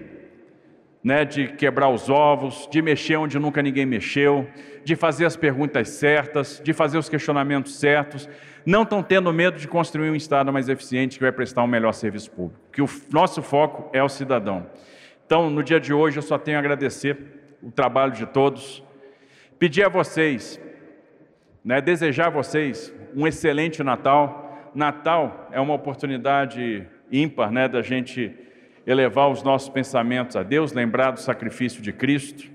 né, 1.08 1.24
de 1.24 1.48
quebrar 1.48 1.88
os 1.88 2.10
ovos, 2.10 2.68
de 2.70 2.82
mexer 2.82 3.16
onde 3.16 3.40
nunca 3.40 3.62
ninguém 3.62 3.86
mexeu, 3.86 4.46
de 4.84 4.94
fazer 4.94 5.24
as 5.24 5.38
perguntas 5.38 5.88
certas, 5.88 6.62
de 6.62 6.74
fazer 6.74 6.98
os 6.98 7.08
questionamentos 7.08 7.80
certos. 7.80 8.28
Não 8.66 8.84
estão 8.84 9.02
tendo 9.02 9.32
medo 9.32 9.58
de 9.58 9.70
construir 9.70 10.10
um 10.10 10.16
Estado 10.18 10.52
mais 10.52 10.68
eficiente 10.68 11.18
que 11.18 11.24
vai 11.24 11.32
prestar 11.32 11.64
um 11.64 11.68
melhor 11.68 11.94
serviço 11.94 12.30
público. 12.30 12.60
Que 12.74 12.82
o 12.82 12.90
nosso 13.10 13.42
foco 13.42 13.90
é 13.94 14.04
o 14.04 14.10
cidadão. 14.10 14.68
Então, 15.26 15.50
no 15.50 15.64
dia 15.64 15.80
de 15.80 15.94
hoje, 15.94 16.18
eu 16.18 16.22
só 16.22 16.38
tenho 16.38 16.58
a 16.58 16.60
agradecer 16.60 17.18
o 17.64 17.72
trabalho 17.72 18.12
de 18.12 18.26
todos, 18.26 18.84
pedir 19.58 19.86
a 19.86 19.90
vocês, 19.90 20.60
né, 21.64 21.80
desejar 21.80 22.28
a 22.28 22.32
vocês 22.32 22.94
um 23.16 23.26
excelente 23.26 23.82
Natal. 23.82 24.70
Natal 24.76 25.48
é 25.54 25.62
uma 25.62 25.74
oportunidade 25.74 26.86
ímpar, 27.10 27.50
né, 27.50 27.70
da 27.70 27.82
gente 27.82 28.36
elevar 28.88 29.30
os 29.30 29.44
nossos 29.44 29.68
pensamentos 29.68 30.38
a 30.38 30.44
Deus, 30.44 30.72
lembrar 30.72 31.12
do 31.12 31.20
sacrifício 31.20 31.82
de 31.82 31.92
Cristo. 31.92 32.50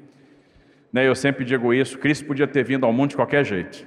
Né, 0.91 1.07
eu 1.07 1.15
sempre 1.15 1.45
digo 1.45 1.75
isso: 1.75 1.99
Cristo 1.99 2.25
podia 2.25 2.47
ter 2.47 2.65
vindo 2.65 2.87
ao 2.87 2.93
mundo 2.93 3.11
de 3.11 3.17
qualquer 3.17 3.45
jeito, 3.45 3.87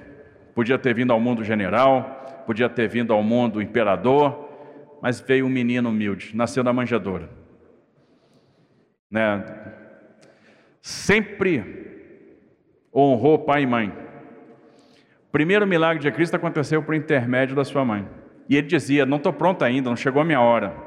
podia 0.54 0.78
ter 0.78 0.94
vindo 0.94 1.12
ao 1.12 1.20
mundo 1.20 1.42
general, 1.42 2.44
podia 2.46 2.68
ter 2.68 2.88
vindo 2.88 3.12
ao 3.12 3.22
mundo 3.22 3.60
imperador, 3.60 4.48
mas 5.02 5.20
veio 5.20 5.44
um 5.44 5.48
menino 5.48 5.88
humilde, 5.90 6.30
nasceu 6.34 6.62
na 6.62 6.72
manjedoura. 6.72 7.28
Né, 9.10 9.44
sempre 10.80 11.84
honrou 12.94 13.40
pai 13.40 13.62
e 13.62 13.66
mãe. 13.66 13.92
O 15.28 15.32
primeiro 15.32 15.66
milagre 15.66 16.02
de 16.02 16.10
Cristo 16.12 16.36
aconteceu 16.36 16.82
por 16.82 16.94
intermédio 16.94 17.56
da 17.56 17.64
sua 17.64 17.84
mãe. 17.84 18.08
E 18.48 18.56
ele 18.56 18.68
dizia: 18.68 19.04
Não 19.04 19.16
estou 19.16 19.32
pronto 19.32 19.64
ainda, 19.64 19.90
não 19.90 19.96
chegou 19.96 20.22
a 20.22 20.24
minha 20.24 20.40
hora. 20.40 20.85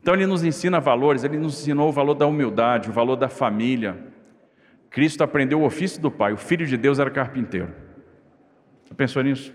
Então 0.00 0.14
ele 0.14 0.26
nos 0.26 0.42
ensina 0.42 0.80
valores, 0.80 1.24
ele 1.24 1.36
nos 1.36 1.60
ensinou 1.60 1.88
o 1.88 1.92
valor 1.92 2.14
da 2.14 2.26
humildade, 2.26 2.88
o 2.88 2.92
valor 2.92 3.16
da 3.16 3.28
família. 3.28 3.96
Cristo 4.88 5.22
aprendeu 5.22 5.60
o 5.60 5.64
ofício 5.64 6.00
do 6.00 6.10
Pai, 6.10 6.32
o 6.32 6.36
Filho 6.36 6.66
de 6.66 6.76
Deus 6.76 6.98
era 6.98 7.10
carpinteiro. 7.10 7.72
Você 8.84 8.94
pensou 8.94 9.22
nisso? 9.22 9.52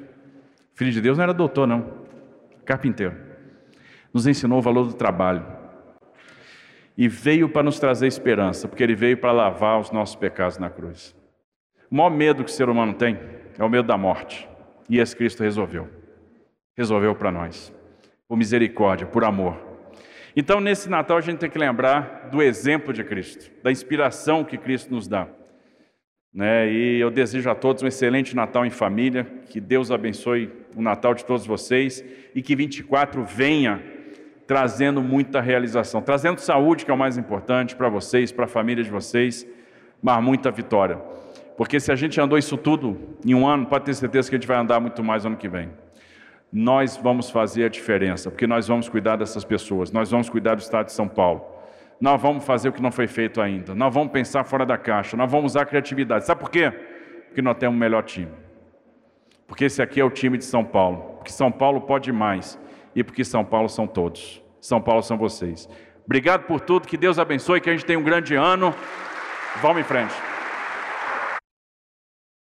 O 0.73 0.77
Filho 0.77 0.91
de 0.91 1.01
Deus 1.01 1.17
não 1.17 1.23
era 1.23 1.33
doutor, 1.33 1.67
não, 1.67 1.91
carpinteiro. 2.63 3.15
Nos 4.13 4.27
ensinou 4.27 4.59
o 4.59 4.61
valor 4.61 4.85
do 4.87 4.93
trabalho. 4.93 5.45
E 6.97 7.07
veio 7.07 7.49
para 7.49 7.63
nos 7.63 7.79
trazer 7.79 8.07
esperança, 8.07 8.67
porque 8.67 8.81
ele 8.81 8.95
veio 8.95 9.17
para 9.17 9.31
lavar 9.31 9.79
os 9.79 9.91
nossos 9.91 10.15
pecados 10.15 10.57
na 10.57 10.69
cruz. 10.69 11.13
O 11.91 11.95
maior 11.95 12.09
medo 12.09 12.43
que 12.43 12.49
o 12.49 12.53
ser 12.53 12.69
humano 12.69 12.93
tem 12.93 13.19
é 13.57 13.63
o 13.63 13.69
medo 13.69 13.87
da 13.87 13.97
morte. 13.97 14.47
E 14.89 14.99
esse 14.99 15.15
Cristo 15.15 15.43
resolveu 15.43 15.89
resolveu 16.75 17.15
para 17.15 17.31
nós, 17.31 17.73
por 18.27 18.37
misericórdia, 18.37 19.07
por 19.07 19.23
amor. 19.23 19.57
Então, 20.35 20.59
nesse 20.59 20.89
Natal, 20.89 21.17
a 21.17 21.21
gente 21.21 21.37
tem 21.37 21.49
que 21.49 21.57
lembrar 21.57 22.27
do 22.29 22.41
exemplo 22.41 22.91
de 22.91 23.03
Cristo, 23.05 23.49
da 23.63 23.71
inspiração 23.71 24.43
que 24.43 24.57
Cristo 24.57 24.93
nos 24.93 25.07
dá. 25.07 25.27
Né? 26.33 26.69
E 26.69 26.99
eu 26.99 27.09
desejo 27.09 27.49
a 27.49 27.55
todos 27.55 27.81
um 27.81 27.87
excelente 27.87 28.35
Natal 28.35 28.65
em 28.65 28.69
família, 28.69 29.25
que 29.49 29.61
Deus 29.61 29.91
abençoe 29.91 30.51
o 30.75 30.81
Natal 30.81 31.13
de 31.13 31.23
todos 31.23 31.47
vocês 31.47 32.03
e 32.35 32.41
que 32.41 32.53
24 32.53 33.23
venha 33.23 33.81
trazendo 34.45 35.01
muita 35.01 35.39
realização, 35.39 36.01
trazendo 36.01 36.39
saúde, 36.39 36.83
que 36.83 36.91
é 36.91 36.93
o 36.93 36.97
mais 36.97 37.17
importante 37.17 37.73
para 37.73 37.87
vocês, 37.87 38.29
para 38.33 38.43
a 38.43 38.49
família 38.49 38.83
de 38.83 38.91
vocês, 38.91 39.47
mas 40.03 40.21
muita 40.21 40.51
vitória. 40.51 40.97
Porque 41.55 41.79
se 41.79 41.93
a 41.93 41.95
gente 41.95 42.19
andou 42.19 42.37
isso 42.37 42.57
tudo 42.57 43.15
em 43.25 43.33
um 43.33 43.47
ano, 43.47 43.65
pode 43.65 43.85
ter 43.85 43.93
certeza 43.93 44.29
que 44.29 44.35
a 44.35 44.37
gente 44.37 44.47
vai 44.47 44.57
andar 44.57 44.81
muito 44.81 45.01
mais 45.01 45.25
ano 45.25 45.37
que 45.37 45.47
vem 45.47 45.69
nós 46.57 46.95
vamos 46.95 47.29
fazer 47.29 47.65
a 47.65 47.67
diferença, 47.67 48.31
porque 48.31 48.47
nós 48.47 48.65
vamos 48.65 48.87
cuidar 48.87 49.17
dessas 49.17 49.43
pessoas, 49.43 49.91
nós 49.91 50.09
vamos 50.09 50.29
cuidar 50.29 50.55
do 50.55 50.61
Estado 50.61 50.85
de 50.85 50.93
São 50.93 51.05
Paulo. 51.05 51.43
Nós 51.99 52.21
vamos 52.21 52.45
fazer 52.45 52.69
o 52.69 52.71
que 52.71 52.81
não 52.81 52.93
foi 52.93 53.07
feito 53.07 53.41
ainda, 53.41 53.75
nós 53.75 53.93
vamos 53.93 54.13
pensar 54.13 54.45
fora 54.45 54.65
da 54.65 54.77
caixa, 54.77 55.17
nós 55.17 55.29
vamos 55.29 55.51
usar 55.51 55.63
a 55.63 55.65
criatividade. 55.65 56.25
Sabe 56.25 56.39
por 56.39 56.49
quê? 56.49 56.71
Porque 57.27 57.41
nós 57.41 57.57
temos 57.57 57.75
o 57.75 57.79
melhor 57.79 58.03
time. 58.03 58.31
Porque 59.45 59.65
esse 59.65 59.81
aqui 59.81 59.99
é 59.99 60.05
o 60.05 60.09
time 60.09 60.37
de 60.37 60.45
São 60.45 60.63
Paulo. 60.63 61.15
Porque 61.17 61.31
São 61.31 61.51
Paulo 61.51 61.81
pode 61.81 62.09
mais. 62.13 62.57
E 62.95 63.03
porque 63.03 63.25
São 63.25 63.43
Paulo 63.43 63.67
são 63.67 63.85
todos. 63.85 64.41
São 64.61 64.81
Paulo 64.81 65.03
são 65.03 65.17
vocês. 65.17 65.67
Obrigado 66.05 66.43
por 66.43 66.61
tudo, 66.61 66.87
que 66.87 66.95
Deus 66.95 67.19
abençoe, 67.19 67.59
que 67.59 67.69
a 67.69 67.73
gente 67.73 67.85
tenha 67.85 67.99
um 67.99 68.03
grande 68.03 68.33
ano. 68.33 68.73
Vamos 69.61 69.81
em 69.81 69.83
frente. 69.83 70.13